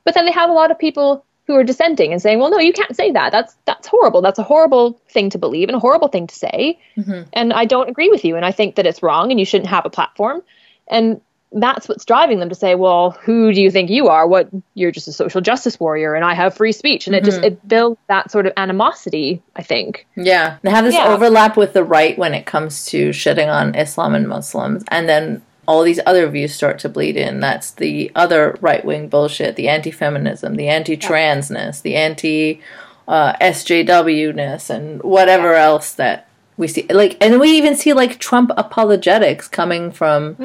But 0.03 0.13
then 0.13 0.25
they 0.25 0.31
have 0.31 0.51
a 0.51 0.53
lot 0.53 0.69
of 0.69 0.77
people 0.77 1.25
who 1.47 1.55
are 1.55 1.63
dissenting 1.63 2.11
and 2.11 2.21
saying, 2.21 2.39
"Well, 2.39 2.49
no, 2.49 2.59
you 2.59 2.73
can't 2.73 2.95
say 2.95 3.11
that. 3.11 3.31
That's 3.31 3.55
that's 3.65 3.87
horrible. 3.87 4.21
That's 4.21 4.39
a 4.39 4.43
horrible 4.43 4.99
thing 5.09 5.29
to 5.31 5.37
believe 5.37 5.69
and 5.69 5.75
a 5.75 5.79
horrible 5.79 6.07
thing 6.07 6.27
to 6.27 6.35
say." 6.35 6.79
Mm-hmm. 6.97 7.29
And 7.33 7.53
I 7.53 7.65
don't 7.65 7.89
agree 7.89 8.09
with 8.09 8.25
you, 8.25 8.35
and 8.35 8.45
I 8.45 8.51
think 8.51 8.75
that 8.75 8.85
it's 8.85 9.03
wrong, 9.03 9.31
and 9.31 9.39
you 9.39 9.45
shouldn't 9.45 9.69
have 9.69 9.85
a 9.85 9.89
platform. 9.89 10.41
And 10.87 11.21
that's 11.51 11.87
what's 11.87 12.03
driving 12.03 12.39
them 12.39 12.49
to 12.49 12.55
say, 12.55 12.75
"Well, 12.75 13.11
who 13.11 13.53
do 13.53 13.61
you 13.61 13.71
think 13.71 13.89
you 13.89 14.07
are? 14.07 14.27
What 14.27 14.49
you're 14.73 14.91
just 14.91 15.07
a 15.07 15.13
social 15.13 15.39
justice 15.41 15.79
warrior, 15.79 16.15
and 16.15 16.25
I 16.25 16.33
have 16.33 16.55
free 16.55 16.71
speech." 16.71 17.07
And 17.07 17.15
it 17.15 17.23
just 17.23 17.37
mm-hmm. 17.37 17.45
it 17.45 17.67
builds 17.67 17.99
that 18.07 18.31
sort 18.31 18.45
of 18.47 18.53
animosity. 18.57 19.41
I 19.55 19.63
think. 19.63 20.07
Yeah. 20.15 20.57
They 20.63 20.71
have 20.71 20.83
this 20.83 20.95
Yeah. 20.95 21.13
overlap 21.13 21.57
with 21.57 21.73
the 21.73 21.83
right 21.83 22.17
when 22.17 22.33
it 22.33 22.45
comes 22.45 22.85
to 22.87 23.09
shitting 23.09 23.47
on 23.47 23.75
Islam 23.75 24.15
and 24.15 24.27
Muslims. 24.27 24.83
And 24.89 25.07
then 25.07 25.41
all 25.67 25.83
these 25.83 25.99
other 26.05 26.27
views 26.29 26.53
start 26.53 26.79
to 26.79 26.89
bleed 26.89 27.17
in. 27.17 27.39
That's 27.39 27.71
the 27.71 28.11
other 28.15 28.57
right 28.61 28.83
wing 28.85 29.07
bullshit 29.09 29.55
the 29.55 29.67
anti 29.67 29.91
feminism, 29.91 30.55
the 30.55 30.67
anti 30.67 30.95
transness, 30.97 31.81
the 31.81 31.95
anti 31.95 32.61
uh, 33.07 33.33
SJW 33.41 34.35
ness, 34.35 34.69
and 34.69 35.01
whatever 35.03 35.53
else 35.55 35.93
that 35.93 36.27
we 36.57 36.67
see. 36.67 36.85
Like, 36.89 37.17
and 37.21 37.39
we 37.39 37.51
even 37.51 37.75
see 37.75 37.93
like 37.93 38.19
Trump 38.19 38.51
apologetics 38.57 39.47
coming 39.47 39.91
from. 39.91 40.37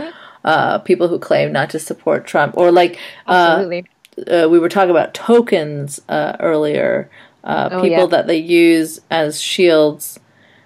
Uh, 0.42 0.78
people 0.78 1.06
who 1.09 1.18
claim 1.18 1.52
not 1.52 1.68
to 1.68 1.78
support 1.78 2.26
Trump, 2.26 2.56
or 2.56 2.72
like 2.72 2.98
uh, 3.26 3.59
Absolutely. 3.59 3.84
uh, 4.26 4.48
we 4.48 4.59
were 4.59 4.70
talking 4.70 4.88
about 4.90 5.12
tokens 5.12 6.01
uh, 6.09 6.34
earlier, 6.40 7.10
uh, 7.44 7.68
Oh, 7.70 7.82
people 7.82 7.98
yeah. 7.98 8.06
that 8.06 8.26
they 8.26 8.38
use 8.38 9.02
as 9.10 9.38
shields. 9.38 10.18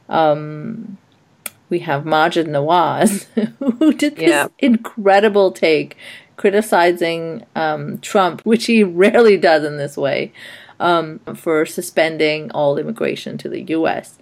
Um, 0.09 0.97
we 1.75 1.81
have 1.81 2.05
Maajid 2.05 2.47
Nawaz, 2.47 3.25
who 3.81 3.93
did 3.93 4.15
this 4.15 4.29
Yeah. 4.29 4.47
incredible 4.61 5.51
take 5.51 5.97
criticizing 6.37 7.45
um, 7.57 7.99
Trump, 7.99 8.43
which 8.43 8.67
he 8.67 8.85
rarely 9.05 9.37
does 9.37 9.65
in 9.65 9.77
this 9.77 9.97
way, 9.97 10.33
um, 10.79 11.19
for 11.35 11.67
suspending 11.67 12.53
all 12.53 12.79
immigration 12.79 13.37
to 13.39 13.49
the 13.49 13.63
U.S. 13.79 14.19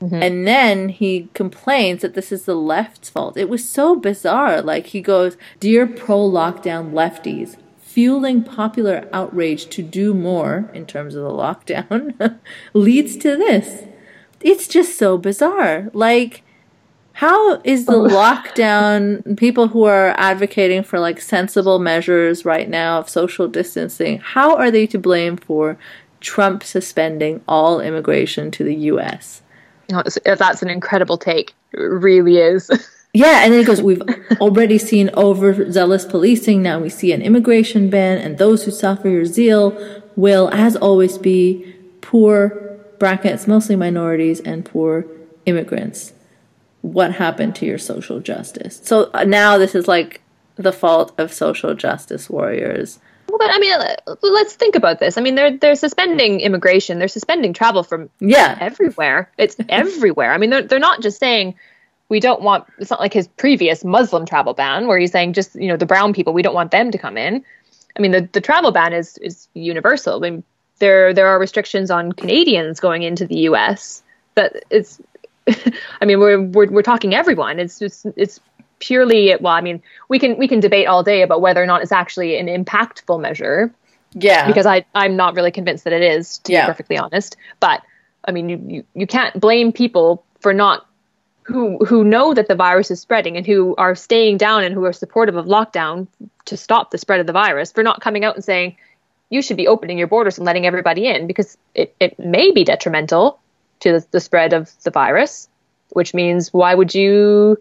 And 0.00 0.46
then 0.46 0.88
he 0.88 1.28
complains 1.34 2.00
that 2.02 2.14
this 2.14 2.30
is 2.32 2.44
the 2.46 2.54
left's 2.54 3.10
fault. 3.10 3.36
It 3.36 3.48
was 3.50 3.68
so 3.68 3.94
bizarre. 3.96 4.62
Like 4.62 4.86
he 4.86 5.00
goes, 5.02 5.36
Dear 5.60 5.86
pro 5.86 6.18
lockdown 6.20 6.92
lefties, 6.92 7.56
fueling 7.80 8.42
popular 8.44 9.06
outrage 9.12 9.66
to 9.76 9.82
do 9.82 10.14
more 10.14 10.70
in 10.72 10.86
terms 10.86 11.14
of 11.16 11.22
the 11.24 11.30
lockdown 11.44 12.38
leads 12.72 13.16
to 13.18 13.36
this. 13.36 13.84
It's 14.40 14.68
just 14.68 14.96
so 14.96 15.18
bizarre. 15.18 15.90
Like, 15.92 16.44
how 17.18 17.60
is 17.64 17.86
the 17.86 17.92
lockdown 17.94 19.36
people 19.36 19.66
who 19.66 19.82
are 19.82 20.14
advocating 20.16 20.84
for 20.84 21.00
like 21.00 21.20
sensible 21.20 21.80
measures 21.80 22.44
right 22.44 22.68
now 22.68 23.00
of 23.00 23.08
social 23.08 23.48
distancing, 23.48 24.18
how 24.18 24.54
are 24.54 24.70
they 24.70 24.86
to 24.86 25.00
blame 25.00 25.36
for 25.36 25.76
Trump 26.20 26.62
suspending 26.62 27.42
all 27.48 27.80
immigration 27.80 28.52
to 28.52 28.62
the 28.62 28.74
US? 28.92 29.42
That's 29.88 30.62
an 30.62 30.70
incredible 30.70 31.18
take. 31.18 31.54
It 31.72 31.80
really 31.80 32.36
is. 32.36 32.70
Yeah, 33.14 33.42
and 33.42 33.54
then 33.54 33.60
it 33.60 33.66
goes, 33.66 33.80
We've 33.80 34.02
already 34.38 34.76
seen 34.76 35.08
overzealous 35.14 36.04
policing. 36.04 36.62
Now 36.62 36.78
we 36.78 36.90
see 36.90 37.10
an 37.10 37.22
immigration 37.22 37.88
ban, 37.88 38.18
and 38.18 38.36
those 38.36 38.64
who 38.64 38.70
suffer 38.70 39.08
your 39.08 39.24
zeal 39.24 39.72
will, 40.14 40.50
as 40.52 40.76
always, 40.76 41.16
be 41.16 41.74
poor 42.02 42.50
brackets, 42.98 43.48
mostly 43.48 43.76
minorities, 43.76 44.40
and 44.40 44.62
poor 44.62 45.06
immigrants. 45.46 46.12
What 46.82 47.12
happened 47.12 47.54
to 47.56 47.66
your 47.66 47.78
social 47.78 48.20
justice? 48.20 48.80
So 48.84 49.10
uh, 49.12 49.24
now 49.24 49.58
this 49.58 49.74
is 49.74 49.88
like 49.88 50.20
the 50.56 50.72
fault 50.72 51.12
of 51.18 51.32
social 51.32 51.74
justice 51.74 52.30
warriors. 52.30 52.98
Well, 53.28 53.38
but 53.38 53.50
I 53.50 53.58
mean, 53.58 53.72
uh, 53.72 54.14
let's 54.22 54.54
think 54.54 54.74
about 54.74 55.00
this. 55.00 55.18
I 55.18 55.20
mean, 55.20 55.34
they're 55.34 55.56
they're 55.56 55.74
suspending 55.74 56.40
immigration. 56.40 56.98
They're 56.98 57.08
suspending 57.08 57.52
travel 57.52 57.82
from 57.82 58.08
Yeah. 58.20 58.56
everywhere. 58.60 59.30
It's 59.36 59.56
everywhere. 59.68 60.32
I 60.32 60.38
mean, 60.38 60.50
they're 60.50 60.62
they're 60.62 60.78
not 60.78 61.02
just 61.02 61.18
saying 61.18 61.54
we 62.08 62.20
don't 62.20 62.40
want. 62.42 62.64
It's 62.78 62.90
not 62.90 63.00
like 63.00 63.12
his 63.12 63.28
previous 63.28 63.84
Muslim 63.84 64.24
travel 64.24 64.54
ban, 64.54 64.86
where 64.86 64.98
he's 64.98 65.12
saying 65.12 65.34
just 65.34 65.54
you 65.56 65.68
know 65.68 65.76
the 65.76 65.84
brown 65.86 66.12
people 66.14 66.32
we 66.32 66.42
don't 66.42 66.54
want 66.54 66.70
them 66.70 66.90
to 66.90 66.98
come 66.98 67.18
in. 67.18 67.44
I 67.96 68.00
mean, 68.00 68.12
the 68.12 68.28
the 68.32 68.40
travel 68.40 68.70
ban 68.70 68.92
is 68.92 69.18
is 69.18 69.48
universal. 69.52 70.16
I 70.24 70.30
mean, 70.30 70.44
there 70.78 71.12
there 71.12 71.26
are 71.26 71.38
restrictions 71.38 71.90
on 71.90 72.12
Canadians 72.12 72.80
going 72.80 73.02
into 73.02 73.26
the 73.26 73.36
U.S. 73.50 74.02
But 74.34 74.64
it's. 74.70 75.00
I 76.00 76.04
mean, 76.04 76.18
we're 76.20 76.40
we're 76.42 76.70
we're 76.70 76.82
talking 76.82 77.14
everyone. 77.14 77.58
It's 77.58 77.78
just 77.78 78.06
it's 78.16 78.40
purely 78.80 79.34
well. 79.40 79.52
I 79.52 79.60
mean, 79.60 79.82
we 80.08 80.18
can 80.18 80.36
we 80.38 80.48
can 80.48 80.60
debate 80.60 80.86
all 80.86 81.02
day 81.02 81.22
about 81.22 81.40
whether 81.40 81.62
or 81.62 81.66
not 81.66 81.82
it's 81.82 81.92
actually 81.92 82.38
an 82.38 82.46
impactful 82.46 83.20
measure 83.20 83.72
Yeah. 84.12 84.46
because 84.46 84.66
I 84.66 84.84
I'm 84.94 85.16
not 85.16 85.34
really 85.34 85.50
convinced 85.50 85.84
that 85.84 85.92
it 85.92 86.02
is 86.02 86.38
to 86.38 86.52
Yeah. 86.52 86.66
be 86.66 86.70
perfectly 86.70 86.98
honest. 86.98 87.36
But 87.60 87.82
I 88.26 88.32
mean, 88.32 88.48
you, 88.48 88.62
you 88.66 88.84
you 88.94 89.06
can't 89.06 89.38
blame 89.40 89.72
people 89.72 90.24
for 90.40 90.52
not 90.52 90.86
who 91.42 91.78
who 91.84 92.04
know 92.04 92.34
that 92.34 92.46
the 92.46 92.54
virus 92.54 92.90
is 92.90 93.00
spreading 93.00 93.36
and 93.36 93.46
who 93.46 93.74
are 93.76 93.94
staying 93.94 94.36
down 94.36 94.64
and 94.64 94.74
who 94.74 94.84
are 94.84 94.92
supportive 94.92 95.36
of 95.36 95.46
lockdown 95.46 96.06
to 96.44 96.56
stop 96.56 96.90
the 96.90 96.98
spread 96.98 97.20
of 97.20 97.26
the 97.26 97.32
virus 97.32 97.72
for 97.72 97.82
not 97.82 98.00
coming 98.00 98.24
out 98.24 98.34
and 98.34 98.44
saying 98.44 98.76
you 99.30 99.42
should 99.42 99.56
be 99.56 99.66
opening 99.66 99.98
your 99.98 100.06
borders 100.06 100.38
and 100.38 100.46
letting 100.46 100.66
everybody 100.66 101.06
in 101.06 101.26
because 101.26 101.56
it, 101.74 101.94
it 102.00 102.18
may 102.18 102.50
be 102.50 102.64
detrimental 102.64 103.38
to 103.80 104.04
the, 104.10 104.20
spread 104.20 104.52
of 104.52 104.70
the 104.84 104.90
virus, 104.90 105.48
which 105.90 106.14
means 106.14 106.52
why 106.52 106.74
would 106.74 106.94
you 106.94 107.56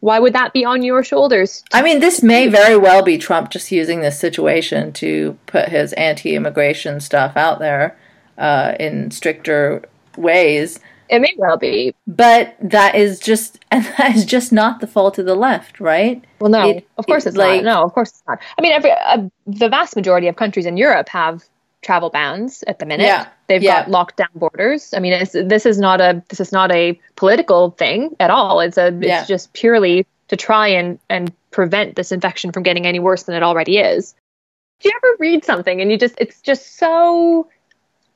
why 0.00 0.20
would 0.20 0.32
that 0.34 0.52
be 0.52 0.64
on 0.64 0.82
your 0.82 1.02
shoulders? 1.02 1.64
I 1.72 1.82
mean, 1.82 1.98
this 1.98 2.22
may 2.22 2.46
very 2.46 2.76
well 2.76 3.02
be 3.02 3.18
Trump 3.18 3.50
just 3.50 3.72
using 3.72 4.00
this 4.00 4.18
situation 4.18 4.92
to 4.94 5.36
put 5.46 5.68
his 5.70 5.92
anti-immigration 5.94 7.00
stuff 7.00 7.36
out 7.36 7.58
there 7.58 7.98
uh, 8.36 8.74
in 8.78 9.10
stricter 9.10 9.82
ways. 10.16 10.78
It 11.08 11.20
may 11.20 11.34
well 11.36 11.56
be. 11.56 11.94
But 12.06 12.54
that 12.60 12.94
is 12.94 13.18
just, 13.18 13.58
and 13.72 13.84
that 13.98 14.14
is 14.14 14.24
just 14.24 14.52
not 14.52 14.80
the 14.80 14.86
fault 14.86 15.18
of 15.18 15.26
the 15.26 15.34
left, 15.34 15.80
right? 15.80 16.22
Well, 16.40 16.50
no, 16.50 16.68
It- 16.70 16.86
of 16.96 17.06
course 17.06 17.26
it- 17.26 17.30
it's 17.30 17.36
like- 17.36 17.64
not. 17.64 17.80
No, 17.80 17.84
of 17.84 17.92
course 17.92 18.10
it's 18.10 18.22
not. 18.28 18.38
I 18.56 18.62
mean, 18.62 18.72
every 18.72 18.92
uh, 18.92 19.28
the 19.48 19.68
vast 19.68 19.96
majority 19.96 20.28
of 20.28 20.36
countries 20.36 20.66
in 20.66 20.76
Europe 20.76 21.08
have 21.08 21.42
travel 21.82 22.10
bans 22.10 22.64
at 22.66 22.78
the 22.78 22.86
minute. 22.86 23.04
Yeah, 23.04 23.28
They've 23.46 23.62
yeah. 23.62 23.82
got 23.82 23.90
locked 23.90 24.16
down 24.16 24.28
borders. 24.34 24.92
I 24.94 24.98
mean, 25.00 25.12
it's, 25.12 25.32
this 25.32 25.64
is 25.64 25.78
not 25.78 26.00
a 26.00 26.22
this 26.28 26.40
is 26.40 26.52
not 26.52 26.72
a 26.72 26.98
political 27.16 27.70
thing 27.70 28.16
at 28.20 28.30
all. 28.30 28.60
It's 28.60 28.76
a 28.76 28.88
it's 28.88 29.06
Yeah. 29.06 29.24
just 29.24 29.52
purely 29.52 30.06
to 30.28 30.36
try 30.36 30.68
and 30.68 30.98
and 31.08 31.32
prevent 31.50 31.96
this 31.96 32.12
infection 32.12 32.52
from 32.52 32.62
getting 32.62 32.86
any 32.86 32.98
worse 32.98 33.22
than 33.24 33.34
it 33.34 33.42
already 33.42 33.78
is. 33.78 34.14
Do 34.80 34.88
you 34.88 34.94
ever 35.02 35.16
read 35.18 35.44
something 35.44 35.80
and 35.80 35.90
you 35.90 35.98
just 35.98 36.14
it's 36.18 36.40
just 36.40 36.76
so 36.78 37.48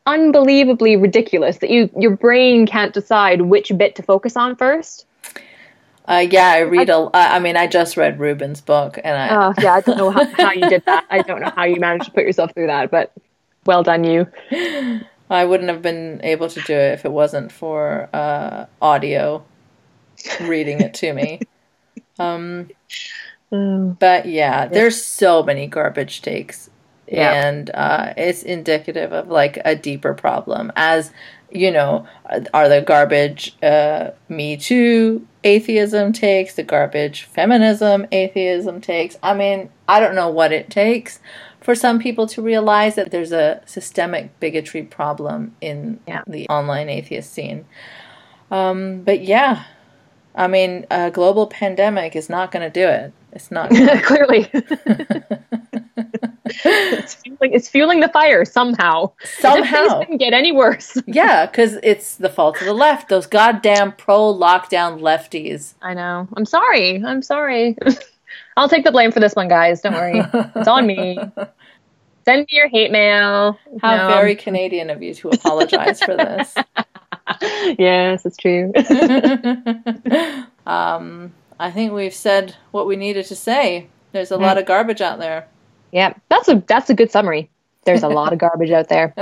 unbelievably 0.06 0.96
ridiculous 0.96 1.58
that 1.58 1.70
you 1.70 1.88
your 1.96 2.16
brain 2.16 2.66
can't 2.66 2.92
decide 2.92 3.42
which 3.42 3.72
bit 3.76 3.94
to 3.96 4.02
focus 4.02 4.36
on 4.36 4.56
first? 4.56 5.06
Uh, 6.08 6.26
yeah, 6.28 6.48
I 6.48 6.58
read 6.60 6.90
a. 6.90 7.08
I 7.14 7.38
mean, 7.38 7.56
I 7.56 7.68
just 7.68 7.96
read 7.96 8.18
Rubin's 8.18 8.60
book, 8.60 8.98
and 9.04 9.16
I. 9.16 9.28
Oh, 9.46 9.54
yeah, 9.62 9.74
I 9.74 9.80
don't 9.82 9.96
know 9.96 10.10
how, 10.10 10.24
how 10.24 10.50
you 10.50 10.68
did 10.68 10.84
that. 10.86 11.06
I 11.10 11.22
don't 11.22 11.40
know 11.40 11.52
how 11.54 11.62
you 11.62 11.78
managed 11.78 12.06
to 12.06 12.10
put 12.10 12.24
yourself 12.24 12.52
through 12.54 12.66
that, 12.66 12.90
but 12.90 13.12
well 13.64 13.82
done, 13.82 14.04
you. 14.04 14.26
I 15.30 15.44
wouldn't 15.44 15.70
have 15.70 15.82
been 15.82 16.20
able 16.22 16.48
to 16.50 16.60
do 16.60 16.74
it 16.74 16.92
if 16.94 17.04
it 17.04 17.12
wasn't 17.12 17.52
for 17.52 18.08
uh, 18.12 18.66
audio 18.80 19.44
reading 20.38 20.80
it 20.80 20.94
to 20.94 21.12
me. 21.12 21.44
Um, 22.18 22.70
but 23.50 24.26
yeah, 24.26 24.66
there's 24.66 25.04
so 25.04 25.42
many 25.42 25.66
garbage 25.66 26.22
takes 26.22 26.70
Yeah. 27.06 27.32
and 27.32 27.70
uh, 27.74 28.14
it's 28.16 28.42
indicative 28.42 29.12
of 29.12 29.28
like 29.28 29.58
a 29.64 29.76
deeper 29.76 30.14
problem. 30.14 30.72
As 30.76 31.12
you 31.50 31.70
know, 31.70 32.06
are 32.54 32.68
the 32.68 32.80
garbage 32.82 33.56
uh, 33.62 34.10
Me 34.28 34.56
Too 34.56 35.26
atheism 35.44 36.12
takes, 36.12 36.54
the 36.54 36.62
garbage 36.62 37.24
feminism 37.24 38.06
atheism 38.12 38.80
takes. 38.80 39.16
I 39.22 39.34
mean, 39.34 39.70
I 39.88 40.00
don't 40.00 40.14
know 40.14 40.30
what 40.30 40.52
it 40.52 40.70
takes 40.70 41.20
for 41.62 41.74
some 41.74 41.98
people 41.98 42.26
to 42.28 42.42
realize 42.42 42.94
that 42.96 43.10
there's 43.10 43.32
a 43.32 43.62
systemic 43.66 44.38
bigotry 44.40 44.82
problem 44.82 45.54
in 45.60 46.00
Yeah. 46.06 46.22
the 46.26 46.48
online 46.48 46.88
atheist 46.88 47.32
scene. 47.32 47.64
Um, 48.50 49.02
but 49.02 49.22
yeah, 49.22 49.64
I 50.34 50.46
mean, 50.48 50.86
a 50.90 51.10
global 51.10 51.46
pandemic 51.46 52.16
is 52.16 52.28
not 52.28 52.50
going 52.52 52.62
to 52.70 52.70
do 52.70 52.86
it. 52.88 53.12
It's 53.32 53.50
not. 53.50 53.70
Clearly. 54.04 54.50
it's, 56.44 57.14
fueling, 57.14 57.52
it's 57.52 57.68
fueling 57.68 58.00
the 58.00 58.08
fire 58.08 58.44
somehow. 58.44 59.12
Somehow. 59.38 60.00
It 60.00 60.06
didn't 60.06 60.18
get 60.18 60.32
any 60.34 60.52
worse. 60.52 60.98
yeah, 61.06 61.46
because 61.46 61.78
it's 61.82 62.16
the 62.16 62.28
fault 62.28 62.60
of 62.60 62.66
the 62.66 62.74
left. 62.74 63.08
Those 63.08 63.26
goddamn 63.26 63.92
pro 63.92 64.34
lockdown 64.34 65.00
lefties. 65.00 65.74
I 65.80 65.94
know. 65.94 66.28
I'm 66.36 66.44
sorry. 66.44 67.02
I'm 67.02 67.22
sorry. 67.22 67.76
I'll 68.56 68.68
take 68.68 68.84
the 68.84 68.92
blame 68.92 69.12
for 69.12 69.20
this 69.20 69.34
one, 69.34 69.48
guys. 69.48 69.80
Don't 69.80 69.94
worry. 69.94 70.22
It's 70.56 70.68
on 70.68 70.86
me. 70.86 71.18
Send 72.24 72.40
me 72.42 72.46
your 72.50 72.68
hate 72.68 72.92
mail. 72.92 73.58
How 73.80 73.96
No, 73.96 74.08
very 74.08 74.36
Canadian 74.36 74.90
of 74.90 75.02
you 75.02 75.12
to 75.14 75.30
apologize 75.30 76.00
for 76.00 76.16
this. 76.16 76.54
yes, 77.78 78.24
it's 78.24 78.36
true. 78.36 78.72
um, 80.66 81.32
I 81.58 81.70
think 81.70 81.92
we've 81.92 82.14
said 82.14 82.54
what 82.70 82.86
we 82.86 82.96
needed 82.96 83.26
to 83.26 83.36
say. 83.36 83.88
There's 84.12 84.30
a 84.30 84.36
lot 84.36 84.58
of 84.58 84.66
garbage 84.66 85.00
out 85.00 85.18
there. 85.18 85.48
yeah, 85.90 86.14
that's 86.28 86.48
a 86.48 86.62
that's 86.66 86.90
a 86.90 86.94
good 86.94 87.10
summary. 87.10 87.50
There's 87.84 88.04
a 88.04 88.08
lot 88.08 88.32
of 88.32 88.38
garbage 88.38 88.70
out 88.70 88.88
there. 88.88 89.12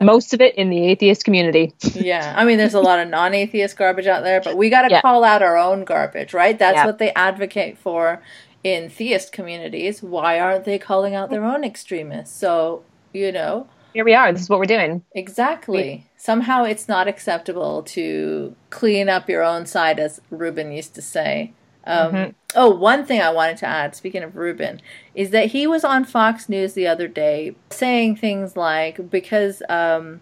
Most 0.00 0.32
of 0.34 0.40
it 0.40 0.54
in 0.54 0.70
the 0.70 0.86
atheist 0.86 1.24
community. 1.24 1.72
Yeah, 1.94 2.32
I 2.36 2.44
mean, 2.44 2.58
there's 2.58 2.74
a 2.74 2.80
lot 2.80 3.00
of 3.00 3.08
non-atheist 3.08 3.76
garbage 3.76 4.06
out 4.06 4.22
there, 4.22 4.40
but 4.40 4.56
we 4.56 4.70
got 4.70 4.82
to 4.82 4.90
Yeah. 4.90 5.00
call 5.00 5.24
out 5.24 5.42
our 5.42 5.56
own 5.56 5.82
garbage, 5.84 6.32
right? 6.32 6.56
That's 6.56 6.76
Yeah. 6.76 6.86
what 6.86 6.98
they 6.98 7.12
advocate 7.14 7.76
for 7.78 8.22
in 8.64 8.88
theist 8.88 9.30
communities. 9.30 10.02
Why 10.02 10.40
aren't 10.40 10.64
they 10.64 10.78
calling 10.78 11.14
out 11.14 11.30
their 11.30 11.44
own 11.44 11.62
extremists? 11.62 12.36
So 12.36 12.82
you 13.12 13.30
know, 13.30 13.68
Here 13.92 14.04
we 14.04 14.14
are. 14.14 14.32
This 14.32 14.42
is 14.42 14.50
what 14.50 14.58
we're 14.58 14.64
doing. 14.64 15.04
exactly. 15.12 16.10
Somehow, 16.16 16.64
it's 16.64 16.88
not 16.88 17.06
acceptable 17.06 17.82
to 17.82 18.56
clean 18.70 19.08
up 19.08 19.28
your 19.28 19.42
own 19.42 19.66
side, 19.66 20.00
as 20.00 20.20
Rubin 20.30 20.72
used 20.72 20.94
to 20.96 21.02
say. 21.02 21.52
Um, 21.86 22.34
Oh, 22.56 22.70
one 22.70 23.04
thing 23.04 23.20
I 23.20 23.30
wanted 23.30 23.56
to 23.58 23.66
add, 23.66 23.94
speaking 23.96 24.22
of 24.22 24.36
Rubin, 24.36 24.80
is 25.14 25.30
that 25.30 25.46
he 25.46 25.66
was 25.66 25.84
on 25.84 26.04
Fox 26.04 26.48
News 26.48 26.74
the 26.74 26.86
other 26.86 27.08
day 27.08 27.56
saying 27.70 28.16
things 28.16 28.56
like, 28.56 29.10
because 29.10 29.60
um, 29.68 30.20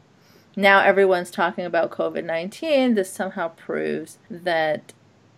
now 0.56 0.80
everyone's 0.80 1.30
talking 1.30 1.64
about 1.64 1.90
COVID 1.90 2.24
19, 2.24 2.94
this 2.94 3.12
somehow 3.12 3.48
proves 3.48 4.18
that 4.30 4.92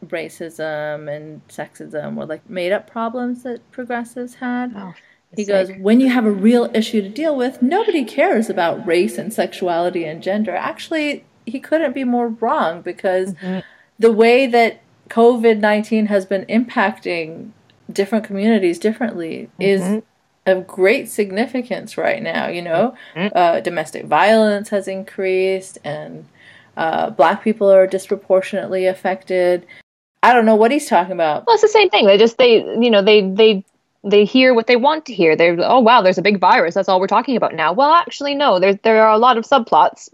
racism 0.09 1.15
and 1.15 1.47
sexism 1.49 2.15
were 2.15 2.27
like 2.27 2.49
made 2.49 2.73
up 2.73 2.89
problems 2.91 3.43
that 3.43 3.71
progressives 3.71 4.35
had. 4.37 4.73
Oh, 4.77 4.95
he 5.37 5.45
goes, 5.45 5.71
when 5.79 6.01
you 6.01 6.11
have 6.11 6.27
a 6.27 6.31
real 6.31 6.71
issue 6.75 7.03
to 7.03 7.09
deal 7.09 7.37
with, 7.37 7.61
nobody 7.61 8.05
cares 8.05 8.49
about 8.49 8.87
race 8.87 9.19
and 9.19 9.33
sexuality 9.33 10.05
and 10.05 10.23
gender. 10.23 10.55
Actually, 10.55 11.25
he 11.45 11.61
couldn't 11.61 11.93
be 11.93 12.05
more 12.05 12.29
wrong 12.29 12.83
because 12.83 13.35
the 13.99 14.13
way 14.13 14.47
that 14.47 14.81
COVID 15.09 15.59
19 15.59 16.07
has 16.07 16.25
been 16.25 16.45
impacting 16.47 17.51
different 17.93 18.25
communities 18.25 18.79
differently 18.79 19.51
is 19.59 20.03
of 20.47 20.67
great 20.67 21.09
significance 21.09 21.97
right 21.97 22.23
now. 22.23 22.49
You 22.49 22.63
know, 22.63 22.95
uh, 23.17 23.61
domestic 23.61 24.07
violence 24.07 24.69
has 24.71 24.89
increased, 24.89 25.79
and 25.85 26.27
uh, 26.77 27.11
black 27.11 27.43
people 27.43 27.71
are 27.71 27.87
disproportionately 27.87 28.87
affected. 28.87 29.67
I 30.25 30.33
don't 30.33 30.47
know 30.47 30.57
what 30.57 30.71
he's 30.71 30.89
talking 30.89 31.13
about. 31.13 31.47
Well, 31.47 31.55
it's 31.55 31.63
the 31.63 31.69
same 31.69 31.91
thing. 31.91 32.07
They 32.07 32.17
just 32.17 32.39
they 32.39 32.57
you 32.57 32.91
know 32.91 33.03
they 33.03 33.21
they 33.21 33.65
they 34.03 34.25
hear 34.25 34.55
what 34.55 34.67
they 34.67 34.77
want 34.77 35.05
to 35.07 35.15
hear. 35.15 35.37
They're 35.37 35.57
oh 35.61 35.81
wow, 35.81 36.01
there's 36.01 36.17
a 36.17 36.23
big 36.23 36.39
virus. 36.39 36.75
That's 36.75 36.89
all 36.89 36.99
we're 36.99 37.07
talking 37.07 37.37
about 37.37 37.55
now. 37.55 37.75
Well, 37.75 37.93
actually, 37.93 38.35
no. 38.35 38.59
There 38.59 38.73
there 38.75 39.05
are 39.05 39.13
a 39.13 39.19
lot 39.19 39.37
of 39.37 39.45
subplots 39.45 40.09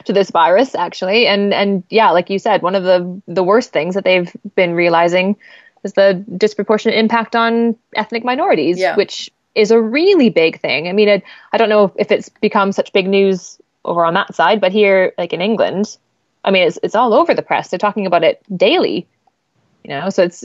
to 0.04 0.12
this 0.12 0.30
virus 0.30 0.76
actually, 0.76 1.26
and 1.26 1.52
and 1.52 1.82
yeah, 1.90 2.12
like 2.12 2.30
you 2.30 2.38
said, 2.38 2.62
one 2.62 2.76
of 2.76 2.84
the 2.84 3.20
the 3.26 3.42
worst 3.42 3.72
things 3.72 3.96
that 3.96 4.04
they've 4.04 4.30
been 4.54 4.74
realizing 4.74 5.36
is 5.82 5.94
the 5.94 6.24
disproportionate 6.36 6.96
impact 6.96 7.34
on 7.34 7.74
ethnic 7.96 8.24
minorities, 8.24 8.78
Yeah. 8.78 8.94
which 8.94 9.30
is 9.56 9.72
a 9.72 9.80
really 9.80 10.30
big 10.30 10.60
thing. 10.60 10.86
I 10.88 10.92
mean, 10.92 11.08
I, 11.08 11.22
I 11.52 11.56
don't 11.58 11.68
know 11.68 11.92
if 11.96 12.12
it's 12.12 12.28
become 12.28 12.70
such 12.70 12.92
big 12.92 13.08
news 13.08 13.58
over 13.84 14.04
on 14.04 14.14
that 14.14 14.34
side, 14.34 14.60
but 14.60 14.70
here, 14.70 15.12
like 15.18 15.32
in 15.32 15.40
England, 15.40 15.96
I 16.44 16.52
mean, 16.52 16.68
it's 16.68 16.78
it's 16.84 16.94
all 16.94 17.14
over 17.14 17.34
the 17.34 17.42
press. 17.42 17.68
They're 17.70 17.78
talking 17.78 18.06
about 18.06 18.22
it 18.22 18.40
daily 18.56 19.08
you 19.86 19.94
know 19.94 20.10
so 20.10 20.24
it's 20.24 20.44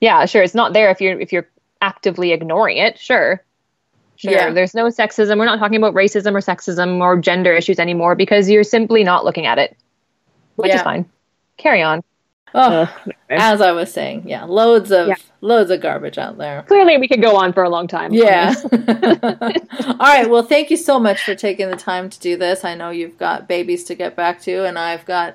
yeah 0.00 0.26
sure 0.26 0.42
it's 0.42 0.54
not 0.54 0.74
there 0.74 0.90
if 0.90 1.00
you're 1.00 1.18
if 1.18 1.32
you're 1.32 1.48
actively 1.80 2.32
ignoring 2.32 2.76
it 2.76 2.98
sure 2.98 3.42
sure 4.16 4.32
Yeah. 4.32 4.50
there's 4.50 4.74
no 4.74 4.84
sexism 4.88 5.38
we're 5.38 5.46
not 5.46 5.58
talking 5.58 5.78
about 5.78 5.94
racism 5.94 6.32
or 6.34 6.40
sexism 6.40 7.00
or 7.00 7.16
gender 7.18 7.54
issues 7.54 7.78
anymore 7.78 8.14
because 8.14 8.50
you're 8.50 8.64
simply 8.64 9.04
not 9.04 9.24
looking 9.24 9.46
at 9.46 9.58
it 9.58 9.74
which 10.56 10.68
Yeah. 10.68 10.76
is 10.76 10.82
fine 10.82 11.06
carry 11.56 11.80
on 11.82 12.02
Oh, 12.54 12.90
as 13.28 13.60
I 13.60 13.72
was 13.72 13.92
saying, 13.92 14.26
yeah, 14.26 14.44
loads 14.44 14.90
of 14.90 15.08
Yeah. 15.08 15.16
loads 15.42 15.70
of 15.70 15.82
garbage 15.82 16.16
out 16.16 16.38
there. 16.38 16.62
clearly 16.66 16.96
we 16.96 17.06
could 17.06 17.20
go 17.20 17.36
on 17.36 17.52
for 17.52 17.62
a 17.62 17.68
long 17.68 17.86
time 17.86 18.12
Yeah. 18.14 18.54
All 18.72 19.96
right. 19.98 20.28
Well, 20.30 20.42
thank 20.42 20.70
you 20.70 20.78
so 20.78 20.98
much 20.98 21.22
for 21.22 21.34
taking 21.34 21.68
the 21.70 21.76
time 21.76 22.08
to 22.08 22.18
do 22.18 22.38
this. 22.38 22.64
I 22.64 22.74
know 22.74 22.88
you've 22.88 23.18
got 23.18 23.48
babies 23.48 23.84
to 23.84 23.94
get 23.94 24.16
back 24.16 24.40
to, 24.42 24.64
and 24.64 24.78
I've 24.78 25.04
got 25.04 25.34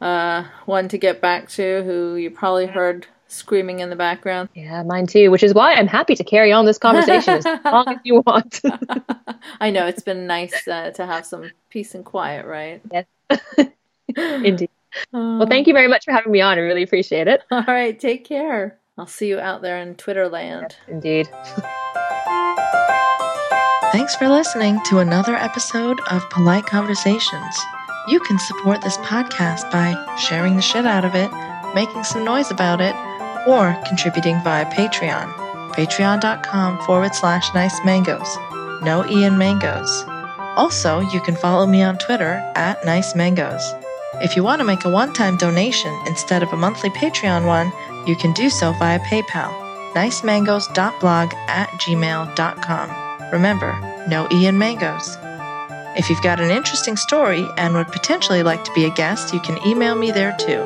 uh, 0.00 0.44
one 0.66 0.88
to 0.88 0.98
get 0.98 1.20
back 1.20 1.48
to 1.50 1.82
who 1.84 2.16
you 2.16 2.30
probably 2.30 2.66
heard 2.66 3.06
screaming 3.28 3.80
in 3.80 3.90
the 3.90 3.96
background. 3.96 4.48
yeah 4.54 4.82
mine 4.84 5.06
too 5.06 5.30
which 5.32 5.42
is 5.42 5.52
why 5.52 5.72
i'm 5.74 5.88
happy 5.88 6.14
to 6.14 6.22
carry 6.22 6.52
on 6.52 6.64
this 6.64 6.78
conversation 6.78 7.34
as 7.34 7.44
long 7.64 7.88
as 7.88 7.98
you 8.04 8.22
want 8.26 8.60
I 9.60 9.70
know 9.70 9.86
it's 9.86 10.02
been 10.02 10.26
nice 10.26 10.66
uh, 10.68 10.90
to 10.92 11.06
have 11.06 11.24
some 11.24 11.50
peace 11.70 11.94
and 11.94 12.04
quiet, 12.04 12.46
right? 12.46 12.80
Yes. 12.92 13.06
Indeed 14.16 14.70
well 15.12 15.46
thank 15.46 15.66
you 15.66 15.72
very 15.74 15.88
much 15.88 16.04
for 16.04 16.12
having 16.12 16.32
me 16.32 16.40
on 16.40 16.56
i 16.56 16.60
really 16.60 16.82
appreciate 16.82 17.28
it 17.28 17.42
All 17.50 17.64
right. 17.66 17.98
Take 17.98 18.24
care. 18.24 18.78
I'll 18.96 19.06
see 19.06 19.28
you 19.28 19.38
out 19.38 19.60
there 19.60 19.78
in 19.78 19.94
Twitter 19.96 20.28
land. 20.28 20.76
indeed 20.88 21.28
Thanks 23.92 24.14
for 24.16 24.28
listening 24.28 24.80
to 24.86 24.98
another 24.98 25.34
episode 25.36 26.00
of 26.10 26.28
Polite 26.30 26.66
Conversations. 26.66 27.56
You 28.08 28.20
can 28.20 28.38
support 28.38 28.82
this 28.82 28.96
podcast 28.98 29.70
by 29.72 29.94
sharing 30.16 30.54
the 30.54 30.62
shit 30.62 30.86
out 30.86 31.04
of 31.04 31.14
it, 31.14 31.30
making 31.74 32.04
some 32.04 32.24
noise 32.24 32.52
about 32.52 32.80
it, 32.80 32.94
or 33.48 33.76
contributing 33.86 34.40
via 34.44 34.64
Patreon. 34.66 35.32
Patreon.com 35.72 36.78
forward 36.86 37.14
slash 37.14 37.52
nice 37.52 37.78
mangoes. 37.84 38.36
No 38.82 39.04
Ian 39.08 39.36
Mangoes. 39.38 40.04
Also, 40.56 41.00
you 41.00 41.20
can 41.20 41.34
follow 41.34 41.66
me 41.66 41.82
on 41.82 41.98
Twitter 41.98 42.40
at 42.54 42.84
nice 42.84 43.14
mangoes. 43.14 43.74
If 44.22 44.36
you 44.36 44.44
want 44.44 44.60
to 44.60 44.64
make 44.64 44.84
a 44.84 44.90
one 44.90 45.12
time 45.12 45.36
donation 45.36 45.92
instead 46.06 46.42
of 46.42 46.52
a 46.52 46.56
monthly 46.56 46.90
Patreon 46.90 47.44
one, 47.46 47.72
you 48.06 48.14
can 48.16 48.32
do 48.32 48.48
so 48.48 48.72
via 48.74 49.00
PayPal. 49.00 49.50
nicemangoes.blog 49.94 51.34
at 51.48 51.68
gmail.com. 51.70 53.32
Remember, 53.32 54.04
no 54.08 54.28
Ian 54.30 54.58
Mangoes. 54.58 55.18
If 55.96 56.10
you've 56.10 56.20
got 56.20 56.40
an 56.40 56.50
interesting 56.50 56.98
story 56.98 57.48
and 57.56 57.74
would 57.74 57.88
potentially 57.88 58.42
like 58.42 58.64
to 58.64 58.72
be 58.74 58.84
a 58.84 58.90
guest, 58.90 59.32
you 59.32 59.40
can 59.40 59.56
email 59.66 59.94
me 59.94 60.10
there 60.10 60.36
too. 60.38 60.62